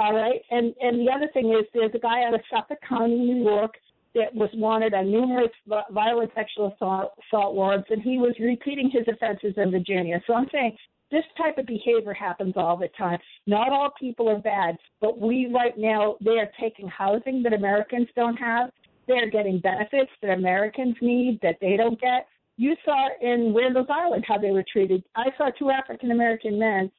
All 0.00 0.12
right, 0.12 0.42
and 0.50 0.74
and 0.80 1.06
the 1.06 1.12
other 1.12 1.28
thing 1.32 1.50
is, 1.52 1.64
there's 1.72 1.94
a 1.94 1.98
guy 2.00 2.24
out 2.24 2.34
of 2.34 2.40
Suffolk 2.52 2.78
County, 2.86 3.14
New 3.14 3.44
York, 3.44 3.74
that 4.16 4.34
was 4.34 4.50
wanted 4.54 4.94
on 4.94 5.10
numerous 5.12 5.52
violent 5.90 6.32
sexual 6.34 6.72
assault, 6.74 7.12
assault 7.28 7.54
warrants, 7.54 7.88
and 7.90 8.02
he 8.02 8.18
was 8.18 8.34
repeating 8.40 8.90
his 8.90 9.06
offenses 9.06 9.54
in 9.56 9.70
Virginia. 9.70 10.20
So 10.26 10.34
I'm 10.34 10.48
saying 10.50 10.76
this 11.16 11.24
type 11.38 11.56
of 11.56 11.64
behavior 11.64 12.12
happens 12.12 12.52
all 12.56 12.76
the 12.76 12.88
time. 12.98 13.18
Not 13.46 13.72
all 13.72 13.90
people 13.98 14.28
are 14.28 14.38
bad, 14.38 14.76
but 15.00 15.18
we 15.18 15.50
right 15.52 15.72
now 15.78 16.16
they 16.22 16.38
are 16.38 16.50
taking 16.60 16.88
housing 16.88 17.42
that 17.42 17.54
Americans 17.54 18.08
don't 18.14 18.36
have, 18.36 18.70
they're 19.08 19.30
getting 19.30 19.58
benefits 19.60 20.10
that 20.20 20.32
Americans 20.32 20.94
need 21.00 21.38
that 21.42 21.56
they 21.60 21.76
don't 21.76 21.98
get. 22.00 22.26
You 22.58 22.74
saw 22.84 23.08
in 23.22 23.54
Randall's 23.54 23.88
Island 23.90 24.24
how 24.28 24.36
they 24.36 24.50
were 24.50 24.64
treated. 24.70 25.04
I 25.14 25.26
saw 25.38 25.50
two 25.58 25.70
African 25.70 26.10
American 26.10 26.58
men 26.58 26.90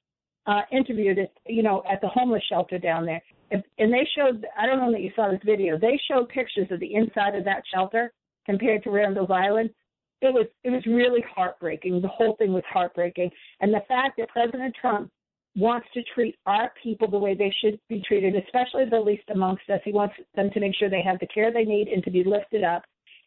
uh, 0.48 0.61
interviewed 0.72 1.19
at 1.19 1.31
you 1.45 1.61
know 1.61 1.84
at 1.91 2.02
the 2.02 2.07
homeless 2.07 2.44
shelter 2.49 2.80
down 2.80 3.06
there, 3.06 3.22
and, 3.52 3.64
and 3.77 3.94
they 3.94 4.07
showed. 4.18 4.45
I 4.57 4.65
don't 4.65 4.80
know 4.80 4.91
that 4.91 5.02
you 5.02 5.11
saw 5.15 5.30
this 5.30 5.41
video. 5.45 5.77
They 5.77 5.99
showed 6.10 6.30
pictures 6.30 6.68
of 6.72 6.80
the 6.80 6.95
inside 6.95 7.35
of 7.35 7.44
that 7.45 7.64
shelter 7.72 8.11
compared 8.48 8.84
to 8.84 8.89
Randall's 8.89 9.31
Island. 9.31 9.69
It 10.22 10.34
was 10.34 10.48
it 10.64 10.72
was 10.72 10.85
really 10.85 11.23
heartbreaking. 11.34 12.02
The 12.02 12.07
whole 12.07 12.35
thing 12.38 12.53
was 12.53 12.64
heartbreaking, 12.72 13.30
and 13.61 13.73
the 13.73 13.84
fact 13.88 14.18
that 14.18 14.30
President 14.30 14.76
Trump 14.80 15.11
wants 15.56 15.88
to 15.94 16.02
treat 16.14 16.35
our 16.45 16.72
people 16.81 17.10
the 17.10 17.18
way 17.18 17.34
they 17.34 17.53
should 17.61 17.80
be 17.89 18.02
treated, 18.07 18.35
especially 18.35 18.85
the 18.89 18.99
least 18.99 19.23
amongst 19.34 19.68
us. 19.69 19.80
He 19.84 19.91
wants 19.91 20.14
them 20.35 20.49
to 20.53 20.60
make 20.60 20.73
sure 20.77 20.89
they 20.89 21.02
have 21.02 21.19
the 21.19 21.27
care 21.27 21.52
they 21.52 21.64
need 21.64 21.88
and 21.88 22.03
to 22.03 22.11
be 22.11 22.23
lifted 22.23 22.64
up. 22.64 22.84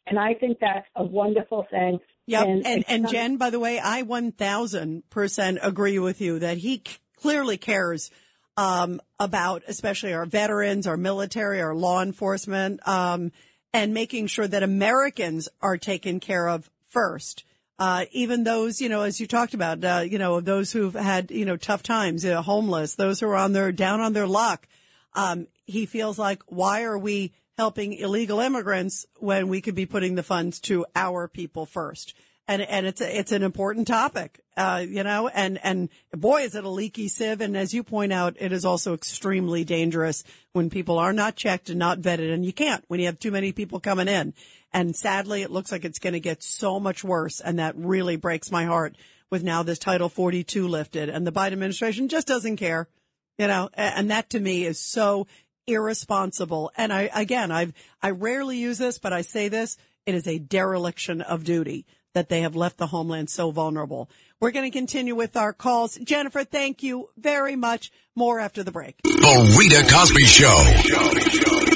And 0.06 0.18
I 0.18 0.34
think 0.34 0.58
that's 0.60 0.86
a 0.96 1.04
wonderful 1.04 1.66
thing. 1.70 1.98
Yep. 2.26 2.46
And, 2.46 2.84
and, 2.88 3.02
not- 3.02 3.12
Jen, 3.12 3.36
by 3.36 3.50
the 3.50 3.58
way, 3.58 3.80
I 3.82 4.04
1000% 4.04 5.58
agree 5.60 5.98
with 5.98 6.20
you 6.20 6.38
that 6.38 6.58
he 6.58 6.82
c- 6.86 6.98
clearly 7.16 7.56
cares 7.58 8.10
um, 8.56 9.00
about 9.18 9.62
especially 9.66 10.12
our 10.12 10.26
veterans, 10.26 10.86
our 10.86 10.96
military, 10.96 11.60
our 11.60 11.74
law 11.74 12.02
enforcement, 12.02 12.86
um, 12.86 13.32
and 13.72 13.92
making 13.92 14.26
sure 14.26 14.46
that 14.46 14.62
Americans 14.62 15.48
are 15.60 15.76
taken 15.76 16.20
care 16.20 16.48
of 16.48 16.70
first. 16.90 17.44
Uh, 17.78 18.04
even 18.12 18.44
those, 18.44 18.80
you 18.80 18.90
know, 18.90 19.02
as 19.02 19.18
you 19.18 19.26
talked 19.26 19.54
about, 19.54 19.82
uh, 19.82 20.04
you 20.06 20.18
know, 20.18 20.40
those 20.40 20.70
who've 20.70 20.92
had, 20.94 21.30
you 21.30 21.46
know, 21.46 21.56
tough 21.56 21.82
times, 21.82 22.24
uh, 22.26 22.42
homeless, 22.42 22.94
those 22.94 23.20
who 23.20 23.26
are 23.26 23.36
on 23.36 23.54
their, 23.54 23.72
down 23.72 24.00
on 24.00 24.12
their 24.12 24.26
luck. 24.26 24.68
Um, 25.14 25.46
he 25.64 25.86
feels 25.86 26.18
like, 26.18 26.42
why 26.46 26.82
are 26.82 26.98
we 26.98 27.32
helping 27.56 27.94
illegal 27.94 28.40
immigrants 28.40 29.06
when 29.18 29.48
we 29.48 29.62
could 29.62 29.74
be 29.74 29.86
putting 29.86 30.14
the 30.14 30.22
funds 30.22 30.60
to 30.60 30.84
our 30.94 31.26
people 31.26 31.64
first? 31.64 32.14
And, 32.50 32.62
and 32.62 32.84
it's, 32.84 33.00
it's 33.00 33.30
an 33.30 33.44
important 33.44 33.86
topic, 33.86 34.40
uh, 34.56 34.84
you 34.84 35.04
know, 35.04 35.28
and, 35.28 35.56
and 35.62 35.88
boy, 36.12 36.42
is 36.42 36.56
it 36.56 36.64
a 36.64 36.68
leaky 36.68 37.06
sieve. 37.06 37.40
And 37.40 37.56
as 37.56 37.72
you 37.72 37.84
point 37.84 38.12
out, 38.12 38.34
it 38.40 38.50
is 38.50 38.64
also 38.64 38.92
extremely 38.92 39.62
dangerous 39.62 40.24
when 40.52 40.68
people 40.68 40.98
are 40.98 41.12
not 41.12 41.36
checked 41.36 41.70
and 41.70 41.78
not 41.78 42.00
vetted. 42.00 42.34
And 42.34 42.44
you 42.44 42.52
can't 42.52 42.84
when 42.88 42.98
you 42.98 43.06
have 43.06 43.20
too 43.20 43.30
many 43.30 43.52
people 43.52 43.78
coming 43.78 44.08
in. 44.08 44.34
And 44.72 44.96
sadly, 44.96 45.42
it 45.42 45.52
looks 45.52 45.70
like 45.70 45.84
it's 45.84 46.00
going 46.00 46.14
to 46.14 46.18
get 46.18 46.42
so 46.42 46.80
much 46.80 47.04
worse. 47.04 47.38
And 47.38 47.60
that 47.60 47.76
really 47.76 48.16
breaks 48.16 48.50
my 48.50 48.64
heart 48.64 48.96
with 49.30 49.44
now 49.44 49.62
this 49.62 49.78
Title 49.78 50.08
42 50.08 50.66
lifted 50.66 51.08
and 51.08 51.24
the 51.24 51.30
Biden 51.30 51.52
administration 51.52 52.08
just 52.08 52.26
doesn't 52.26 52.56
care, 52.56 52.88
you 53.38 53.46
know, 53.46 53.70
and 53.74 54.10
that 54.10 54.30
to 54.30 54.40
me 54.40 54.64
is 54.64 54.80
so 54.80 55.28
irresponsible. 55.68 56.72
And 56.76 56.92
I, 56.92 57.10
again, 57.14 57.52
I've, 57.52 57.72
I 58.02 58.10
rarely 58.10 58.58
use 58.58 58.78
this, 58.78 58.98
but 58.98 59.12
I 59.12 59.20
say 59.20 59.46
this, 59.46 59.78
it 60.04 60.16
is 60.16 60.26
a 60.26 60.40
dereliction 60.40 61.20
of 61.20 61.44
duty 61.44 61.86
that 62.14 62.28
they 62.28 62.42
have 62.42 62.56
left 62.56 62.78
the 62.78 62.88
homeland 62.88 63.30
so 63.30 63.50
vulnerable. 63.50 64.10
We're 64.40 64.50
going 64.50 64.70
to 64.70 64.76
continue 64.76 65.14
with 65.14 65.36
our 65.36 65.52
calls. 65.52 65.96
Jennifer, 65.96 66.44
thank 66.44 66.82
you 66.82 67.10
very 67.16 67.56
much. 67.56 67.92
More 68.16 68.40
after 68.40 68.62
the 68.62 68.72
break. 68.72 68.96
The 69.02 69.56
Rita 69.58 69.86
Cosby 69.92 70.24
Show. 70.24 71.69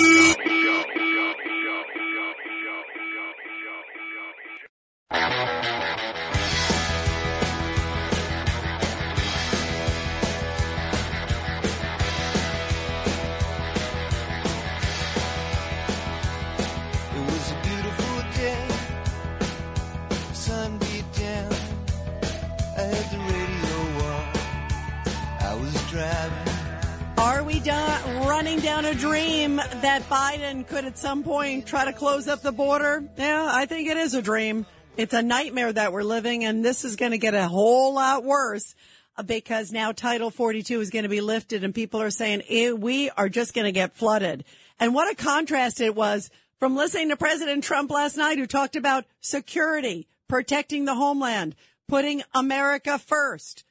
Running 28.55 28.65
down 28.65 28.85
a 28.85 28.95
dream 28.95 29.57
that 29.57 30.09
Biden 30.09 30.65
could 30.65 30.85
at 30.85 30.97
some 30.97 31.25
point 31.25 31.67
try 31.67 31.85
to 31.87 31.93
close 31.93 32.29
up 32.29 32.41
the 32.41 32.53
border? 32.53 33.03
Yeah, 33.19 33.49
I 33.51 33.67
think 33.67 33.89
it 33.89 33.97
is 33.97 34.15
a 34.15 34.23
dream. 34.23 34.65
It's 34.97 35.13
a 35.13 35.23
nightmare 35.23 35.73
that 35.73 35.93
we're 35.93 36.05
living, 36.05 36.45
and 36.45 36.65
this 36.65 36.85
is 36.85 36.95
going 36.95 37.11
to 37.11 37.19
get 37.19 37.35
a 37.35 37.49
whole 37.49 37.95
lot 37.95 38.23
worse 38.23 38.77
uh, 39.17 39.25
because 39.25 39.73
now 39.73 39.91
Title 39.91 40.31
42 40.31 40.81
is 40.81 40.91
going 40.91 41.03
to 41.03 41.09
be 41.09 41.21
lifted, 41.21 41.65
and 41.65 41.75
people 41.75 42.01
are 42.01 42.13
saying 42.13 42.43
eh, 42.49 42.71
we 42.71 43.11
are 43.11 43.29
just 43.29 43.55
going 43.55 43.65
to 43.65 43.73
get 43.73 43.97
flooded. 43.97 44.45
And 44.79 44.95
what 44.95 45.11
a 45.11 45.17
contrast 45.17 45.81
it 45.81 45.97
was 45.97 46.31
from 46.61 46.77
listening 46.77 47.09
to 47.09 47.17
President 47.17 47.65
Trump 47.65 47.91
last 47.91 48.17
night, 48.17 48.39
who 48.39 48.47
talked 48.47 48.77
about 48.77 49.05
security, 49.21 50.07
protecting 50.29 50.85
the 50.85 50.95
homeland, 50.95 51.57
putting 51.89 52.23
America 52.33 53.01
first 53.01 53.65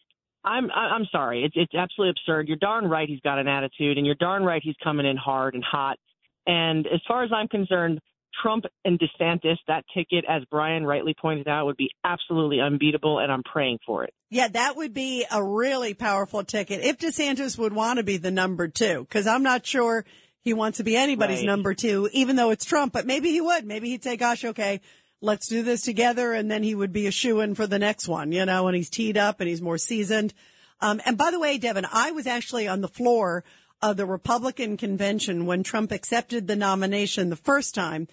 I'm 0.44 0.70
I'm 0.72 1.06
sorry, 1.12 1.44
it's 1.44 1.54
it's 1.56 1.74
absolutely 1.74 2.10
absurd. 2.10 2.48
You're 2.48 2.56
darn 2.56 2.86
right 2.86 3.08
he's 3.08 3.20
got 3.20 3.38
an 3.38 3.48
attitude, 3.48 3.98
and 3.98 4.06
you're 4.06 4.16
darn 4.16 4.42
right 4.42 4.62
he's 4.62 4.76
coming 4.82 5.06
in 5.06 5.16
hard 5.16 5.54
and 5.54 5.62
hot. 5.64 5.98
And 6.46 6.86
as 6.86 7.00
far 7.06 7.22
as 7.22 7.30
I'm 7.32 7.46
concerned, 7.46 8.00
Trump 8.40 8.64
and 8.84 8.98
DeSantis, 8.98 9.56
that 9.68 9.84
ticket, 9.94 10.24
as 10.28 10.42
Brian 10.50 10.84
rightly 10.84 11.14
pointed 11.20 11.48
out, 11.48 11.66
would 11.66 11.76
be 11.76 11.90
absolutely 12.04 12.60
unbeatable, 12.60 13.18
and 13.18 13.30
I'm 13.30 13.42
praying 13.42 13.78
for 13.84 14.04
it. 14.04 14.14
Yeah, 14.30 14.48
that 14.48 14.76
would 14.76 14.94
be 14.94 15.24
a 15.30 15.42
really 15.42 15.94
powerful 15.94 16.42
ticket 16.44 16.80
if 16.82 16.98
DeSantis 16.98 17.58
would 17.58 17.72
want 17.72 17.98
to 17.98 18.02
be 18.02 18.16
the 18.16 18.30
number 18.30 18.68
two, 18.68 19.00
because 19.08 19.26
I'm 19.26 19.42
not 19.42 19.66
sure 19.66 20.04
he 20.42 20.54
wants 20.54 20.78
to 20.78 20.84
be 20.84 20.96
anybody's 20.96 21.38
Right. 21.38 21.46
number 21.46 21.74
two, 21.74 22.08
even 22.12 22.36
though 22.36 22.50
it's 22.50 22.64
Trump. 22.64 22.92
But 22.92 23.06
maybe 23.06 23.30
he 23.30 23.40
would. 23.40 23.64
Maybe 23.64 23.90
he'd 23.90 24.02
say, 24.02 24.16
"Gosh, 24.16 24.44
okay, 24.44 24.80
let's 25.20 25.48
do 25.48 25.62
this 25.62 25.82
together," 25.82 26.32
and 26.32 26.50
then 26.50 26.62
he 26.62 26.74
would 26.74 26.92
be 26.92 27.06
a 27.06 27.12
shoe 27.12 27.40
in 27.40 27.54
for 27.54 27.66
the 27.66 27.78
next 27.78 28.08
one, 28.08 28.32
you 28.32 28.44
know. 28.46 28.66
And 28.66 28.76
he's 28.76 28.90
teed 28.90 29.16
up 29.16 29.40
and 29.40 29.48
he's 29.48 29.62
more 29.62 29.78
seasoned. 29.78 30.34
Um, 30.80 31.00
and 31.06 31.16
by 31.16 31.30
the 31.30 31.38
way, 31.38 31.58
Devin, 31.58 31.86
I 31.92 32.10
was 32.10 32.26
actually 32.26 32.66
on 32.66 32.80
the 32.80 32.88
floor 32.88 33.44
of 33.82 33.96
the 33.96 34.06
Republican 34.06 34.76
convention 34.76 35.44
when 35.44 35.62
Trump 35.62 35.90
accepted 35.90 36.46
the 36.46 36.56
nomination 36.56 37.28
the 37.28 37.36
first 37.36 37.74
time. 37.74 38.08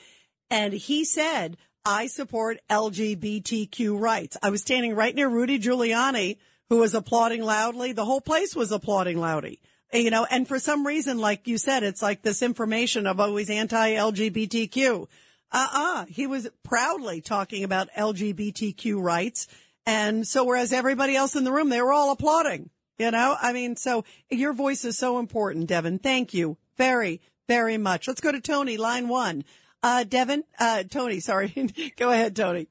And 0.49 0.73
he 0.73 1.05
said, 1.05 1.57
I 1.85 2.07
support 2.07 2.59
LGBTQ 2.69 3.99
rights. 3.99 4.35
I 4.41 4.49
was 4.49 4.61
standing 4.61 4.95
right 4.95 5.15
near 5.15 5.29
Rudy 5.29 5.59
Giuliani, 5.59 6.37
who 6.69 6.77
was 6.77 6.93
applauding 6.93 7.43
loudly. 7.43 7.93
The 7.93 8.05
whole 8.05 8.21
place 8.21 8.55
was 8.55 8.71
applauding 8.71 9.19
loudly. 9.19 9.59
You 9.93 10.11
know, 10.11 10.25
and 10.29 10.47
for 10.47 10.59
some 10.59 10.85
reason, 10.85 11.17
like 11.17 11.47
you 11.47 11.57
said, 11.57 11.83
it's 11.83 12.01
like 12.01 12.21
this 12.21 12.43
information 12.43 13.07
of 13.07 13.19
always 13.19 13.49
anti-LGBTQ. 13.49 15.07
Uh-uh. 15.51 16.05
He 16.05 16.27
was 16.27 16.47
proudly 16.63 17.21
talking 17.21 17.63
about 17.63 17.89
LGBTQ 17.97 19.01
rights. 19.01 19.47
And 19.87 20.27
so 20.27 20.43
whereas 20.43 20.71
everybody 20.71 21.15
else 21.15 21.35
in 21.35 21.43
the 21.43 21.51
room, 21.51 21.69
they 21.69 21.81
were 21.81 21.93
all 21.93 22.11
applauding, 22.11 22.69
you 22.99 23.11
know, 23.11 23.35
I 23.41 23.53
mean, 23.53 23.76
so 23.77 24.03
your 24.30 24.53
voice 24.53 24.84
is 24.85 24.97
so 24.97 25.17
important, 25.19 25.67
Devin. 25.67 25.99
Thank 25.99 26.34
you 26.34 26.57
very, 26.77 27.21
very 27.47 27.77
much. 27.77 28.07
Let's 28.07 28.21
go 28.21 28.31
to 28.31 28.41
Tony, 28.41 28.77
line 28.77 29.07
one. 29.07 29.45
Uh, 29.81 30.03
Devin, 30.03 30.43
uh, 30.59 30.84
Tony, 30.84 31.21
sorry. 31.21 31.47
go 31.97 32.11
ahead, 32.11 32.35
Tony. 32.35 32.67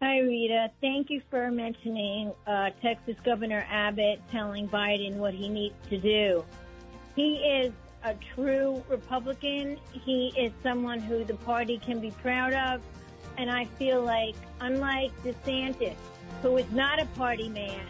Hi, 0.00 0.20
Rita. 0.20 0.70
Thank 0.80 1.10
you 1.10 1.20
for 1.28 1.50
mentioning 1.50 2.32
uh, 2.46 2.70
Texas 2.80 3.16
Governor 3.24 3.66
Abbott 3.68 4.22
telling 4.30 4.68
Biden 4.68 5.16
what 5.16 5.34
he 5.34 5.48
needs 5.48 5.74
to 5.90 5.98
do. 5.98 6.44
he 7.16 7.34
is 7.34 7.72
a 8.04 8.14
true 8.34 8.82
Republican. 8.88 9.76
He 9.92 10.32
is 10.38 10.52
someone 10.62 11.00
who 11.00 11.24
the 11.24 11.34
party 11.34 11.78
can 11.78 12.00
be 12.00 12.12
proud 12.22 12.54
of. 12.54 12.80
And 13.36 13.50
I 13.50 13.64
feel 13.64 14.02
like, 14.02 14.36
unlike 14.60 15.12
DeSantis, 15.22 15.96
who 16.40 16.56
is 16.56 16.70
not 16.72 17.00
a 17.00 17.06
party 17.06 17.48
man, 17.48 17.86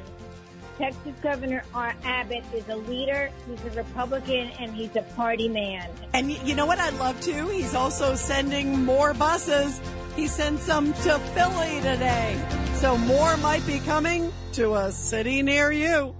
Texas 0.81 1.12
Governor 1.20 1.62
R. 1.74 1.94
Abbott 2.05 2.43
is 2.55 2.66
a 2.70 2.77
leader, 2.77 3.31
he's 3.47 3.62
a 3.66 3.70
Republican, 3.77 4.48
and 4.59 4.74
he's 4.74 4.97
a 4.97 5.02
party 5.02 5.47
man. 5.47 5.90
And 6.15 6.32
you 6.32 6.55
know 6.55 6.65
what 6.65 6.78
I 6.78 6.89
love 6.89 7.20
too? 7.20 7.48
He's 7.48 7.74
also 7.74 8.15
sending 8.15 8.82
more 8.86 9.12
buses. 9.12 9.78
He 10.16 10.27
sent 10.27 10.59
some 10.59 10.94
to 10.94 11.19
Philly 11.19 11.77
today. 11.82 12.43
So 12.77 12.97
more 12.97 13.36
might 13.36 13.66
be 13.66 13.81
coming 13.81 14.32
to 14.52 14.74
a 14.77 14.90
city 14.90 15.43
near 15.43 15.70
you. 15.70 16.16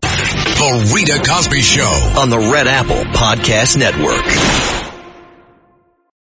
The 0.00 0.92
Rita 0.94 1.22
Cosby 1.30 1.60
Show. 1.60 2.14
on 2.18 2.30
the 2.30 2.38
Red 2.38 2.66
Apple 2.66 3.04
Podcast 3.12 3.76
Network. 3.76 4.77